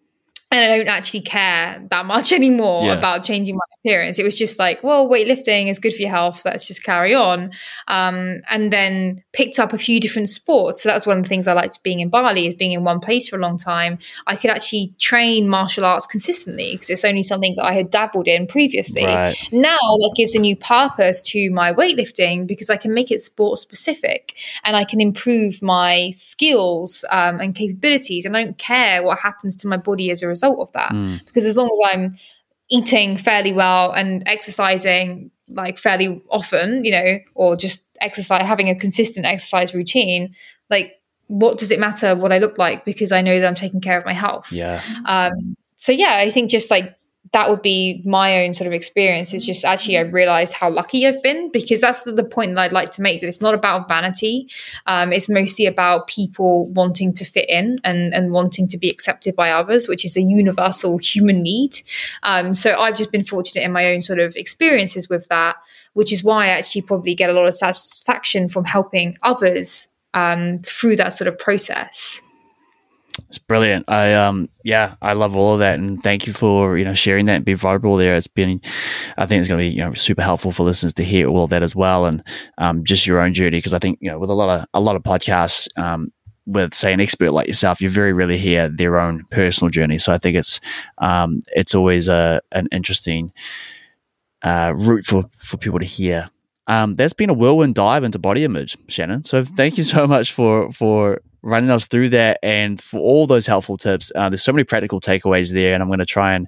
and 0.54 0.72
I 0.72 0.78
don't 0.78 0.88
actually 0.88 1.22
care 1.22 1.84
that 1.90 2.06
much 2.06 2.32
anymore 2.32 2.86
yeah. 2.86 2.94
about 2.94 3.24
changing 3.24 3.56
my 3.56 3.62
appearance. 3.80 4.20
It 4.20 4.24
was 4.24 4.38
just 4.38 4.60
like, 4.60 4.84
well, 4.84 5.10
weightlifting 5.10 5.70
is 5.70 5.80
good 5.80 5.94
for 5.94 6.02
your 6.02 6.12
health. 6.12 6.44
Let's 6.46 6.68
just 6.68 6.84
carry 6.84 7.14
on. 7.14 7.52
Um, 7.88 8.42
and 8.50 8.72
then 8.72 9.24
picked 9.34 9.60
up 9.60 9.74
a 9.74 9.78
few 9.78 10.00
different 10.00 10.30
sports. 10.30 10.84
So 10.84 10.90
that's 10.90 11.08
one 11.08 11.18
of 11.18 11.24
the 11.24 11.30
things 11.30 11.48
I 11.48 11.54
liked 11.54 11.82
being 11.84 12.00
in 12.00 12.10
Bali 12.10 12.48
is 12.48 12.54
being 12.54 12.72
in 12.72 12.84
one 12.84 13.00
place 13.00 13.30
for 13.30 13.38
a 13.38 13.40
long 13.40 13.58
time. 13.58 13.98
I 14.28 14.36
could 14.36 14.52
actually 14.52 14.94
train 15.00 15.50
martial 15.50 15.86
arts 15.86 16.06
consistently 16.06 16.74
because 16.74 16.90
it's 16.90 17.06
only 17.06 17.24
something 17.24 17.56
that 17.58 17.66
I 17.66 17.74
had 17.74 17.90
dabbled 17.90 18.28
in 18.28 18.48
previously. 18.48 19.06
Right. 19.06 19.36
Now 19.52 19.78
that 19.78 20.14
gives 20.16 20.36
a 20.36 20.40
new 20.40 20.56
purpose 20.56 21.22
to 21.24 21.50
my 21.52 21.74
weightlifting 21.74 22.46
because 22.48 22.70
I 22.70 22.78
can 22.78 22.94
make 22.94 23.12
it 23.12 23.20
sport 23.22 23.60
specific 23.60 24.38
and 24.64 24.76
I 24.76 24.84
can 24.84 25.02
improve 25.02 25.62
my 25.62 26.12
skills 26.14 27.04
um, 27.12 27.40
and 27.40 27.56
capabilities. 27.56 28.26
And 28.26 28.38
I 28.38 28.44
don't 28.44 28.58
care 28.58 29.04
what 29.04 29.20
happens 29.20 29.56
to 29.58 29.68
my 29.68 29.78
body 29.78 30.12
as 30.12 30.22
a 30.22 30.28
result 30.28 30.43
result 30.44 30.60
of 30.60 30.72
that. 30.74 30.92
Mm. 30.92 31.26
Because 31.26 31.46
as 31.46 31.58
long 31.58 31.68
as 31.68 31.94
I'm 31.94 32.16
eating 32.70 33.18
fairly 33.18 33.54
well 33.54 33.92
and 33.92 34.24
exercising 34.26 35.32
like 35.50 35.78
fairly 35.78 36.22
often, 36.30 36.84
you 36.84 36.92
know, 36.92 37.20
or 37.36 37.56
just 37.56 37.88
exercise, 38.02 38.46
having 38.46 38.70
a 38.70 38.76
consistent 38.76 39.26
exercise 39.26 39.74
routine, 39.74 40.34
like 40.70 41.00
what 41.28 41.58
does 41.58 41.72
it 41.72 41.80
matter 41.80 42.16
what 42.16 42.32
I 42.32 42.38
look 42.38 42.58
like 42.58 42.86
because 42.86 43.12
I 43.12 43.22
know 43.22 43.40
that 43.40 43.48
I'm 43.48 43.56
taking 43.56 43.82
care 43.82 43.98
of 43.98 44.06
my 44.06 44.14
health. 44.14 44.52
Yeah. 44.52 44.82
Um, 45.06 45.56
so 45.76 45.92
yeah, 45.92 46.18
I 46.20 46.30
think 46.30 46.50
just 46.50 46.72
like 46.72 46.96
that 47.34 47.50
would 47.50 47.64
be 47.64 48.02
my 48.06 48.44
own 48.44 48.54
sort 48.54 48.68
of 48.68 48.74
experience 48.74 49.34
is 49.34 49.44
just 49.44 49.66
actually 49.66 49.98
I 49.98 50.02
realized 50.02 50.54
how 50.54 50.70
lucky 50.70 51.08
I've 51.08 51.22
been 51.24 51.52
because 51.52 51.82
that's 51.82 52.04
the, 52.04 52.12
the 52.12 52.24
point 52.24 52.56
that 52.56 52.62
I'd 52.62 52.72
like 52.72 52.92
to 52.92 53.02
make 53.02 53.22
that 53.22 53.28
it's 53.28 53.42
not 53.42 53.56
about 53.56 53.88
vanity. 53.88 54.48
Um, 54.86 55.12
it's 55.12 55.28
mostly 55.28 55.66
about 55.66 56.08
people 56.08 56.68
wanting 56.68 57.12
to 57.14 57.26
fit 57.26 57.50
in 57.50 57.80
and, 57.84 58.14
and 58.14 58.32
wanting 58.32 58.68
to 58.68 58.78
be 58.78 58.90
accepted 58.90 59.36
by 59.36 59.50
others, 59.50 59.88
which 59.88 60.06
is 60.06 60.16
a 60.16 60.22
universal 60.22 61.00
human 61.00 61.42
need. 61.42 61.82
Um, 62.22 62.54
so 62.54 62.80
I've 62.80 62.98
just 62.98 63.12
been 63.12 63.24
fortunate 63.24 63.64
in 63.64 63.72
my 63.72 63.92
own 63.94 64.04
sort 64.04 64.20
of 64.20 64.36
experiences 64.36 65.10
with 65.10 65.28
that, 65.30 65.56
which 65.94 66.14
is 66.14 66.24
why 66.24 66.46
I 66.46 66.50
actually 66.50 66.84
probably 66.84 67.16
get 67.16 67.32
a 67.32 67.34
lot 67.34 67.48
of 67.48 67.56
satisfaction 67.56 68.48
from 68.48 68.64
helping 68.64 69.16
others 69.24 69.88
um, 70.14 70.60
through 70.60 70.98
that 70.98 71.14
sort 71.14 71.28
of 71.28 71.40
process. 71.40 72.22
It's 73.30 73.38
brilliant. 73.38 73.86
I 73.88 74.14
um 74.14 74.50
yeah, 74.64 74.96
I 75.02 75.14
love 75.14 75.36
all 75.36 75.54
of 75.54 75.60
that, 75.60 75.80
and 75.80 76.02
thank 76.04 76.26
you 76.26 76.34
for 76.34 76.78
you 76.78 76.84
know 76.84 76.94
sharing 76.94 77.26
that 77.28 77.36
and 77.36 77.46
being 77.46 77.58
vulnerable 77.58 77.96
there. 77.96 78.16
It's 78.16 78.28
been, 78.28 78.60
I 79.18 79.26
think 79.26 79.40
it's 79.40 79.48
going 79.48 79.60
to 79.60 79.70
be 79.70 79.76
you 79.76 79.84
know 79.84 79.94
super 79.94 80.22
helpful 80.22 80.52
for 80.52 80.64
listeners 80.64 80.94
to 80.96 81.04
hear 81.04 81.28
all 81.28 81.48
that 81.48 81.64
as 81.64 81.76
well, 81.76 82.06
and 82.06 82.24
um 82.58 82.84
just 82.84 83.06
your 83.06 83.20
own 83.20 83.34
journey 83.34 83.58
because 83.58 83.74
I 83.74 83.80
think 83.80 84.00
you 84.02 84.10
know 84.10 84.20
with 84.20 84.30
a 84.30 84.34
lot 84.34 84.60
of 84.62 84.68
a 84.74 84.80
lot 84.80 84.96
of 84.96 85.04
podcasts 85.04 85.68
um 85.78 86.12
with 86.46 86.74
say 86.74 86.92
an 86.92 87.00
expert 87.00 87.32
like 87.32 87.48
yourself, 87.48 87.82
you 87.82 87.90
very 87.90 88.14
rarely 88.14 88.38
hear 88.38 88.68
their 88.68 89.00
own 89.00 89.24
personal 89.32 89.70
journey. 89.70 89.98
So 89.98 90.12
I 90.12 90.18
think 90.18 90.36
it's 90.36 90.60
um 90.98 91.42
it's 91.56 91.76
always 91.76 92.08
a 92.08 92.42
an 92.52 92.68
interesting 92.72 93.32
uh, 94.42 94.74
route 94.76 95.06
for 95.06 95.24
for 95.38 95.58
people 95.58 95.80
to 95.80 95.86
hear. 95.86 96.30
Um, 96.68 96.96
there's 96.96 97.14
been 97.14 97.30
a 97.30 97.34
whirlwind 97.34 97.76
dive 97.76 98.04
into 98.04 98.20
body 98.20 98.44
image, 98.44 98.78
Shannon. 98.88 99.24
So 99.24 99.44
thank 99.44 99.78
you 99.78 99.84
so 99.84 100.08
much 100.08 100.34
for 100.34 100.72
for 100.72 101.22
running 101.44 101.70
us 101.70 101.86
through 101.86 102.10
that 102.10 102.40
and 102.42 102.82
for 102.82 103.00
all 103.00 103.28
those 103.28 103.46
helpful 103.46 103.78
tips. 103.78 104.12
Uh, 104.16 104.30
there's 104.30 104.42
so 104.42 104.54
many 104.54 104.64
practical 104.64 105.00
takeaways 105.00 105.52
there, 105.52 105.74
and 105.74 105.84
I'm 105.84 105.90
going 105.90 106.00
to 106.00 106.06
try 106.06 106.34
and 106.34 106.48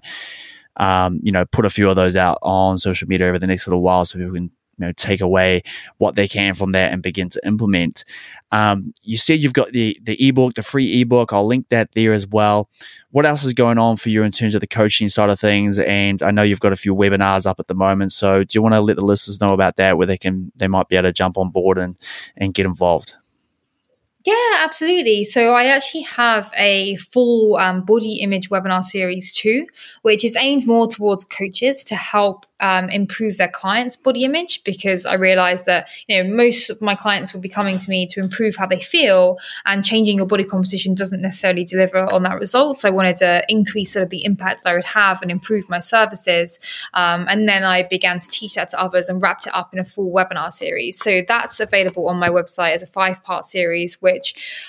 um, 0.77 1.19
you 1.23 1.31
know 1.31 1.45
put 1.45 1.65
a 1.65 1.69
few 1.69 1.89
of 1.89 1.95
those 1.95 2.15
out 2.15 2.39
on 2.41 2.77
social 2.77 3.07
media 3.07 3.27
over 3.27 3.39
the 3.39 3.47
next 3.47 3.67
little 3.67 3.81
while 3.81 4.05
so 4.05 4.17
people 4.17 4.33
can 4.33 4.51
you 4.77 4.85
know 4.85 4.91
take 4.93 5.21
away 5.21 5.63
what 5.97 6.15
they 6.15 6.27
can 6.27 6.53
from 6.53 6.71
that 6.73 6.91
and 6.91 7.01
begin 7.01 7.29
to 7.29 7.41
implement. 7.45 8.03
Um, 8.51 8.93
you 9.03 9.17
said 9.17 9.39
you've 9.39 9.53
got 9.53 9.69
the 9.69 9.97
the 10.03 10.27
ebook, 10.27 10.53
the 10.53 10.63
free 10.63 11.01
ebook. 11.01 11.33
I'll 11.33 11.47
link 11.47 11.67
that 11.69 11.91
there 11.93 12.13
as 12.13 12.27
well. 12.27 12.69
What 13.11 13.25
else 13.25 13.43
is 13.43 13.53
going 13.53 13.77
on 13.77 13.97
for 13.97 14.09
you 14.09 14.23
in 14.23 14.31
terms 14.31 14.55
of 14.55 14.61
the 14.61 14.67
coaching 14.67 15.09
side 15.09 15.29
of 15.29 15.39
things? 15.39 15.79
And 15.79 16.21
I 16.21 16.31
know 16.31 16.43
you've 16.43 16.59
got 16.59 16.73
a 16.73 16.77
few 16.77 16.95
webinars 16.95 17.45
up 17.45 17.59
at 17.59 17.67
the 17.67 17.73
moment. 17.73 18.11
So 18.11 18.43
do 18.43 18.57
you 18.57 18.61
want 18.61 18.75
to 18.75 18.81
let 18.81 18.97
the 18.97 19.05
listeners 19.05 19.41
know 19.41 19.53
about 19.53 19.77
that, 19.77 19.97
where 19.97 20.07
they 20.07 20.17
can 20.17 20.51
they 20.55 20.67
might 20.67 20.89
be 20.89 20.95
able 20.95 21.09
to 21.09 21.13
jump 21.13 21.37
on 21.37 21.51
board 21.51 21.77
and 21.77 21.97
and 22.37 22.53
get 22.53 22.65
involved? 22.65 23.15
Yeah, 24.25 24.33
absolutely. 24.63 25.23
So 25.23 25.53
I 25.53 25.65
actually 25.65 26.01
have 26.01 26.51
a 26.57 26.95
full 26.95 27.57
um, 27.57 27.85
body 27.85 28.15
image 28.15 28.49
webinar 28.49 28.83
series 28.83 29.31
too, 29.31 29.67
which 30.01 30.25
is 30.25 30.35
aimed 30.35 30.65
more 30.65 30.87
towards 30.87 31.25
coaches 31.25 31.83
to 31.85 31.95
help 31.95 32.47
um, 32.59 32.89
improve 32.89 33.37
their 33.37 33.49
clients' 33.49 33.97
body 33.97 34.23
image 34.23 34.63
because 34.63 35.05
I 35.05 35.15
realized 35.15 35.65
that 35.65 35.89
you 36.07 36.23
know 36.23 36.33
most 36.33 36.69
of 36.69 36.81
my 36.81 36.95
clients 36.95 37.33
will 37.33 37.41
be 37.41 37.49
coming 37.49 37.77
to 37.77 37.89
me 37.89 38.07
to 38.07 38.19
improve 38.19 38.55
how 38.55 38.65
they 38.65 38.79
feel, 38.79 39.37
and 39.65 39.83
changing 39.83 40.17
your 40.17 40.25
body 40.25 40.43
composition 40.45 40.95
doesn't 40.95 41.21
necessarily 41.21 41.65
deliver 41.65 42.11
on 42.11 42.23
that 42.23 42.39
result. 42.39 42.79
So 42.79 42.87
I 42.87 42.91
wanted 42.91 43.17
to 43.17 43.43
increase 43.49 43.91
sort 43.93 44.03
of 44.03 44.09
the 44.09 44.23
impact 44.23 44.63
that 44.63 44.71
I 44.71 44.73
would 44.73 44.85
have 44.85 45.21
and 45.21 45.29
improve 45.29 45.69
my 45.69 45.79
services, 45.79 46.57
um, 46.95 47.27
and 47.29 47.47
then 47.47 47.63
I 47.63 47.83
began 47.83 48.19
to 48.21 48.27
teach 48.27 48.55
that 48.55 48.69
to 48.69 48.81
others 48.81 49.09
and 49.09 49.21
wrapped 49.21 49.45
it 49.45 49.53
up 49.53 49.71
in 49.73 49.77
a 49.79 49.85
full 49.85 50.09
webinar 50.11 50.51
series. 50.51 50.97
So 50.97 51.21
that's 51.27 51.59
available 51.59 52.07
on 52.07 52.17
my 52.17 52.29
website 52.29 52.71
as 52.71 52.81
a 52.81 52.87
five-part 52.87 53.45
series, 53.45 54.01
which 54.01 54.14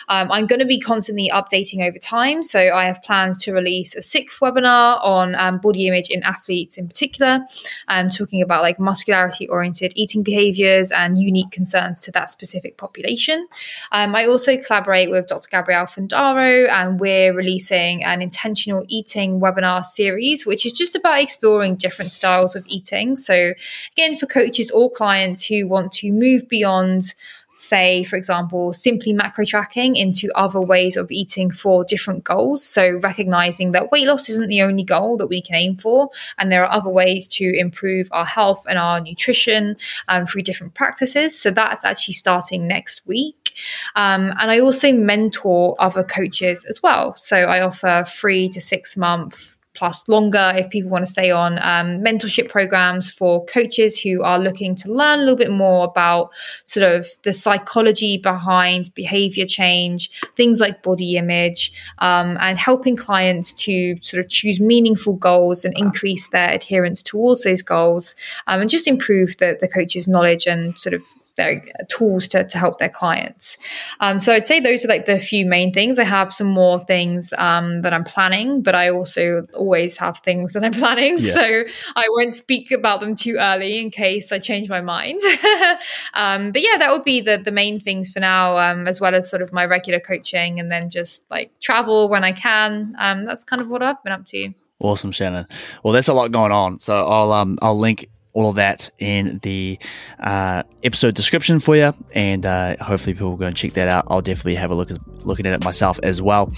um, 0.09 0.31
I'm 0.31 0.47
going 0.47 0.61
to 0.61 0.67
be 0.67 0.81
constantly 0.81 1.31
updating 1.33 1.87
over 1.87 1.99
time. 1.99 2.43
So 2.43 2.59
I 2.59 2.85
have 2.85 3.03
plans 3.03 3.43
to 3.45 3.53
release 3.53 3.95
a 3.95 4.03
sixth 4.03 4.41
webinar 4.41 5.03
on 5.05 5.35
um, 5.35 5.61
body 5.61 5.87
image 5.87 6.11
in 6.11 6.23
athletes 6.23 6.79
in 6.79 6.89
particular 6.89 7.47
um, 7.89 8.11
talking 8.11 8.43
about 8.43 8.63
like 8.63 8.79
muscularity 8.79 9.49
oriented 9.49 9.93
eating 9.97 10.23
behaviors 10.23 10.91
and 10.91 11.19
unique 11.19 11.51
concerns 11.51 12.01
to 12.03 12.13
that 12.13 12.31
specific 12.31 12.77
population. 12.77 13.47
Um, 13.93 14.15
I 14.15 14.27
also 14.27 14.57
collaborate 14.57 15.11
with 15.11 15.27
Dr. 15.27 15.49
Gabrielle 15.51 15.87
Fundaro, 15.87 16.69
and 16.69 17.01
we're 17.01 17.33
releasing 17.33 18.05
an 18.05 18.23
intentional 18.23 18.85
eating 18.89 19.41
webinar 19.41 19.85
series, 19.85 20.47
which 20.47 20.67
is 20.67 20.73
just 20.73 20.95
about 20.95 21.21
exploring 21.21 21.77
different 21.77 22.13
styles 22.13 22.57
of 22.57 22.65
eating. 22.67 23.17
So, 23.17 23.55
again, 23.93 24.17
for 24.17 24.27
coaches 24.27 24.71
or 24.71 24.91
clients 24.91 25.45
who 25.47 25.67
want 25.67 25.93
to 25.93 26.13
move 26.13 26.49
beyond 26.49 27.15
say, 27.57 28.05
for 28.05 28.17
example, 28.17 28.73
simply 28.73 29.13
macro 29.13 29.45
tracking 29.45 29.97
into 29.97 30.31
other 30.35 30.61
ways 30.61 30.97
of 30.97 31.11
eating 31.11 31.51
for 31.51 31.85
different 31.85 32.25
goals. 32.25 32.65
So, 32.65 32.99
recognizing 32.99 33.73
that 33.73 33.91
weight 33.91 34.07
loss 34.07 34.29
isn't 34.29 34.49
the 34.49 34.63
only 34.63 34.85
goal 34.85 35.17
that 35.17 35.29
we 35.29 35.41
can 35.41 35.57
aim 35.57 35.77
for, 35.77 36.11
and 36.39 36.53
there 36.53 36.65
are 36.65 36.73
other 36.73 36.91
ways 36.91 37.27
to 37.29 37.59
improve 37.59 38.09
our 38.13 38.27
health 38.27 38.65
and 38.69 38.79
our 38.79 39.01
nutrition 39.01 39.77
um, 40.09 40.27
through 40.27 40.43
different 40.43 40.75
practices. 40.75 41.39
So, 41.39 41.51
that's 41.51 41.85
actually 41.85 42.15
starting 42.15 42.67
next 42.67 43.07
week. 43.07 43.55
Um, 43.97 44.35
and 44.39 44.51
I 44.51 44.61
also 44.61 44.93
mentor 44.93 45.77
other 45.79 46.05
coaches 46.05 46.65
as 46.67 46.83
well. 46.83 47.15
So, 47.17 47.45
I 47.45 47.63
offer 47.63 48.05
three 48.07 48.49
to 48.51 48.61
six 48.61 48.97
month 48.97 49.56
plus 49.77 50.09
longer 50.09 50.53
if 50.57 50.69
people 50.71 50.91
want 50.91 51.07
to 51.07 51.11
stay 51.11 51.31
on 51.31 51.59
um, 51.59 52.01
mentorship 52.03 52.49
programs 52.49 53.11
for 53.11 53.45
coaches 53.45 54.01
who 54.01 54.23
are 54.23 54.39
looking 54.39 54.75
to 54.75 54.93
learn 54.93 55.21
a 55.21 55.23
little 55.23 55.37
bit 55.37 55.51
more 55.51 55.85
about 55.85 56.31
sort 56.65 56.91
of 56.91 57.07
the 57.23 57.33
psychology 57.33 58.19
behind 58.19 58.93
behavior 58.95 59.47
change, 59.47 60.11
things 60.35 60.61
like 60.61 60.83
body 60.83 61.17
image, 61.17 61.73
um, 61.99 62.37
and 62.41 62.59
helping 62.59 62.97
clients 62.97 63.53
to 63.53 63.97
sort 64.01 64.25
of 64.25 64.31
choose 64.31 64.61
meaningful 64.61 65.13
goals 65.15 65.65
and 65.65 65.77
increase 65.77 66.29
their 66.29 66.51
adherence 66.53 67.03
towards 67.03 67.45
those 67.45 67.63
goals 67.63 68.15
um, 68.47 68.61
and 68.61 68.71
just 68.71 68.89
improve 68.89 69.37
the, 69.39 69.57
the 69.61 69.69
coach's 69.69 70.09
knowledge 70.09 70.47
and 70.47 70.79
sort 70.79 70.95
of 70.95 71.03
their 71.37 71.65
tools 71.89 72.29
to, 72.29 72.45
to 72.45 72.59
help 72.59 72.79
their 72.79 72.89
clients. 72.89 73.57
Um, 74.01 74.19
so 74.19 74.33
I'd 74.33 74.47
say 74.47 74.61
those 74.61 74.85
are 74.85 74.89
like 74.89 75.07
the 75.07 75.19
few 75.19 75.47
main 75.47 75.73
things. 75.73 75.99
I 75.99 76.05
have 76.05 76.33
some 76.33 76.49
more 76.49 76.81
things 76.81 77.33
um, 77.39 77.83
that 77.83 77.93
I'm 77.93 78.05
planning, 78.05 78.63
but 78.63 78.75
I 78.75 78.91
also 78.91 79.47
always 79.55 79.97
have 79.99 80.19
things 80.19 80.53
that 80.53 80.65
I'm 80.65 80.73
planning. 80.73 81.19
Yeah. 81.19 81.33
So 81.33 81.65
I 81.95 82.09
won't 82.11 82.35
speak 82.35 82.73
about 82.73 83.01
them 83.01 83.15
too 83.15 83.37
early 83.39 83.81
in 83.81 83.91
case 83.91 84.33
I 84.33 84.39
change 84.39 84.69
my 84.69 84.81
mind. 84.81 85.21
um, 86.15 86.53
but 86.53 86.63
yeah, 86.63 86.79
that 86.79 86.91
would 86.91 87.05
be 87.05 87.21
the 87.21 87.37
the 87.39 87.53
main 87.53 87.81
things 87.81 88.13
for 88.13 88.21
now, 88.21 88.59
um, 88.59 88.89
as 88.89 89.01
well 89.01 89.15
as 89.15 89.29
sort 89.29 89.43
of 89.43 89.53
my 89.53 89.65
regular 89.65 90.01
coaching 90.01 90.59
and 90.59 90.71
then 90.71 90.91
just 90.91 91.31
like 91.31 91.51
travel 91.61 92.09
when 92.09 92.25
I 92.25 92.33
can. 92.33 92.95
Um, 92.99 93.25
that's 93.25 93.45
kind 93.45 93.61
of 93.61 93.69
what 93.69 93.83
I've 93.83 94.03
been 94.03 94.13
up 94.13 94.25
to. 94.27 94.53
Awesome, 94.79 95.13
Shannon. 95.13 95.47
Well, 95.83 95.93
there's 95.93 96.09
a 96.09 96.15
lot 96.15 96.33
going 96.33 96.53
on, 96.53 96.79
so 96.81 97.07
I'll 97.07 97.33
um 97.33 97.59
I'll 97.63 97.79
link 97.79 98.09
all 98.37 98.51
of 98.51 98.57
that 98.57 98.91
in 98.99 99.39
the 99.43 99.79
uh, 100.21 100.63
episode 100.85 101.15
description 101.15 101.59
for 101.59 101.75
you, 101.75 101.95
and 102.13 102.45
uh, 102.45 102.77
hopefully 102.85 103.15
people 103.15 103.31
will 103.31 103.39
go 103.39 103.47
and 103.47 103.57
check 103.57 103.73
that 103.73 103.89
out. 103.89 104.05
I'll 104.09 104.21
definitely 104.21 104.57
have 104.57 104.71
a 104.71 104.75
look 104.75 104.91
at 104.91 104.99
looking 105.25 105.47
at 105.47 105.55
it 105.55 105.65
myself 105.65 105.99
as 106.03 106.21
well. 106.21 106.53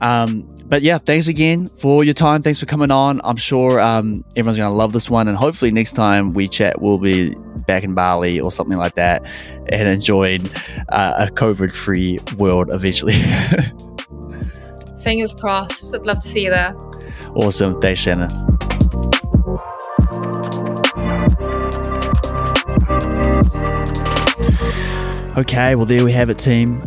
Um, 0.00 0.42
but 0.66 0.82
yeah, 0.82 0.98
thanks 0.98 1.28
again 1.28 1.68
for 1.68 2.02
your 2.02 2.14
time. 2.14 2.42
Thanks 2.42 2.58
for 2.58 2.66
coming 2.66 2.90
on. 2.90 3.20
I'm 3.22 3.36
sure 3.36 3.80
um, 3.80 4.24
everyone's 4.34 4.58
going 4.58 4.68
to 4.68 4.74
love 4.74 4.92
this 4.92 5.08
one, 5.08 5.28
and 5.28 5.36
hopefully 5.36 5.70
next 5.70 5.92
time 5.92 6.32
we 6.32 6.48
chat, 6.48 6.82
we'll 6.82 6.98
be 6.98 7.36
back 7.66 7.84
in 7.84 7.94
Bali 7.94 8.40
or 8.40 8.50
something 8.50 8.76
like 8.76 8.96
that, 8.96 9.24
and 9.68 9.88
enjoying 9.88 10.50
uh, 10.88 11.28
a 11.28 11.32
COVID-free 11.32 12.18
world 12.38 12.70
eventually. 12.72 13.14
Fingers 15.04 15.32
crossed. 15.32 15.94
I'd 15.94 16.06
love 16.06 16.18
to 16.18 16.28
see 16.28 16.44
you 16.44 16.50
there. 16.50 16.74
Awesome. 17.36 17.80
Thanks, 17.80 18.00
Shannon. 18.00 18.30
Okay, 25.40 25.74
well, 25.74 25.86
there 25.86 26.04
we 26.04 26.12
have 26.12 26.28
it, 26.28 26.38
team. 26.38 26.84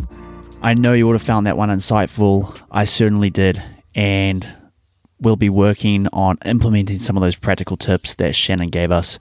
I 0.62 0.74
know 0.74 0.92
you 0.92 1.08
would 1.08 1.14
have 1.14 1.26
found 1.26 1.44
that 1.48 1.56
one 1.56 1.70
insightful. 1.70 2.56
I 2.70 2.84
certainly 2.84 3.28
did. 3.28 3.60
And 3.96 4.46
we'll 5.18 5.34
be 5.34 5.48
working 5.48 6.06
on 6.12 6.38
implementing 6.44 7.00
some 7.00 7.16
of 7.16 7.20
those 7.20 7.34
practical 7.34 7.76
tips 7.76 8.14
that 8.14 8.36
Shannon 8.36 8.68
gave 8.68 8.92
us 8.92 9.18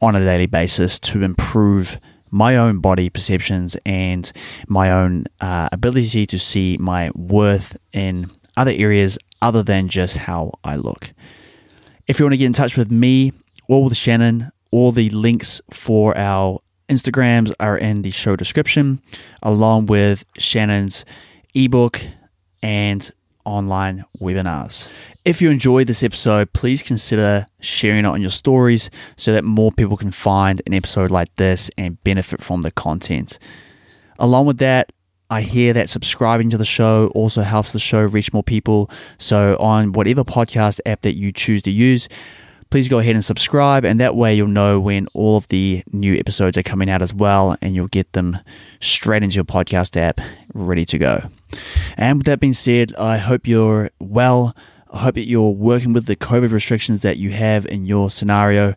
on 0.00 0.16
a 0.16 0.24
daily 0.24 0.46
basis 0.46 0.98
to 0.98 1.22
improve 1.22 2.00
my 2.32 2.56
own 2.56 2.80
body 2.80 3.08
perceptions 3.08 3.76
and 3.86 4.32
my 4.66 4.90
own 4.90 5.26
uh, 5.40 5.68
ability 5.70 6.26
to 6.26 6.38
see 6.40 6.76
my 6.80 7.12
worth 7.14 7.76
in 7.92 8.28
other 8.56 8.72
areas 8.74 9.16
other 9.40 9.62
than 9.62 9.86
just 9.86 10.16
how 10.16 10.54
I 10.64 10.74
look. 10.74 11.12
If 12.08 12.18
you 12.18 12.24
want 12.24 12.32
to 12.32 12.38
get 12.38 12.46
in 12.46 12.52
touch 12.52 12.76
with 12.76 12.90
me 12.90 13.32
or 13.68 13.84
with 13.84 13.96
Shannon, 13.96 14.50
all 14.72 14.90
the 14.90 15.08
links 15.10 15.60
for 15.70 16.18
our 16.18 16.58
Instagrams 16.92 17.54
are 17.58 17.78
in 17.78 18.02
the 18.02 18.10
show 18.10 18.36
description, 18.36 19.00
along 19.42 19.86
with 19.86 20.26
Shannon's 20.36 21.06
ebook 21.54 22.02
and 22.62 23.10
online 23.46 24.04
webinars. 24.20 24.90
If 25.24 25.40
you 25.40 25.50
enjoyed 25.50 25.86
this 25.86 26.02
episode, 26.02 26.52
please 26.52 26.82
consider 26.82 27.46
sharing 27.60 28.00
it 28.00 28.08
on 28.08 28.20
your 28.20 28.30
stories 28.30 28.90
so 29.16 29.32
that 29.32 29.42
more 29.42 29.72
people 29.72 29.96
can 29.96 30.10
find 30.10 30.60
an 30.66 30.74
episode 30.74 31.10
like 31.10 31.34
this 31.36 31.70
and 31.78 32.02
benefit 32.04 32.42
from 32.42 32.60
the 32.60 32.70
content. 32.70 33.38
Along 34.18 34.44
with 34.44 34.58
that, 34.58 34.92
I 35.30 35.40
hear 35.40 35.72
that 35.72 35.88
subscribing 35.88 36.50
to 36.50 36.58
the 36.58 36.64
show 36.66 37.10
also 37.14 37.40
helps 37.40 37.72
the 37.72 37.78
show 37.78 38.02
reach 38.02 38.34
more 38.34 38.42
people. 38.42 38.90
So, 39.16 39.56
on 39.58 39.92
whatever 39.92 40.24
podcast 40.24 40.78
app 40.84 41.00
that 41.00 41.16
you 41.16 41.32
choose 41.32 41.62
to 41.62 41.70
use, 41.70 42.06
please 42.72 42.88
go 42.88 42.98
ahead 42.98 43.14
and 43.14 43.22
subscribe, 43.24 43.84
and 43.84 44.00
that 44.00 44.16
way 44.16 44.34
you'll 44.34 44.48
know 44.48 44.80
when 44.80 45.06
all 45.12 45.36
of 45.36 45.46
the 45.48 45.84
new 45.92 46.16
episodes 46.16 46.56
are 46.56 46.62
coming 46.62 46.88
out 46.88 47.02
as 47.02 47.12
well, 47.12 47.54
and 47.60 47.74
you'll 47.74 47.86
get 47.86 48.10
them 48.14 48.38
straight 48.80 49.22
into 49.22 49.36
your 49.36 49.44
podcast 49.44 49.94
app 49.94 50.22
ready 50.54 50.86
to 50.86 50.96
go. 50.96 51.22
And 51.98 52.18
with 52.18 52.26
that 52.26 52.40
being 52.40 52.54
said, 52.54 52.94
I 52.96 53.18
hope 53.18 53.46
you're 53.46 53.90
well. 54.00 54.56
I 54.90 55.00
hope 55.00 55.16
that 55.16 55.28
you're 55.28 55.50
working 55.50 55.92
with 55.92 56.06
the 56.06 56.16
COVID 56.16 56.50
restrictions 56.50 57.02
that 57.02 57.18
you 57.18 57.28
have 57.32 57.66
in 57.66 57.84
your 57.84 58.08
scenario. 58.08 58.74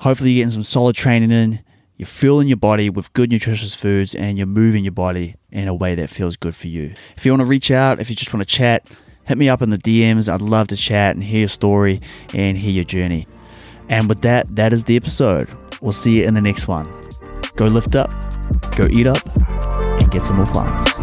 Hopefully, 0.00 0.32
you're 0.32 0.44
getting 0.44 0.50
some 0.50 0.62
solid 0.62 0.94
training 0.94 1.30
in 1.30 1.60
you're 1.96 2.06
fueling 2.06 2.48
your 2.48 2.56
body 2.56 2.90
with 2.90 3.12
good, 3.12 3.30
nutritious 3.30 3.76
foods, 3.76 4.14
and 4.14 4.36
you're 4.36 4.46
moving 4.46 4.82
your 4.82 4.92
body 4.92 5.36
in 5.52 5.68
a 5.68 5.74
way 5.74 5.94
that 5.94 6.10
feels 6.10 6.36
good 6.36 6.54
for 6.54 6.66
you. 6.66 6.94
If 7.16 7.24
you 7.24 7.30
want 7.30 7.42
to 7.42 7.46
reach 7.46 7.70
out, 7.70 8.00
if 8.00 8.10
you 8.10 8.16
just 8.16 8.34
want 8.34 8.46
to 8.46 8.54
chat, 8.54 8.84
hit 9.26 9.38
me 9.38 9.48
up 9.48 9.62
in 9.62 9.70
the 9.70 9.78
DMs. 9.78 10.32
I'd 10.32 10.42
love 10.42 10.68
to 10.68 10.76
chat 10.76 11.14
and 11.14 11.24
hear 11.24 11.40
your 11.40 11.48
story 11.48 12.00
and 12.34 12.56
hear 12.56 12.70
your 12.70 12.84
journey. 12.84 13.26
And 13.88 14.08
with 14.08 14.20
that, 14.22 14.54
that 14.56 14.72
is 14.72 14.84
the 14.84 14.96
episode. 14.96 15.48
We'll 15.80 15.92
see 15.92 16.18
you 16.18 16.24
in 16.24 16.34
the 16.34 16.40
next 16.40 16.68
one. 16.68 16.90
Go 17.56 17.66
lift 17.66 17.96
up, 17.96 18.10
go 18.76 18.86
eat 18.90 19.06
up, 19.06 19.24
and 20.00 20.10
get 20.10 20.22
some 20.24 20.36
more 20.36 20.46
plants. 20.46 21.01